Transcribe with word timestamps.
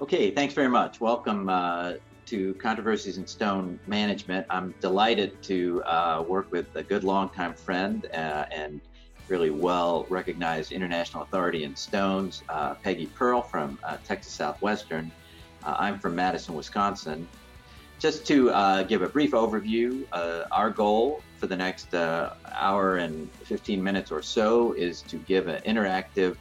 Okay, 0.00 0.30
thanks 0.30 0.54
very 0.54 0.68
much. 0.68 1.00
Welcome 1.00 1.48
uh, 1.48 1.94
to 2.26 2.54
Controversies 2.54 3.18
in 3.18 3.26
Stone 3.26 3.80
Management. 3.88 4.46
I'm 4.48 4.72
delighted 4.80 5.42
to 5.42 5.82
uh, 5.82 6.22
work 6.22 6.52
with 6.52 6.68
a 6.76 6.84
good 6.84 7.02
longtime 7.02 7.54
friend 7.54 8.06
uh, 8.14 8.44
and 8.52 8.80
really 9.26 9.50
well 9.50 10.06
recognized 10.08 10.70
international 10.70 11.24
authority 11.24 11.64
in 11.64 11.74
stones, 11.74 12.44
uh, 12.48 12.74
Peggy 12.74 13.06
Pearle 13.06 13.42
from 13.42 13.76
uh, 13.82 13.96
Texas 14.04 14.32
Southwestern. 14.32 15.10
Uh, 15.64 15.74
I'm 15.80 15.98
from 15.98 16.14
Madison, 16.14 16.54
Wisconsin. 16.54 17.26
Just 17.98 18.24
to 18.28 18.84
give 18.86 19.02
a 19.02 19.08
brief 19.08 19.32
overview, 19.32 20.04
our 20.52 20.70
goal 20.70 21.24
for 21.38 21.48
the 21.48 21.56
next 21.56 21.92
hour 21.92 22.98
and 22.98 23.28
15 23.32 23.82
minutes 23.82 24.12
or 24.12 24.22
so 24.22 24.74
is 24.74 25.02
to 25.02 25.16
give 25.16 25.48
an 25.48 25.60
interactive 25.62 26.36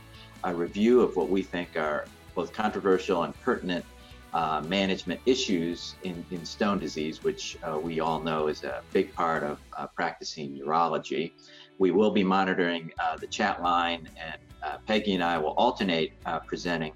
review 0.54 1.02
of 1.02 1.16
what 1.16 1.30
we 1.30 1.42
think 1.42 1.76
are 1.76 2.06
both 2.38 2.54
controversial 2.54 3.24
and 3.24 3.34
pertinent 3.42 3.84
uh, 4.32 4.62
management 4.68 5.20
issues 5.26 5.96
in, 6.04 6.24
in 6.30 6.46
stone 6.46 6.78
disease, 6.78 7.24
which 7.24 7.58
uh, 7.64 7.80
we 7.80 8.00
all 8.00 8.22
know 8.22 8.48
is 8.48 8.64
a 8.64 8.84
big 8.94 9.12
part 9.16 9.42
of 9.42 9.58
uh, 9.76 9.88
practicing 9.88 10.56
urology. 10.56 11.32
We 11.80 11.90
will 11.90 12.12
be 12.12 12.24
monitoring 12.24 12.92
uh, 13.00 13.18
the 13.18 13.26
chat 13.26 13.64
line, 13.64 14.08
and 14.24 14.40
uh, 14.62 14.78
Peggy 14.86 15.16
and 15.16 15.24
I 15.24 15.40
will 15.40 15.56
alternate 15.66 16.14
uh, 16.28 16.40
presenting, 16.40 16.94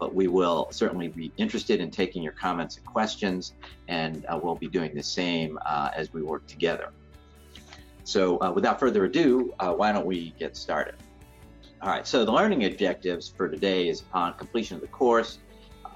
but 0.00 0.14
we 0.14 0.26
will 0.28 0.68
certainly 0.70 1.08
be 1.08 1.32
interested 1.36 1.78
in 1.80 1.90
taking 1.90 2.22
your 2.22 2.32
comments 2.32 2.78
and 2.78 2.86
questions, 2.86 3.52
and 3.88 4.24
we'll 4.42 4.54
be 4.54 4.68
doing 4.68 4.94
the 4.94 5.02
same 5.02 5.58
as 5.94 6.14
we 6.14 6.22
work 6.22 6.46
together. 6.46 6.92
So, 8.04 8.50
without 8.52 8.80
further 8.80 9.04
ado, 9.04 9.52
why 9.58 9.92
don't 9.92 10.06
we 10.06 10.34
get 10.38 10.56
started? 10.56 10.94
All 11.82 11.88
right, 11.88 12.06
so 12.06 12.24
the 12.24 12.30
learning 12.30 12.64
objectives 12.64 13.28
for 13.36 13.48
today 13.48 13.88
is 13.88 14.02
upon 14.02 14.34
completion 14.34 14.76
of 14.76 14.82
the 14.82 14.86
course, 14.86 15.40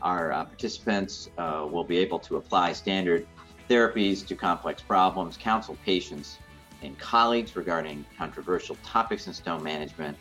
our 0.03 0.33
uh, 0.33 0.45
participants 0.45 1.31
uh, 1.39 1.65
will 1.71 1.85
be 1.85 1.99
able 1.99 2.19
to 2.19 2.39
apply 2.39 2.73
standard 2.73 3.25
therapies 3.71 4.27
to 4.27 4.35
complex 4.35 4.83
problems, 4.83 5.37
counsel 5.37 5.79
patients 5.85 6.39
and 6.83 6.99
colleagues 6.99 7.55
regarding 7.55 8.05
controversial 8.19 8.77
topics 8.83 9.29
in 9.29 9.33
stone 9.33 9.63
management, 9.63 10.17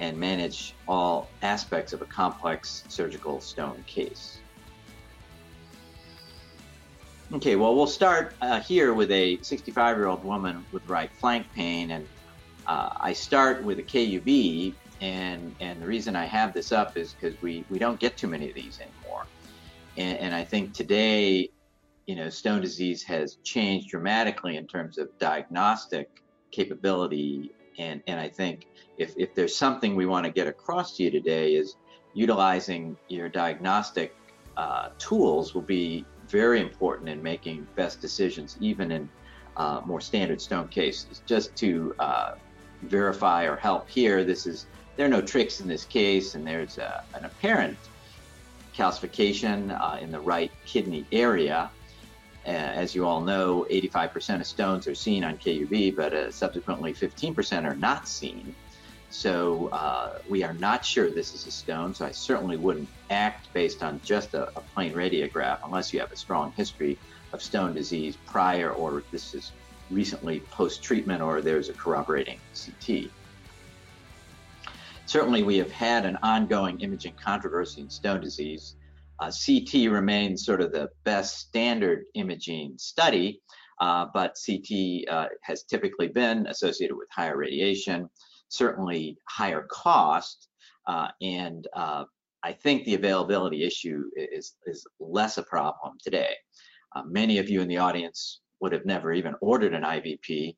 and 0.00 0.18
manage 0.18 0.74
all 0.88 1.28
aspects 1.42 1.92
of 1.92 2.02
a 2.02 2.06
complex 2.06 2.82
surgical 2.88 3.40
stone 3.40 3.84
case. 3.86 4.38
Okay, 7.32 7.54
well, 7.54 7.76
we'll 7.76 7.86
start 7.86 8.34
uh, 8.40 8.58
here 8.58 8.94
with 8.94 9.12
a 9.12 9.38
65 9.42 9.96
year 9.96 10.06
old 10.06 10.24
woman 10.24 10.66
with 10.72 10.84
right 10.88 11.10
flank 11.20 11.46
pain. 11.54 11.92
And 11.92 12.08
uh, 12.66 12.90
I 12.96 13.12
start 13.12 13.62
with 13.62 13.78
a 13.78 13.82
KUB 13.82 14.74
and 15.00 15.54
and 15.60 15.80
the 15.80 15.86
reason 15.86 16.16
I 16.16 16.24
have 16.26 16.52
this 16.52 16.72
up 16.72 16.96
is 16.96 17.14
because 17.14 17.40
we 17.42 17.64
we 17.70 17.78
don't 17.78 17.98
get 17.98 18.16
too 18.16 18.28
many 18.28 18.48
of 18.48 18.54
these 18.54 18.80
anymore, 18.80 19.26
and, 19.96 20.18
and 20.18 20.34
I 20.34 20.44
think 20.44 20.72
today, 20.72 21.50
you 22.06 22.16
know, 22.16 22.28
stone 22.28 22.60
disease 22.60 23.02
has 23.04 23.36
changed 23.44 23.88
dramatically 23.88 24.56
in 24.56 24.66
terms 24.66 24.98
of 24.98 25.08
diagnostic 25.18 26.22
capability, 26.50 27.50
and 27.78 28.02
and 28.06 28.20
I 28.20 28.28
think 28.28 28.66
if 28.98 29.14
if 29.16 29.34
there's 29.34 29.56
something 29.56 29.96
we 29.96 30.06
want 30.06 30.24
to 30.26 30.32
get 30.32 30.46
across 30.46 30.96
to 30.96 31.04
you 31.04 31.10
today 31.10 31.54
is 31.54 31.76
utilizing 32.14 32.96
your 33.08 33.28
diagnostic 33.28 34.14
uh, 34.56 34.90
tools 34.98 35.54
will 35.54 35.62
be 35.62 36.04
very 36.28 36.60
important 36.60 37.08
in 37.08 37.22
making 37.22 37.66
best 37.74 38.00
decisions, 38.00 38.56
even 38.60 38.90
in 38.92 39.08
uh, 39.56 39.80
more 39.84 40.00
standard 40.00 40.40
stone 40.40 40.68
cases. 40.68 41.22
Just 41.26 41.54
to 41.56 41.94
uh, 41.98 42.34
verify 42.82 43.44
or 43.44 43.56
help 43.56 43.88
here, 43.88 44.24
this 44.24 44.46
is 44.46 44.66
there 44.96 45.06
are 45.06 45.10
no 45.10 45.20
tricks 45.20 45.60
in 45.60 45.68
this 45.68 45.84
case, 45.84 46.34
and 46.34 46.46
there's 46.46 46.78
a, 46.78 47.04
an 47.14 47.24
apparent 47.24 47.76
calcification 48.76 49.78
uh, 49.80 49.98
in 49.98 50.10
the 50.10 50.20
right 50.20 50.50
kidney 50.66 51.06
area. 51.12 51.70
Uh, 52.46 52.50
as 52.50 52.94
you 52.94 53.06
all 53.06 53.20
know, 53.20 53.66
85% 53.70 54.40
of 54.40 54.46
stones 54.46 54.86
are 54.86 54.94
seen 54.94 55.24
on 55.24 55.38
KUB, 55.38 55.96
but 55.96 56.12
uh, 56.12 56.30
subsequently 56.30 56.92
15% 56.92 57.64
are 57.64 57.76
not 57.76 58.06
seen. 58.06 58.54
So 59.10 59.68
uh, 59.68 60.18
we 60.28 60.42
are 60.42 60.54
not 60.54 60.84
sure 60.84 61.08
this 61.08 61.34
is 61.34 61.46
a 61.46 61.50
stone, 61.50 61.94
so 61.94 62.04
I 62.04 62.10
certainly 62.10 62.56
wouldn't 62.56 62.88
act 63.10 63.52
based 63.52 63.82
on 63.82 64.00
just 64.04 64.34
a, 64.34 64.48
a 64.56 64.60
plain 64.74 64.92
radiograph 64.92 65.58
unless 65.64 65.92
you 65.92 66.00
have 66.00 66.12
a 66.12 66.16
strong 66.16 66.52
history 66.52 66.98
of 67.32 67.40
stone 67.40 67.74
disease 67.74 68.18
prior 68.26 68.70
or 68.70 69.02
this 69.10 69.34
is 69.34 69.52
recently 69.90 70.40
post 70.50 70.82
treatment 70.82 71.22
or 71.22 71.40
there's 71.40 71.68
a 71.68 71.72
corroborating 71.72 72.38
CT. 72.54 73.10
Certainly, 75.06 75.42
we 75.42 75.58
have 75.58 75.70
had 75.70 76.06
an 76.06 76.16
ongoing 76.22 76.80
imaging 76.80 77.14
controversy 77.22 77.82
in 77.82 77.90
stone 77.90 78.20
disease. 78.20 78.76
Uh, 79.20 79.30
CT 79.30 79.90
remains 79.90 80.44
sort 80.44 80.60
of 80.60 80.72
the 80.72 80.88
best 81.04 81.38
standard 81.38 82.04
imaging 82.14 82.74
study, 82.78 83.40
uh, 83.80 84.06
but 84.14 84.36
CT 84.44 85.04
uh, 85.08 85.28
has 85.42 85.64
typically 85.64 86.08
been 86.08 86.46
associated 86.46 86.96
with 86.96 87.08
higher 87.12 87.36
radiation, 87.36 88.08
certainly 88.48 89.16
higher 89.28 89.66
cost, 89.70 90.48
uh, 90.88 91.08
and 91.20 91.68
uh, 91.76 92.04
I 92.42 92.52
think 92.52 92.84
the 92.84 92.94
availability 92.94 93.64
issue 93.64 94.04
is, 94.16 94.54
is 94.66 94.86
less 95.00 95.38
a 95.38 95.42
problem 95.42 95.96
today. 96.02 96.34
Uh, 96.96 97.02
many 97.04 97.38
of 97.38 97.48
you 97.48 97.60
in 97.60 97.68
the 97.68 97.78
audience 97.78 98.40
would 98.60 98.72
have 98.72 98.86
never 98.86 99.12
even 99.12 99.34
ordered 99.40 99.74
an 99.74 99.82
IVP, 99.82 100.56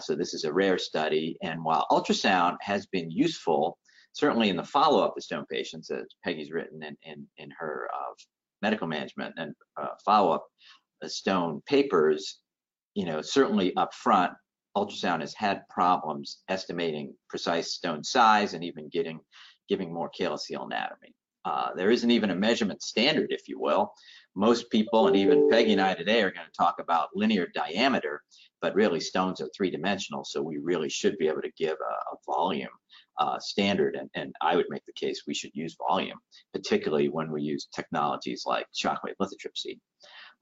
so 0.00 0.14
this 0.14 0.32
is 0.32 0.44
a 0.44 0.52
rare 0.52 0.78
study. 0.78 1.36
And 1.42 1.62
while 1.62 1.86
ultrasound 1.90 2.56
has 2.62 2.86
been 2.86 3.10
useful 3.10 3.78
certainly 4.12 4.48
in 4.48 4.56
the 4.56 4.64
follow-up 4.64 5.14
of 5.16 5.22
stone 5.22 5.46
patients, 5.50 5.90
as 5.90 6.04
Peggy's 6.24 6.52
written 6.52 6.82
in, 6.82 6.96
in, 7.02 7.26
in 7.38 7.50
her 7.58 7.88
uh, 7.94 8.12
medical 8.60 8.86
management 8.86 9.34
and 9.36 9.54
uh, 9.80 9.88
follow-up 10.04 10.46
stone 11.06 11.60
papers, 11.66 12.40
you 12.94 13.04
know, 13.06 13.22
certainly 13.22 13.74
up 13.76 13.92
front, 13.94 14.32
ultrasound 14.76 15.20
has 15.20 15.34
had 15.34 15.62
problems 15.68 16.42
estimating 16.48 17.14
precise 17.28 17.74
stone 17.74 18.02
size 18.02 18.54
and 18.54 18.64
even 18.64 18.88
getting 18.88 19.20
giving 19.68 19.92
more 19.92 20.10
calyceal 20.18 20.64
anatomy. 20.64 21.14
Uh, 21.44 21.70
there 21.76 21.90
isn't 21.90 22.10
even 22.10 22.30
a 22.30 22.34
measurement 22.34 22.82
standard, 22.82 23.28
if 23.30 23.48
you 23.48 23.58
will. 23.58 23.92
Most 24.36 24.70
people, 24.70 25.08
and 25.08 25.16
even 25.16 25.50
Peggy 25.50 25.72
and 25.72 25.80
I 25.80 25.94
today, 25.94 26.22
are 26.22 26.30
going 26.30 26.46
to 26.46 26.56
talk 26.56 26.76
about 26.78 27.08
linear 27.14 27.48
diameter, 27.54 28.22
but 28.60 28.74
really 28.74 29.00
stones 29.00 29.40
are 29.40 29.48
three 29.56 29.70
dimensional, 29.70 30.24
so 30.24 30.42
we 30.42 30.58
really 30.58 30.88
should 30.88 31.18
be 31.18 31.28
able 31.28 31.42
to 31.42 31.50
give 31.56 31.76
a, 31.80 31.94
a 32.14 32.16
volume 32.26 32.68
uh, 33.18 33.38
standard. 33.38 33.96
And, 33.96 34.08
and 34.14 34.34
I 34.40 34.56
would 34.56 34.66
make 34.68 34.84
the 34.86 34.92
case 34.92 35.22
we 35.26 35.34
should 35.34 35.52
use 35.54 35.76
volume, 35.88 36.18
particularly 36.52 37.08
when 37.08 37.30
we 37.30 37.42
use 37.42 37.68
technologies 37.74 38.44
like 38.46 38.66
shockwave 38.74 39.14
lithotripsy. 39.20 39.78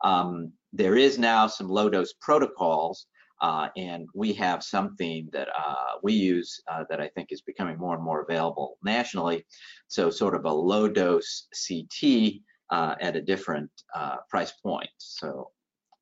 Um, 0.03 0.53
there 0.73 0.97
is 0.97 1.19
now 1.19 1.47
some 1.47 1.69
low 1.69 1.91
dose 1.91 2.15
protocols, 2.21 3.07
uh, 3.43 3.69
and 3.77 4.07
we 4.15 4.33
have 4.35 4.63
something 4.63 5.29
that 5.33 5.49
uh, 5.49 5.97
we 6.03 6.13
use 6.13 6.61
uh, 6.71 6.85
that 6.91 7.01
I 7.01 7.09
think 7.09 7.29
is 7.31 7.41
becoming 7.41 7.79
more 7.79 7.95
and 7.95 8.05
more 8.05 8.23
available 8.23 8.79
nationally. 8.83 9.47
So, 9.89 10.11
sort 10.11 10.35
of 10.35 10.45
a 10.45 10.53
low 10.53 10.89
dose 10.89 11.49
CT 11.67 12.35
uh, 12.71 12.95
at 13.01 13.17
a 13.17 13.23
different 13.23 13.71
uh, 13.95 14.17
price 14.29 14.53
point. 14.53 14.91
So, 14.99 15.51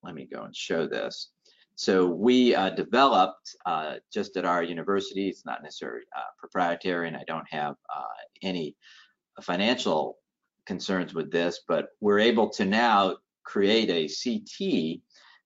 let 0.02 0.14
me 0.14 0.28
go 0.32 0.42
and 0.42 0.54
show 0.54 0.86
this. 0.86 1.30
So 1.78 2.08
we 2.08 2.56
uh, 2.56 2.70
developed 2.70 3.54
uh, 3.64 3.98
just 4.12 4.36
at 4.36 4.44
our 4.44 4.64
university, 4.64 5.28
it's 5.28 5.46
not 5.46 5.62
necessarily 5.62 6.02
uh, 6.16 6.22
proprietary 6.36 7.06
and 7.06 7.16
I 7.16 7.22
don't 7.28 7.46
have 7.48 7.76
uh, 7.96 8.02
any 8.42 8.74
financial 9.40 10.18
concerns 10.66 11.14
with 11.14 11.30
this, 11.30 11.60
but 11.68 11.90
we're 12.00 12.18
able 12.18 12.50
to 12.50 12.64
now 12.64 13.18
create 13.44 13.90
a 13.90 14.08
CT 14.08 15.02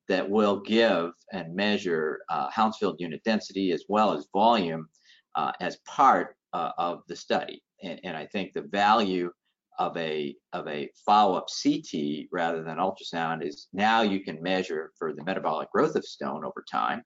that 0.09 0.29
will 0.29 0.61
give 0.61 1.13
and 1.35 1.55
measure 1.55 2.21
uh, 2.31 2.49
Hounsfield 2.49 2.97
unit 2.99 3.23
density 3.25 3.71
as 3.71 3.85
well 3.91 4.15
as 4.15 4.27
volume 4.33 4.89
uh, 5.35 5.53
as 5.61 5.77
part 5.87 6.37
of 6.55 7.03
the 7.09 7.17
study. 7.17 7.63
And, 7.83 8.01
and 8.05 8.17
I 8.17 8.25
think 8.25 8.55
the 8.55 8.63
value 8.63 9.31
of 9.79 9.97
a 9.97 10.35
of 10.53 10.67
a 10.69 10.89
follow-up 11.05 11.47
CT 11.63 12.27
rather 12.31 12.63
than 12.63 12.77
ultrasound 12.77 13.45
is 13.47 13.69
now 13.73 14.03
you 14.03 14.21
can 14.21 14.43
measure 14.43 14.93
for 14.99 15.13
the 15.15 15.25
metabolic 15.25 15.71
growth 15.73 15.97
of 15.97 16.05
stone 16.05 16.45
over 16.45 16.65
time, 16.71 17.03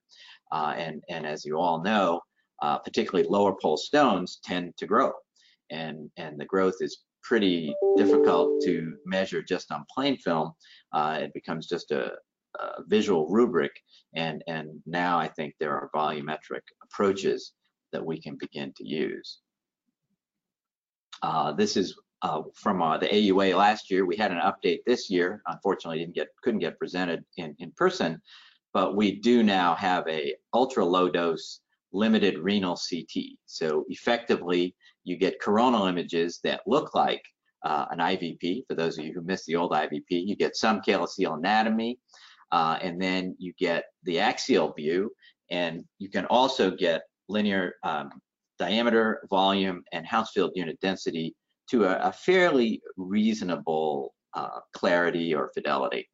uh, 0.51 0.73
and 0.77 1.01
and 1.09 1.25
as 1.25 1.45
you 1.45 1.57
all 1.57 1.81
know, 1.81 2.21
uh, 2.61 2.77
particularly 2.79 3.27
lower 3.29 3.55
pole 3.61 3.77
stones 3.77 4.39
tend 4.43 4.75
to 4.77 4.85
grow, 4.85 5.11
and 5.71 6.09
and 6.17 6.39
the 6.39 6.45
growth 6.45 6.75
is 6.81 7.03
pretty 7.23 7.73
difficult 7.97 8.61
to 8.61 8.95
measure 9.05 9.41
just 9.41 9.71
on 9.71 9.85
plain 9.93 10.17
film. 10.17 10.51
Uh, 10.93 11.19
it 11.21 11.33
becomes 11.33 11.67
just 11.67 11.91
a, 11.91 12.11
a 12.59 12.83
visual 12.87 13.27
rubric, 13.29 13.71
and 14.15 14.43
and 14.47 14.69
now 14.85 15.17
I 15.19 15.27
think 15.29 15.53
there 15.59 15.73
are 15.73 15.89
volumetric 15.95 16.61
approaches 16.83 17.53
that 17.93 18.05
we 18.05 18.21
can 18.21 18.37
begin 18.39 18.73
to 18.75 18.87
use. 18.87 19.39
Uh, 21.23 21.51
this 21.53 21.77
is 21.77 21.97
uh, 22.21 22.41
from 22.55 22.81
uh, 22.81 22.97
the 22.97 23.07
AUA 23.07 23.55
last 23.55 23.91
year. 23.91 24.05
We 24.05 24.17
had 24.17 24.31
an 24.31 24.39
update 24.39 24.79
this 24.85 25.09
year. 25.09 25.41
Unfortunately, 25.47 25.99
didn't 25.99 26.15
get 26.15 26.29
couldn't 26.41 26.59
get 26.59 26.77
presented 26.77 27.23
in 27.37 27.55
in 27.59 27.71
person, 27.71 28.21
but 28.73 28.95
we 28.95 29.19
do 29.19 29.43
now 29.43 29.75
have 29.75 30.07
a 30.07 30.35
ultra 30.53 30.83
low 30.83 31.09
dose 31.09 31.61
limited 31.93 32.37
renal 32.39 32.75
CT. 32.75 33.23
So 33.45 33.85
effectively, 33.89 34.75
you 35.03 35.15
get 35.15 35.41
coronal 35.41 35.87
images 35.87 36.39
that 36.43 36.61
look 36.67 36.93
like 36.93 37.23
uh, 37.63 37.85
an 37.91 37.99
IVP. 37.99 38.65
For 38.67 38.75
those 38.75 38.97
of 38.97 39.05
you 39.05 39.13
who 39.13 39.21
missed 39.21 39.45
the 39.45 39.55
old 39.55 39.71
IVP, 39.71 40.03
you 40.09 40.35
get 40.35 40.55
some 40.55 40.81
calyceal 40.81 41.37
anatomy, 41.37 41.99
uh, 42.51 42.77
and 42.81 43.01
then 43.01 43.35
you 43.39 43.53
get 43.57 43.85
the 44.03 44.19
axial 44.19 44.73
view, 44.73 45.11
and 45.49 45.83
you 45.99 46.09
can 46.09 46.25
also 46.25 46.71
get 46.71 47.03
linear 47.29 47.75
um, 47.83 48.09
diameter, 48.59 49.21
volume, 49.29 49.83
and 49.91 50.05
Hounsfield 50.05 50.51
unit 50.55 50.79
density 50.81 51.35
to 51.69 51.85
a, 51.85 52.09
a 52.09 52.11
fairly 52.11 52.81
reasonable 52.95 54.13
uh, 54.33 54.59
clarity 54.73 55.33
or 55.33 55.49
fidelity. 55.53 56.09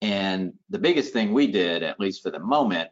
And 0.00 0.52
the 0.70 0.78
biggest 0.78 1.12
thing 1.12 1.32
we 1.32 1.48
did, 1.48 1.82
at 1.82 1.98
least 1.98 2.22
for 2.22 2.30
the 2.30 2.38
moment, 2.38 2.88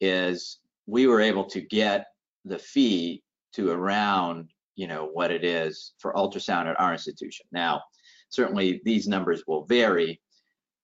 is 0.00 0.58
we 0.86 1.06
were 1.06 1.20
able 1.20 1.44
to 1.46 1.60
get 1.60 2.06
the 2.44 2.58
fee 2.58 3.22
to 3.54 3.70
around, 3.70 4.50
you 4.74 4.86
know, 4.86 5.06
what 5.06 5.30
it 5.30 5.44
is 5.44 5.94
for 5.98 6.12
ultrasound 6.12 6.66
at 6.66 6.78
our 6.78 6.92
institution. 6.92 7.46
Now, 7.52 7.82
certainly 8.28 8.82
these 8.84 9.08
numbers 9.08 9.44
will 9.46 9.64
vary, 9.64 10.20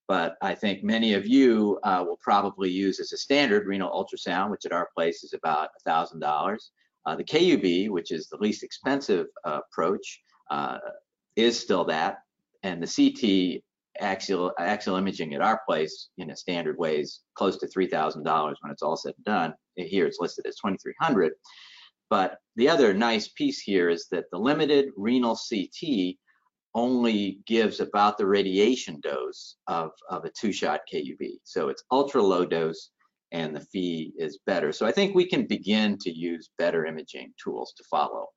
but 0.09 0.37
I 0.41 0.55
think 0.55 0.83
many 0.83 1.15
of 1.15 1.27
you 1.27 1.79
uh, 1.83 2.05
will 2.07 2.19
probably 2.23 2.71
use 2.71 2.99
as 2.99 3.13
a 3.13 3.19
standard 3.19 3.67
renal 3.67 3.91
ultrasound, 3.91 4.51
which 4.51 4.65
at 4.65 4.73
our 4.73 4.89
place 4.97 5.23
is 5.23 5.35
about 5.35 5.69
$1,000. 5.87 6.59
Uh, 7.07 7.17
the 7.17 7.25
KUB, 7.25 7.89
which 7.91 8.11
is 8.11 8.29
the 8.29 8.37
least 8.39 8.63
expensive 8.63 9.27
uh, 9.45 9.61
approach, 9.73 10.23
uh, 10.51 10.79
is 11.37 11.59
still 11.59 11.85
that, 11.85 12.19
and 12.63 12.83
the 12.83 12.87
CT 12.87 13.63
axial 14.01 14.53
axial 14.59 14.97
imaging 14.97 15.35
at 15.35 15.41
our 15.41 15.61
place 15.67 16.09
in 16.19 16.31
a 16.31 16.37
standard 16.37 16.79
way 16.79 17.01
is 17.01 17.21
close 17.35 17.57
to 17.59 17.67
$3,000 17.67 18.55
when 18.61 18.73
it's 18.73 18.83
all 18.83 18.97
said 18.97 19.15
and 19.17 19.25
done. 19.25 19.55
Here 19.77 20.07
it's 20.07 20.21
listed 20.21 20.47
as 20.47 20.57
2,300. 20.57 21.33
But 22.09 22.39
the 22.57 22.69
other 22.69 22.93
nice 22.93 23.29
piece 23.29 23.61
here 23.61 23.89
is 23.89 24.09
that 24.11 24.25
the 24.33 24.39
limited 24.39 24.91
renal 24.97 25.39
CT 25.49 26.17
only 26.75 27.41
gives 27.47 27.81
about 27.81 28.19
the 28.19 28.27
radiation 28.27 29.01
dose 29.01 29.57
of, 29.67 29.91
of 30.09 30.25
a 30.25 30.31
two-shot 30.31 30.81
KUB. 30.93 31.39
So 31.45 31.69
it's 31.69 31.85
ultra 31.91 32.23
low 32.23 32.45
dose 32.45 32.91
and 33.33 33.55
the 33.55 33.61
fee 33.61 34.13
is 34.19 34.39
better. 34.47 34.73
So 34.73 34.87
I 34.87 34.93
think 34.93 35.15
we 35.15 35.27
can 35.27 35.47
begin 35.47 35.99
to 35.99 36.11
use 36.11 36.51
better 36.59 36.87
imaging 36.87 37.33
tools 37.43 37.73
to 37.77 37.85
follow 37.85 38.29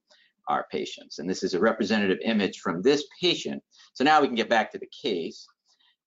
our 0.47 0.65
patients. 0.71 1.19
And 1.19 1.29
this 1.29 1.43
is 1.43 1.53
a 1.53 1.59
representative 1.59 2.19
image 2.23 2.59
from 2.59 2.81
this 2.81 3.05
patient. 3.21 3.63
So 3.93 4.03
now 4.03 4.21
we 4.21 4.27
can 4.27 4.35
get 4.35 4.49
back 4.49 4.71
to 4.71 4.79
the 4.79 4.89
case. 5.01 5.45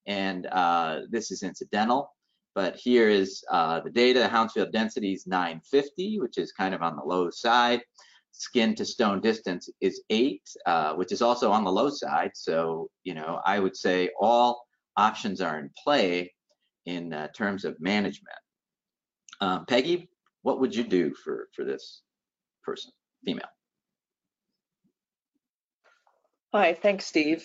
And 0.07 0.47
uh, 0.47 1.01
this 1.11 1.31
is 1.31 1.43
incidental, 1.43 2.15
but 2.55 2.77
here 2.77 3.09
is 3.09 3.43
uh, 3.51 3.81
the 3.81 3.91
data. 3.91 4.21
The 4.21 4.29
Hounsfield 4.29 4.73
density 4.73 5.13
is 5.13 5.27
950, 5.27 6.21
which 6.21 6.39
is 6.39 6.53
kind 6.53 6.75
of 6.75 6.83
on 6.83 6.97
the 6.97 7.03
low 7.03 7.31
side. 7.31 7.81
Skin 8.31 8.75
to 8.75 8.85
stone 8.85 9.21
distance 9.21 9.69
is 9.81 10.03
eight, 10.11 10.43
uh, 10.67 10.93
which 10.93 11.11
is 11.11 11.23
also 11.23 11.51
on 11.51 11.65
the 11.65 11.73
low 11.73 11.89
side. 11.89 12.31
So, 12.35 12.89
you 13.03 13.15
know, 13.15 13.41
I 13.45 13.59
would 13.59 13.77
say 13.77 14.11
all 14.21 14.63
options 14.97 15.41
are 15.41 15.59
in 15.59 15.71
play 15.83 16.33
in 16.85 17.13
uh, 17.13 17.29
terms 17.29 17.65
of 17.65 17.81
management. 17.81 18.37
Um, 19.41 19.67
Peggy, 19.67 20.09
what 20.43 20.61
would 20.61 20.75
you 20.75 20.85
do 20.85 21.15
for, 21.15 21.49
for 21.55 21.65
this 21.65 22.03
person, 22.65 22.93
female? 23.25 23.49
Hi, 26.53 26.75
thanks, 26.75 27.05
Steve. 27.05 27.45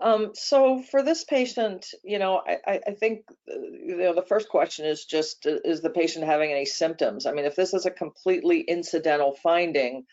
Um, 0.00 0.30
so 0.34 0.82
for 0.90 1.02
this 1.02 1.24
patient, 1.24 1.86
you 2.02 2.18
know, 2.18 2.42
I, 2.46 2.80
I 2.86 2.92
think 2.92 3.20
uh, 3.50 3.54
you 3.54 3.98
know 3.98 4.14
the 4.14 4.22
first 4.22 4.48
question 4.48 4.86
is 4.86 5.04
just 5.04 5.46
uh, 5.46 5.56
is 5.62 5.82
the 5.82 5.90
patient 5.90 6.24
having 6.24 6.50
any 6.50 6.64
symptoms? 6.64 7.26
I 7.26 7.32
mean, 7.32 7.44
if 7.44 7.54
this 7.54 7.74
is 7.74 7.84
a 7.84 7.90
completely 7.90 8.60
incidental 8.62 9.36
finding, 9.42 10.04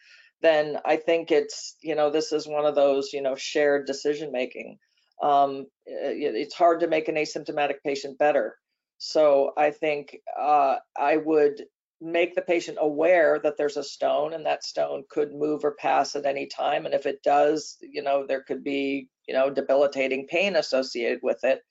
then 0.42 0.78
I 0.86 0.98
think 0.98 1.32
it's 1.32 1.78
you 1.82 1.96
know 1.96 2.10
this 2.10 2.34
is 2.34 2.48
one 2.48 2.66
of 2.66 2.76
those 2.76 3.14
you 3.14 3.22
know 3.22 3.36
shared 3.36 3.88
decision 3.88 4.32
making. 4.34 4.78
Um, 5.24 5.68
it's 5.86 6.54
hard 6.54 6.82
to 6.82 6.88
make 6.88 7.08
an 7.08 7.16
asymptomatic 7.16 7.78
patient 7.84 8.18
better. 8.18 8.58
So 8.98 9.54
I 9.58 9.72
think 9.72 10.18
uh, 10.40 10.78
I 10.98 11.18
would 11.18 11.66
make 12.00 12.36
the 12.36 12.42
patient 12.42 12.78
aware 12.80 13.40
that 13.40 13.58
there's 13.58 13.78
a 13.78 13.84
stone 13.84 14.34
and 14.34 14.46
that 14.46 14.64
stone 14.64 15.04
could 15.10 15.34
move 15.34 15.64
or 15.66 15.72
pass 15.72 16.16
at 16.16 16.26
any 16.26 16.46
time. 16.46 16.86
And 16.86 16.94
if 16.94 17.06
it 17.06 17.24
does, 17.24 17.78
you 17.82 18.04
know, 18.04 18.26
there 18.26 18.44
could 18.44 18.64
be, 18.64 19.10
you 19.28 19.34
know, 19.34 19.50
debilitating 19.50 20.28
pain 20.28 20.56
associated 20.56 21.20
with 21.24 21.44
it. 21.44 21.62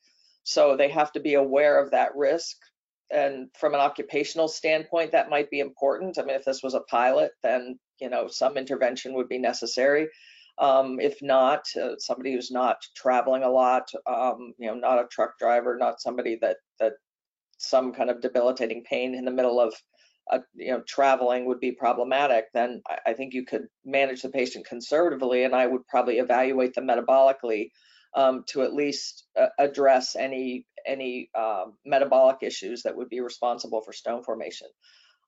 So 0.43 0.76
they 0.76 0.88
have 0.88 1.12
to 1.12 1.20
be 1.20 1.34
aware 1.34 1.81
of 1.81 1.93
that 1.93 2.14
risk. 2.17 2.56
And 3.11 3.49
from 3.56 3.75
an 3.75 3.81
occupational 3.81 4.49
standpoint, 4.49 5.12
that 5.12 5.31
might 5.31 5.49
be 5.50 5.61
important. 5.61 6.19
I 6.19 6.23
mean, 6.23 6.34
if 6.34 6.44
this 6.44 6.62
was 6.62 6.75
a 6.75 6.81
pilot, 6.81 7.32
then, 7.43 7.78
you 8.00 8.11
know, 8.11 8.26
some 8.26 8.56
intervention 8.56 9.14
would 9.14 9.28
be 9.28 9.38
necessary. 9.38 10.08
Um, 10.58 10.99
if 10.99 11.20
not, 11.23 11.67
uh, 11.81 11.96
somebody 11.99 12.32
who's 12.32 12.50
not 12.50 12.78
traveling 12.96 13.43
a 13.43 13.50
lot, 13.50 13.93
um, 14.06 14.55
you 14.58 14.67
know, 14.69 14.75
not 14.75 14.99
a 14.99 15.06
truck 15.08 15.38
driver, 15.38 15.76
not 15.76 16.00
somebody 16.00 16.37
that 16.40 16.56
that 16.81 16.94
some 17.58 17.93
kind 17.93 18.11
of 18.11 18.20
debilitating 18.20 18.85
pain 18.88 19.14
in 19.14 19.25
the 19.25 19.31
middle 19.31 19.61
of 19.61 19.75
uh, 20.32 20.38
you 20.55 20.73
know 20.73 20.82
traveling 20.87 21.47
would 21.47 21.61
be 21.61 21.73
problematic, 21.73 22.47
then 22.53 22.82
I, 22.88 23.11
I, 23.11 23.12
think 23.12 23.32
you 23.32 23.44
could 23.44 23.67
manage 23.85 24.23
the 24.23 24.29
patient 24.29 24.67
conservatively, 24.67 25.44
and 25.44 25.55
I 25.55 25.67
would 25.67 25.87
probably 25.87 26.19
evaluate 26.19 26.75
them 26.75 26.88
metabolically 26.88 27.70
um, 28.17 28.43
to 28.49 28.62
at 28.62 28.75
least 28.75 29.25
uh, 29.38 29.47
address 29.58 30.17
any 30.17 30.67
any 30.85 31.31
um, 31.38 31.75
metabolic 31.85 32.38
issues 32.43 32.82
that 32.82 32.97
would 32.97 33.08
be 33.08 33.20
responsible 33.20 33.82
for 33.82 33.93
stone 33.93 34.25
formation. 34.25 34.69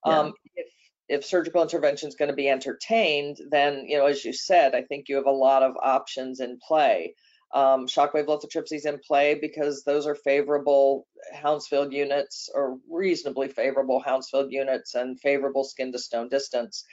Yeah. 0.05 0.19
Um, 0.19 0.33
if 0.55 0.67
if 1.07 1.25
surgical 1.25 1.61
intervention 1.61 2.07
is 2.07 2.15
going 2.15 2.29
to 2.29 2.35
be 2.35 2.49
entertained, 2.49 3.37
then 3.49 3.85
you 3.87 3.97
know, 3.97 4.05
as 4.05 4.25
you 4.25 4.33
said, 4.33 4.75
I 4.75 4.83
think 4.83 5.07
you 5.07 5.15
have 5.15 5.25
a 5.25 5.31
lot 5.31 5.63
of 5.63 5.75
options 5.81 6.39
in 6.39 6.59
play. 6.65 7.15
Um, 7.51 7.87
shockwave 7.87 8.27
lithotripsy 8.27 8.73
is 8.73 8.85
in 8.85 8.99
play 8.99 9.35
because 9.35 9.83
those 9.83 10.05
are 10.05 10.15
favorable 10.15 11.07
Hounsfield 11.33 11.91
units 11.91 12.49
or 12.53 12.77
reasonably 12.89 13.47
favorable 13.47 13.99
Hounsfield 13.99 14.51
units 14.51 14.93
and 14.93 15.19
favorable 15.19 15.63
skin 15.63 15.91
to 15.91 15.99
stone 15.99 16.29
distance. 16.29 16.83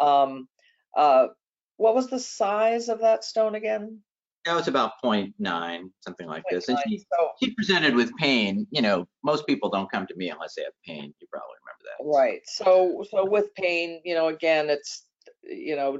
Um, 0.00 0.48
uh, 0.96 1.26
what 1.76 1.94
was 1.94 2.08
the 2.08 2.20
size 2.20 2.88
of 2.88 3.00
that 3.00 3.24
stone 3.24 3.56
again? 3.56 4.00
That 4.44 4.54
was 4.54 4.68
about 4.68 4.92
0.9, 5.04 5.32
something 6.00 6.28
like 6.28 6.44
0. 6.48 6.60
this. 6.60 6.68
And 6.68 6.78
she, 6.86 6.98
so, 6.98 7.30
she 7.42 7.50
presented 7.50 7.96
with 7.96 8.16
pain. 8.16 8.64
You 8.70 8.82
know, 8.82 9.08
most 9.24 9.44
people 9.44 9.68
don't 9.68 9.90
come 9.90 10.06
to 10.06 10.14
me 10.14 10.30
unless 10.30 10.54
they 10.54 10.62
have 10.62 10.72
pain. 10.86 11.12
You 11.20 11.26
probably 11.32 11.56
remember 11.64 11.82
that. 11.84 12.16
Right. 12.16 12.42
So, 12.44 13.04
so 13.10 13.28
with 13.28 13.52
pain, 13.56 14.00
you 14.04 14.14
know, 14.14 14.28
again, 14.28 14.70
it's, 14.70 15.04
you 15.42 15.74
know, 15.74 15.98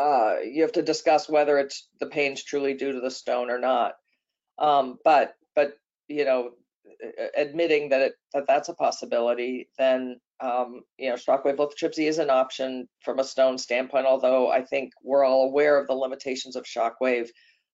uh, 0.00 0.36
you 0.42 0.62
have 0.62 0.72
to 0.72 0.82
discuss 0.82 1.28
whether 1.28 1.58
it's 1.58 1.88
the 2.00 2.06
pain's 2.06 2.42
truly 2.42 2.72
due 2.72 2.92
to 2.92 3.00
the 3.00 3.10
stone 3.10 3.50
or 3.50 3.58
not. 3.58 3.92
Um, 4.58 4.98
but 5.04 5.34
but 5.54 5.74
you 6.08 6.24
know, 6.24 6.52
admitting 7.36 7.90
that 7.90 8.00
it 8.00 8.12
that 8.32 8.46
that's 8.46 8.70
a 8.70 8.74
possibility, 8.74 9.68
then 9.78 10.18
um, 10.40 10.80
you 10.98 11.10
know, 11.10 11.16
shockwave 11.16 11.56
lithotripsy 11.56 12.08
is 12.08 12.18
an 12.18 12.30
option 12.30 12.88
from 13.04 13.18
a 13.18 13.24
stone 13.24 13.58
standpoint. 13.58 14.06
Although 14.06 14.50
I 14.50 14.64
think 14.64 14.92
we're 15.02 15.24
all 15.24 15.44
aware 15.44 15.78
of 15.78 15.86
the 15.86 15.94
limitations 15.94 16.56
of 16.56 16.64
shockwave 16.64 17.28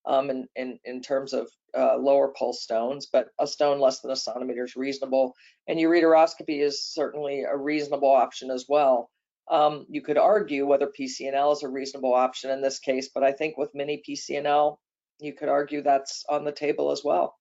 um, 0.04 0.28
in, 0.28 0.46
in 0.56 0.78
in 0.84 1.02
terms 1.02 1.32
of 1.32 1.48
uh, 1.78 1.96
lower 1.96 2.32
pole 2.36 2.54
stones, 2.54 3.06
but 3.12 3.28
a 3.38 3.46
stone 3.46 3.78
less 3.78 4.00
than 4.00 4.10
a 4.10 4.16
centimeter 4.16 4.64
is 4.64 4.74
reasonable, 4.74 5.34
and 5.68 5.78
ureteroscopy 5.78 6.60
is 6.60 6.84
certainly 6.84 7.42
a 7.42 7.56
reasonable 7.56 8.10
option 8.10 8.50
as 8.50 8.66
well. 8.68 9.10
Um, 9.50 9.86
you 9.88 10.02
could 10.02 10.18
argue 10.18 10.66
whether 10.66 10.88
PCNL 10.88 11.52
is 11.52 11.62
a 11.62 11.68
reasonable 11.68 12.14
option 12.14 12.50
in 12.50 12.60
this 12.60 12.78
case, 12.78 13.10
but 13.14 13.22
I 13.22 13.32
think 13.32 13.56
with 13.56 13.70
mini 13.74 14.02
PCNL, 14.08 14.76
you 15.20 15.32
could 15.32 15.48
argue 15.48 15.82
that's 15.82 16.24
on 16.28 16.44
the 16.44 16.52
table 16.52 16.90
as 16.90 17.02
well. 17.04 17.34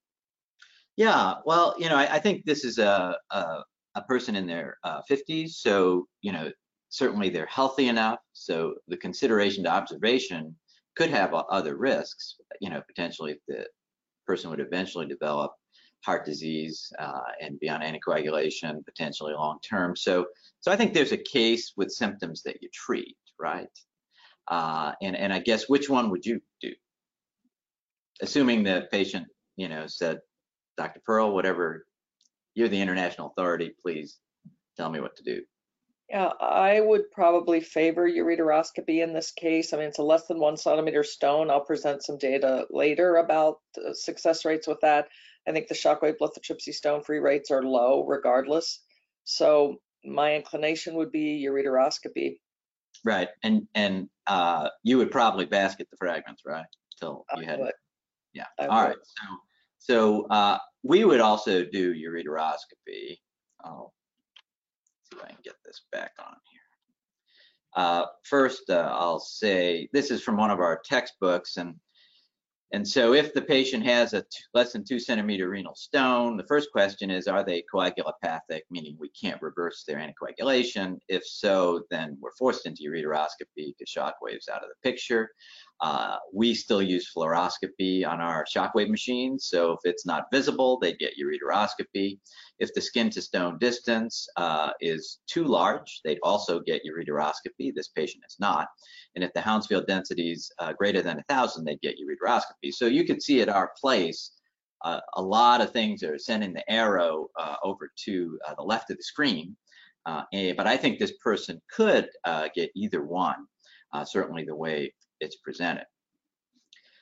Yeah, 0.97 1.35
well, 1.45 1.75
you 1.77 1.89
know, 1.89 1.95
I, 1.95 2.15
I 2.15 2.19
think 2.19 2.45
this 2.45 2.63
is 2.63 2.77
a, 2.77 3.17
a, 3.31 3.63
a 3.95 4.01
person 4.03 4.35
in 4.35 4.47
their 4.47 4.77
uh, 4.83 5.01
50s, 5.09 5.49
so 5.51 6.07
you 6.21 6.31
know, 6.31 6.51
certainly 6.89 7.29
they're 7.29 7.47
healthy 7.47 7.89
enough. 7.89 8.19
So 8.33 8.75
the 8.87 8.97
consideration 8.97 9.63
to 9.65 9.71
observation 9.71 10.55
could 10.95 11.09
have 11.09 11.33
other 11.33 11.75
risks. 11.75 12.35
You 12.61 12.69
know, 12.69 12.81
potentially 12.87 13.33
if 13.33 13.39
the 13.47 13.65
person 14.25 14.49
would 14.49 14.61
eventually 14.61 15.05
develop 15.05 15.51
heart 16.05 16.25
disease 16.25 16.91
uh, 16.99 17.21
and 17.41 17.59
be 17.59 17.69
on 17.69 17.81
anticoagulation 17.81 18.85
potentially 18.85 19.33
long 19.33 19.59
term. 19.67 19.95
So, 19.95 20.27
so 20.59 20.71
I 20.71 20.75
think 20.75 20.93
there's 20.93 21.11
a 21.11 21.17
case 21.17 21.73
with 21.75 21.91
symptoms 21.91 22.43
that 22.43 22.61
you 22.61 22.69
treat, 22.71 23.17
right? 23.39 23.67
Uh, 24.47 24.91
and 25.01 25.15
and 25.15 25.33
I 25.33 25.39
guess 25.39 25.67
which 25.67 25.89
one 25.89 26.11
would 26.11 26.25
you 26.25 26.41
do? 26.61 26.71
Assuming 28.21 28.63
the 28.63 28.87
patient, 28.91 29.27
you 29.57 29.67
know, 29.67 29.87
said, 29.87 30.19
Dr. 30.77 31.01
Pearle, 31.05 31.33
whatever, 31.33 31.85
you're 32.53 32.69
the 32.69 32.81
international 32.81 33.27
authority, 33.27 33.73
please 33.81 34.19
tell 34.77 34.89
me 34.89 34.99
what 34.99 35.15
to 35.17 35.23
do. 35.23 35.41
Yeah, 36.09 36.29
I 36.39 36.79
would 36.79 37.09
probably 37.11 37.61
favor 37.61 38.07
ureteroscopy 38.07 39.03
in 39.03 39.11
this 39.11 39.31
case. 39.31 39.73
I 39.73 39.77
mean, 39.77 39.87
it's 39.87 39.97
a 39.97 40.03
less 40.03 40.27
than 40.27 40.39
one 40.39 40.55
centimeter 40.55 41.03
stone. 41.03 41.49
I'll 41.49 41.65
present 41.65 42.03
some 42.03 42.19
data 42.19 42.67
later 42.69 43.15
about 43.15 43.59
success 43.93 44.45
rates 44.45 44.67
with 44.67 44.81
that. 44.81 45.07
I 45.47 45.51
think 45.51 45.67
the 45.67 45.75
shockwave 45.75 46.17
lithotripsy 46.19 46.73
stone 46.73 47.03
free 47.03 47.19
rates 47.19 47.51
are 47.51 47.63
low 47.63 48.05
regardless. 48.05 48.81
So 49.23 49.77
my 50.03 50.35
inclination 50.35 50.95
would 50.95 51.11
be 51.11 51.45
ureteroscopy. 51.47 52.39
Right, 53.03 53.29
and 53.43 53.67
and 53.75 54.09
uh, 54.25 54.69
you 54.83 54.97
would 54.97 55.11
probably 55.11 55.45
basket 55.45 55.87
the 55.91 55.97
fragments, 55.97 56.43
right? 56.45 56.65
Till 56.99 57.25
you 57.35 57.43
I 57.43 57.45
had, 57.45 57.59
would. 57.59 57.73
yeah. 58.33 58.45
I 58.59 58.67
All 58.67 58.83
right. 58.83 58.97
would. 58.97 59.05
So, 59.05 59.25
so 59.77 60.27
uh, 60.27 60.57
we 60.83 61.05
would 61.05 61.19
also 61.19 61.65
do 61.65 61.93
ureteroscopy. 61.93 63.17
I'll 63.63 63.93
see 65.03 65.17
if 65.17 65.23
I 65.23 65.27
can 65.27 65.37
get 65.43 65.55
this 65.65 65.81
back 65.91 66.11
on 66.19 66.33
here. 66.51 66.61
Uh, 67.75 68.05
first, 68.23 68.69
uh, 68.69 68.89
I'll 68.91 69.19
say 69.19 69.89
this 69.91 70.09
is 70.09 70.23
from 70.23 70.37
one 70.37 70.49
of 70.49 70.59
our 70.59 70.81
textbooks, 70.85 71.57
and 71.57 71.75
and 72.73 72.87
so 72.87 73.13
if 73.13 73.33
the 73.33 73.41
patient 73.41 73.85
has 73.85 74.13
a 74.13 74.23
less 74.53 74.73
than 74.73 74.83
two 74.83 74.99
centimeter 74.99 75.49
renal 75.49 75.75
stone, 75.75 76.35
the 76.35 76.47
first 76.47 76.71
question 76.71 77.11
is, 77.11 77.27
are 77.27 77.43
they 77.43 77.63
coagulopathic, 77.73 78.61
meaning 78.71 78.97
we 78.99 79.09
can't 79.09 79.41
reverse 79.41 79.83
their 79.87 79.97
anticoagulation? 79.97 80.97
If 81.07 81.23
so, 81.25 81.83
then 81.91 82.17
we're 82.19 82.35
forced 82.37 82.65
into 82.65 82.83
ureteroscopy 82.83 83.73
because 83.77 83.87
shock 83.87 84.15
waves 84.21 84.49
out 84.49 84.63
of 84.63 84.69
the 84.69 84.89
picture. 84.89 85.29
Uh, 85.81 86.17
we 86.33 86.53
still 86.53 86.81
use 86.81 87.11
fluoroscopy 87.15 88.07
on 88.07 88.21
our 88.21 88.45
shockwave 88.45 88.89
machines, 88.89 89.47
so 89.47 89.73
if 89.73 89.79
it's 89.83 90.05
not 90.05 90.25
visible, 90.31 90.79
they 90.79 90.93
get 90.93 91.13
ureteroscopy. 91.21 92.17
If 92.59 92.73
the 92.73 92.81
skin 92.81 93.09
to 93.11 93.21
stone 93.21 93.57
distance 93.59 94.27
uh, 94.37 94.71
is 94.79 95.19
too 95.27 95.43
large, 95.43 95.99
they'd 96.05 96.19
also 96.23 96.61
get 96.61 96.81
ureteroscopy. 96.85 97.73
This 97.75 97.89
patient 97.89 98.23
is 98.25 98.37
not. 98.39 98.67
And 99.15 99.23
if 99.23 99.33
the 99.33 99.41
Hounsfield 99.41 99.87
density 99.87 100.31
is 100.31 100.49
uh, 100.59 100.71
greater 100.73 101.01
than 101.01 101.17
1,000, 101.27 101.65
they'd 101.65 101.81
get 101.81 101.95
ureteroscopy. 101.99 102.71
So 102.71 102.85
you 102.85 103.03
can 103.03 103.19
see 103.19 103.41
at 103.41 103.49
our 103.49 103.71
place, 103.79 104.31
uh, 104.83 105.01
a 105.15 105.21
lot 105.21 105.61
of 105.61 105.71
things 105.71 106.03
are 106.03 106.17
sending 106.17 106.53
the 106.53 106.69
arrow 106.71 107.27
uh, 107.37 107.55
over 107.63 107.91
to 108.05 108.39
the 108.57 108.63
left 108.63 108.91
of 108.91 108.97
the 108.97 109.03
screen. 109.03 109.57
Uh, 110.05 110.23
but 110.55 110.67
I 110.67 110.77
think 110.77 110.99
this 110.99 111.13
person 111.23 111.61
could 111.75 112.07
get 112.53 112.69
either 112.75 113.03
one, 113.03 113.47
uh, 113.93 114.05
certainly 114.05 114.45
the 114.45 114.55
way 114.55 114.93
it's 115.19 115.37
presented. 115.37 115.85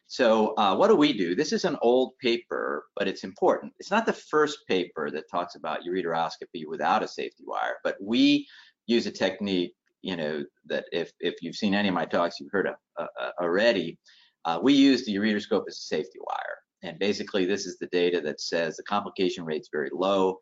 So 0.07 0.53
uh, 0.57 0.75
what 0.75 0.89
do 0.89 0.95
we 0.95 1.13
do? 1.13 1.33
This 1.33 1.53
is 1.53 1.65
an 1.65 1.77
old 1.81 2.17
paper, 2.19 2.85
but 2.95 3.07
it's 3.07 3.23
important. 3.23 3.73
It's 3.79 3.89
not 3.89 4.05
the 4.05 4.13
first 4.13 4.59
paper 4.67 5.09
that 5.09 5.29
talks 5.31 5.55
about 5.55 5.85
ureteroscopy 5.87 6.67
without 6.67 7.03
a 7.03 7.07
safety 7.07 7.43
wire, 7.47 7.77
but 7.83 7.95
we 7.99 8.47
use 8.85 9.07
a 9.07 9.11
technique, 9.11 9.73
you 10.01 10.15
know, 10.15 10.43
that 10.65 10.85
if, 10.91 11.11
if 11.19 11.35
you've 11.41 11.55
seen 11.55 11.73
any 11.73 11.87
of 11.87 11.95
my 11.95 12.05
talks, 12.05 12.39
you've 12.39 12.51
heard 12.51 12.67
of 12.67 12.75
uh, 12.99 13.07
uh, 13.19 13.31
already. 13.41 13.97
Uh, 14.45 14.59
we 14.61 14.73
use 14.73 15.05
the 15.05 15.15
ureteroscope 15.15 15.63
as 15.67 15.77
a 15.77 15.87
safety 15.95 16.19
wire. 16.19 16.57
And 16.83 16.99
basically, 16.99 17.45
this 17.45 17.65
is 17.65 17.77
the 17.79 17.87
data 17.87 18.19
that 18.21 18.41
says 18.41 18.75
the 18.75 18.83
complication 18.83 19.45
rate's 19.45 19.69
very 19.71 19.89
low. 19.93 20.37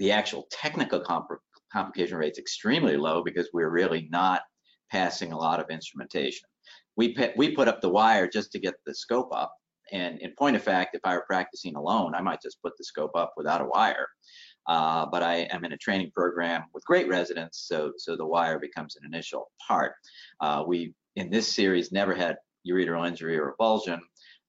The 0.00 0.10
actual 0.10 0.48
technical 0.50 1.00
compl- 1.00 1.38
complication 1.72 2.18
rate's 2.18 2.38
extremely 2.38 2.96
low 2.96 3.22
because 3.22 3.48
we're 3.54 3.70
really 3.70 4.08
not 4.10 4.42
passing 4.90 5.32
a 5.32 5.38
lot 5.38 5.60
of 5.60 5.70
instrumentation 5.70 6.46
we 6.96 7.14
put, 7.14 7.36
we 7.36 7.54
put 7.54 7.68
up 7.68 7.80
the 7.80 7.88
wire 7.88 8.28
just 8.28 8.52
to 8.52 8.58
get 8.58 8.74
the 8.86 8.94
scope 8.94 9.30
up. 9.32 9.52
And 9.92 10.20
in 10.20 10.32
point 10.38 10.56
of 10.56 10.62
fact, 10.62 10.94
if 10.94 11.02
I 11.04 11.14
were 11.14 11.24
practicing 11.26 11.76
alone, 11.76 12.14
I 12.14 12.22
might 12.22 12.40
just 12.42 12.62
put 12.62 12.72
the 12.78 12.84
scope 12.84 13.12
up 13.14 13.34
without 13.36 13.60
a 13.60 13.66
wire. 13.66 14.08
Uh, 14.66 15.06
but 15.06 15.22
I 15.22 15.48
am 15.50 15.64
in 15.64 15.72
a 15.72 15.76
training 15.76 16.12
program 16.14 16.64
with 16.72 16.84
great 16.84 17.08
residents, 17.08 17.64
so 17.66 17.92
so 17.96 18.16
the 18.16 18.26
wire 18.26 18.60
becomes 18.60 18.96
an 18.96 19.02
initial 19.04 19.50
part. 19.66 19.94
Uh, 20.40 20.62
we 20.66 20.94
in 21.16 21.30
this 21.30 21.52
series 21.52 21.90
never 21.90 22.14
had 22.14 22.36
ureteral 22.66 23.06
injury 23.06 23.36
or 23.36 23.56
avulsion, 23.58 23.98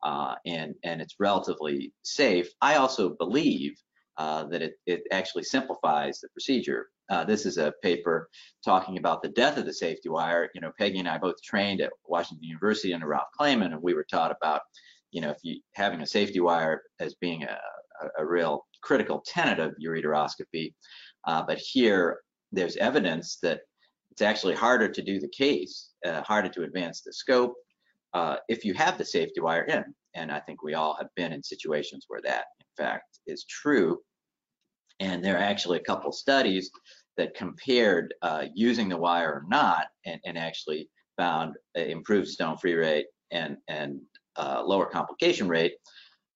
uh, 0.03 0.35
and 0.45 0.75
and 0.83 1.01
it's 1.01 1.15
relatively 1.19 1.91
safe. 2.03 2.47
I 2.61 2.75
also 2.75 3.09
believe 3.09 3.73
uh, 4.17 4.43
that 4.45 4.61
it 4.61 4.73
it 4.85 5.01
actually 5.11 5.43
simplifies 5.43 6.19
the 6.19 6.29
procedure. 6.29 6.89
Uh, 7.09 7.23
this 7.23 7.45
is 7.45 7.57
a 7.57 7.73
paper 7.81 8.29
talking 8.63 8.97
about 8.97 9.21
the 9.21 9.29
death 9.29 9.57
of 9.57 9.65
the 9.65 9.73
safety 9.73 10.09
wire. 10.09 10.49
You 10.55 10.61
know, 10.61 10.71
Peggy 10.79 10.99
and 10.99 11.07
I 11.07 11.17
both 11.17 11.41
trained 11.43 11.81
at 11.81 11.91
Washington 12.05 12.47
University 12.47 12.93
under 12.93 13.07
Ralph 13.07 13.27
Clayman, 13.39 13.73
and 13.73 13.81
we 13.81 13.93
were 13.93 14.05
taught 14.09 14.31
about, 14.31 14.61
you 15.11 15.21
know, 15.21 15.29
if 15.29 15.37
you 15.43 15.59
having 15.75 16.01
a 16.01 16.07
safety 16.07 16.39
wire 16.39 16.81
as 16.99 17.15
being 17.15 17.43
a, 17.43 17.59
a, 18.01 18.23
a 18.23 18.25
real 18.25 18.65
critical 18.81 19.23
tenet 19.25 19.59
of 19.59 19.73
ureteroscopy. 19.83 20.73
Uh, 21.27 21.43
but 21.45 21.57
here, 21.57 22.19
there's 22.51 22.77
evidence 22.77 23.37
that 23.41 23.61
it's 24.11 24.21
actually 24.21 24.55
harder 24.55 24.87
to 24.87 25.01
do 25.01 25.19
the 25.19 25.29
case, 25.29 25.89
uh, 26.05 26.21
harder 26.21 26.49
to 26.49 26.63
advance 26.63 27.01
the 27.01 27.11
scope 27.11 27.55
uh, 28.13 28.37
if 28.47 28.63
you 28.63 28.73
have 28.75 28.97
the 28.97 29.05
safety 29.05 29.41
wire 29.41 29.63
in. 29.63 29.83
And 30.13 30.31
I 30.31 30.39
think 30.39 30.61
we 30.61 30.75
all 30.75 30.95
have 30.99 31.09
been 31.15 31.33
in 31.33 31.41
situations 31.41 32.05
where 32.07 32.21
that, 32.21 32.45
in 32.59 32.85
fact, 32.85 33.19
is 33.25 33.45
true. 33.45 33.99
And 34.99 35.23
there 35.23 35.35
are 35.35 35.43
actually 35.43 35.79
a 35.79 35.83
couple 35.83 36.11
studies 36.11 36.71
that 37.17 37.35
compared 37.35 38.13
uh, 38.21 38.45
using 38.53 38.89
the 38.89 38.97
wire 38.97 39.33
or 39.33 39.43
not, 39.47 39.87
and, 40.05 40.19
and 40.25 40.37
actually 40.37 40.89
found 41.17 41.55
improved 41.75 42.27
stone 42.27 42.57
free 42.57 42.73
rate 42.73 43.07
and 43.31 43.57
and 43.67 43.99
uh, 44.35 44.63
lower 44.65 44.85
complication 44.85 45.47
rate. 45.47 45.73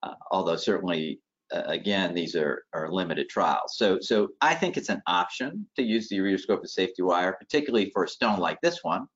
Uh, 0.03 0.13
although 0.31 0.55
certainly, 0.55 1.19
uh, 1.51 1.63
again, 1.65 2.13
these 2.13 2.35
are 2.35 2.63
are 2.73 2.91
limited 2.91 3.29
trials. 3.29 3.75
So 3.77 3.99
so 3.99 4.29
I 4.41 4.53
think 4.53 4.77
it's 4.77 4.89
an 4.89 5.01
option 5.07 5.65
to 5.75 5.83
use 5.83 6.09
the 6.09 6.17
ureteroscope 6.17 6.63
as 6.63 6.73
safety 6.73 7.01
wire, 7.01 7.33
particularly 7.39 7.89
for 7.91 8.03
a 8.03 8.09
stone 8.09 8.39
like 8.39 8.59
this 8.61 8.83
one, 8.83 9.07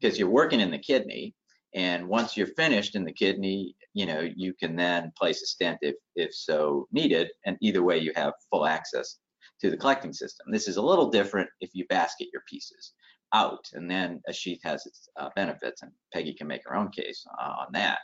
because 0.00 0.18
you're 0.18 0.28
working 0.30 0.60
in 0.60 0.70
the 0.70 0.78
kidney. 0.78 1.34
And 1.74 2.08
once 2.08 2.36
you're 2.36 2.46
finished 2.46 2.94
in 2.94 3.04
the 3.04 3.12
kidney, 3.12 3.74
you 3.94 4.06
know, 4.06 4.20
you 4.20 4.54
can 4.54 4.76
then 4.76 5.12
place 5.18 5.42
a 5.42 5.46
stent 5.46 5.78
if, 5.82 5.96
if 6.14 6.34
so 6.34 6.86
needed. 6.92 7.28
And 7.44 7.56
either 7.60 7.82
way, 7.82 7.98
you 7.98 8.12
have 8.14 8.32
full 8.50 8.66
access 8.66 9.18
to 9.60 9.70
the 9.70 9.76
collecting 9.76 10.12
system. 10.12 10.46
This 10.50 10.68
is 10.68 10.76
a 10.76 10.82
little 10.82 11.10
different 11.10 11.48
if 11.60 11.70
you 11.74 11.86
basket 11.88 12.28
your 12.32 12.42
pieces 12.48 12.92
out, 13.32 13.64
and 13.72 13.90
then 13.90 14.22
a 14.28 14.32
sheath 14.32 14.60
has 14.62 14.86
its 14.86 15.08
uh, 15.18 15.28
benefits, 15.34 15.82
and 15.82 15.90
Peggy 16.12 16.34
can 16.34 16.46
make 16.46 16.62
her 16.66 16.76
own 16.76 16.90
case 16.90 17.24
uh, 17.40 17.52
on 17.60 17.66
that. 17.72 17.98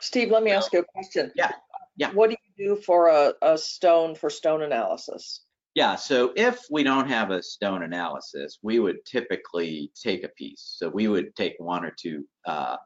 Steve, 0.00 0.30
let 0.30 0.42
me 0.42 0.52
ask 0.52 0.72
you 0.72 0.80
a 0.80 0.84
question. 0.84 1.32
Yeah, 1.34 1.52
yeah. 1.96 2.12
What 2.12 2.30
do 2.30 2.36
you 2.56 2.76
do 2.76 2.82
for 2.82 3.08
a, 3.08 3.34
a 3.42 3.58
stone 3.58 4.14
for 4.14 4.30
stone 4.30 4.62
analysis? 4.62 5.42
Yeah, 5.74 5.94
so 5.94 6.32
if 6.36 6.64
we 6.70 6.82
don't 6.82 7.08
have 7.08 7.30
a 7.30 7.42
stone 7.42 7.84
analysis, 7.84 8.58
we 8.62 8.80
would 8.80 9.04
typically 9.04 9.92
take 9.94 10.24
a 10.24 10.28
piece. 10.30 10.74
So 10.76 10.88
we 10.88 11.06
would 11.06 11.34
take 11.36 11.54
one 11.58 11.84
or 11.84 11.94
two 11.96 12.24
uh, 12.44 12.76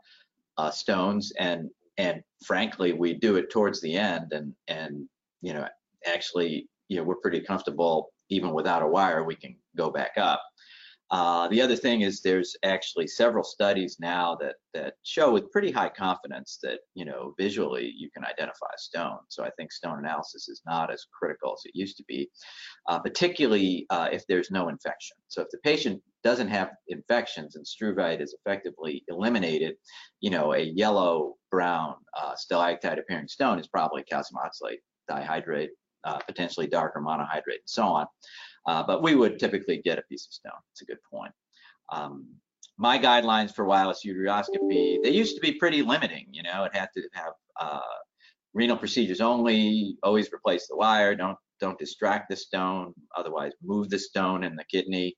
uh, 0.59 0.71
stones, 0.71 1.33
and 1.39 1.71
and 1.97 2.23
frankly, 2.45 2.93
we 2.93 3.15
do 3.15 3.37
it 3.37 3.51
towards 3.51 3.81
the 3.81 3.97
end, 3.97 4.33
and 4.33 4.53
and 4.69 5.09
you 5.41 5.55
know 5.55 5.67
actually, 6.07 6.69
you 6.89 6.97
know, 6.99 7.05
we're 7.05 7.17
pretty 7.17 7.41
comfortable 7.41 8.11
even 8.31 8.53
without 8.53 8.83
a 8.83 8.87
wire. 8.87 9.25
We 9.25 9.37
can 9.37 9.57
go 9.77 9.91
back 9.91 10.13
up. 10.17 10.43
Uh, 11.15 11.47
the 11.47 11.63
other 11.63 11.77
thing 11.77 12.01
is 12.01 12.21
there's 12.21 12.57
actually 12.65 13.07
several 13.07 13.45
studies 13.45 13.99
now 14.01 14.37
that 14.41 14.57
that 14.73 14.95
show 15.05 15.33
with 15.33 15.49
pretty 15.53 15.71
high 15.71 15.89
confidence 15.89 16.59
that 16.61 16.81
you 16.95 17.05
know 17.05 17.33
visually 17.39 17.95
you 17.97 18.11
can 18.11 18.25
identify 18.25 18.67
stone. 18.77 19.21
So 19.29 19.45
I 19.45 19.51
think 19.51 19.71
stone 19.71 20.01
analysis 20.01 20.49
is 20.49 20.61
not 20.67 20.93
as 20.93 21.07
critical 21.17 21.53
as 21.53 21.63
it 21.67 21.71
used 21.73 21.99
to 21.99 22.05
be, 22.09 22.29
uh, 22.89 22.99
particularly 22.99 23.87
uh, 23.91 24.09
if 24.11 24.27
there's 24.27 24.51
no 24.51 24.69
infection. 24.69 25.17
So 25.29 25.43
if 25.43 25.49
the 25.53 25.59
patient 25.59 26.03
doesn't 26.25 26.49
have 26.49 26.73
infections 26.89 27.55
and 27.55 27.65
struvite 27.65 28.21
is 28.21 28.35
effectively 28.35 29.05
eliminated, 29.07 29.77
you 30.21 30.31
know 30.31 30.55
a 30.55 30.63
yellow 30.63 31.35
brown 31.49 31.95
uh, 32.19 32.35
stalactite 32.35 32.99
appearing 32.99 33.29
stone 33.29 33.61
is 33.61 33.69
probably 33.69 34.03
calcium 34.03 34.41
oxalate 34.45 34.79
dihydrate, 35.09 35.69
uh, 36.03 36.19
potentially 36.27 36.67
darker 36.67 37.01
monohydrate, 37.01 37.63
and 37.63 37.71
so 37.77 37.85
on. 37.85 38.07
Uh, 38.67 38.83
but 38.83 39.03
we 39.03 39.15
would 39.15 39.39
typically 39.39 39.81
get 39.85 39.99
a 39.99 40.03
piece 40.03 40.27
of 40.27 40.33
stone. 40.33 40.61
It's 40.73 40.83
a 40.83 40.87
good 40.87 41.03
point. 41.11 41.33
Um, 41.93 42.27
my 42.79 42.99
guidelines 42.99 43.55
for 43.55 43.65
wireless 43.65 44.03
ureteroscopy, 44.05 45.03
they 45.03 45.11
used 45.11 45.37
to 45.37 45.41
be 45.41 45.53
pretty 45.53 45.83
limiting. 45.83 46.27
You 46.33 46.43
know, 46.43 46.65
it 46.65 46.75
had 46.75 46.89
to 46.95 47.03
have 47.13 47.33
uh, 47.61 47.81
renal 48.53 48.77
procedures 48.77 49.21
only, 49.21 49.97
always 50.03 50.33
replace 50.33 50.67
the 50.67 50.77
wire, 50.77 51.15
don't 51.15 51.39
don't 51.61 51.79
distract 51.79 52.29
the 52.29 52.37
stone, 52.37 52.93
otherwise 53.17 53.53
move 53.63 53.89
the 53.89 53.99
stone 53.99 54.43
in 54.43 54.57
the 54.57 54.65
kidney, 54.65 55.17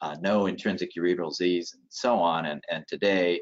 uh, 0.00 0.16
no 0.20 0.46
intrinsic 0.46 0.90
ureteral 0.98 1.30
disease, 1.30 1.72
and 1.74 1.82
so 1.88 2.18
on. 2.18 2.46
And, 2.46 2.62
and 2.70 2.84
today, 2.88 3.40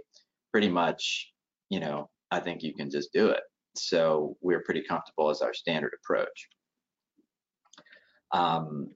pretty 0.52 0.68
much, 0.68 1.32
you 1.70 1.80
know, 1.80 2.11
I 2.30 2.40
think 2.40 2.62
you 2.62 2.75
can 2.75 2.90
just 2.90 3.12
do 3.12 3.28
it. 3.28 3.40
So 3.76 4.37
we're 4.40 4.62
pretty 4.62 4.82
comfortable 4.82 5.30
as 5.30 5.40
our 5.40 5.54
standard 5.54 5.92
approach. 6.02 6.49
Um, 8.32 8.90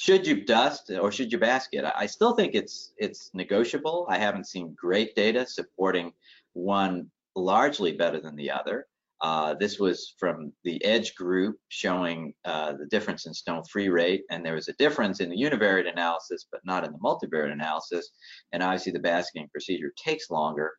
should 0.00 0.26
you 0.26 0.46
dust 0.46 0.90
or 0.98 1.12
should 1.12 1.30
you 1.30 1.36
basket? 1.36 1.84
I 1.94 2.06
still 2.06 2.34
think 2.34 2.54
it's 2.54 2.94
it's 2.96 3.30
negotiable. 3.34 4.06
I 4.08 4.16
haven't 4.16 4.46
seen 4.46 4.74
great 4.74 5.14
data 5.14 5.44
supporting 5.44 6.12
one 6.54 7.10
largely 7.36 7.92
better 7.92 8.18
than 8.18 8.34
the 8.34 8.50
other. 8.50 8.86
Uh, 9.20 9.52
this 9.60 9.78
was 9.78 10.14
from 10.18 10.54
the 10.64 10.82
EDGE 10.82 11.14
group 11.16 11.58
showing 11.68 12.32
uh, 12.46 12.72
the 12.72 12.86
difference 12.86 13.26
in 13.26 13.34
stone 13.34 13.62
free 13.70 13.90
rate, 13.90 14.22
and 14.30 14.42
there 14.42 14.54
was 14.54 14.68
a 14.68 14.78
difference 14.84 15.20
in 15.20 15.28
the 15.28 15.36
univariate 15.36 15.92
analysis, 15.92 16.46
but 16.50 16.62
not 16.64 16.82
in 16.82 16.92
the 16.92 16.98
multivariate 16.98 17.52
analysis. 17.52 18.08
And 18.52 18.62
obviously, 18.62 18.92
the 18.92 19.00
basketing 19.00 19.50
procedure 19.52 19.92
takes 20.02 20.30
longer. 20.30 20.72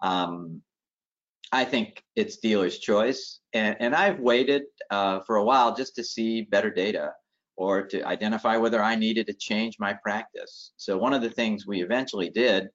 Um, 0.00 0.62
I 1.50 1.64
think 1.64 2.04
it's 2.14 2.36
dealer's 2.36 2.78
choice, 2.78 3.40
and, 3.52 3.76
and 3.80 3.96
I've 3.96 4.20
waited 4.20 4.62
uh, 4.92 5.18
for 5.26 5.36
a 5.36 5.44
while 5.44 5.74
just 5.74 5.96
to 5.96 6.04
see 6.04 6.42
better 6.42 6.70
data 6.70 7.10
or 7.60 7.82
to 7.82 8.02
identify 8.04 8.56
whether 8.56 8.82
I 8.82 8.94
needed 8.96 9.26
to 9.26 9.34
change 9.34 9.76
my 9.78 9.92
practice. 9.92 10.72
So 10.78 10.96
one 10.96 11.12
of 11.12 11.20
the 11.20 11.28
things 11.28 11.66
we 11.66 11.82
eventually 11.82 12.30
did 12.30 12.68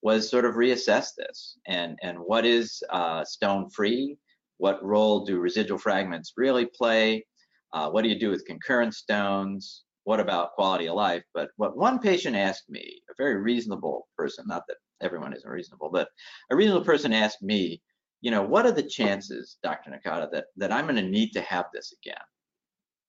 was 0.00 0.30
sort 0.30 0.44
of 0.44 0.54
reassess 0.54 1.08
this 1.16 1.58
and, 1.66 1.98
and 2.04 2.16
what 2.16 2.46
is 2.46 2.80
uh, 2.90 3.24
stone 3.24 3.68
free? 3.68 4.16
What 4.58 4.80
role 4.84 5.24
do 5.24 5.40
residual 5.40 5.76
fragments 5.76 6.34
really 6.36 6.66
play? 6.66 7.26
Uh, 7.72 7.90
what 7.90 8.02
do 8.02 8.08
you 8.08 8.18
do 8.18 8.30
with 8.30 8.46
concurrent 8.46 8.94
stones? 8.94 9.82
What 10.04 10.20
about 10.20 10.52
quality 10.52 10.86
of 10.86 10.94
life? 10.94 11.24
But 11.34 11.48
what 11.56 11.76
one 11.76 11.98
patient 11.98 12.36
asked 12.36 12.70
me, 12.70 13.02
a 13.10 13.14
very 13.18 13.34
reasonable 13.34 14.06
person, 14.16 14.44
not 14.46 14.62
that 14.68 14.76
everyone 15.00 15.32
is 15.32 15.44
a 15.44 15.50
reasonable, 15.50 15.90
but 15.92 16.10
a 16.52 16.56
reasonable 16.56 16.84
person 16.84 17.12
asked 17.12 17.42
me, 17.42 17.82
you 18.20 18.30
know, 18.30 18.42
what 18.42 18.66
are 18.66 18.72
the 18.72 18.84
chances, 18.84 19.58
Dr. 19.64 19.90
Nakada, 19.90 20.30
that, 20.30 20.44
that 20.56 20.70
I'm 20.70 20.84
going 20.84 20.94
to 20.94 21.02
need 21.02 21.32
to 21.32 21.40
have 21.40 21.66
this 21.74 21.92
again? 22.00 22.22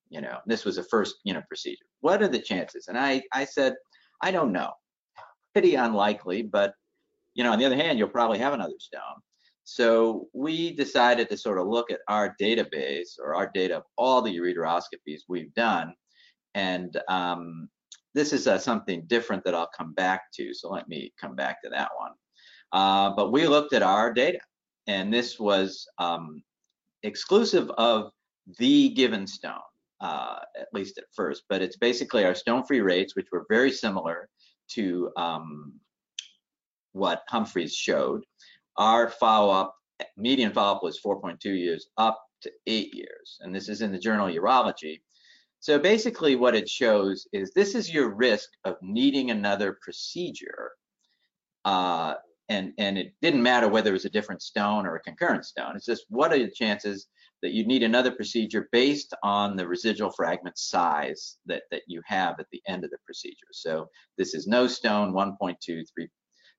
You 0.09 0.21
know, 0.21 0.39
this 0.45 0.65
was 0.65 0.77
a 0.77 0.83
first, 0.83 1.15
you 1.23 1.33
know, 1.33 1.43
procedure. 1.47 1.85
What 2.01 2.21
are 2.21 2.27
the 2.27 2.39
chances? 2.39 2.87
And 2.87 2.97
I, 2.97 3.21
I 3.33 3.45
said, 3.45 3.75
I 4.21 4.31
don't 4.31 4.51
know. 4.51 4.71
Pretty 5.53 5.75
unlikely, 5.75 6.43
but 6.43 6.73
you 7.35 7.43
know, 7.43 7.51
on 7.51 7.59
the 7.59 7.65
other 7.65 7.75
hand, 7.75 7.97
you'll 7.97 8.09
probably 8.09 8.39
have 8.39 8.53
another 8.53 8.79
stone. 8.79 9.21
So 9.63 10.27
we 10.33 10.75
decided 10.75 11.29
to 11.29 11.37
sort 11.37 11.59
of 11.59 11.67
look 11.67 11.91
at 11.91 11.99
our 12.07 12.35
database 12.41 13.19
or 13.19 13.35
our 13.35 13.51
data 13.53 13.77
of 13.77 13.83
all 13.97 14.21
the 14.21 14.35
ureteroscopies 14.35 15.21
we've 15.27 15.53
done. 15.53 15.93
And 16.55 16.99
um, 17.07 17.69
this 18.15 18.33
is 18.33 18.47
uh, 18.47 18.57
something 18.57 19.03
different 19.05 19.43
that 19.43 19.53
I'll 19.53 19.69
come 19.77 19.93
back 19.93 20.31
to. 20.33 20.53
So 20.55 20.69
let 20.69 20.87
me 20.87 21.13
come 21.21 21.35
back 21.35 21.61
to 21.61 21.69
that 21.69 21.91
one. 21.97 22.11
Uh, 22.71 23.11
but 23.15 23.31
we 23.31 23.47
looked 23.47 23.73
at 23.73 23.83
our 23.83 24.11
data 24.11 24.39
and 24.87 25.13
this 25.13 25.39
was 25.39 25.87
um, 25.99 26.41
exclusive 27.03 27.69
of 27.77 28.11
the 28.57 28.89
given 28.89 29.27
stone, 29.27 29.68
uh, 30.01 30.39
at 30.59 30.67
least 30.73 30.97
at 30.97 31.05
first, 31.15 31.43
but 31.49 31.61
it's 31.61 31.77
basically 31.77 32.25
our 32.25 32.35
stone-free 32.35 32.81
rates, 32.81 33.15
which 33.15 33.27
were 33.31 33.45
very 33.49 33.71
similar 33.71 34.29
to 34.69 35.11
um, 35.17 35.73
what 36.93 37.23
Humphreys 37.27 37.75
showed. 37.75 38.23
Our 38.77 39.09
follow-up, 39.09 39.75
median 40.17 40.53
follow-up 40.53 40.83
was 40.83 40.99
4.2 41.01 41.43
years 41.45 41.87
up 41.97 42.19
to 42.41 42.51
eight 42.67 42.93
years, 42.93 43.37
and 43.41 43.53
this 43.53 43.67
is 43.67 43.81
in 43.81 43.91
the 43.91 43.99
journal 43.99 44.27
Urology. 44.27 45.01
So 45.59 45.77
basically 45.77 46.35
what 46.35 46.55
it 46.55 46.69
shows 46.69 47.27
is 47.33 47.51
this 47.51 47.75
is 47.75 47.93
your 47.93 48.15
risk 48.15 48.49
of 48.63 48.77
needing 48.81 49.31
another 49.31 49.77
procedure. 49.81 50.71
Uh, 51.65 52.13
and, 52.49 52.73
and 52.77 52.97
it 52.97 53.13
didn't 53.21 53.43
matter 53.43 53.67
whether 53.67 53.91
it 53.91 53.93
was 53.93 54.05
a 54.05 54.09
different 54.09 54.41
stone 54.41 54.85
or 54.85 54.95
a 54.95 55.01
concurrent 55.01 55.45
stone. 55.45 55.75
It's 55.75 55.85
just 55.85 56.05
what 56.09 56.33
are 56.33 56.39
the 56.39 56.49
chances 56.49 57.07
that 57.41 57.53
you 57.53 57.65
need 57.65 57.83
another 57.83 58.11
procedure 58.11 58.67
based 58.71 59.13
on 59.23 59.55
the 59.55 59.67
residual 59.67 60.11
fragment 60.11 60.57
size 60.57 61.37
that, 61.45 61.63
that 61.71 61.83
you 61.87 62.01
have 62.05 62.39
at 62.39 62.47
the 62.51 62.61
end 62.67 62.83
of 62.83 62.91
the 62.91 62.97
procedure. 63.05 63.47
So 63.51 63.87
this 64.17 64.33
is 64.33 64.47
no 64.47 64.67
stone, 64.67 65.13
1.2, 65.13 65.55
3, 65.65 65.85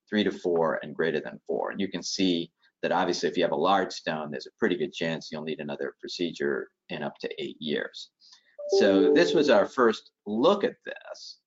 3 0.09 0.25
to 0.25 0.30
4, 0.30 0.80
and 0.82 0.94
greater 0.94 1.20
than 1.20 1.40
4. 1.47 1.73
And 1.73 1.80
you 1.80 1.88
can 1.88 2.02
see 2.02 2.50
that 2.82 2.92
obviously 2.92 3.28
if 3.28 3.37
you 3.37 3.42
have 3.42 3.52
a 3.52 3.56
large 3.56 3.92
stone, 3.92 4.30
there's 4.30 4.47
a 4.47 4.59
pretty 4.59 4.76
good 4.76 4.92
chance 4.92 5.28
you'll 5.30 5.42
need 5.42 5.61
another 5.61 5.94
procedure 6.00 6.68
in 6.88 7.02
up 7.02 7.18
to 7.20 7.42
eight 7.42 7.56
years. 7.61 8.11
So 8.78 9.12
this 9.12 9.35
was 9.35 9.50
our 9.50 9.66
first 9.66 10.12
look 10.26 10.64
at 10.64 10.76
this. 10.87 11.39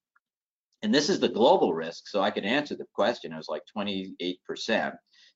And 0.83 0.93
this 0.93 1.09
is 1.09 1.19
the 1.19 1.29
global 1.29 1.73
risk. 1.73 2.09
So 2.09 2.21
I 2.21 2.29
could 2.29 2.43
answer 2.43 2.75
the 2.75 2.85
question. 2.93 3.31
It 3.31 3.37
was 3.37 3.47
like 3.47 3.63
28% 3.75 4.93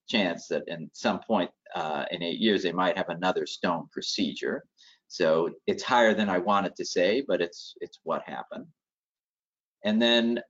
chance 0.09 0.47
that 0.49 0.63
in 0.67 0.89
some 0.93 1.19
point 1.25 1.49
uh, 1.73 2.05
in 2.11 2.21
eight 2.21 2.39
years, 2.39 2.63
they 2.63 2.73
might 2.73 2.97
have 2.97 3.09
another 3.09 3.45
stone 3.45 3.87
procedure. 3.91 4.63
So 5.07 5.49
it's 5.65 5.83
higher 5.83 6.13
than 6.13 6.29
I 6.29 6.37
wanted 6.37 6.75
to 6.75 6.85
say, 6.85 7.23
but 7.25 7.41
it's 7.41 7.75
it's 7.79 7.99
what 8.03 8.23
happened. 8.25 8.65
And 9.85 10.01
then 10.01 10.41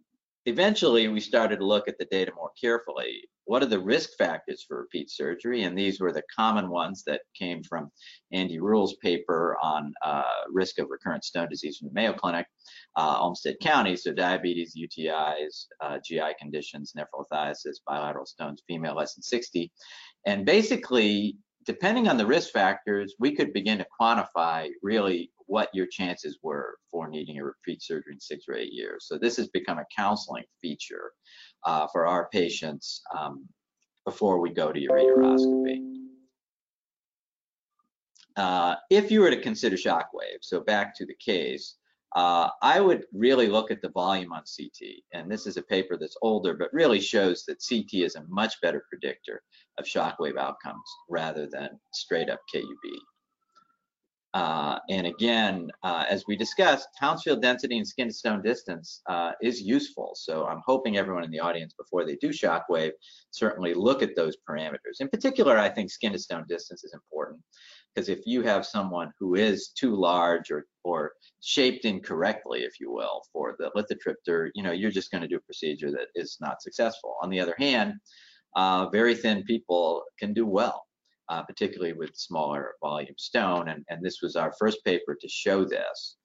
eventually 0.48 1.10
we 1.10 1.20
started 1.20 1.60
to 1.60 1.66
look 1.66 1.89
at 1.89 1.98
the 2.00 2.06
data 2.06 2.32
more 2.34 2.51
carefully. 2.60 3.28
What 3.43 3.63
are 3.63 3.67
the 3.67 3.80
risk 3.80 4.12
factors 4.17 4.63
for 4.65 4.78
repeat 4.80 5.12
surgery? 5.12 5.63
And 5.63 5.78
these 5.78 6.00
were 6.00 6.13
the 6.13 6.24
common 6.34 6.69
ones 6.69 7.04
that 7.06 7.22
came 7.38 7.63
from 7.63 7.91
Andy 8.32 8.60
Rule's 8.60 8.95
paper 9.04 9.58
on 9.62 9.93
uh, 10.02 10.24
risk 10.50 10.80
of 10.80 10.88
recurrent 10.89 11.26
stone 11.26 11.50
disease 11.50 11.78
from 11.78 11.89
the 11.89 11.93
Mayo 11.93 12.13
Clinic, 12.13 12.45
uh, 12.95 13.17
Olmsted 13.19 13.60
County. 13.62 13.98
So 13.98 14.13
diabetes, 14.13 14.74
UTIs, 14.78 15.65
uh, 15.82 16.00
GI 16.04 16.36
conditions, 16.39 16.93
nephrolithiasis, 16.98 17.82
bilateral 17.86 18.26
stones, 18.26 18.63
female 18.67 18.95
less 18.95 19.15
than 19.15 19.24
60. 19.24 19.69
And 20.26 20.45
basically, 20.45 21.36
depending 21.65 22.08
on 22.08 22.15
the 22.15 22.26
risk 22.26 22.52
factors, 22.52 23.15
we 23.19 23.36
could 23.36 23.52
begin 23.52 23.80
to 23.80 23.86
quantify 24.00 24.69
really 24.82 25.30
what 25.48 25.70
your 25.74 25.88
chances 25.88 26.40
were 26.44 26.78
for 26.92 27.10
needing 27.10 27.40
a 27.40 27.44
repeat 27.44 27.82
surgery 27.82 28.14
in 28.14 28.20
six 28.20 28.46
or 28.48 28.56
eight 28.56 28.74
years. 28.74 29.06
So 29.08 29.18
this 29.18 29.38
has 29.38 29.48
become 29.50 29.80
a 29.80 29.86
counseling 29.96 30.44
feature 30.62 31.12
uh, 31.66 31.88
for 31.92 32.06
our 32.06 32.30
patients 32.30 33.02
um, 33.18 33.48
before 34.06 34.40
we 34.40 34.52
go 34.52 34.72
to 34.72 34.80
ureteroscopy. 34.80 35.82
Uh, 38.36 38.76
if 38.92 39.10
you 39.10 39.22
were 39.22 39.32
to 39.32 39.42
consider 39.42 39.76
shockwave, 39.76 40.42
so 40.42 40.62
back 40.62 40.96
to 40.96 41.06
the 41.06 41.16
case, 41.16 41.76
uh, 42.16 42.50
I 42.62 42.80
would 42.80 43.06
really 43.12 43.48
look 43.48 43.72
at 43.72 43.82
the 43.82 43.90
volume 43.90 44.32
on 44.32 44.44
CT. 44.44 44.90
And 45.14 45.30
this 45.30 45.46
is 45.46 45.58
a 45.58 45.62
paper 45.64 45.98
that's 45.98 46.18
older, 46.22 46.54
but 46.54 46.72
really 46.72 47.02
shows 47.02 47.44
that 47.46 47.64
CT 47.68 48.06
is 48.06 48.16
a 48.16 48.26
much 48.30 48.54
better 48.62 48.86
predictor 48.90 49.42
of 49.78 49.86
shockwave 49.86 50.38
outcomes 50.38 50.90
rather 51.10 51.48
than 51.52 51.70
straight 51.94 52.30
up 52.30 52.40
KUB. 52.54 52.64
Uh, 54.34 54.78
and 54.90 55.08
again, 55.08 55.70
uh, 55.84 56.06
as 56.10 56.26
we 56.28 56.36
discussed, 56.36 56.88
Hounsfield 57.00 57.42
density 57.42 57.78
and 57.78 57.88
skin 57.88 58.08
to 58.10 58.13
stone 58.13 58.42
distance 58.42 59.02
uh, 59.08 59.32
is 59.42 59.62
useful. 59.62 60.12
So 60.16 60.46
I'm 60.46 60.62
hoping 60.66 60.98
everyone 60.98 61.24
in 61.24 61.32
the 61.32 61.40
audience, 61.40 61.74
before 61.74 62.06
they 62.06 62.18
do 62.18 62.30
shockwave, 62.30 62.92
certainly 63.32 63.74
look 63.74 64.02
at 64.04 64.16
those 64.16 64.36
parameters. 64.48 65.00
In 65.00 65.08
particular, 65.08 65.58
I 65.58 65.70
think 65.70 65.90
skin 65.90 66.12
to 66.12 66.20
stone 66.20 66.46
distance 66.48 66.84
is 66.84 66.94
important 66.94 67.42
because 67.96 68.10
if 68.10 68.28
you 68.28 68.42
have 68.44 68.66
someone 68.66 69.12
who 69.18 69.36
is 69.36 69.70
too 69.70 69.96
large 69.96 70.52
or, 70.52 70.66
or 70.84 71.13
shaped 71.42 71.86
incorrectly, 71.86 72.63
if 72.63 72.80
you 72.80 72.92
will, 72.92 73.24
for 73.32 73.56
the 73.58 73.72
lithotripter, 73.76 74.50
you 74.54 74.62
know, 74.62 74.72
you're 74.72 74.92
just 74.92 75.10
going 75.10 75.22
to 75.22 75.28
do 75.28 75.38
a 75.38 75.42
procedure 75.42 75.92
that 75.92 76.08
is 76.16 76.38
not 76.42 76.62
successful. 76.62 77.16
On 77.24 77.30
the 77.30 77.40
other 77.40 77.56
hand, 77.58 77.94
uh, 78.56 78.90
very 78.90 79.16
thin 79.16 79.44
people 79.44 80.04
can 80.20 80.34
do 80.34 80.46
well 80.46 80.87
uh, 81.30 81.44
particularly 81.44 81.94
with 81.94 82.16
smaller 82.16 82.74
volume 82.82 83.16
stone. 83.18 83.70
And, 83.70 83.84
and 83.90 84.04
this 84.04 84.22
was 84.22 84.36
our 84.36 84.54
first 84.60 84.84
paper 84.86 85.16
to 85.20 85.28
show 85.28 85.66
this. 85.66 86.18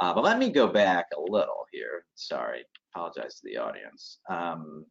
Uh, 0.00 0.12
but 0.12 0.24
let 0.24 0.38
me 0.38 0.50
go 0.50 0.66
back 0.66 1.06
a 1.16 1.20
little 1.20 1.66
here. 1.72 2.04
Sorry, 2.14 2.64
apologize 2.94 3.34
to 3.36 3.40
the 3.44 3.56
audience. 3.56 4.18
Um, 4.28 4.86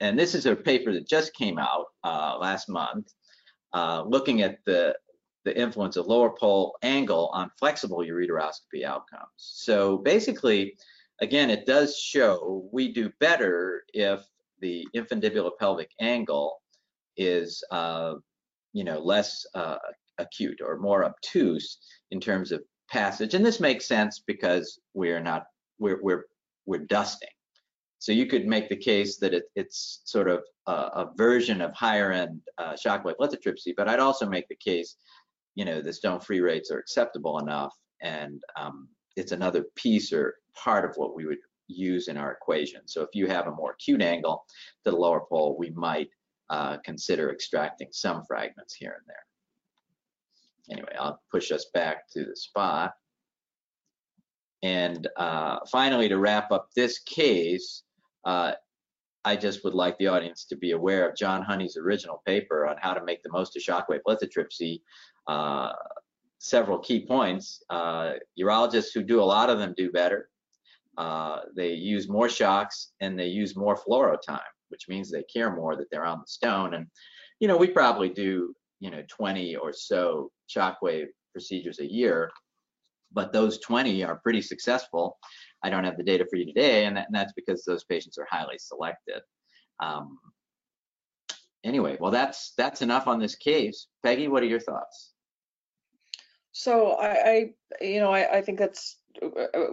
and 0.00 0.18
this 0.18 0.34
is 0.34 0.46
a 0.46 0.54
paper 0.54 0.92
that 0.92 1.08
just 1.08 1.34
came 1.34 1.58
out 1.58 1.86
uh, 2.04 2.36
last 2.38 2.68
month, 2.68 3.12
uh, 3.72 4.04
looking 4.06 4.42
at 4.42 4.58
the 4.64 4.94
the 5.44 5.58
influence 5.58 5.96
of 5.96 6.06
lower 6.06 6.30
pole 6.38 6.76
angle 6.82 7.30
on 7.32 7.50
flexible 7.58 7.98
ureteroscopy 7.98 8.84
outcomes. 8.84 9.30
So 9.36 9.96
basically, 9.98 10.76
again, 11.22 11.48
it 11.48 11.64
does 11.64 11.96
show 11.96 12.68
we 12.70 12.92
do 12.92 13.10
better 13.18 13.82
if 13.94 14.20
the 14.60 14.86
infundibulopelvic 14.94 15.58
pelvic 15.58 15.90
angle 16.00 16.60
is 17.18 17.62
uh, 17.70 18.14
you 18.72 18.84
know 18.84 18.98
less 18.98 19.44
uh, 19.54 19.76
acute 20.18 20.60
or 20.64 20.78
more 20.78 21.04
obtuse 21.04 21.78
in 22.10 22.20
terms 22.20 22.52
of 22.52 22.62
passage 22.90 23.34
and 23.34 23.44
this 23.44 23.60
makes 23.60 23.86
sense 23.86 24.22
because 24.26 24.80
we're 24.94 25.20
not 25.20 25.44
we're 25.78 26.00
we're 26.02 26.24
we're 26.66 26.86
dusting. 26.86 27.28
So 28.00 28.12
you 28.12 28.26
could 28.26 28.46
make 28.46 28.68
the 28.68 28.76
case 28.76 29.18
that 29.18 29.34
it, 29.34 29.44
it's 29.56 30.02
sort 30.04 30.28
of 30.28 30.44
a, 30.68 30.72
a, 30.72 31.10
version 31.16 31.60
of 31.60 31.74
higher 31.74 32.12
end 32.12 32.40
uh, 32.56 32.74
shockwave 32.74 33.16
lithotripsy 33.20 33.74
but 33.76 33.88
i'd 33.88 33.98
also 33.98 34.28
make 34.28 34.46
the 34.48 34.54
case 34.54 34.94
you 35.56 35.64
know 35.64 35.82
the 35.82 35.92
stone 35.92 36.20
free 36.20 36.40
rates 36.40 36.70
are 36.70 36.78
acceptable 36.78 37.40
enough 37.40 37.74
and 38.00 38.40
um, 38.56 38.88
it's 39.16 39.32
another 39.32 39.64
piece 39.74 40.12
or 40.12 40.36
part 40.54 40.88
of 40.88 40.96
what 40.96 41.16
we 41.16 41.26
would 41.26 41.38
use 41.68 42.08
in 42.08 42.16
our 42.16 42.32
equation. 42.32 42.82
So 42.86 43.02
if 43.02 43.10
you 43.12 43.26
have 43.26 43.46
a 43.46 43.52
more 43.52 43.72
acute 43.72 44.02
angle 44.02 44.44
to 44.84 44.90
the 44.90 44.96
lower 44.96 45.22
pole 45.28 45.56
we 45.58 45.70
might 45.70 46.08
uh, 46.50 46.78
consider 46.84 47.30
extracting 47.30 47.88
some 47.90 48.24
fragments 48.26 48.74
here 48.74 48.96
and 48.98 49.06
there. 49.06 49.16
Anyway, 50.70 50.94
I'll 50.98 51.20
push 51.30 51.50
us 51.50 51.66
back 51.72 52.08
to 52.12 52.24
the 52.24 52.36
spot. 52.36 52.92
And 54.62 55.06
uh, 55.16 55.58
finally, 55.70 56.08
to 56.08 56.18
wrap 56.18 56.50
up 56.50 56.68
this 56.74 56.98
case, 57.00 57.84
uh, 58.24 58.52
I 59.24 59.36
just 59.36 59.64
would 59.64 59.74
like 59.74 59.98
the 59.98 60.08
audience 60.08 60.44
to 60.46 60.56
be 60.56 60.72
aware 60.72 61.08
of 61.08 61.16
John 61.16 61.42
Honey's 61.42 61.76
original 61.76 62.22
paper 62.26 62.66
on 62.66 62.76
how 62.80 62.94
to 62.94 63.04
make 63.04 63.22
the 63.22 63.32
most 63.32 63.56
of 63.56 63.62
shockwave 63.62 64.00
lithotripsy. 64.06 64.80
Uh, 65.26 65.72
several 66.38 66.78
key 66.78 67.04
points. 67.06 67.62
Uh, 67.70 68.14
urologists 68.38 68.92
who 68.94 69.02
do 69.02 69.20
a 69.20 69.24
lot 69.24 69.50
of 69.50 69.58
them 69.58 69.74
do 69.76 69.90
better. 69.90 70.28
Uh, 70.96 71.40
they 71.54 71.74
use 71.74 72.08
more 72.08 72.28
shocks 72.28 72.92
and 73.00 73.18
they 73.18 73.26
use 73.26 73.56
more 73.56 73.76
fluoro 73.76 74.16
time 74.20 74.40
which 74.68 74.88
means 74.88 75.10
they 75.10 75.24
care 75.24 75.54
more 75.54 75.76
that 75.76 75.86
they're 75.90 76.04
on 76.06 76.20
the 76.20 76.26
stone. 76.26 76.74
And, 76.74 76.86
you 77.40 77.48
know, 77.48 77.56
we 77.56 77.68
probably 77.68 78.08
do, 78.08 78.54
you 78.80 78.90
know, 78.90 79.02
20 79.08 79.56
or 79.56 79.72
so 79.72 80.30
shockwave 80.54 81.06
procedures 81.32 81.80
a 81.80 81.90
year, 81.90 82.30
but 83.12 83.32
those 83.32 83.58
20 83.60 84.04
are 84.04 84.20
pretty 84.22 84.42
successful 84.42 85.18
I 85.62 85.70
don't 85.70 85.84
have 85.84 85.96
the 85.96 86.04
data 86.04 86.24
for 86.28 86.36
you 86.36 86.46
today, 86.46 86.84
and, 86.84 86.96
that, 86.96 87.06
and 87.06 87.14
that's 87.14 87.32
because 87.32 87.64
those 87.64 87.84
patients 87.84 88.18
are 88.18 88.26
highly 88.30 88.58
selected. 88.58 89.20
Um, 89.80 90.18
anyway, 91.64 91.96
well, 92.00 92.10
that's 92.10 92.52
that's 92.56 92.82
enough 92.82 93.06
on 93.06 93.18
this 93.18 93.34
case. 93.34 93.88
Peggy, 94.04 94.28
what 94.28 94.42
are 94.42 94.46
your 94.46 94.60
thoughts? 94.60 95.12
So 96.52 96.92
I, 96.92 97.08
I 97.08 97.50
you 97.80 98.00
know, 98.00 98.10
I, 98.10 98.38
I 98.38 98.42
think 98.42 98.58
that's 98.58 98.98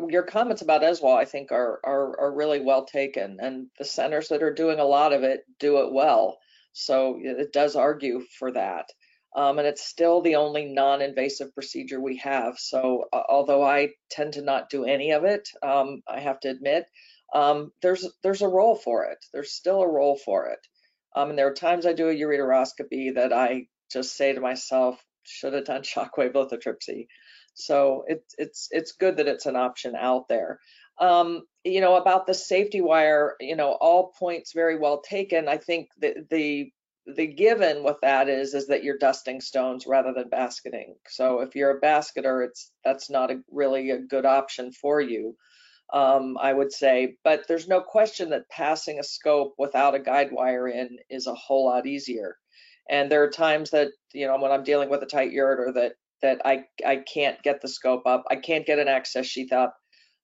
your 0.09 0.23
comments 0.23 0.61
about 0.61 0.81
ESWA, 0.81 1.15
I 1.17 1.25
think, 1.25 1.51
are, 1.51 1.79
are 1.83 2.19
are 2.19 2.33
really 2.33 2.59
well 2.59 2.85
taken, 2.85 3.37
and 3.39 3.67
the 3.77 3.85
centers 3.85 4.29
that 4.29 4.43
are 4.43 4.53
doing 4.53 4.79
a 4.79 4.85
lot 4.85 5.13
of 5.13 5.23
it 5.23 5.45
do 5.59 5.79
it 5.79 5.93
well. 5.93 6.37
So 6.73 7.19
it 7.21 7.53
does 7.53 7.75
argue 7.75 8.23
for 8.37 8.51
that. 8.51 8.89
Um, 9.35 9.59
and 9.59 9.67
it's 9.67 9.85
still 9.85 10.21
the 10.21 10.35
only 10.35 10.65
non-invasive 10.65 11.53
procedure 11.53 11.99
we 11.99 12.17
have. 12.17 12.57
So 12.57 13.05
uh, 13.11 13.23
although 13.27 13.63
I 13.63 13.89
tend 14.09 14.33
to 14.33 14.41
not 14.41 14.69
do 14.69 14.85
any 14.85 15.11
of 15.11 15.25
it, 15.25 15.49
um, 15.61 16.01
I 16.07 16.21
have 16.21 16.39
to 16.41 16.49
admit, 16.49 16.85
um, 17.33 17.73
there's 17.81 18.07
there's 18.23 18.41
a 18.41 18.47
role 18.47 18.75
for 18.75 19.05
it. 19.05 19.17
There's 19.33 19.51
still 19.51 19.81
a 19.81 19.91
role 19.91 20.17
for 20.17 20.47
it. 20.47 20.59
Um, 21.15 21.29
and 21.29 21.39
there 21.39 21.47
are 21.47 21.53
times 21.53 21.85
I 21.85 21.93
do 21.93 22.09
a 22.09 22.15
ureteroscopy 22.15 23.15
that 23.15 23.33
I 23.33 23.67
just 23.91 24.15
say 24.15 24.33
to 24.33 24.41
myself, 24.41 25.03
should 25.23 25.53
have 25.53 25.65
done 25.65 25.81
shockwave 25.83 26.33
lithotripsy. 26.33 27.07
So 27.55 28.03
it's 28.07 28.35
it's 28.37 28.67
it's 28.71 28.91
good 28.93 29.17
that 29.17 29.27
it's 29.27 29.45
an 29.47 29.55
option 29.55 29.95
out 29.95 30.27
there. 30.27 30.59
Um, 30.99 31.43
you 31.63 31.81
know 31.81 31.95
about 31.95 32.27
the 32.27 32.33
safety 32.33 32.81
wire, 32.81 33.35
you 33.39 33.55
know 33.55 33.71
all 33.71 34.13
points 34.19 34.53
very 34.53 34.77
well 34.77 35.01
taken. 35.01 35.47
I 35.47 35.57
think 35.57 35.89
the 35.97 36.25
the 36.29 36.71
the 37.07 37.27
given 37.27 37.83
with 37.83 37.97
that 38.01 38.29
is 38.29 38.53
is 38.53 38.67
that 38.67 38.83
you're 38.83 38.97
dusting 38.97 39.41
stones 39.41 39.85
rather 39.87 40.13
than 40.13 40.29
basketing. 40.29 40.95
So 41.07 41.41
if 41.41 41.55
you're 41.55 41.77
a 41.77 41.79
basketer, 41.79 42.43
it's 42.43 42.71
that's 42.83 43.09
not 43.09 43.31
a, 43.31 43.41
really 43.51 43.91
a 43.91 43.99
good 43.99 44.25
option 44.25 44.71
for 44.71 44.99
you. 45.01 45.35
Um, 45.93 46.37
I 46.41 46.51
would 46.51 46.73
say, 46.73 47.17
but 47.23 47.47
there's 47.47 47.67
no 47.67 47.79
question 47.79 48.31
that 48.31 48.49
passing 48.49 48.99
a 48.99 49.03
scope 49.03 49.53
without 49.57 49.95
a 49.95 49.99
guide 49.99 50.31
wire 50.31 50.67
in 50.67 50.97
is 51.09 51.27
a 51.27 51.35
whole 51.35 51.65
lot 51.65 51.85
easier. 51.85 52.37
And 52.89 53.11
there 53.11 53.23
are 53.23 53.29
times 53.29 53.71
that, 53.71 53.89
you 54.13 54.27
know, 54.27 54.37
when 54.39 54.51
I'm 54.51 54.63
dealing 54.63 54.89
with 54.89 55.03
a 55.03 55.07
tight 55.07 55.31
yard 55.31 55.59
or 55.59 55.73
that 55.73 55.93
that 56.25 56.41
I 56.43 56.65
I 56.85 56.97
can't 56.97 57.41
get 57.43 57.61
the 57.61 57.67
scope 57.67 58.07
up, 58.07 58.23
I 58.29 58.35
can't 58.37 58.65
get 58.65 58.79
an 58.79 58.87
access 58.87 59.27
sheath 59.27 59.53
up. 59.53 59.77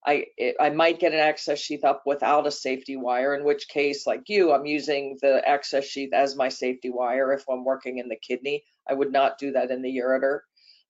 I 0.05 0.25
it, 0.35 0.55
I 0.59 0.71
might 0.71 0.99
get 0.99 1.13
an 1.13 1.19
access 1.19 1.59
sheath 1.59 1.83
up 1.83 2.01
without 2.07 2.47
a 2.47 2.51
safety 2.51 2.97
wire, 2.97 3.35
in 3.35 3.43
which 3.43 3.67
case, 3.67 4.07
like 4.07 4.23
you, 4.27 4.51
I'm 4.51 4.65
using 4.65 5.17
the 5.21 5.47
access 5.47 5.85
sheath 5.85 6.11
as 6.13 6.35
my 6.35 6.49
safety 6.49 6.89
wire. 6.89 7.31
If 7.31 7.43
I'm 7.47 7.63
working 7.63 7.99
in 7.99 8.09
the 8.09 8.17
kidney, 8.27 8.63
I 8.89 8.93
would 8.93 9.11
not 9.11 9.37
do 9.37 9.51
that 9.51 9.69
in 9.69 9.83
the 9.83 9.95
ureter. 9.95 10.39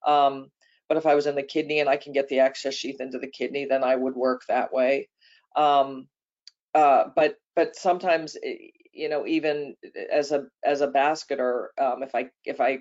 Um, 0.07 0.47
but 0.87 0.97
if 0.97 1.05
I 1.05 1.15
was 1.15 1.27
in 1.27 1.35
the 1.35 1.43
kidney 1.43 1.79
and 1.81 1.89
I 1.89 1.97
can 1.97 2.13
get 2.13 2.29
the 2.29 2.39
access 2.39 2.73
sheath 2.73 3.01
into 3.01 3.19
the 3.19 3.27
kidney, 3.29 3.65
then 3.65 3.83
I 3.83 3.95
would 3.95 4.15
work 4.15 4.43
that 4.47 4.73
way. 4.73 5.09
Um, 5.57 6.07
uh, 6.73 7.05
but 7.15 7.35
but 7.55 7.75
sometimes 7.75 8.37
eh, 8.43 8.55
you 8.93 9.09
know 9.09 9.27
even 9.27 9.75
as 10.11 10.31
a 10.31 10.45
as 10.63 10.79
a 10.79 10.87
basketer, 10.87 11.71
um, 11.79 12.01
if 12.01 12.15
I 12.15 12.29
if 12.45 12.61
I 12.61 12.79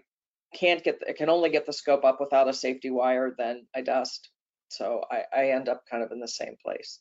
can't 0.54 0.82
get 0.82 1.00
it 1.06 1.16
can 1.16 1.28
only 1.28 1.50
get 1.50 1.66
the 1.66 1.72
scope 1.72 2.04
up 2.04 2.20
without 2.20 2.48
a 2.48 2.52
safety 2.52 2.90
wire, 2.90 3.34
then 3.36 3.66
I 3.74 3.82
dust. 3.82 4.30
So 4.68 5.02
I, 5.10 5.24
I 5.34 5.50
end 5.50 5.68
up 5.68 5.82
kind 5.90 6.02
of 6.02 6.12
in 6.12 6.20
the 6.20 6.28
same 6.28 6.54
place. 6.64 7.00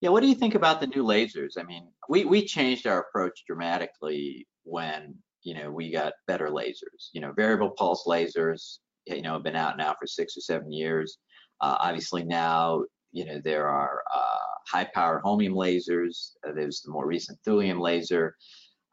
Yeah, 0.00 0.10
what 0.10 0.20
do 0.20 0.28
you 0.28 0.34
think 0.34 0.54
about 0.54 0.80
the 0.80 0.86
new 0.86 1.02
lasers? 1.02 1.52
I 1.58 1.62
mean, 1.62 1.88
we 2.08 2.24
we 2.24 2.44
changed 2.44 2.86
our 2.86 3.00
approach 3.00 3.44
dramatically 3.46 4.46
when 4.64 5.14
you 5.42 5.54
know 5.54 5.70
we 5.70 5.90
got 5.90 6.12
better 6.26 6.48
lasers. 6.48 7.10
You 7.12 7.20
know, 7.20 7.32
variable 7.32 7.70
pulse 7.70 8.04
lasers 8.06 8.78
you 9.06 9.22
know, 9.22 9.34
have 9.34 9.42
been 9.42 9.56
out 9.56 9.76
now 9.76 9.94
for 9.98 10.06
six 10.06 10.36
or 10.36 10.40
seven 10.40 10.72
years. 10.72 11.18
Uh, 11.60 11.76
obviously 11.80 12.24
now, 12.24 12.82
you 13.12 13.24
know, 13.24 13.40
there 13.44 13.68
are 13.68 14.02
uh, 14.14 14.36
high 14.68 14.88
power 14.94 15.22
holmium 15.24 15.52
lasers. 15.52 16.32
Uh, 16.46 16.52
there's 16.52 16.80
the 16.80 16.90
more 16.90 17.06
recent 17.06 17.38
thulium 17.46 17.80
laser, 17.80 18.34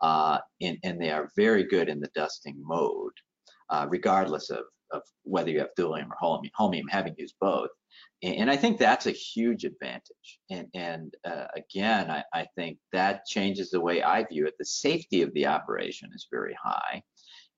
uh, 0.01 0.37
and, 0.61 0.77
and, 0.83 0.99
they 0.99 1.11
are 1.11 1.29
very 1.35 1.63
good 1.63 1.89
in 1.89 1.99
the 1.99 2.09
dusting 2.15 2.55
mode, 2.59 3.13
uh, 3.71 3.87
regardless 3.89 4.49
of, 4.49 4.63
of 4.91 5.01
whether 5.23 5.49
you 5.49 5.59
have 5.59 5.73
thulium 5.77 6.09
or 6.21 6.43
holmium, 6.59 6.83
having 6.89 7.15
used 7.17 7.35
both. 7.41 7.69
And, 8.23 8.51
I 8.51 8.57
think 8.57 8.77
that's 8.77 9.07
a 9.07 9.11
huge 9.11 9.63
advantage. 9.63 10.39
And, 10.51 10.67
and 10.75 11.13
uh, 11.25 11.45
again, 11.55 12.11
I, 12.11 12.23
I 12.33 12.45
think 12.55 12.77
that 12.93 13.25
changes 13.25 13.71
the 13.71 13.81
way 13.81 14.03
I 14.03 14.23
view 14.25 14.45
it. 14.45 14.53
The 14.59 14.65
safety 14.65 15.23
of 15.23 15.33
the 15.33 15.47
operation 15.47 16.09
is 16.13 16.27
very 16.31 16.55
high, 16.61 17.01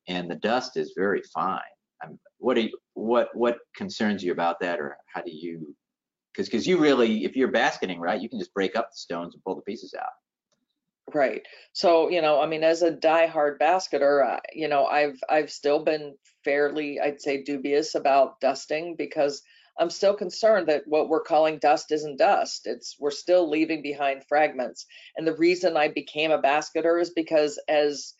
and 0.07 0.31
the 0.31 0.35
dust 0.35 0.77
is 0.77 0.93
very 0.95 1.21
fine. 1.33 1.59
I'm, 2.01 2.17
what 2.37 2.61
you, 2.61 2.69
what 2.93 3.29
what 3.33 3.57
concerns 3.75 4.23
you 4.23 4.31
about 4.31 4.59
that, 4.61 4.79
or 4.79 4.97
how 5.13 5.21
do 5.21 5.31
you? 5.31 5.75
Because 6.31 6.47
because 6.47 6.65
you 6.65 6.77
really, 6.77 7.25
if 7.25 7.35
you're 7.35 7.51
basketing, 7.51 7.99
right, 7.99 8.21
you 8.21 8.29
can 8.29 8.39
just 8.39 8.53
break 8.53 8.75
up 8.75 8.89
the 8.89 8.97
stones 8.97 9.33
and 9.33 9.43
pull 9.43 9.55
the 9.55 9.61
pieces 9.63 9.93
out. 9.99 10.13
Right. 11.11 11.45
So 11.73 12.09
you 12.09 12.21
know, 12.21 12.39
I 12.39 12.45
mean, 12.47 12.63
as 12.63 12.81
a 12.81 12.91
die-hard 12.91 13.59
basketer, 13.59 14.23
uh, 14.23 14.39
you 14.53 14.67
know, 14.67 14.85
I've 14.85 15.19
I've 15.29 15.51
still 15.51 15.83
been 15.83 16.15
fairly, 16.43 16.99
I'd 16.99 17.21
say, 17.21 17.43
dubious 17.43 17.95
about 17.95 18.39
dusting 18.39 18.95
because 18.95 19.41
I'm 19.79 19.89
still 19.89 20.15
concerned 20.15 20.67
that 20.67 20.83
what 20.87 21.09
we're 21.09 21.23
calling 21.23 21.57
dust 21.59 21.91
isn't 21.91 22.17
dust. 22.17 22.67
It's 22.67 22.95
we're 22.99 23.11
still 23.11 23.49
leaving 23.49 23.81
behind 23.81 24.23
fragments. 24.27 24.85
And 25.17 25.27
the 25.27 25.35
reason 25.35 25.75
I 25.77 25.87
became 25.89 26.31
a 26.31 26.41
basketer 26.41 26.99
is 26.99 27.09
because 27.11 27.59
as 27.67 28.13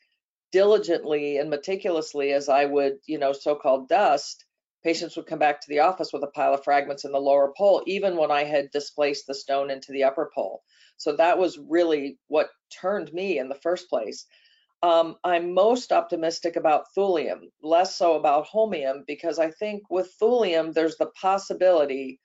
diligently 0.52 1.38
and 1.38 1.50
meticulously 1.50 2.32
as 2.34 2.50
I 2.50 2.65
would, 2.65 2.98
you 3.08 3.17
know, 3.17 3.34
so-called 3.34 3.88
dust, 3.89 4.43
patients 4.84 5.15
would 5.15 5.26
come 5.26 5.39
back 5.39 5.62
to 5.62 5.69
the 5.69 5.80
office 5.80 6.12
with 6.12 6.24
a 6.24 6.28
pile 6.28 6.54
of 6.54 6.63
fragments 6.63 7.06
in 7.06 7.12
the 7.12 7.19
lower 7.19 7.54
pole, 7.58 7.82
even 7.88 8.17
when 8.17 8.32
I 8.32 8.43
had 8.43 8.72
displaced 8.72 9.28
the 9.28 9.34
stone 9.34 9.69
into 9.69 9.91
the 9.91 10.04
upper 10.04 10.32
pole. 10.34 10.63
So 10.98 11.15
that 11.15 11.38
was 11.38 11.58
really 11.58 12.19
what 12.28 12.50
turned 12.82 13.12
me 13.13 13.39
in 13.39 13.50
the 13.50 13.56
first 13.56 13.89
place. 13.89 14.26
Um, 14.82 15.15
I'm 15.24 15.54
most 15.54 15.93
optimistic 15.93 16.58
about 16.58 16.88
thulium, 16.96 17.52
less 17.62 17.96
so 17.96 18.15
about 18.15 18.48
holmium, 18.48 19.06
because 19.08 19.39
I 19.39 19.50
think 19.52 19.84
with 19.89 20.13
thulium, 20.22 20.74
there's 20.74 20.98
the 20.98 21.12
possibility 21.22 22.19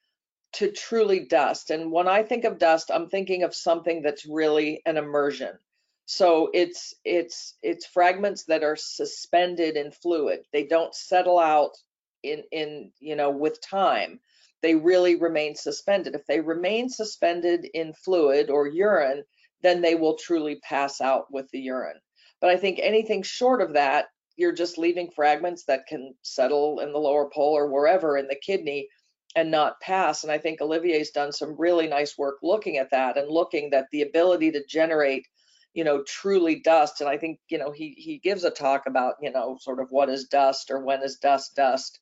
to 0.55 0.73
truly 0.73 1.21
dust. 1.21 1.71
And 1.71 1.93
when 1.93 2.09
I 2.09 2.23
think 2.23 2.45
of 2.45 2.59
dust, 2.59 2.91
I'm 2.93 3.09
thinking 3.09 3.45
of 3.45 3.55
something 3.55 4.03
that's 4.03 4.27
really 4.27 4.83
an 4.87 4.97
emulsion. 4.97 5.59
So 6.07 6.51
it's 6.55 6.95
it's 7.05 7.55
it's 7.63 7.87
fragments 7.87 8.45
that 8.45 8.65
are 8.65 8.77
suspended 8.77 9.77
in 9.77 9.93
fluid. 9.93 10.41
They 10.53 10.65
don't 10.65 10.95
settle 10.95 11.39
out 11.39 11.77
in 12.23 12.43
in 12.53 12.93
you 13.01 13.17
know 13.17 13.31
with 13.31 13.61
time. 13.61 14.21
They 14.61 14.75
really 14.75 15.15
remain 15.15 15.55
suspended. 15.55 16.15
If 16.15 16.27
they 16.27 16.41
remain 16.41 16.89
suspended 16.89 17.69
in 17.75 17.93
fluid 17.95 18.51
or 18.51 18.67
urine, 18.67 19.23
then 19.63 19.83
they 19.83 19.95
will 19.95 20.17
truly 20.17 20.57
pass 20.57 21.01
out 21.01 21.33
with 21.33 21.49
the 21.51 21.61
urine. 21.61 22.01
But 22.41 22.51
I 22.51 22.57
think 22.57 22.81
anything 22.81 23.23
short 23.23 23.63
of 23.63 23.75
that, 23.75 24.07
you're 24.37 24.53
just 24.53 24.79
leaving 24.79 25.11
fragments 25.11 25.65
that 25.67 25.87
can 25.87 26.15
settle 26.23 26.81
in 26.81 26.93
the 26.93 26.99
lower 26.99 27.31
pole 27.31 27.57
or 27.57 27.71
wherever 27.71 28.17
in 28.17 28.27
the 28.27 28.41
kidney 28.41 28.89
and 29.37 29.51
not 29.51 29.81
pass. 29.81 30.25
And 30.25 30.33
I 30.33 30.39
think 30.39 30.61
Olivier's 30.61 31.11
done 31.11 31.33
some 31.33 31.57
really 31.57 31.87
nice 31.87 32.19
work 32.19 32.39
looking 32.43 32.79
at 32.79 32.91
that 32.91 33.17
and 33.17 33.31
looking 33.31 33.71
that 33.71 33.87
the 33.93 34.03
ability 34.03 34.53
to 34.53 34.65
generate 34.69 35.27
you 35.75 35.85
know 35.85 36.03
truly 36.03 36.61
dust 36.61 37.01
and 37.01 37.09
i 37.11 37.17
think 37.17 37.39
you 37.49 37.59
know 37.59 37.71
he 37.71 37.95
he 37.97 38.19
gives 38.19 38.43
a 38.43 38.51
talk 38.51 38.87
about 38.87 39.15
you 39.21 39.31
know 39.31 39.59
sort 39.61 39.81
of 39.81 39.87
what 39.91 40.09
is 40.09 40.25
dust 40.25 40.71
or 40.71 40.85
when 40.85 41.03
is 41.03 41.19
dust 41.19 41.55
dust 41.55 42.01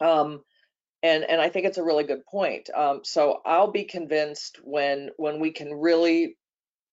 um 0.00 0.42
and 1.02 1.24
and 1.24 1.40
i 1.40 1.48
think 1.48 1.66
it's 1.66 1.78
a 1.78 1.84
really 1.84 2.04
good 2.04 2.24
point 2.26 2.68
um 2.74 3.00
so 3.04 3.40
i'll 3.44 3.70
be 3.70 3.84
convinced 3.84 4.58
when 4.62 5.10
when 5.16 5.40
we 5.40 5.50
can 5.50 5.72
really 5.72 6.36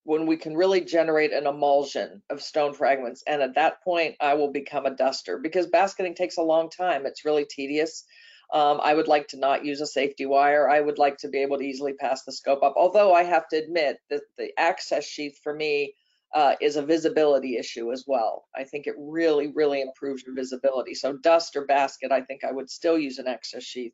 when 0.03 0.27
we 0.27 0.37
can 0.37 0.55
really 0.55 0.81
generate 0.81 1.33
an 1.33 1.47
emulsion 1.47 2.21
of 2.29 2.41
stone 2.41 2.73
fragments 2.73 3.23
and 3.27 3.41
at 3.41 3.55
that 3.55 3.83
point 3.83 4.15
i 4.21 4.33
will 4.33 4.51
become 4.51 4.85
a 4.85 4.95
duster 4.95 5.39
because 5.39 5.67
basketing 5.67 6.13
takes 6.15 6.37
a 6.37 6.41
long 6.41 6.69
time 6.69 7.05
it's 7.05 7.25
really 7.25 7.45
tedious 7.45 8.05
um, 8.53 8.79
I 8.83 8.93
would 8.93 9.07
like 9.07 9.27
to 9.29 9.37
not 9.37 9.65
use 9.65 9.81
a 9.81 9.87
safety 9.87 10.25
wire. 10.25 10.69
I 10.69 10.79
would 10.79 10.99
like 10.99 11.17
to 11.17 11.27
be 11.27 11.39
able 11.39 11.57
to 11.57 11.63
easily 11.63 11.93
pass 11.93 12.23
the 12.23 12.31
scope 12.31 12.63
up. 12.63 12.75
Although 12.77 13.13
I 13.13 13.23
have 13.23 13.47
to 13.49 13.57
admit 13.57 13.97
that 14.09 14.21
the 14.37 14.51
access 14.57 15.05
sheath 15.05 15.39
for 15.43 15.53
me 15.53 15.95
uh, 16.35 16.53
is 16.59 16.75
a 16.75 16.85
visibility 16.85 17.57
issue 17.57 17.93
as 17.93 18.03
well. 18.05 18.45
I 18.53 18.65
think 18.65 18.85
it 18.85 18.95
really, 18.99 19.53
really 19.55 19.81
improves 19.81 20.23
your 20.25 20.35
visibility. 20.35 20.93
So 20.93 21.13
dust 21.13 21.55
or 21.55 21.65
basket, 21.65 22.11
I 22.11 22.21
think 22.21 22.43
I 22.43 22.51
would 22.51 22.69
still 22.69 22.99
use 22.99 23.19
an 23.19 23.27
access 23.27 23.63
sheath. 23.63 23.93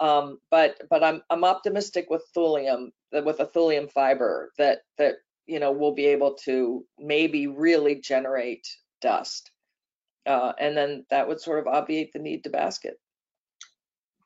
Um, 0.00 0.38
but 0.50 0.80
but 0.88 1.02
I'm 1.02 1.22
I'm 1.28 1.44
optimistic 1.44 2.06
with 2.08 2.24
thulium, 2.34 2.92
with 3.12 3.40
a 3.40 3.46
thulium 3.46 3.90
fiber 3.90 4.52
that 4.58 4.78
that 4.96 5.16
you 5.46 5.58
know 5.58 5.72
we'll 5.72 5.94
be 5.94 6.06
able 6.06 6.34
to 6.44 6.86
maybe 6.98 7.48
really 7.48 7.96
generate 7.96 8.66
dust, 9.02 9.50
uh, 10.24 10.52
and 10.58 10.76
then 10.76 11.04
that 11.10 11.28
would 11.28 11.40
sort 11.40 11.58
of 11.58 11.66
obviate 11.66 12.12
the 12.12 12.20
need 12.20 12.44
to 12.44 12.50
basket. 12.50 12.94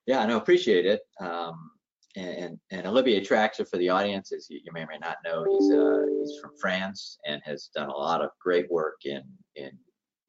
Yeah, 0.07 0.25
no, 0.27 0.37
appreciate 0.37 0.87
it. 0.87 1.01
Um, 1.21 1.71
and, 2.17 2.59
and 2.71 2.87
Olivier 2.87 3.21
Traxer 3.21 3.69
for 3.69 3.77
the 3.77 3.89
audience, 3.89 4.33
as 4.33 4.49
you, 4.49 4.61
you, 4.65 4.73
may 4.73 4.83
or 4.83 4.87
may 4.87 4.99
not 4.99 5.19
know, 5.25 5.45
he's 5.45 5.71
uh, 5.71 6.03
he's 6.19 6.39
from 6.41 6.53
France 6.59 7.19
and 7.27 7.43
has 7.45 7.69
done 7.75 7.89
a 7.89 7.97
lot 7.97 8.23
of 8.23 8.31
great 8.41 8.71
work 8.71 8.97
in 9.05 9.23
in 9.55 9.71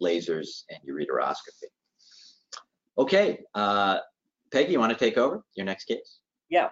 lasers 0.02 0.64
and 0.70 0.80
ureteroscopy. 0.88 1.70
Okay, 2.98 3.40
uh, 3.56 4.00
Peggy, 4.52 4.74
you 4.74 4.80
want 4.80 4.92
to 4.92 5.00
take 5.00 5.18
over 5.18 5.44
your 5.56 5.66
next 5.66 5.86
case? 5.86 6.20
Yeah. 6.50 6.70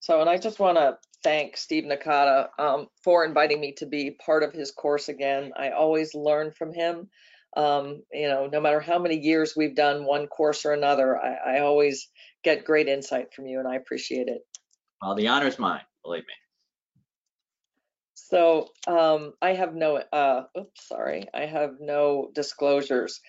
So, 0.00 0.20
and 0.20 0.30
I 0.30 0.38
just 0.38 0.60
want 0.60 0.78
to 0.78 0.98
thank 1.24 1.56
Steve 1.56 1.84
Nakada 1.84 2.48
um, 2.58 2.86
for 3.02 3.24
inviting 3.24 3.60
me 3.60 3.72
to 3.72 3.86
be 3.86 4.16
part 4.24 4.44
of 4.44 4.52
his 4.52 4.70
course 4.70 5.08
again. 5.08 5.52
I 5.56 5.70
always 5.70 6.14
learn 6.14 6.52
from 6.52 6.72
him. 6.72 7.08
Um, 7.56 8.02
you 8.12 8.28
know, 8.28 8.48
no 8.52 8.60
matter 8.60 8.80
how 8.80 8.98
many 8.98 9.18
years 9.18 9.54
we've 9.56 9.74
done 9.74 10.04
one 10.04 10.26
course 10.26 10.64
or 10.66 10.72
another, 10.72 11.18
I, 11.18 11.56
I 11.56 11.60
always 11.60 12.08
get 12.44 12.64
great 12.64 12.86
insight 12.86 13.32
from 13.34 13.46
you, 13.46 13.58
and 13.58 13.66
I 13.66 13.76
appreciate 13.76 14.28
it. 14.28 14.42
Well, 15.02 15.14
the 15.14 15.28
honor's 15.28 15.58
mine, 15.58 15.82
believe 16.04 16.22
me. 16.22 16.34
So 18.14 18.68
um, 18.86 19.34
I 19.40 19.52
have 19.52 19.74
no, 19.74 19.96
uh, 20.12 20.44
oops, 20.58 20.88
sorry, 20.88 21.26
I 21.32 21.46
have 21.46 21.74
no 21.80 22.30
disclosures. 22.34 23.20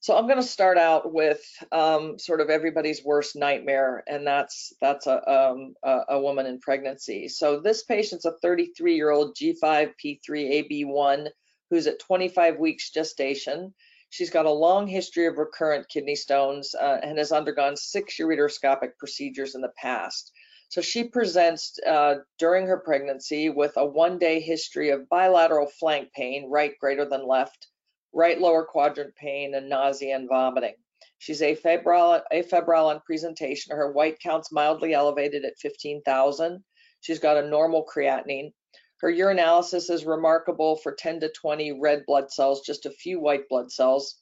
So 0.00 0.16
I'm 0.16 0.26
going 0.26 0.36
to 0.36 0.42
start 0.42 0.76
out 0.76 1.12
with 1.14 1.40
um, 1.72 2.18
sort 2.18 2.42
of 2.42 2.50
everybody's 2.50 3.02
worst 3.02 3.36
nightmare, 3.36 4.04
and 4.06 4.26
that's 4.26 4.74
that's 4.80 5.06
a, 5.06 5.16
um, 5.28 5.74
a, 5.82 6.20
woman 6.20 6.44
in 6.44 6.60
pregnancy. 6.60 7.28
So 7.28 7.58
this 7.60 7.84
patient's 7.84 8.26
a 8.26 8.34
33-year-old 8.44 9.34
G5P3AB1 9.34 11.28
who's 11.70 11.86
at 11.86 11.98
25 11.98 12.58
weeks 12.58 12.90
gestation. 12.90 13.74
She's 14.10 14.30
got 14.30 14.46
a 14.46 14.50
long 14.50 14.86
history 14.86 15.26
of 15.26 15.38
recurrent 15.38 15.88
kidney 15.88 16.14
stones 16.14 16.74
uh, 16.74 17.00
and 17.02 17.18
has 17.18 17.32
undergone 17.32 17.76
six 17.76 18.16
ureteroscopic 18.18 18.96
procedures 18.98 19.54
in 19.54 19.60
the 19.60 19.72
past. 19.76 20.30
So 20.68 20.80
she 20.80 21.04
presents 21.04 21.78
uh, 21.86 22.16
during 22.38 22.66
her 22.66 22.78
pregnancy 22.78 23.48
with 23.48 23.72
a 23.76 23.86
one-day 23.86 24.40
history 24.40 24.90
of 24.90 25.08
bilateral 25.08 25.66
flank 25.66 26.12
pain, 26.12 26.50
right 26.50 26.76
greater 26.78 27.04
than 27.04 27.28
left, 27.28 27.68
right 28.12 28.40
lower 28.40 28.64
quadrant 28.64 29.14
pain, 29.14 29.54
and 29.54 29.68
nausea 29.68 30.16
and 30.16 30.28
vomiting. 30.28 30.74
She's 31.18 31.40
afebrile, 31.40 32.22
afebrile 32.32 32.86
on 32.86 33.00
presentation. 33.06 33.76
Her 33.76 33.92
white 33.92 34.18
count's 34.18 34.52
mildly 34.52 34.94
elevated 34.94 35.44
at 35.44 35.58
15,000. 35.58 36.64
She's 37.00 37.18
got 37.18 37.36
a 37.36 37.48
normal 37.48 37.86
creatinine. 37.86 38.52
Her 39.00 39.12
urinalysis 39.12 39.90
is 39.90 40.04
remarkable 40.04 40.76
for 40.76 40.92
10 40.92 41.20
to 41.20 41.28
20 41.28 41.72
red 41.80 42.06
blood 42.06 42.30
cells, 42.30 42.62
just 42.62 42.86
a 42.86 42.90
few 42.90 43.20
white 43.20 43.48
blood 43.48 43.70
cells. 43.70 44.20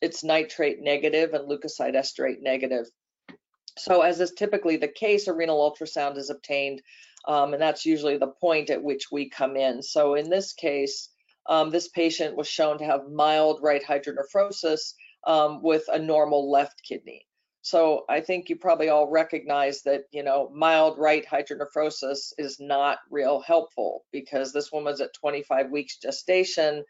It's 0.00 0.22
nitrate 0.22 0.80
negative 0.80 1.34
and 1.34 1.48
leukocyte 1.48 1.96
esterase 1.96 2.40
negative. 2.40 2.86
So 3.76 4.02
as 4.02 4.20
is 4.20 4.32
typically 4.32 4.76
the 4.76 4.88
case, 4.88 5.26
a 5.26 5.32
renal 5.32 5.58
ultrasound 5.58 6.16
is 6.16 6.30
obtained, 6.30 6.80
um, 7.26 7.54
and 7.54 7.62
that's 7.62 7.84
usually 7.84 8.18
the 8.18 8.28
point 8.28 8.70
at 8.70 8.82
which 8.82 9.10
we 9.10 9.28
come 9.28 9.56
in. 9.56 9.82
So 9.82 10.14
in 10.14 10.30
this 10.30 10.52
case, 10.52 11.08
um, 11.46 11.70
this 11.70 11.88
patient 11.88 12.36
was 12.36 12.46
shown 12.46 12.78
to 12.78 12.84
have 12.84 13.10
mild 13.10 13.60
right 13.62 13.82
hydronephrosis 13.82 14.94
um, 15.26 15.62
with 15.62 15.84
a 15.88 15.98
normal 15.98 16.50
left 16.50 16.82
kidney. 16.82 17.26
So 17.64 18.04
I 18.10 18.20
think 18.20 18.50
you 18.50 18.56
probably 18.56 18.90
all 18.90 19.08
recognize 19.08 19.80
that, 19.84 20.02
you 20.10 20.22
know, 20.22 20.50
mild 20.52 20.98
right 20.98 21.24
hydronephrosis 21.24 22.34
is 22.36 22.60
not 22.60 22.98
real 23.10 23.40
helpful 23.40 24.04
because 24.12 24.52
this 24.52 24.70
woman's 24.70 25.00
at 25.00 25.14
25 25.14 25.70
weeks 25.70 25.96
gestation 25.96 26.84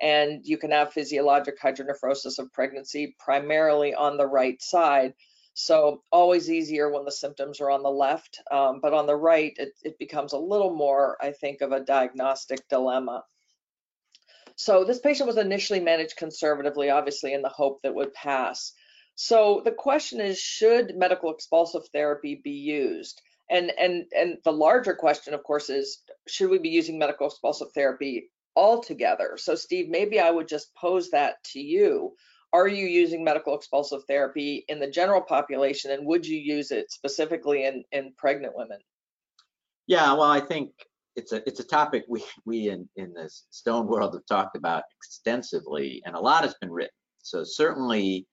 and 0.00 0.40
you 0.44 0.56
can 0.56 0.70
have 0.70 0.92
physiologic 0.92 1.60
hydronephrosis 1.60 2.38
of 2.38 2.52
pregnancy 2.52 3.16
primarily 3.18 3.92
on 3.92 4.16
the 4.16 4.26
right 4.26 4.62
side. 4.62 5.14
So 5.54 6.04
always 6.12 6.48
easier 6.48 6.88
when 6.88 7.04
the 7.04 7.10
symptoms 7.10 7.60
are 7.60 7.70
on 7.72 7.82
the 7.82 7.90
left, 7.90 8.40
um, 8.52 8.78
but 8.80 8.94
on 8.94 9.06
the 9.06 9.16
right, 9.16 9.52
it, 9.56 9.72
it 9.82 9.98
becomes 9.98 10.32
a 10.32 10.38
little 10.38 10.72
more, 10.72 11.16
I 11.20 11.32
think, 11.32 11.60
of 11.60 11.72
a 11.72 11.80
diagnostic 11.80 12.68
dilemma. 12.68 13.24
So 14.54 14.84
this 14.84 15.00
patient 15.00 15.26
was 15.26 15.38
initially 15.38 15.80
managed 15.80 16.16
conservatively, 16.16 16.88
obviously 16.88 17.32
in 17.32 17.42
the 17.42 17.48
hope 17.48 17.82
that 17.82 17.96
would 17.96 18.14
pass. 18.14 18.74
So 19.22 19.60
the 19.62 19.72
question 19.72 20.18
is, 20.18 20.40
should 20.40 20.96
medical 20.96 21.30
expulsive 21.30 21.86
therapy 21.92 22.40
be 22.42 22.52
used? 22.52 23.20
And, 23.50 23.70
and, 23.78 24.06
and 24.16 24.38
the 24.44 24.50
larger 24.50 24.94
question, 24.94 25.34
of 25.34 25.42
course, 25.42 25.68
is, 25.68 25.98
should 26.26 26.48
we 26.48 26.56
be 26.56 26.70
using 26.70 26.98
medical 26.98 27.26
expulsive 27.26 27.70
therapy 27.74 28.30
altogether? 28.56 29.36
So 29.36 29.56
Steve, 29.56 29.90
maybe 29.90 30.20
I 30.20 30.30
would 30.30 30.48
just 30.48 30.74
pose 30.74 31.10
that 31.10 31.34
to 31.52 31.60
you. 31.60 32.14
Are 32.54 32.66
you 32.66 32.86
using 32.86 33.22
medical 33.22 33.54
expulsive 33.54 34.04
therapy 34.08 34.64
in 34.68 34.80
the 34.80 34.90
general 34.90 35.20
population 35.20 35.90
and 35.90 36.06
would 36.06 36.24
you 36.26 36.38
use 36.38 36.70
it 36.70 36.90
specifically 36.90 37.66
in, 37.66 37.84
in 37.92 38.14
pregnant 38.16 38.56
women? 38.56 38.78
Yeah, 39.86 40.14
well, 40.14 40.30
I 40.30 40.40
think 40.40 40.70
it's 41.14 41.32
a 41.32 41.46
it's 41.46 41.60
a 41.60 41.64
topic 41.64 42.04
we 42.08 42.24
we 42.46 42.70
in 42.70 42.88
in 42.96 43.12
the 43.12 43.28
stone 43.50 43.86
world 43.86 44.14
have 44.14 44.24
talked 44.24 44.56
about 44.56 44.84
extensively, 44.96 46.00
and 46.06 46.14
a 46.14 46.20
lot 46.20 46.44
has 46.44 46.54
been 46.60 46.70
written. 46.70 46.94
So 47.18 47.44
certainly, 47.44 48.26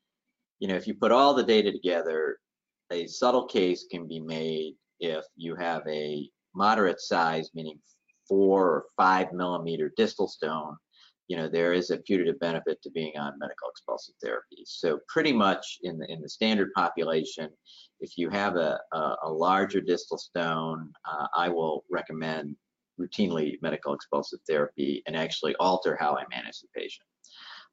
you 0.60 0.67
know, 0.67 0.76
if 0.76 0.88
you 0.88 0.93
put 0.93 1.12
all 1.12 1.34
the 1.34 1.43
data 1.43 1.72
together, 1.72 2.38
a 2.91 3.08
subtle 3.08 3.46
case 3.46 3.86
can 3.89 4.08
be 4.08 4.20
made 4.20 4.76
if 5.00 5.26
you 5.36 5.56
have 5.56 5.84
a 5.88 6.30
moderate 6.56 7.00
size, 7.00 7.52
meaning 7.54 7.80
four 8.28 8.65
or 8.65 8.86
five 8.96 9.32
millimeter 9.34 9.91
distal 9.98 10.28
stone. 10.28 10.76
You 11.28 11.36
know, 11.36 11.50
there 11.50 11.74
is 11.74 11.91
a 11.91 11.98
putative 11.98 12.39
benefit 12.39 12.82
to 12.82 12.89
being 12.91 13.17
on 13.17 13.38
medical 13.38 13.70
expulsive 13.70 14.15
therapy. 14.24 14.63
So 14.65 15.00
pretty 15.10 15.34
much 15.34 15.80
in 15.84 15.98
the 15.98 16.10
in 16.10 16.22
the 16.22 16.30
standard 16.30 16.72
population, 16.74 17.50
if 18.00 18.17
you 18.17 18.30
have 18.30 18.56
a, 18.56 18.80
a, 18.93 19.15
a 19.24 19.30
larger 19.30 19.82
distal 19.82 20.17
stone, 20.17 20.91
uh, 21.06 21.28
I 21.36 21.50
will 21.50 21.84
recommend 21.91 22.56
routinely 23.00 23.62
medical 23.62 23.93
expulsive 23.93 24.39
therapy 24.48 25.04
and 25.06 25.15
actually 25.15 25.56
alter 25.60 25.98
how 26.00 26.15
I 26.15 26.24
manage 26.30 26.62
the 26.62 26.67
patient. 26.76 27.06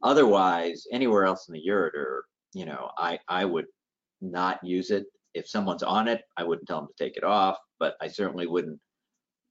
Otherwise, 0.03 0.87
anywhere 0.93 1.25
else 1.25 1.49
in 1.49 1.55
the 1.55 1.63
ureter, 1.67 2.23
you 2.55 2.65
know, 2.65 2.91
I, 2.99 3.19
I 3.29 3.45
would 3.45 3.67
not 4.21 4.65
use 4.65 4.91
it. 4.91 5.05
If 5.35 5.49
someone's 5.49 5.83
on 5.83 6.09
it, 6.09 6.23
I 6.37 6.45
wouldn't 6.45 6.69
tell 6.69 6.81
them 6.81 6.89
to 6.97 7.05
take 7.05 7.17
it 7.17 7.25
off, 7.25 7.59
but 7.79 7.95
I 8.01 8.09
certainly 8.09 8.47
wouldn't 8.47 8.79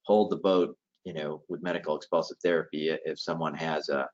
hold 0.05 0.31
the 0.31 0.37
boat, 0.37 0.75
you 1.03 1.13
know, 1.13 1.43
with 1.49 1.61
medical 1.61 1.95
expulsive 1.95 2.37
therapy 2.43 2.89
if 3.05 3.19
someone 3.19 3.53
has 3.55 3.89
a, 3.89 4.07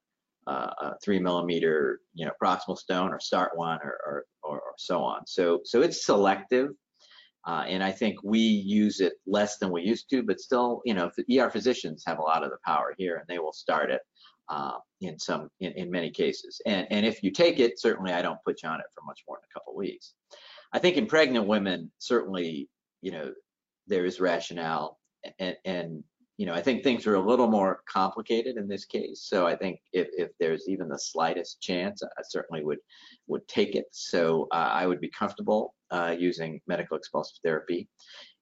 a, 0.47 0.51
a 0.51 0.95
three 1.03 1.19
millimeter, 1.19 1.99
you 2.13 2.25
know, 2.25 2.31
proximal 2.41 2.77
stone 2.77 3.11
or 3.11 3.19
start 3.19 3.51
one 3.55 3.79
or, 3.83 3.97
or, 4.05 4.25
or 4.43 4.61
so 4.77 5.01
on. 5.03 5.21
So, 5.27 5.61
so 5.63 5.81
it's 5.81 6.05
selective 6.05 6.69
uh, 7.47 7.63
and 7.67 7.83
I 7.83 7.91
think 7.91 8.17
we 8.23 8.39
use 8.39 8.99
it 8.99 9.13
less 9.25 9.57
than 9.57 9.71
we 9.71 9.81
used 9.81 10.09
to, 10.09 10.23
but 10.23 10.39
still, 10.39 10.81
you 10.85 10.93
know, 10.93 11.09
the 11.17 11.39
ER 11.39 11.49
physicians 11.49 12.03
have 12.05 12.19
a 12.19 12.23
lot 12.23 12.43
of 12.43 12.51
the 12.51 12.57
power 12.65 12.93
here 12.97 13.15
and 13.15 13.25
they 13.27 13.39
will 13.39 13.53
start 13.53 13.91
it 13.91 14.01
uh, 14.49 14.77
in 15.01 15.19
some, 15.19 15.49
in, 15.59 15.71
in 15.73 15.91
many 15.91 16.09
cases. 16.09 16.61
And, 16.65 16.87
and 16.89 17.05
if 17.05 17.23
you 17.23 17.31
take 17.31 17.59
it, 17.59 17.79
certainly 17.79 18.11
I 18.13 18.21
don't 18.21 18.43
put 18.45 18.63
you 18.63 18.69
on 18.69 18.79
it 18.79 18.85
for 18.93 19.03
much 19.05 19.23
more 19.27 19.37
than 19.37 19.47
a 19.49 19.53
couple 19.53 19.73
of 19.73 19.77
weeks. 19.77 20.13
I 20.73 20.79
think 20.79 20.97
in 20.97 21.05
pregnant 21.05 21.47
women, 21.47 21.91
certainly, 21.99 22.69
you 23.01 23.11
know, 23.11 23.33
there 23.87 24.05
is 24.05 24.19
rationale 24.19 24.99
and, 25.39 25.55
and 25.65 26.03
you 26.39 26.45
know, 26.45 26.53
I 26.53 26.61
think 26.61 26.83
things 26.83 27.05
are 27.05 27.15
a 27.15 27.27
little 27.27 27.49
more 27.49 27.81
complicated 27.85 28.55
in 28.55 28.69
this 28.69 28.85
case. 28.85 29.25
So 29.27 29.45
I 29.45 29.57
think 29.57 29.81
if, 29.91 30.07
if 30.13 30.29
there's 30.39 30.69
even 30.69 30.87
the 30.87 30.97
slightest 30.97 31.59
chance, 31.59 32.01
I 32.01 32.21
certainly 32.29 32.63
would 32.63 32.77
would 33.27 33.45
take 33.49 33.75
it. 33.75 33.87
So 33.91 34.47
uh, 34.53 34.69
I 34.71 34.87
would 34.87 35.01
be 35.01 35.09
comfortable 35.09 35.75
uh, 35.91 36.15
using 36.17 36.61
medical 36.65 36.95
expulsive 36.95 37.39
therapy 37.43 37.89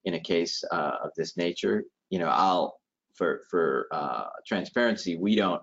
in 0.04 0.14
a 0.14 0.20
case 0.20 0.62
uh, 0.70 0.92
of 1.02 1.10
this 1.16 1.36
nature. 1.36 1.82
You 2.10 2.20
know, 2.20 2.28
I'll 2.28 2.78
for 3.14 3.42
for 3.50 3.88
uh, 3.90 4.26
transparency, 4.46 5.16
we 5.16 5.34
don't 5.34 5.60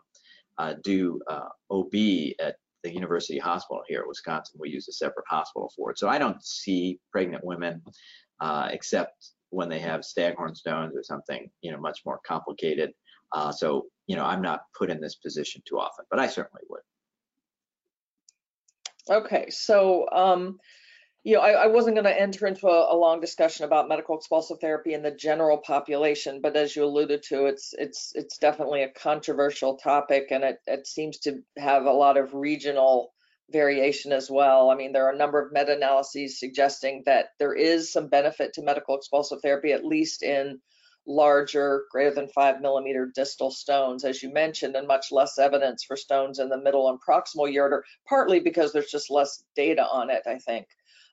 do 0.84 1.20
uh, 1.30 1.50
OB 1.70 1.94
at 2.40 2.56
the 2.84 2.94
University 2.94 3.40
Hospital 3.40 3.84
here 3.88 4.02
at 4.02 4.08
Wisconsin. 4.08 4.60
We 4.60 4.70
use 4.70 4.88
a 4.88 4.94
separate 4.94 5.26
hospital 5.30 5.72
for 5.76 5.92
it. 5.92 6.00
So 6.00 6.08
I 6.08 6.18
don't 6.18 6.44
see 6.44 7.00
pregnant 7.12 7.44
women 7.44 7.82
except 8.72 9.32
when 9.50 9.70
they 9.70 9.80
have 9.80 10.04
staghorn 10.04 10.54
stones 10.54 10.96
or 10.96 11.04
something, 11.04 11.50
you 11.62 11.72
know, 11.72 11.80
much 11.80 12.02
more 12.06 12.20
complicated. 12.28 12.92
Uh, 13.32 13.52
so, 13.52 13.86
you 14.08 14.16
know, 14.16 14.26
I'm 14.26 14.42
not 14.42 14.62
put 14.78 14.90
in 14.90 15.00
this 15.00 15.16
position 15.16 15.62
too 15.68 15.80
often, 15.80 16.06
but 16.10 16.20
I 16.20 16.28
certainly 16.28 16.62
would. 16.70 16.82
Okay, 19.10 19.50
so, 19.50 20.10
um, 20.12 20.58
you 21.26 21.34
know, 21.34 21.42
I, 21.42 21.64
I 21.64 21.68
wasn't 21.68 21.96
going 21.96 22.06
to 22.06 22.22
enter 22.22 22.46
into 22.46 22.68
a, 22.68 22.94
a, 22.94 22.96
long 22.96 23.20
discussion 23.20 23.66
about 23.66 23.90
medical 23.90 24.16
expulsive 24.16 24.60
therapy 24.62 24.94
in 24.94 25.02
the 25.02 25.10
general 25.10 25.58
population, 25.58 26.40
but 26.40 26.56
as 26.56 26.76
you 26.76 26.86
alluded 26.86 27.24
to, 27.30 27.48
it's 27.48 27.74
it's 27.80 28.12
it's 28.14 28.38
definitely 28.38 28.84
a 28.84 28.90
controversial 28.90 29.76
topic, 29.78 30.28
and 30.30 30.44
it 30.44 30.60
it 30.68 30.86
seems 30.86 31.18
to 31.22 31.42
have 31.58 31.86
a 31.86 31.92
lot 31.92 32.18
of 32.18 32.36
regional 32.36 33.12
variation 33.50 34.12
as 34.12 34.30
well. 34.30 34.70
I 34.70 34.76
mean, 34.76 34.94
there 34.94 35.08
are 35.08 35.14
a 35.14 35.18
number 35.18 35.42
of 35.42 35.52
meta-analyses 35.52 36.40
suggesting 36.40 37.02
that 37.08 37.30
there 37.40 37.56
is 37.56 37.92
some 37.92 38.08
benefit 38.08 38.54
to 38.54 38.62
medical 38.62 38.96
expulsive 38.96 39.40
therapy, 39.42 39.72
at 39.72 39.84
least 39.84 40.22
in 40.22 40.62
larger, 41.08 41.86
greater 41.92 42.14
than 42.14 42.28
five 42.28 42.62
millimeter 42.62 43.12
distal 43.16 43.50
stones, 43.50 44.06
as 44.06 44.22
you 44.22 44.32
mentioned, 44.32 44.76
and 44.76 44.88
much 44.88 45.08
less 45.12 45.40
evidence 45.40 45.84
for 45.84 45.98
stones 45.98 46.38
in 46.38 46.50
the 46.50 46.62
middle 46.62 46.88
and 46.88 47.00
proximal 47.02 47.52
ureter, 47.52 47.82
partly 48.08 48.40
because 48.40 48.74
there's 48.74 48.92
just 48.92 49.10
less 49.10 49.44
data 49.56 49.84
on 49.88 50.12
it, 50.12 50.22
I 50.28 50.38
think. 50.38 50.68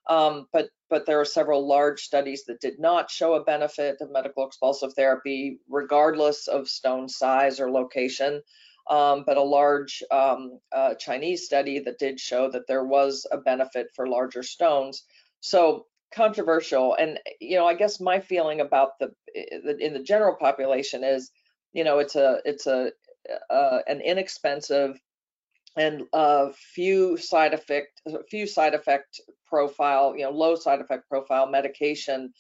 Um, 0.09 0.47
but 0.53 0.69
but 0.91 1.07
there 1.07 1.21
are 1.21 1.25
several 1.25 1.67
large 1.67 2.03
studies 2.03 2.45
that 2.47 2.61
did 2.61 2.79
not 2.79 3.11
show 3.11 3.35
a 3.35 3.45
benefit 3.45 3.97
of 4.01 4.11
medical 4.11 4.47
expulsive 4.47 4.93
therapy, 4.95 5.59
regardless 5.69 6.49
of 6.49 6.69
stone 6.69 7.09
size 7.09 7.61
or 7.61 7.71
location 7.71 8.43
um, 8.91 9.25
but 9.27 9.37
a 9.37 9.43
large 9.43 10.03
um, 10.11 10.59
uh, 10.73 10.95
Chinese 10.95 11.45
study 11.45 11.79
that 11.81 11.99
did 11.99 12.19
show 12.19 12.51
that 12.51 12.67
there 12.67 12.85
was 12.85 13.27
a 13.31 13.39
benefit 13.39 13.89
for 13.95 14.09
larger 14.09 14.43
stones. 14.43 15.05
So 15.41 15.87
controversial. 16.15 16.95
And, 16.95 17.19
you 17.41 17.57
know, 17.57 17.67
I 17.67 17.75
guess 17.75 18.01
my 18.01 18.21
feeling 18.21 18.61
about 18.61 18.99
the, 18.99 19.13
in 19.81 19.93
the 19.93 20.03
general 20.03 20.37
population 20.37 21.05
is, 21.05 21.31
you 21.73 21.85
know, 21.85 22.01
it's 22.01 22.17
a, 22.17 22.41
it's 22.45 22.67
a, 22.67 22.91
uh, 23.51 23.79
an 23.87 24.01
inexpensive 24.01 24.99
and 25.77 26.03
a 26.13 26.53
few 26.53 27.17
side 27.17 27.55
effect, 27.55 28.01
a 28.07 28.23
few 28.25 28.47
side 28.47 28.75
effect 28.75 29.21
profile, 29.47 30.15
you 30.17 30.25
know, 30.25 30.31
low 30.31 30.55
side 30.55 30.81
effect 30.81 31.09
profile 31.09 31.47
medication. 31.47 32.33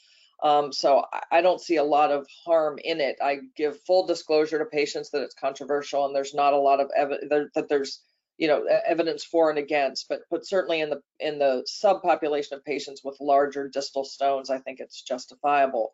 Um, 0.43 0.73
so 0.73 1.05
I 1.31 1.41
don't 1.41 1.61
see 1.61 1.77
a 1.77 1.85
lot 1.85 2.11
of 2.11 2.27
harm 2.45 2.79
in 2.83 3.01
it. 3.01 3.17
I 3.23 3.39
give 3.57 3.81
full 3.83 4.07
disclosure 4.07 4.59
to 4.59 4.65
patients 4.65 5.11
that 5.11 5.23
it's 5.23 5.35
controversial 5.35 6.05
and 6.05 6.15
there's 6.15 6.35
not 6.35 6.53
a 6.53 6.59
lot 6.59 6.81
of 6.81 6.91
evidence 6.97 7.51
that 7.55 7.69
there's 7.69 8.01
you 8.39 8.49
know 8.49 8.65
evidence 8.87 9.23
for 9.23 9.51
and 9.51 9.59
against 9.59 10.09
but 10.09 10.23
but 10.31 10.47
certainly 10.47 10.81
in 10.81 10.91
the 10.91 11.01
in 11.21 11.39
the 11.39 11.65
subpopulation 11.69 12.53
of 12.53 12.65
patients 12.65 13.03
with 13.05 13.17
larger 13.21 13.69
distal 13.69 14.05
stones 14.05 14.51
i 14.51 14.59
think 14.59 14.81
it's 14.81 15.03
justifiable 15.03 15.93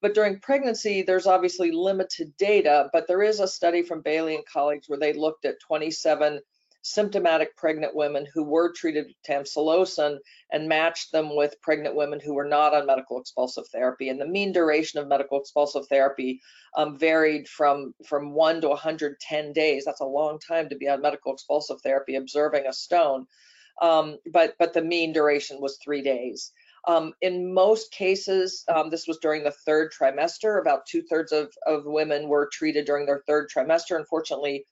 but 0.00 0.14
during 0.14 0.38
pregnancy 0.38 1.02
there's 1.02 1.26
obviously 1.26 1.70
limited 1.72 2.32
data 2.38 2.88
but 2.92 3.06
there 3.08 3.22
is 3.22 3.40
a 3.40 3.48
study 3.48 3.82
from 3.82 4.00
bailey 4.00 4.34
and 4.36 4.46
colleagues 4.46 4.88
where 4.88 4.98
they 4.98 5.12
looked 5.12 5.44
at 5.44 5.60
27 5.60 6.40
symptomatic 6.82 7.56
pregnant 7.56 7.94
women 7.94 8.26
who 8.34 8.42
were 8.42 8.72
treated 8.72 9.06
with 9.06 9.22
tamsulosin 9.22 10.18
and 10.50 10.68
matched 10.68 11.12
them 11.12 11.34
with 11.34 11.60
pregnant 11.62 11.94
women 11.94 12.20
who 12.20 12.34
were 12.34 12.44
not 12.44 12.74
on 12.74 12.86
medical 12.86 13.20
expulsive 13.20 13.66
therapy. 13.68 14.08
And 14.08 14.20
the 14.20 14.26
mean 14.26 14.52
duration 14.52 14.98
of 14.98 15.08
medical 15.08 15.40
expulsive 15.40 15.86
therapy 15.88 16.40
um, 16.76 16.98
varied 16.98 17.48
from, 17.48 17.94
from 18.06 18.32
one 18.32 18.60
to 18.60 18.68
110 18.68 19.52
days. 19.52 19.84
That's 19.84 20.00
a 20.00 20.06
long 20.06 20.38
time 20.40 20.68
to 20.68 20.76
be 20.76 20.88
on 20.88 21.00
medical 21.00 21.32
expulsive 21.32 21.80
therapy 21.82 22.16
observing 22.16 22.66
a 22.66 22.72
stone. 22.72 23.26
Um, 23.80 24.18
but, 24.32 24.54
but 24.58 24.74
the 24.74 24.82
mean 24.82 25.12
duration 25.12 25.60
was 25.60 25.78
three 25.82 26.02
days. 26.02 26.52
Um, 26.88 27.12
in 27.20 27.54
most 27.54 27.92
cases, 27.92 28.64
um, 28.68 28.90
this 28.90 29.06
was 29.06 29.18
during 29.18 29.44
the 29.44 29.52
third 29.52 29.92
trimester. 29.92 30.60
About 30.60 30.84
two 30.86 31.02
thirds 31.02 31.30
of, 31.30 31.52
of 31.64 31.84
women 31.84 32.28
were 32.28 32.50
treated 32.52 32.86
during 32.86 33.06
their 33.06 33.22
third 33.26 33.48
trimester. 33.54 33.96
Unfortunately, 33.96 34.66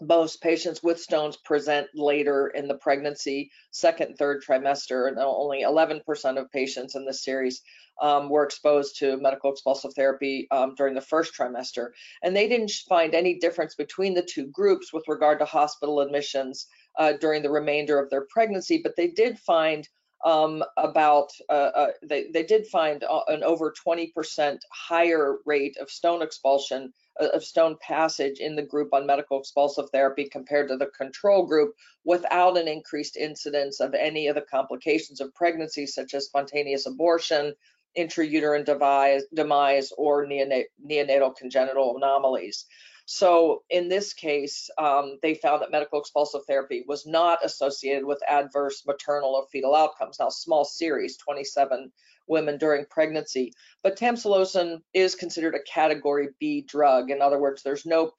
most 0.00 0.42
patients 0.42 0.82
with 0.82 1.00
stones 1.00 1.36
present 1.36 1.88
later 1.94 2.48
in 2.48 2.68
the 2.68 2.76
pregnancy, 2.76 3.50
second, 3.70 4.16
third 4.16 4.42
trimester, 4.42 5.08
and 5.08 5.18
only 5.18 5.62
11% 5.62 6.38
of 6.38 6.50
patients 6.50 6.94
in 6.94 7.04
this 7.04 7.22
series 7.22 7.62
um, 8.00 8.28
were 8.28 8.44
exposed 8.44 8.98
to 8.98 9.16
medical 9.18 9.52
expulsive 9.52 9.92
therapy 9.94 10.48
um, 10.50 10.74
during 10.74 10.94
the 10.94 11.00
first 11.00 11.34
trimester. 11.34 11.90
And 12.22 12.34
they 12.34 12.48
didn't 12.48 12.72
find 12.88 13.14
any 13.14 13.38
difference 13.38 13.74
between 13.74 14.14
the 14.14 14.22
two 14.22 14.46
groups 14.46 14.92
with 14.92 15.04
regard 15.08 15.38
to 15.38 15.44
hospital 15.44 16.00
admissions 16.00 16.66
uh, 16.98 17.12
during 17.20 17.42
the 17.42 17.50
remainder 17.50 17.98
of 17.98 18.10
their 18.10 18.26
pregnancy, 18.30 18.80
but 18.82 18.96
they 18.96 19.08
did 19.08 19.38
find 19.38 19.88
um, 20.24 20.64
about 20.78 21.30
uh, 21.50 21.52
uh, 21.52 21.90
they, 22.02 22.30
they 22.32 22.42
did 22.42 22.66
find 22.66 23.04
uh, 23.04 23.20
an 23.28 23.44
over 23.44 23.72
20% 23.86 24.58
higher 24.72 25.36
rate 25.44 25.76
of 25.76 25.90
stone 25.90 26.22
expulsion 26.22 26.92
of 27.20 27.44
stone 27.44 27.76
passage 27.80 28.40
in 28.40 28.56
the 28.56 28.62
group 28.62 28.92
on 28.92 29.06
medical 29.06 29.38
expulsive 29.38 29.88
therapy 29.90 30.28
compared 30.28 30.68
to 30.68 30.76
the 30.76 30.86
control 30.86 31.46
group 31.46 31.74
without 32.04 32.56
an 32.58 32.68
increased 32.68 33.16
incidence 33.16 33.80
of 33.80 33.94
any 33.94 34.26
of 34.26 34.34
the 34.34 34.40
complications 34.42 35.20
of 35.20 35.34
pregnancy 35.34 35.86
such 35.86 36.14
as 36.14 36.26
spontaneous 36.26 36.86
abortion 36.86 37.54
intrauterine 37.96 38.64
demise, 38.64 39.22
demise 39.32 39.92
or 39.96 40.26
neonat 40.26 40.64
neonatal 40.84 41.36
congenital 41.36 41.96
anomalies 41.96 42.66
so 43.06 43.64
in 43.68 43.88
this 43.88 44.14
case, 44.14 44.70
um, 44.78 45.18
they 45.20 45.34
found 45.34 45.60
that 45.60 45.70
medical 45.70 46.00
expulsive 46.00 46.46
therapy 46.46 46.84
was 46.86 47.06
not 47.06 47.44
associated 47.44 48.04
with 48.06 48.22
adverse 48.26 48.82
maternal 48.86 49.34
or 49.34 49.46
fetal 49.52 49.74
outcomes. 49.74 50.16
Now, 50.18 50.30
small 50.30 50.64
series, 50.64 51.18
27 51.18 51.92
women 52.26 52.58
during 52.58 52.86
pregnancy, 52.90 53.52
but 53.82 53.96
tamsulosin 53.96 54.78
is 54.92 55.14
considered 55.14 55.54
a 55.54 55.62
category 55.62 56.28
B 56.40 56.62
drug. 56.62 57.10
In 57.10 57.20
other 57.20 57.38
words, 57.38 57.62
there's 57.62 57.86
no 57.86 58.12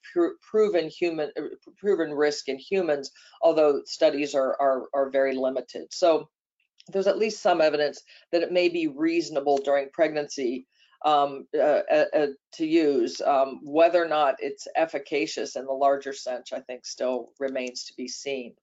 proven 0.50 0.88
human 0.88 1.30
uh, 1.38 1.42
proven 1.78 2.12
risk 2.12 2.48
in 2.48 2.58
humans, 2.58 3.10
although 3.42 3.82
studies 3.84 4.34
are, 4.34 4.56
are, 4.60 4.84
are 4.94 5.10
very 5.10 5.34
limited. 5.34 5.86
So 5.92 6.28
there's 6.88 7.06
at 7.08 7.18
least 7.18 7.42
some 7.42 7.60
evidence 7.60 8.02
that 8.32 8.42
it 8.42 8.52
may 8.52 8.68
be 8.68 8.86
reasonable 8.86 9.58
during 9.58 9.90
pregnancy 9.92 10.66
um, 11.04 11.46
uh, 11.54 11.82
uh, 11.90 12.04
uh, 12.14 12.26
to 12.54 12.66
use. 12.66 13.20
Um, 13.20 13.60
whether 13.62 14.02
or 14.02 14.08
not 14.08 14.36
it's 14.38 14.66
efficacious 14.76 15.56
in 15.56 15.66
the 15.66 15.72
larger 15.72 16.12
sense, 16.12 16.52
I 16.52 16.60
think 16.60 16.86
still 16.86 17.30
remains 17.38 17.84
to 17.84 17.94
be 17.96 18.08
seen. 18.08 18.54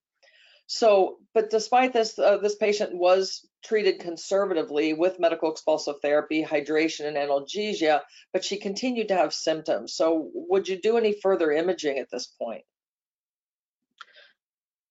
So, 0.67 1.17
but 1.33 1.49
despite 1.49 1.93
this, 1.93 2.17
uh, 2.17 2.37
this 2.37 2.55
patient 2.55 2.95
was 2.95 3.47
treated 3.63 3.99
conservatively 3.99 4.93
with 4.93 5.19
medical 5.19 5.51
expulsive 5.51 5.95
therapy, 6.01 6.43
hydration, 6.43 7.05
and 7.05 7.17
analgesia, 7.17 8.01
but 8.31 8.43
she 8.43 8.57
continued 8.57 9.07
to 9.07 9.15
have 9.15 9.33
symptoms. 9.33 9.93
So, 9.93 10.29
would 10.33 10.67
you 10.67 10.79
do 10.79 10.97
any 10.97 11.13
further 11.13 11.51
imaging 11.51 11.99
at 11.99 12.09
this 12.11 12.27
point? 12.27 12.63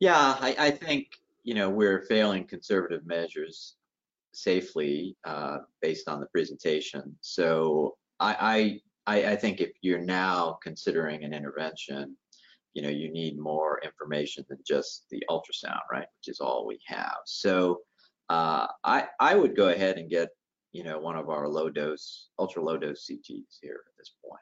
Yeah, 0.00 0.36
I, 0.40 0.56
I 0.58 0.70
think 0.70 1.08
you 1.44 1.54
know 1.54 1.70
we're 1.70 2.04
failing 2.06 2.44
conservative 2.44 3.06
measures 3.06 3.76
safely 4.32 5.16
uh, 5.24 5.58
based 5.80 6.08
on 6.08 6.20
the 6.20 6.26
presentation. 6.26 7.16
So 7.20 7.96
I, 8.18 8.80
I, 9.06 9.24
I 9.32 9.36
think 9.36 9.60
if 9.60 9.70
you're 9.80 10.00
now 10.00 10.58
considering 10.62 11.24
an 11.24 11.34
intervention, 11.34 12.16
you 12.74 12.82
know, 12.82 12.88
you 12.88 13.12
need 13.12 13.38
more 13.38 13.80
information 13.84 14.44
than 14.48 14.58
just 14.66 15.04
the 15.10 15.22
ultrasound, 15.28 15.80
right? 15.90 16.06
Which 16.18 16.28
is 16.28 16.40
all 16.40 16.66
we 16.66 16.80
have. 16.86 17.18
So 17.26 17.80
uh, 18.32 18.66
I, 18.82 19.08
I 19.20 19.34
would 19.34 19.54
go 19.54 19.68
ahead 19.68 19.98
and 19.98 20.08
get, 20.08 20.30
you 20.72 20.84
know, 20.84 20.98
one 20.98 21.16
of 21.16 21.28
our 21.28 21.46
low 21.46 21.68
dose, 21.68 22.28
ultra 22.38 22.62
low 22.62 22.78
dose 22.78 23.06
CTs 23.06 23.58
here 23.60 23.80
at 23.86 23.98
this 23.98 24.12
point. 24.24 24.40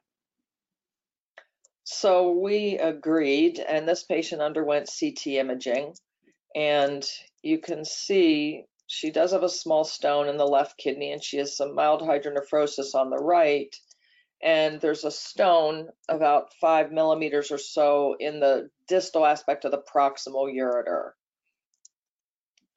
So 1.83 2.31
we 2.31 2.79
agreed, 2.79 3.59
and 3.59 3.89
this 3.89 4.05
patient 4.05 4.43
underwent 4.43 4.89
CT 4.89 5.27
imaging, 5.27 5.97
and 6.55 7.05
you 7.43 7.59
can 7.59 7.85
see 7.85 8.65
she 8.87 9.11
does 9.11 9.33
have 9.33 9.43
a 9.43 9.49
small 9.49 9.83
stone 9.83 10.29
in 10.29 10.37
the 10.37 10.47
left 10.47 10.79
kidney 10.79 11.11
and 11.11 11.23
she 11.23 11.39
has 11.39 11.57
some 11.57 11.75
mild 11.75 12.01
hydronephrosis 12.01 12.95
on 12.95 13.11
the 13.11 13.19
right. 13.19 13.75
And 14.41 14.81
there's 14.81 15.05
a 15.05 15.11
stone 15.11 15.89
about 16.09 16.55
five 16.61 16.93
millimeters 16.93 17.51
or 17.51 17.59
so 17.59 18.15
in 18.21 18.39
the 18.39 18.71
distal 18.87 19.27
aspect 19.27 19.65
of 19.65 19.73
the 19.73 19.83
proximal 19.93 20.49
ureter. 20.53 21.11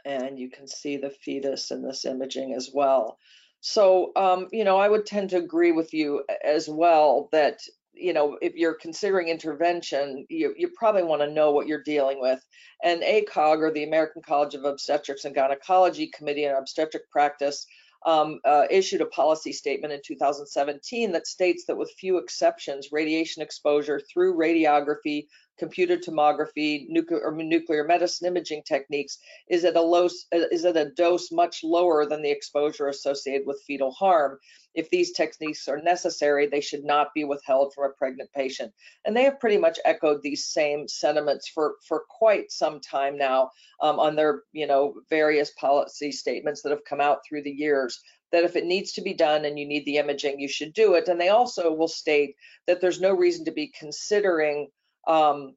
And 0.06 0.38
you 0.38 0.50
can 0.50 0.68
see 0.68 0.98
the 0.98 1.10
fetus 1.10 1.72
in 1.72 1.82
this 1.82 2.06
imaging 2.06 2.54
as 2.54 2.70
well. 2.74 3.18
So, 3.62 4.12
um, 4.16 4.50
you 4.52 4.66
know, 4.66 4.78
I 4.78 4.90
would 4.90 5.06
tend 5.06 5.30
to 5.30 5.38
agree 5.38 5.72
with 5.72 5.94
you 5.94 6.24
as 6.44 6.68
well 6.68 7.30
that 7.32 7.62
you 7.94 8.14
know, 8.14 8.38
if 8.42 8.56
you're 8.56 8.74
considering 8.74 9.28
intervention, 9.28 10.26
you, 10.30 10.54
you 10.58 10.70
probably 10.70 11.04
want 11.04 11.22
to 11.22 11.32
know 11.32 11.52
what 11.52 11.68
you're 11.68 11.84
dealing 11.84 12.20
with. 12.20 12.44
And 12.84 13.02
ACOG, 13.02 13.60
or 13.60 13.72
the 13.72 13.84
American 13.84 14.22
College 14.22 14.56
of 14.56 14.66
Obstetrics 14.66 15.26
and 15.26 15.36
Gynecology 15.36 16.08
Committee 16.08 16.48
on 16.48 16.56
Obstetric 16.56 17.10
Practice, 17.12 17.68
um, 18.06 18.40
uh, 18.44 18.66
issued 18.70 19.02
a 19.02 19.06
policy 19.06 19.54
statement 19.54 19.94
in 19.94 20.02
2017 20.06 21.12
that 21.14 21.28
states 21.28 21.66
that 21.66 21.78
with 21.78 21.94
few 21.98 22.18
exceptions, 22.18 22.92
radiation 22.92 23.42
exposure 23.42 24.02
through 24.02 24.38
radiography 24.38 25.28
computed 25.58 26.04
tomography, 26.04 26.86
nuclear 26.90 27.22
or 27.22 27.32
nuclear 27.32 27.84
medicine 27.84 28.28
imaging 28.28 28.64
techniques 28.64 29.20
is 29.50 29.64
at 29.66 29.76
a 29.76 29.82
low 29.82 30.10
is 30.32 30.66
at 30.66 30.78
a 30.78 30.90
dose 30.92 31.32
much 31.32 31.64
lower 31.64 32.06
than 32.06 32.22
the 32.22 32.32
exposure 32.32 32.88
associated 32.88 33.46
with 33.46 33.62
fetal 33.66 33.92
harm. 33.92 34.40
If 34.74 34.90
these 34.90 35.12
techniques 35.12 35.68
are 35.68 35.82
necessary, 35.82 36.48
they 36.48 36.62
should 36.62 36.84
not 36.84 37.14
be 37.14 37.24
withheld 37.24 37.74
from 37.74 37.86
a 37.86 37.94
pregnant 37.94 38.32
patient. 38.34 38.74
And 39.06 39.16
they 39.16 39.24
have 39.24 39.40
pretty 39.40 39.58
much 39.58 39.80
echoed 39.86 40.22
these 40.22 40.46
same 40.46 40.88
sentiments 40.88 41.48
for 41.48 41.76
for 41.88 42.04
quite 42.10 42.52
some 42.52 42.80
time 42.80 43.18
now 43.18 43.52
um, 43.82 44.00
on 44.00 44.16
their 44.16 44.44
you 44.52 44.68
know 44.68 44.96
various 45.10 45.52
policy 45.52 46.12
statements 46.12 46.62
that 46.62 46.72
have 46.72 46.86
come 46.86 47.02
out 47.02 47.20
through 47.28 47.44
the 47.44 47.52
years 47.52 48.02
that 48.34 48.44
if 48.44 48.56
it 48.56 48.66
needs 48.66 48.94
to 48.94 49.02
be 49.02 49.14
done 49.14 49.46
and 49.46 49.60
you 49.60 49.66
need 49.68 49.86
the 49.86 49.98
imaging, 49.98 50.40
you 50.40 50.48
should 50.48 50.74
do 50.74 50.96
it. 50.96 51.08
And 51.08 51.22
they 51.22 51.30
also 51.30 51.72
will 51.72 51.88
state 51.88 52.36
that 52.66 52.82
there's 52.82 53.00
no 53.00 53.14
reason 53.14 53.46
to 53.46 53.52
be 53.52 53.68
considering 53.68 54.70
um, 55.08 55.56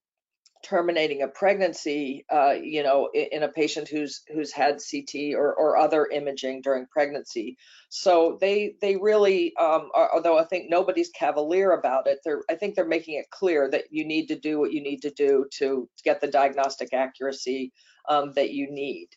terminating 0.64 1.22
a 1.22 1.28
pregnancy, 1.28 2.24
uh, 2.32 2.54
you 2.60 2.82
know, 2.82 3.08
in, 3.14 3.26
in, 3.32 3.42
a 3.42 3.48
patient 3.48 3.88
who's 3.88 4.22
who's 4.32 4.52
had 4.52 4.78
CT 4.78 5.34
or, 5.34 5.54
or 5.54 5.76
other 5.76 6.06
imaging 6.06 6.62
during 6.62 6.86
pregnancy. 6.86 7.56
So 7.88 8.36
they 8.40 8.74
they 8.80 8.96
really, 8.96 9.54
um, 9.56 9.90
are, 9.94 10.10
although 10.12 10.38
I 10.38 10.44
think 10.44 10.68
nobody's 10.68 11.10
cavalier 11.10 11.72
about 11.72 12.08
it, 12.08 12.18
they're 12.24 12.42
I 12.50 12.56
think 12.56 12.74
they're 12.74 12.86
making 12.86 13.18
it 13.18 13.30
clear 13.30 13.70
that 13.70 13.84
you 13.90 14.04
need 14.04 14.26
to 14.28 14.38
do 14.38 14.58
what 14.58 14.72
you 14.72 14.82
need 14.82 15.02
to 15.02 15.10
do 15.10 15.46
to 15.58 15.88
get 16.04 16.20
the 16.20 16.28
diagnostic 16.28 16.92
accuracy 16.92 17.72
um, 18.08 18.32
that 18.34 18.50
you 18.50 18.70
need. 18.70 19.08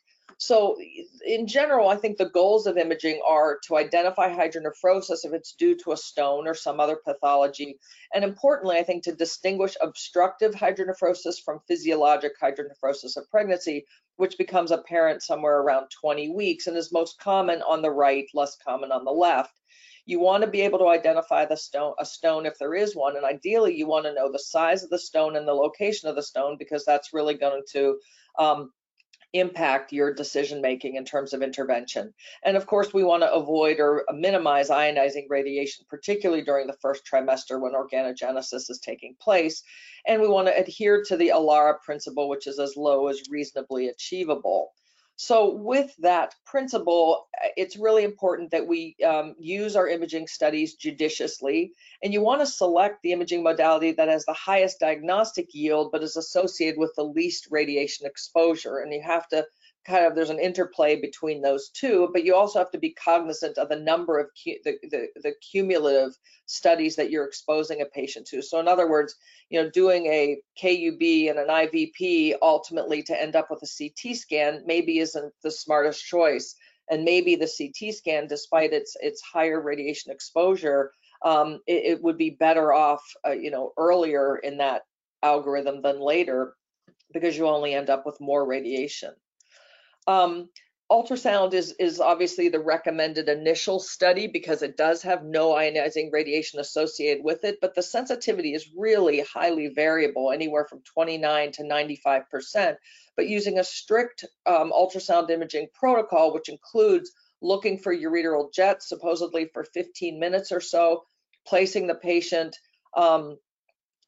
So 0.41 0.77
in 1.25 1.47
general, 1.47 1.89
I 1.89 1.97
think 1.97 2.17
the 2.17 2.29
goals 2.29 2.65
of 2.65 2.77
imaging 2.77 3.21
are 3.27 3.59
to 3.65 3.75
identify 3.75 4.29
hydronephrosis 4.29 5.25
if 5.25 5.33
it's 5.33 5.51
due 5.51 5.75
to 5.83 5.91
a 5.91 5.97
stone 5.97 6.47
or 6.47 6.53
some 6.53 6.79
other 6.79 6.95
pathology. 6.95 7.77
And 8.13 8.23
importantly, 8.23 8.77
I 8.77 8.83
think 8.83 9.03
to 9.03 9.11
distinguish 9.13 9.75
obstructive 9.81 10.55
hydronephrosis 10.55 11.43
from 11.43 11.59
physiologic 11.67 12.39
hydronephrosis 12.41 13.17
of 13.17 13.29
pregnancy, 13.29 13.85
which 14.15 14.37
becomes 14.37 14.71
apparent 14.71 15.23
somewhere 15.23 15.59
around 15.59 15.89
20 15.89 16.29
weeks 16.29 16.67
and 16.67 16.77
is 16.77 16.93
most 16.93 17.19
common 17.19 17.61
on 17.63 17.81
the 17.81 17.91
right, 17.91 18.25
less 18.33 18.55
common 18.65 18.93
on 18.93 19.03
the 19.03 19.11
left. 19.11 19.59
You 20.05 20.21
want 20.21 20.45
to 20.45 20.49
be 20.49 20.61
able 20.61 20.79
to 20.79 20.87
identify 20.87 21.43
the 21.43 21.57
stone, 21.57 21.95
a 21.99 22.05
stone 22.05 22.45
if 22.45 22.57
there 22.57 22.75
is 22.75 22.95
one, 22.95 23.17
and 23.17 23.25
ideally 23.25 23.75
you 23.75 23.87
want 23.87 24.05
to 24.05 24.13
know 24.13 24.31
the 24.31 24.39
size 24.39 24.83
of 24.83 24.89
the 24.89 24.99
stone 24.99 25.35
and 25.35 25.45
the 25.45 25.53
location 25.53 26.07
of 26.07 26.15
the 26.15 26.23
stone 26.23 26.55
because 26.57 26.85
that's 26.85 27.13
really 27.13 27.33
going 27.33 27.63
to 27.73 27.99
um, 28.39 28.71
impact 29.33 29.91
your 29.91 30.13
decision 30.13 30.61
making 30.61 30.95
in 30.95 31.05
terms 31.05 31.33
of 31.33 31.41
intervention. 31.41 32.13
And 32.43 32.57
of 32.57 32.65
course, 32.65 32.93
we 32.93 33.03
want 33.03 33.23
to 33.23 33.31
avoid 33.31 33.79
or 33.79 34.05
minimize 34.13 34.69
ionizing 34.69 35.25
radiation, 35.29 35.85
particularly 35.89 36.43
during 36.43 36.67
the 36.67 36.77
first 36.81 37.03
trimester 37.05 37.59
when 37.59 37.73
organogenesis 37.73 38.69
is 38.69 38.81
taking 38.83 39.15
place. 39.19 39.63
And 40.07 40.21
we 40.21 40.27
want 40.27 40.47
to 40.47 40.57
adhere 40.57 41.03
to 41.07 41.17
the 41.17 41.29
ALARA 41.29 41.79
principle, 41.83 42.29
which 42.29 42.47
is 42.47 42.59
as 42.59 42.75
low 42.75 43.07
as 43.07 43.21
reasonably 43.29 43.89
achievable. 43.89 44.71
So 45.21 45.53
with 45.53 45.93
that 45.99 46.33
principle, 46.45 47.27
it's 47.57 47.75
really 47.75 48.05
important 48.05 48.51
that 48.51 48.65
we 48.65 48.95
um, 49.05 49.35
use 49.37 49.75
our 49.75 49.85
imaging 49.85 50.27
studies 50.27 50.75
judiciously, 50.75 51.73
and 52.01 52.13
you 52.13 52.21
want 52.21 52.39
to 52.39 52.45
select 52.45 53.03
the 53.03 53.11
imaging 53.11 53.43
modality 53.43 53.91
that 53.91 54.07
has 54.07 54.23
the 54.23 54.31
highest 54.31 54.79
diagnostic 54.79 55.47
yield, 55.51 55.91
but 55.91 56.03
is 56.03 56.15
associated 56.15 56.79
with 56.79 56.93
the 56.95 57.03
least 57.03 57.49
radiation 57.51 58.05
exposure. 58.05 58.77
And 58.77 58.93
you 58.93 59.01
have 59.01 59.27
to 59.27 59.45
kind 59.85 60.05
of 60.05 60.15
there's 60.15 60.29
an 60.29 60.39
interplay 60.39 60.99
between 60.99 61.41
those 61.41 61.69
two, 61.69 62.09
but 62.13 62.23
you 62.23 62.35
also 62.35 62.59
have 62.59 62.71
to 62.71 62.77
be 62.77 62.93
cognizant 62.93 63.57
of 63.57 63.69
the 63.69 63.79
number 63.79 64.19
of 64.19 64.27
the, 64.45 64.59
the, 64.65 65.07
the 65.15 65.33
cumulative 65.51 66.13
studies 66.45 66.95
that 66.95 67.09
you're 67.09 67.25
exposing 67.25 67.81
a 67.81 67.85
patient 67.85 68.27
to. 68.27 68.41
So 68.41 68.59
in 68.59 68.67
other 68.67 68.89
words, 68.89 69.15
you 69.49 69.61
know, 69.61 69.69
doing 69.69 70.05
a 70.07 70.37
KUB 70.61 71.29
and 71.29 71.39
an 71.39 71.47
IVP 71.47 72.35
ultimately 72.41 73.03
to 73.03 73.19
end 73.19 73.35
up 73.35 73.47
with 73.49 73.61
a 73.63 73.69
CT 73.77 74.15
scan 74.15 74.63
maybe 74.65 74.99
isn't 74.99 75.33
the 75.43 75.51
smartest 75.51 76.05
choice. 76.05 76.55
And 76.91 77.03
maybe 77.03 77.35
the 77.35 77.47
CT 77.47 77.93
scan, 77.93 78.27
despite 78.27 78.73
its 78.73 78.97
its 78.99 79.21
higher 79.21 79.61
radiation 79.61 80.11
exposure, 80.11 80.91
um, 81.23 81.59
it, 81.67 81.85
it, 81.85 82.03
would 82.03 82.17
be 82.17 82.31
better 82.31 82.73
off, 82.73 83.03
uh, 83.27 83.31
you 83.31 83.51
know, 83.51 83.73
earlier 83.77 84.37
in 84.37 84.57
that 84.57 84.83
algorithm 85.21 85.81
than 85.83 85.99
later 85.99 86.55
because 87.13 87.37
you 87.37 87.47
only 87.47 87.73
end 87.73 87.89
up 87.89 88.05
with 88.05 88.19
more 88.19 88.45
radiation. 88.45 89.13
Um, 90.09 90.49
ultrasound 90.91 91.53
is, 91.53 91.75
is 91.79 91.99
obviously 91.99 92.49
the 92.49 92.59
recommended 92.59 93.29
initial 93.29 93.79
study 93.79 94.25
because 94.25 94.63
it 94.63 94.75
does 94.75 95.03
have 95.03 95.23
no 95.23 95.51
ionizing 95.53 96.11
radiation 96.11 96.59
associated 96.59 97.23
with 97.23 97.43
it, 97.43 97.59
but 97.61 97.75
the 97.75 97.83
sensitivity 97.83 98.55
is 98.55 98.71
really 98.75 99.21
highly 99.21 99.67
variable, 99.67 100.31
anywhere 100.31 100.65
from 100.65 100.81
29 100.81 101.51
to 101.51 101.63
95%. 101.63 102.75
But 103.15 103.27
using 103.27 103.59
a 103.59 103.63
strict 103.63 104.25
um, 104.47 104.71
ultrasound 104.71 105.29
imaging 105.29 105.67
protocol, 105.75 106.33
which 106.33 106.49
includes 106.49 107.11
looking 107.39 107.77
for 107.77 107.95
ureteral 107.95 108.51
jets, 108.51 108.89
supposedly 108.89 109.45
for 109.53 109.63
15 109.63 110.19
minutes 110.19 110.51
or 110.51 110.59
so, 110.59 111.03
placing 111.45 111.85
the 111.85 111.93
patient 111.93 112.57
um, 112.97 113.37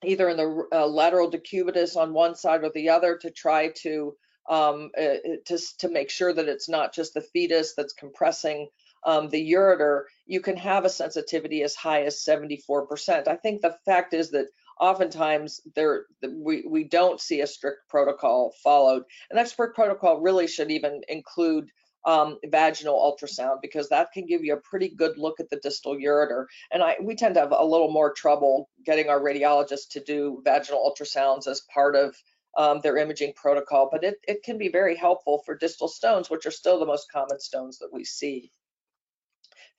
either 0.04 0.30
in 0.30 0.38
the 0.38 0.64
uh, 0.74 0.88
lateral 0.88 1.30
decubitus 1.30 1.95
on 1.95 2.12
one 2.12 2.34
side 2.34 2.64
or 2.64 2.72
the 2.74 2.89
other 2.89 3.18
to 3.18 3.30
try 3.30 3.72
to 3.84 4.16
um, 4.49 4.91
uh, 4.97 5.15
to, 5.45 5.57
to 5.79 5.89
make 5.89 6.09
sure 6.09 6.33
that 6.33 6.47
it's 6.47 6.69
not 6.69 6.93
just 6.93 7.13
the 7.13 7.21
fetus 7.21 7.73
that's 7.75 7.93
compressing 7.93 8.67
um, 9.03 9.29
the 9.29 9.51
ureter, 9.51 10.03
you 10.25 10.41
can 10.41 10.57
have 10.57 10.85
a 10.85 10.89
sensitivity 10.89 11.63
as 11.63 11.75
high 11.75 12.03
as 12.03 12.23
74%. 12.23 13.27
I 13.27 13.35
think 13.35 13.61
the 13.61 13.75
fact 13.85 14.13
is 14.13 14.31
that 14.31 14.47
oftentimes 14.79 15.61
there 15.75 16.05
we, 16.23 16.63
we 16.67 16.83
don't 16.83 17.19
see 17.19 17.41
a 17.41 17.47
strict 17.47 17.87
protocol 17.89 18.53
followed. 18.63 19.03
An 19.29 19.37
expert 19.37 19.75
protocol 19.75 20.21
really 20.21 20.47
should 20.47 20.71
even 20.71 21.01
include 21.07 21.69
um, 22.05 22.39
vaginal 22.47 22.95
ultrasound 22.95 23.57
because 23.61 23.89
that 23.89 24.11
can 24.11 24.25
give 24.25 24.43
you 24.43 24.53
a 24.53 24.61
pretty 24.61 24.89
good 24.89 25.17
look 25.17 25.39
at 25.39 25.49
the 25.49 25.57
distal 25.57 25.95
ureter. 25.95 26.45
And 26.71 26.81
I, 26.81 26.95
we 27.01 27.15
tend 27.15 27.35
to 27.35 27.41
have 27.41 27.53
a 27.55 27.65
little 27.65 27.91
more 27.91 28.11
trouble 28.11 28.69
getting 28.83 29.09
our 29.09 29.19
radiologists 29.19 29.89
to 29.91 29.99
do 29.99 30.41
vaginal 30.43 30.91
ultrasounds 30.91 31.47
as 31.47 31.61
part 31.73 31.95
of 31.95 32.15
um, 32.58 32.82
their 32.82 32.97
imaging 32.97 33.34
protocol, 33.36 33.89
but 33.91 34.04
it, 34.04 34.16
it 34.28 34.43
can 34.43 34.58
be 34.58 34.70
very 34.70 34.95
helpful 34.95 35.41
for 35.45 35.56
distal 35.56 35.88
stones, 35.88 36.30
which 36.30 36.45
are 36.45 36.52
still 36.52 36.80
the 36.80 36.86
most 36.86 37.12
common 37.12 37.39
stones 37.39 37.80
that 37.80 37.91
we 37.91 38.04
see. 38.04 38.52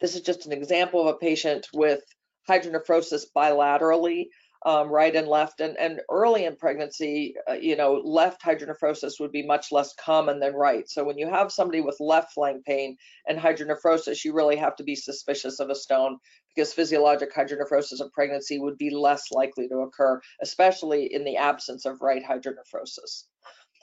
This 0.00 0.14
is 0.14 0.22
just 0.22 0.46
an 0.46 0.52
example 0.52 1.00
of 1.00 1.14
a 1.14 1.18
patient 1.18 1.68
with 1.72 2.02
hydronephrosis 2.48 3.24
bilaterally 3.36 4.26
um, 4.64 4.88
right 4.88 5.14
and 5.14 5.28
left. 5.28 5.60
And, 5.60 5.76
and 5.78 6.00
early 6.10 6.44
in 6.44 6.56
pregnancy, 6.56 7.34
uh, 7.48 7.54
you 7.54 7.76
know, 7.76 7.94
left 8.04 8.42
hydronephrosis 8.42 9.20
would 9.20 9.32
be 9.32 9.44
much 9.44 9.72
less 9.72 9.94
common 9.94 10.40
than 10.40 10.54
right. 10.54 10.88
So 10.88 11.04
when 11.04 11.18
you 11.18 11.28
have 11.28 11.52
somebody 11.52 11.80
with 11.80 11.96
left 12.00 12.32
flank 12.32 12.64
pain 12.64 12.96
and 13.26 13.38
hydronephrosis, 13.38 14.24
you 14.24 14.32
really 14.32 14.56
have 14.56 14.76
to 14.76 14.84
be 14.84 14.94
suspicious 14.94 15.60
of 15.60 15.70
a 15.70 15.74
stone 15.74 16.18
because 16.54 16.72
physiologic 16.72 17.34
hydronephrosis 17.34 18.00
of 18.00 18.12
pregnancy 18.12 18.58
would 18.58 18.78
be 18.78 18.90
less 18.90 19.30
likely 19.32 19.68
to 19.68 19.78
occur, 19.80 20.20
especially 20.42 21.12
in 21.12 21.24
the 21.24 21.36
absence 21.36 21.84
of 21.84 22.00
right 22.02 22.22
hydronephrosis. 22.22 23.24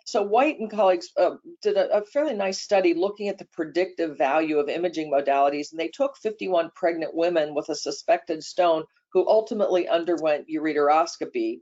So 0.06 0.24
White 0.24 0.60
and 0.60 0.72
colleagues 0.72 1.10
uh, 1.18 1.36
did 1.62 1.78
a, 1.78 1.98
a, 1.98 2.06
fairly 2.06 2.34
nice 2.34 2.60
study 2.60 2.96
looking 2.96 3.28
at 3.28 3.38
the 3.38 3.46
predictive 3.54 4.18
value 4.18 4.58
of 4.58 4.68
imaging 4.68 5.12
modalities, 5.12 5.70
and 5.70 5.80
they 5.80 5.90
took 5.90 6.18
51 6.18 6.72
pregnant 6.76 7.14
women 7.14 7.54
with 7.54 7.70
a 7.70 7.76
suspected 7.76 8.44
stone 8.44 8.86
who 9.14 9.28
ultimately 9.28 9.88
underwent 9.88 10.48
ureteroscopy. 10.48 11.60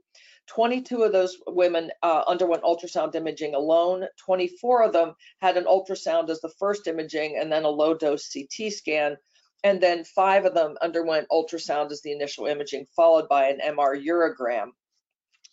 22 0.47 1.03
of 1.03 1.11
those 1.11 1.37
women 1.47 1.91
uh, 2.03 2.23
underwent 2.27 2.63
ultrasound 2.63 3.15
imaging 3.15 3.53
alone. 3.53 4.05
24 4.25 4.83
of 4.83 4.93
them 4.93 5.13
had 5.41 5.57
an 5.57 5.65
ultrasound 5.65 6.29
as 6.29 6.39
the 6.41 6.53
first 6.57 6.87
imaging 6.87 7.37
and 7.39 7.51
then 7.51 7.63
a 7.63 7.69
low 7.69 7.93
dose 7.93 8.31
CT 8.31 8.71
scan. 8.71 9.17
And 9.63 9.81
then 9.81 10.03
five 10.03 10.45
of 10.45 10.53
them 10.53 10.75
underwent 10.81 11.27
ultrasound 11.31 11.91
as 11.91 12.01
the 12.01 12.11
initial 12.11 12.45
imaging, 12.45 12.85
followed 12.95 13.27
by 13.27 13.49
an 13.49 13.59
MR 13.59 14.01
urogram. 14.01 14.69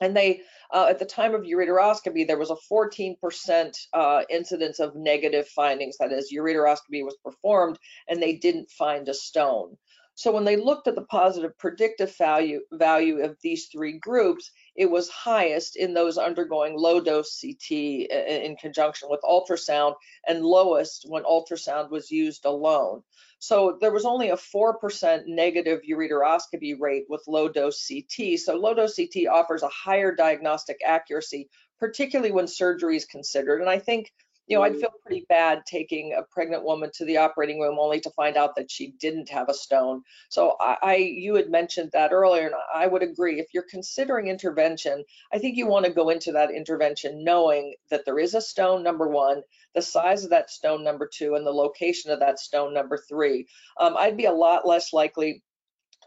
And 0.00 0.16
they, 0.16 0.42
uh, 0.72 0.86
at 0.90 0.98
the 0.98 1.06
time 1.06 1.34
of 1.34 1.42
ureteroscopy, 1.42 2.26
there 2.26 2.38
was 2.38 2.50
a 2.50 2.56
14% 2.70 3.72
uh, 3.92 4.22
incidence 4.28 4.80
of 4.80 4.94
negative 4.94 5.48
findings. 5.48 5.96
That 5.98 6.12
is, 6.12 6.32
ureteroscopy 6.34 7.04
was 7.04 7.16
performed 7.24 7.78
and 8.08 8.22
they 8.22 8.34
didn't 8.34 8.70
find 8.70 9.08
a 9.08 9.14
stone. 9.14 9.76
So 10.16 10.30
when 10.30 10.44
they 10.44 10.56
looked 10.56 10.86
at 10.86 10.94
the 10.94 11.02
positive 11.02 11.58
predictive 11.58 12.16
value, 12.16 12.60
value 12.72 13.22
of 13.24 13.36
these 13.42 13.66
three 13.66 13.98
groups, 13.98 14.50
it 14.76 14.86
was 14.86 15.08
highest 15.08 15.76
in 15.76 15.92
those 15.92 16.18
undergoing 16.18 16.78
low 16.78 17.00
dose 17.00 17.40
CT 17.40 18.08
uh, 18.12 18.14
in 18.14 18.56
conjunction 18.56 19.08
with 19.10 19.20
ultrasound 19.22 19.94
and 20.26 20.44
lowest 20.44 21.04
when 21.08 21.24
ultrasound 21.24 21.90
was 21.90 22.12
used 22.12 22.44
alone. 22.44 23.02
So 23.40 23.76
there 23.80 23.92
was 23.92 24.04
only 24.04 24.30
a 24.30 24.36
4% 24.36 25.26
negative 25.26 25.80
ureteroscopy 25.88 26.80
rate 26.80 27.06
with 27.08 27.26
low 27.26 27.48
dose 27.48 27.86
CT. 27.86 28.38
So 28.38 28.54
low 28.54 28.72
dose 28.72 28.96
CT 28.96 29.26
offers 29.30 29.62
a 29.62 29.68
higher 29.68 30.14
diagnostic 30.14 30.78
accuracy, 30.86 31.50
particularly 31.78 32.32
when 32.32 32.46
surgery 32.46 32.96
is 32.96 33.04
considered. 33.04 33.60
And 33.60 33.68
I 33.68 33.80
think 33.80 34.12
you 34.46 34.56
know, 34.56 34.62
I'd 34.62 34.76
feel 34.76 34.90
pretty 35.04 35.24
bad 35.28 35.62
taking 35.66 36.14
a 36.18 36.22
pregnant 36.22 36.64
woman 36.64 36.90
to 36.94 37.04
the 37.04 37.16
operating 37.16 37.60
room 37.60 37.78
only 37.78 38.00
to 38.00 38.10
find 38.10 38.36
out 38.36 38.56
that 38.56 38.70
she 38.70 38.92
didn't 39.00 39.30
have 39.30 39.48
a 39.48 39.54
stone. 39.54 40.02
So 40.28 40.56
I, 40.60 40.76
I, 40.82 40.96
you 40.96 41.34
had 41.34 41.50
mentioned 41.50 41.90
that 41.92 42.12
earlier, 42.12 42.46
and 42.46 42.54
I 42.74 42.86
would 42.86 43.02
agree. 43.02 43.40
If 43.40 43.48
you're 43.54 43.66
considering 43.68 44.28
intervention, 44.28 45.04
I 45.32 45.38
think 45.38 45.56
you 45.56 45.66
want 45.66 45.86
to 45.86 45.92
go 45.92 46.10
into 46.10 46.32
that 46.32 46.50
intervention 46.50 47.24
knowing 47.24 47.74
that 47.90 48.04
there 48.04 48.18
is 48.18 48.34
a 48.34 48.40
stone, 48.40 48.82
number 48.82 49.08
one, 49.08 49.42
the 49.74 49.82
size 49.82 50.24
of 50.24 50.30
that 50.30 50.50
stone, 50.50 50.84
number 50.84 51.08
two, 51.12 51.34
and 51.34 51.46
the 51.46 51.50
location 51.50 52.10
of 52.10 52.20
that 52.20 52.38
stone, 52.38 52.74
number 52.74 52.98
three. 53.08 53.46
Um, 53.80 53.96
I'd 53.96 54.16
be 54.16 54.26
a 54.26 54.32
lot 54.32 54.66
less 54.66 54.92
likely 54.92 55.42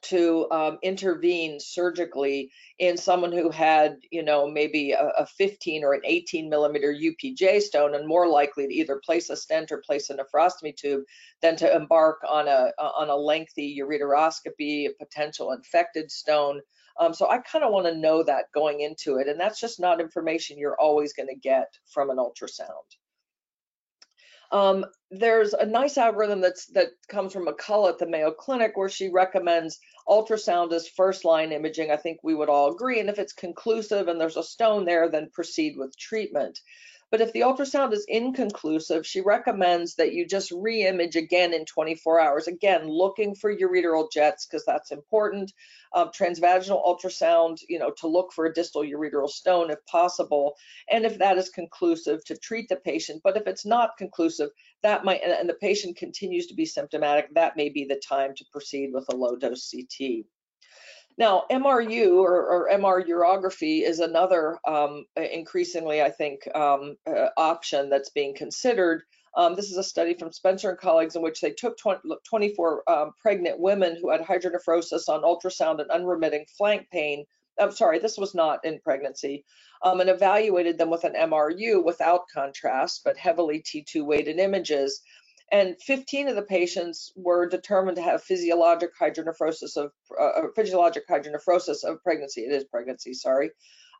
to 0.03 0.49
um, 0.51 0.77
intervene 0.81 1.59
surgically 1.59 2.51
in 2.79 2.97
someone 2.97 3.31
who 3.31 3.49
had, 3.49 3.97
you 4.11 4.23
know, 4.23 4.49
maybe 4.49 4.91
a, 4.91 5.07
a, 5.17 5.25
15 5.25 5.83
or 5.83 5.93
an 5.93 6.01
18 6.03 6.49
millimeter 6.49 6.93
UPJ 6.93 7.61
stone 7.61 7.95
and 7.95 8.07
more 8.07 8.27
likely 8.27 8.67
to 8.67 8.73
either 8.73 9.01
place 9.03 9.29
a 9.29 9.35
stent 9.35 9.71
or 9.71 9.81
place 9.85 10.09
a 10.09 10.17
nephrostomy 10.17 10.75
tube 10.75 11.03
than 11.41 11.55
to 11.57 11.75
embark 11.75 12.21
on 12.27 12.47
a 12.47 12.71
on 12.79 13.09
a 13.09 13.15
lengthy 13.15 13.77
ureteroscopy, 13.79 14.87
a 14.87 14.93
potential 14.97 15.51
infected 15.51 16.11
stone. 16.11 16.61
Um, 16.99 17.13
so 17.13 17.29
I 17.29 17.39
kind 17.39 17.63
of 17.63 17.71
want 17.71 17.85
to 17.85 17.95
know 17.95 18.23
that 18.23 18.45
going 18.53 18.81
into 18.81 19.17
it, 19.17 19.27
and 19.27 19.39
that's 19.39 19.59
just 19.59 19.79
not 19.79 20.01
information 20.01 20.57
you're 20.57 20.79
always 20.79 21.13
going 21.13 21.29
to 21.29 21.35
get 21.35 21.67
from 21.85 22.09
an 22.09 22.17
ultrasound. 22.17 22.87
Um, 24.51 24.85
there's 25.11 25.53
a 25.53 25.65
nice 25.65 25.97
algorithm 25.97 26.41
that's 26.41 26.67
that 26.67 26.89
comes 27.07 27.33
from 27.33 27.47
McCullough 27.47 27.89
at 27.89 27.97
the 27.97 28.07
Mayo 28.07 28.31
Clinic 28.31 28.75
where 28.75 28.89
she 28.89 29.09
recommends 29.09 29.79
ultrasound 30.07 30.71
as 30.71 30.87
first 30.87 31.25
line 31.25 31.51
imaging. 31.51 31.91
I 31.91 31.97
think 31.97 32.19
we 32.23 32.35
would 32.35 32.49
all 32.49 32.71
agree. 32.71 32.99
And 32.99 33.09
if 33.09 33.19
it's 33.19 33.33
conclusive 33.33 34.07
and 34.07 34.19
there's 34.19 34.37
a 34.37 34.43
stone 34.43 34.85
there, 34.85 35.09
then 35.09 35.29
proceed 35.33 35.75
with 35.77 35.97
treatment. 35.97 36.59
But 37.09 37.21
if 37.21 37.31
the 37.31 37.41
ultrasound 37.41 37.93
is 37.93 38.05
inconclusive, 38.09 39.07
she 39.07 39.21
recommends 39.21 39.95
that 39.95 40.11
you 40.11 40.27
just 40.27 40.51
re-image 40.51 41.15
again 41.15 41.53
in 41.53 41.63
24 41.63 42.19
hours. 42.19 42.47
Again, 42.47 42.89
looking 42.89 43.33
for 43.33 43.55
ureteral 43.55 44.11
jets 44.11 44.45
because 44.45 44.65
that's 44.65 44.91
important. 44.91 45.53
Um, 45.95 46.09
transvaginal 46.09 46.85
ultrasound, 46.85 47.59
you 47.69 47.79
know, 47.79 47.91
to 47.99 48.07
look 48.07 48.33
for 48.33 48.45
a 48.45 48.53
distal 48.53 48.83
ureteral 48.83 49.29
stone 49.29 49.71
if 49.71 49.85
possible. 49.85 50.55
And 50.91 51.05
if 51.05 51.17
that 51.19 51.37
is 51.37 51.49
conclusive, 51.49 52.25
to 52.25 52.35
treat 52.35 52.67
the 52.67 52.75
patient. 52.75 53.21
But 53.23 53.37
if 53.37 53.47
it's 53.47 53.65
not 53.65 53.97
conclusive, 53.97 54.49
that 54.83 55.05
might, 55.05 55.21
and 55.23 55.47
the 55.47 55.53
patient 55.53 55.95
continues 55.95 56.47
to 56.47 56.55
be 56.55 56.65
symptomatic, 56.65 57.33
that 57.35 57.55
may 57.55 57.69
be 57.69 57.85
the 57.85 58.01
time 58.05 58.33
to 58.35 58.45
proceed 58.51 58.91
with 58.93 59.05
a 59.09 59.15
low 59.15 59.37
dose 59.37 59.71
CT. 59.71 60.25
Now, 61.18 61.45
MRU 61.51 62.18
or, 62.18 62.45
or 62.45 62.70
MR 62.72 63.07
urography 63.07 63.84
is 63.84 63.99
another 63.99 64.59
um, 64.68 65.05
increasingly, 65.15 66.01
I 66.01 66.11
think, 66.11 66.47
um, 66.55 66.97
uh, 67.07 67.30
option 67.38 67.89
that's 67.89 68.11
being 68.11 68.36
considered. 68.36 69.03
Um, 69.36 69.55
this 69.55 69.72
is 69.72 69.78
a 69.78 69.84
study 69.84 70.15
from 70.15 70.32
Spencer 70.32 70.70
and 70.72 70.80
colleagues 70.80 71.15
in 71.15 71.24
which 71.24 71.41
they 71.41 71.51
took 71.51 71.78
20, 71.80 72.01
24 72.28 72.89
um, 72.89 73.11
pregnant 73.22 73.59
women 73.59 73.97
who 73.99 74.11
had 74.11 74.22
hydronephrosis 74.22 75.09
on 75.09 75.24
ultrasound 75.24 75.82
and 75.82 75.91
unremitting 75.91 76.45
flank 76.57 76.88
pain. 76.91 77.26
I'm 77.59 77.72
sorry, 77.72 77.99
this 77.99 78.18
was 78.18 78.36
not 78.36 78.65
in 78.65 78.80
pregnancy, 78.80 79.45
um, 79.84 80.01
and 80.01 80.09
evaluated 80.11 80.78
them 80.78 80.91
with 80.91 81.03
an 81.03 81.13
MRU 81.13 81.84
without 81.84 82.24
contrast, 82.32 83.01
but 83.05 83.18
heavily 83.18 83.63
T2 83.63 84.05
weighted 84.05 84.39
images 84.39 85.01
and 85.51 85.75
15 85.81 86.27
of 86.27 86.35
the 86.35 86.41
patients 86.41 87.11
were 87.15 87.47
determined 87.47 87.95
to 87.97 88.03
have 88.03 88.23
physiologic 88.23 88.91
hydronephrosis 88.99 89.77
of 89.77 89.91
uh, 90.19 90.23
uh, 90.23 90.41
physiologic 90.55 91.07
hydronephrosis 91.07 91.83
of 91.83 92.03
pregnancy. 92.03 92.41
It 92.41 92.51
is 92.51 92.65
pregnancy, 92.65 93.13
sorry, 93.13 93.51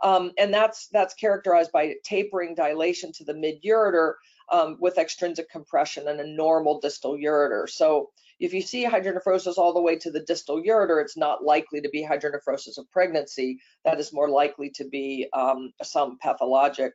um, 0.04 0.32
and 0.38 0.54
that's 0.54 0.88
that's 0.92 1.14
characterized 1.14 1.72
by 1.72 1.96
tapering 2.04 2.56
dilation 2.56 3.12
to 3.14 3.24
the 3.24 3.34
mid 3.34 3.64
ureter 3.64 4.14
um, 4.52 4.78
with 4.80 4.98
extrinsic 4.98 5.50
compression 5.50 6.08
and 6.08 6.20
a 6.20 6.28
normal 6.28 6.80
distal 6.80 7.18
ureter. 7.18 7.70
So 7.70 8.10
if 8.40 8.54
you 8.54 8.62
see 8.62 8.86
hydronephrosis 8.86 9.58
all 9.58 9.74
the 9.74 9.82
way 9.82 9.98
to 9.98 10.12
the 10.12 10.24
distal 10.24 10.62
ureter, 10.62 11.02
it's 11.02 11.18
not 11.18 11.44
likely 11.44 11.82
to 11.82 11.90
be 11.90 12.06
hydronephrosis 12.06 12.78
of 12.78 12.90
pregnancy. 12.92 13.60
That 13.84 14.00
is 14.00 14.14
more 14.14 14.30
likely 14.30 14.70
to 14.76 14.86
be 14.86 15.28
um, 15.34 15.72
some 15.82 16.18
pathologic 16.22 16.94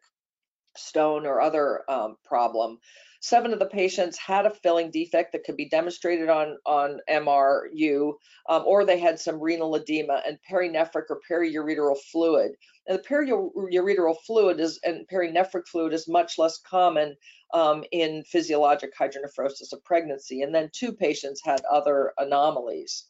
stone 0.77 1.27
or 1.27 1.41
other 1.41 1.83
um, 1.89 2.17
problem. 2.25 2.79
Seven 3.21 3.53
of 3.53 3.61
the 3.61 3.67
patients 3.67 4.19
had 4.19 4.47
a 4.47 4.51
filling 4.51 4.91
defect 4.91 5.31
that 5.31 5.45
could 5.45 5.57
be 5.57 5.69
demonstrated 5.69 6.29
on, 6.29 6.59
on 6.67 6.99
MRU, 7.09 8.15
um, 8.49 8.65
or 8.67 8.85
they 8.85 8.99
had 8.99 9.21
some 9.21 9.41
renal 9.41 9.77
edema 9.77 10.21
and 10.27 10.39
perinephric 10.51 11.05
or 11.09 11.21
periureteral 11.31 11.97
fluid. 12.11 12.57
And 12.89 12.99
the 12.99 13.03
periureteral 13.03 14.17
fluid 14.27 14.59
is 14.59 14.81
and 14.85 15.07
perinephric 15.07 15.69
fluid 15.69 15.93
is 15.93 16.09
much 16.09 16.37
less 16.37 16.59
common 16.59 17.17
um, 17.55 17.85
in 17.93 18.25
physiologic 18.25 18.93
hydronephrosis 18.99 19.73
of 19.73 19.85
pregnancy. 19.85 20.43
And 20.43 20.53
then 20.53 20.71
two 20.73 20.93
patients 20.93 21.41
had 21.45 21.63
other 21.71 22.13
anomalies. 22.19 23.05